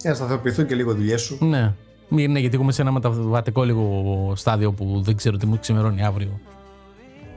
Για 0.00 0.10
να 0.10 0.16
σταθεροποιηθούν 0.16 0.66
και 0.66 0.74
λίγο 0.74 0.90
οι 0.90 0.94
δουλειές 0.94 1.20
σου. 1.22 1.44
Ναι. 1.44 1.72
Μην- 2.08 2.30
Ναι, 2.32 2.38
γιατί 2.38 2.54
έχουμε 2.56 2.72
σε 2.72 2.82
ένα 2.82 2.92
μεταβατικό 2.92 3.62
λίγο 3.62 4.32
στάδιο 4.36 4.72
που 4.72 5.00
δεν 5.04 5.16
ξέρω 5.16 5.36
τι 5.36 5.46
μου 5.46 5.58
ξημερώνει 5.58 6.04
αύριο. 6.04 6.40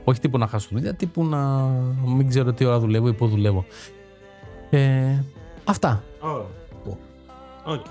Όχι 0.03 0.19
τύπου 0.19 0.38
να 0.38 0.48
χάσω 0.48 0.69
δουλειά, 0.72 0.94
τύπου 0.94 1.26
να 1.26 1.38
μην 2.06 2.27
ξέρω 2.30 2.53
τι 2.53 2.65
ώρα 2.65 2.80
δουλεύω 2.80 3.07
ή 3.07 3.14
πού 3.14 3.27
δουλεύω. 3.27 3.65
Ε, 4.69 5.23
αυτά. 5.64 6.03
Ω. 6.19 6.45
Οκ. 7.65 7.85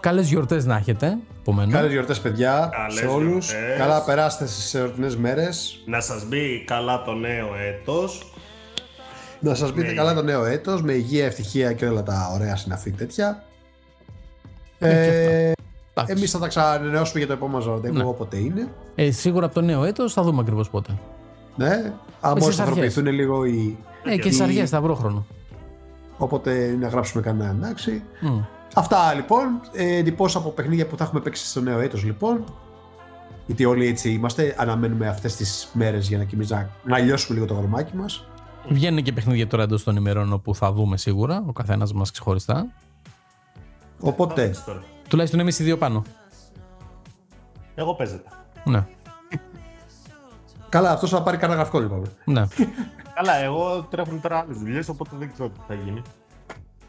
Καλές 0.00 0.28
γιορτές 0.28 0.64
να 0.64 0.76
έχετε 0.76 1.18
από 1.40 1.52
μένα. 1.52 1.72
Καλές 1.72 1.90
γιορτές, 1.92 2.20
παιδιά, 2.20 2.68
Καλές 2.72 2.94
σε 2.98 3.06
όλους. 3.06 3.50
γιορτές. 3.52 3.78
Καλά 3.78 4.04
περάστε 4.04 4.46
στις 4.46 4.74
εορτινές 4.74 5.16
μέρες. 5.16 5.82
Να 5.86 6.00
σας 6.00 6.24
μπει 6.28 6.64
καλά 6.66 7.02
το 7.02 7.12
νέο 7.12 7.48
έτος. 7.68 8.32
Να 9.40 9.54
σας 9.54 9.72
μπείτε 9.72 9.92
καλά 9.94 10.14
το 10.14 10.22
νέο 10.22 10.44
έτος 10.44 10.82
με 10.82 10.92
υγεία, 10.92 11.24
ευτυχία 11.24 11.72
και 11.72 11.86
όλα 11.86 12.02
τα 12.02 12.30
ωραία 12.34 12.56
συναφή 12.56 12.90
τέτοια. 12.90 13.42
Ε, 14.78 15.52
Εντάξει. 15.94 16.14
Εμείς 16.16 16.30
θα 16.30 16.38
τα 16.38 16.48
ξανανεώσουμε 16.48 17.18
για 17.18 17.26
το 17.26 17.32
επόμενο 17.32 17.60
ζωρντεύω 17.60 17.96
Ναι. 17.96 18.04
όποτε 18.04 18.36
είναι. 18.36 18.68
Ε, 18.94 19.10
σίγουρα 19.10 19.46
από 19.46 19.54
το 19.54 19.60
νέο 19.60 19.84
έτος 19.84 20.12
θα 20.12 20.22
δούμε 20.22 20.40
ακριβώς 20.40 20.70
πότε. 20.70 20.98
Ναι, 21.56 21.66
αν 21.66 21.80
στις 21.80 21.92
μπορείς 22.20 22.40
να 22.40 22.64
αρχές. 22.64 22.92
σταθεροποιηθούν 22.92 23.06
λίγο 23.06 23.44
οι. 23.44 23.76
Ε, 24.04 24.16
και 24.16 24.22
στις 24.22 24.38
οι- 24.38 24.42
αρχές 24.42 24.70
θα 24.70 24.80
βρω 24.80 24.94
χρόνο. 24.94 25.26
Όποτε 26.18 26.76
να 26.80 26.88
γράψουμε 26.88 27.22
κανένα 27.22 27.50
εντάξει. 27.50 28.02
Μμ. 28.20 28.38
Αυτά 28.74 29.14
λοιπόν. 29.14 29.60
Ε, 29.72 29.96
εντυπώσεις 29.96 30.36
από 30.36 30.50
παιχνίδια 30.50 30.86
που 30.86 30.96
θα 30.96 31.04
έχουμε 31.04 31.20
παίξει 31.20 31.46
στο 31.46 31.60
νέο 31.60 31.78
έτος 31.78 32.04
λοιπόν. 32.04 32.44
Γιατί 33.46 33.64
όλοι 33.64 33.86
έτσι 33.86 34.10
είμαστε. 34.10 34.54
Αναμένουμε 34.58 35.08
αυτές 35.08 35.36
τις 35.36 35.68
μέρες 35.72 36.08
για 36.08 36.18
να, 36.18 36.24
και 36.24 36.34
εμείς 36.34 36.50
να, 36.50 36.70
να 36.84 36.98
λιώσουμε 36.98 37.34
λίγο 37.34 37.46
το 37.46 37.54
γρομάκι 37.54 37.96
μας. 37.96 38.26
Βγαίνουν 38.68 39.02
και 39.02 39.12
παιχνίδια 39.12 39.46
τώρα 39.46 39.62
εντός 39.62 39.84
των 39.84 39.96
ημερών 39.96 40.32
όπου 40.32 40.54
θα 40.54 40.72
δούμε 40.72 40.96
σίγουρα, 40.96 41.44
ο 41.46 41.52
καθένας 41.52 41.92
μας 41.92 42.10
ξεχωριστά. 42.10 42.66
Οπότε, 44.00 44.54
Τώρα. 44.66 44.82
Τουλάχιστον 45.08 45.40
εμείς 45.40 45.58
οι 45.58 45.64
δύο 45.64 45.78
πάνω. 45.78 46.02
Εγώ 47.74 47.94
παίζετε. 47.94 48.28
Ναι. 48.64 48.86
καλά, 50.68 50.90
αυτός 50.90 51.10
θα 51.10 51.22
πάρει 51.22 51.36
κανένα 51.36 51.58
γραφικό 51.58 51.80
λοιπόν. 51.80 52.02
ναι. 52.24 52.46
Καλά, 53.14 53.36
εγώ 53.36 53.86
τρέχουν 53.90 54.20
τώρα 54.20 54.38
άλλες 54.38 54.58
δουλειές, 54.58 54.88
οπότε 54.88 55.16
δεν 55.18 55.32
ξέρω 55.32 55.48
τι 55.48 55.60
θα 55.68 55.74
γίνει. 55.74 56.02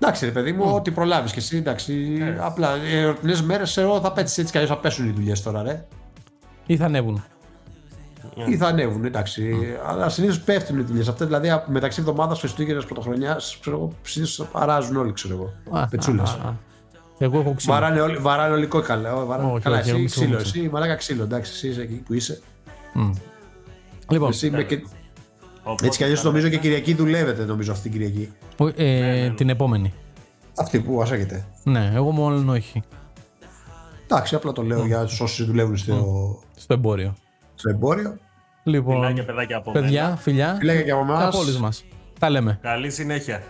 Εντάξει, 0.03 0.25
ρε 0.25 0.31
παιδί 0.31 0.51
μου, 0.51 0.71
ό,τι 0.75 0.91
προλάβεις 0.91 1.31
και 1.31 1.39
εσύ. 1.39 1.57
Εντάξει, 1.57 2.17
απλά 2.39 2.69
οι 2.91 2.97
εορτινέ 2.97 3.35
μέρες 3.43 3.77
εγώ 3.77 3.99
θα 4.01 4.11
πέτσει 4.11 4.39
έτσι 4.41 4.51
κι 4.51 4.57
αλλιώς 4.57 4.73
θα 4.75 4.79
πέσουν 4.81 5.07
οι 5.07 5.11
δουλειές 5.11 5.41
τώρα, 5.41 5.63
ρε. 5.63 5.85
Ή 6.65 6.77
θα 6.77 6.85
ανέβουν. 6.85 7.23
Ή 8.47 8.57
θα 8.57 8.67
ανέβουν, 8.67 9.05
εντάξει. 9.05 9.53
Αλλά 9.87 10.09
συνήθως 10.09 10.39
πέφτουν 10.41 10.79
οι 10.79 10.81
δουλειές 10.81 11.07
αυτές. 11.07 11.27
Δηλαδή 11.27 11.49
από- 11.49 11.71
μεταξύ 11.71 11.99
εβδομάδας 11.99 12.39
Χριστούγεννας 12.39 12.85
Πρωτοχρονιάς, 12.85 13.57
ξέρω 13.61 13.75
εγώ, 13.77 13.93
συνήθως 14.01 14.47
αράζουν 14.51 14.95
όλοι, 14.95 15.13
ξέρω 15.13 15.33
εγώ. 15.33 15.77
Α, 15.79 15.87
Πετσούλες. 15.87 16.29
α, 16.29 16.47
α. 16.47 16.53
Εγώ 17.17 17.39
έχω 17.39 17.53
ξύλο. 17.53 17.73
Βαράνε 17.73 18.01
όλοι, 18.01 18.17
βαράνε 18.17 18.53
όλοι 18.53 18.65
κόκαλα. 18.65 19.09
ε, 19.09 19.13
Βαράνε. 19.25 19.51
Όχι, 19.51 19.63
Καλά, 19.63 19.77
όχι, 19.79 19.89
εσύ 19.89 19.97
εγώ 19.97 20.05
ξύλο, 20.05 20.37
ξύλο. 20.37 20.63
εσύ 20.63 20.69
μαλάκα 20.73 20.95
ξύλο, 20.95 21.23
εντάξει, 21.23 21.51
εσύ 21.53 21.67
είσαι 21.67 21.81
εκεί 21.81 21.93
που 21.93 22.13
είσαι. 22.13 22.41
Μμ. 22.93 23.11
Λοιπόν, 24.09 24.29
Εσύ 24.29 24.49
με 24.49 24.63
και... 24.63 24.83
Οπότε 25.63 25.85
Έτσι 25.85 25.97
κι 25.97 26.03
αλλιώς 26.03 26.23
νομίζω 26.23 26.49
και 26.49 26.57
Κυριακή 26.57 26.93
δουλεύετε, 26.93 27.45
νομίζω 27.45 27.71
αυτή 27.71 27.89
την 27.89 27.91
Κυριακή. 27.91 28.31
Που- 28.57 28.73
ε, 28.75 29.29
την 29.29 29.49
επόμενη. 29.49 29.93
Αυτή 30.57 30.79
που 30.79 30.93
μα 30.93 31.03
έχετε. 31.03 31.45
Ναι, 31.63 31.91
εγώ 31.93 32.11
μάλλον 32.11 32.49
όχι. 32.49 32.81
Εντάξει, 34.03 34.35
απλά 34.35 34.51
το 34.51 34.61
λέω 34.61 34.85
για 34.85 35.05
τους 35.05 35.19
όσοι 35.21 35.43
δουλεύουν 35.43 35.77
στο, 35.77 36.39
Στο 36.55 36.73
εμπόριο. 36.73 37.15
στο 37.55 37.69
εμπόριο. 37.69 38.17
Λοιπόν, 38.63 38.95
Φιλάκια, 38.95 39.25
παιδάκια 39.25 39.57
από 39.57 39.71
μένα. 39.71 39.85
παιδιά, 39.85 40.15
φιλιά. 40.21 40.57
Λέγε 40.63 40.81
και 40.81 40.91
από 40.91 41.01
εμάς. 41.01 41.23
Από 41.23 41.37
όλους 41.39 41.57
μας. 41.57 41.85
Τα 42.19 42.29
λέμε. 42.29 42.59
Καλή 42.61 42.89
συνέχεια. 42.91 43.43